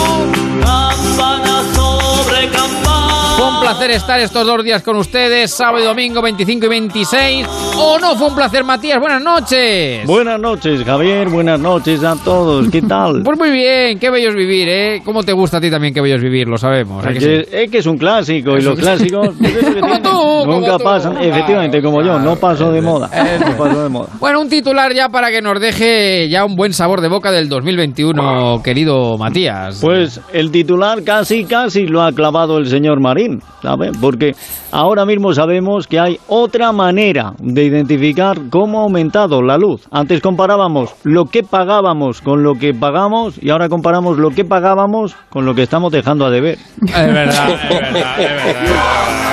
Fue 2.33 3.47
un 3.47 3.59
placer 3.59 3.91
estar 3.91 4.19
estos 4.19 4.45
dos 4.45 4.63
días 4.63 4.81
con 4.81 4.95
ustedes, 4.95 5.51
sábado 5.51 5.79
y 5.83 5.85
domingo 5.85 6.21
25 6.21 6.65
y 6.65 6.69
26. 6.69 7.47
¿O 7.77 7.99
no 7.99 8.15
fue 8.15 8.27
un 8.29 8.35
placer, 8.35 8.63
Matías? 8.63 8.99
Buenas 8.99 9.21
noches. 9.23 10.05
Buenas 10.07 10.39
noches, 10.39 10.83
Javier. 10.83 11.29
Buenas 11.29 11.59
noches 11.59 12.03
a 12.03 12.15
todos. 12.15 12.69
¿Qué 12.69 12.81
tal? 12.81 13.21
Pues 13.33 13.37
muy 13.39 13.51
bien, 13.51 13.99
qué 13.99 14.09
bello 14.09 14.29
es 14.29 14.35
vivir, 14.35 14.67
¿eh? 14.69 15.01
¿Cómo 15.03 15.23
te 15.23 15.33
gusta 15.33 15.57
a 15.57 15.61
ti 15.61 15.69
también 15.71 15.93
qué 15.93 16.01
bello 16.01 16.15
es 16.15 16.21
vivir? 16.21 16.47
Lo 16.47 16.57
sabemos. 16.57 17.03
¿a 17.05 17.09
Es 17.09 17.19
que 17.19 17.45
sí? 17.45 17.49
es 17.51 17.71
que 17.71 17.77
es 17.79 17.85
un 17.85 17.97
clásico 17.97 18.57
y 18.57 18.61
los 18.61 18.77
clásicos 18.77 19.29
Como 19.79 19.99
tú, 20.01 20.09
como 20.09 20.45
nunca 20.59 20.77
tú. 20.77 20.83
pasan, 20.83 21.17
efectivamente, 21.21 21.81
como 21.81 22.01
yo, 22.03 22.19
no 22.19 22.35
paso 22.35 22.71
de 22.71 22.81
moda. 22.81 23.09
No 23.47 23.57
paso 23.57 23.83
de 23.83 23.89
moda. 23.89 24.09
Bueno, 24.19 24.41
un 24.41 24.49
titular 24.49 24.93
ya 24.93 25.09
para 25.09 25.31
que 25.31 25.41
nos 25.41 25.59
deje 25.59 26.29
ya 26.29 26.45
un 26.45 26.55
buen 26.55 26.73
sabor 26.73 27.01
de 27.01 27.07
boca 27.09 27.31
del 27.31 27.49
2021, 27.49 28.61
querido 28.63 29.17
Matías. 29.17 29.79
Pues 29.81 30.19
el 30.31 30.51
titular 30.51 31.03
casi, 31.03 31.45
casi 31.45 31.87
lo 31.87 32.01
ha 32.03 32.11
clavado 32.23 32.57
el 32.57 32.67
señor. 32.67 33.01
Marín, 33.01 33.41
¿sabes? 33.61 33.91
Porque 33.99 34.31
ahora 34.71 35.05
mismo 35.05 35.33
sabemos 35.33 35.87
que 35.87 35.99
hay 35.99 36.19
otra 36.27 36.71
manera 36.71 37.33
de 37.39 37.65
identificar 37.65 38.37
cómo 38.49 38.79
ha 38.79 38.83
aumentado 38.83 39.41
la 39.41 39.57
luz. 39.57 39.85
Antes 39.91 40.21
comparábamos 40.21 40.95
lo 41.03 41.25
que 41.25 41.43
pagábamos 41.43 42.21
con 42.21 42.41
lo 42.41 42.53
que 42.53 42.73
pagamos 42.73 43.37
y 43.43 43.49
ahora 43.49 43.67
comparamos 43.67 44.17
lo 44.17 44.29
que 44.29 44.45
pagábamos 44.45 45.17
con 45.29 45.45
lo 45.45 45.53
que 45.53 45.63
estamos 45.63 45.91
dejando 45.91 46.25
a 46.25 46.29
deber. 46.29 46.57
Es 46.81 47.13
verdad, 47.13 47.49
es 47.49 47.93
verdad. 47.93 49.32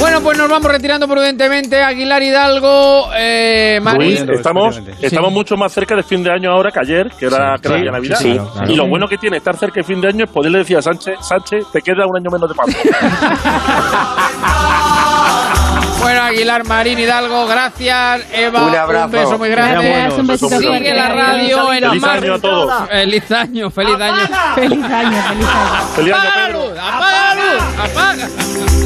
Bueno, 0.00 0.22
pues 0.22 0.38
nos 0.38 0.48
vamos 0.48 0.72
retirando 0.72 1.06
prudentemente. 1.06 1.82
Aguilar 1.82 2.22
Hidalgo, 2.22 3.10
eh. 3.16 3.78
Luis, 3.96 4.20
estamos, 4.28 4.80
estamos 5.00 5.30
mucho 5.32 5.56
más 5.56 5.72
cerca 5.72 5.94
de 5.94 6.02
fin 6.02 6.22
de 6.22 6.32
año 6.32 6.50
ahora 6.50 6.70
que 6.72 6.80
ayer, 6.80 7.10
que 7.18 7.26
era, 7.26 7.56
que 7.60 7.68
era 7.68 7.78
Sí, 7.78 7.84
ya 7.84 7.90
Navidad. 7.92 8.16
sí, 8.18 8.32
claro, 8.32 8.50
claro. 8.52 8.72
Y 8.72 8.76
lo 8.76 8.86
bueno 8.88 9.06
que 9.06 9.18
tiene 9.18 9.36
estar 9.36 9.56
cerca 9.56 9.80
de 9.80 9.84
fin 9.84 10.00
de 10.00 10.08
año 10.08 10.24
es 10.24 10.30
poderle 10.30 10.58
decir 10.58 10.78
a 10.78 10.82
Sánchez, 10.82 11.14
Sánchez, 11.20 11.66
te 11.72 11.82
queda 11.82 12.06
un 12.06 12.16
año 12.16 12.30
menos 12.30 12.48
de 12.48 12.54
paso. 12.54 12.72
Bueno, 16.00 16.22
Aguilar, 16.22 16.64
Marín, 16.64 16.98
Hidalgo, 16.98 17.46
gracias. 17.46 18.22
Eva, 18.32 18.62
Un 18.68 18.74
abrazo. 18.74 19.08
beso 19.10 19.36
muy 19.38 19.50
grande. 19.50 20.08
Un 20.16 20.26
besito 20.26 20.48
Sigue 20.48 20.66
fuerte. 20.68 20.94
la 20.94 21.08
radio 21.10 21.72
en 21.74 21.80
Feliz 21.90 22.02
Mar- 22.02 22.16
año 22.24 22.34
a 22.34 22.38
todos. 22.40 22.88
Feliz 22.88 23.30
año, 23.32 23.70
feliz 23.70 23.94
año. 24.00 24.14
Feliz 24.54 24.82
año, 24.82 25.22
feliz 25.22 25.46
año. 25.46 25.86
Feliz 25.94 26.14
año, 26.14 26.16
Apaga 26.16 26.36
la 26.40 26.48
luz, 26.48 26.70
apaga 26.78 27.34
la 27.34 27.34
luz, 27.34 27.62
apaga. 27.78 28.79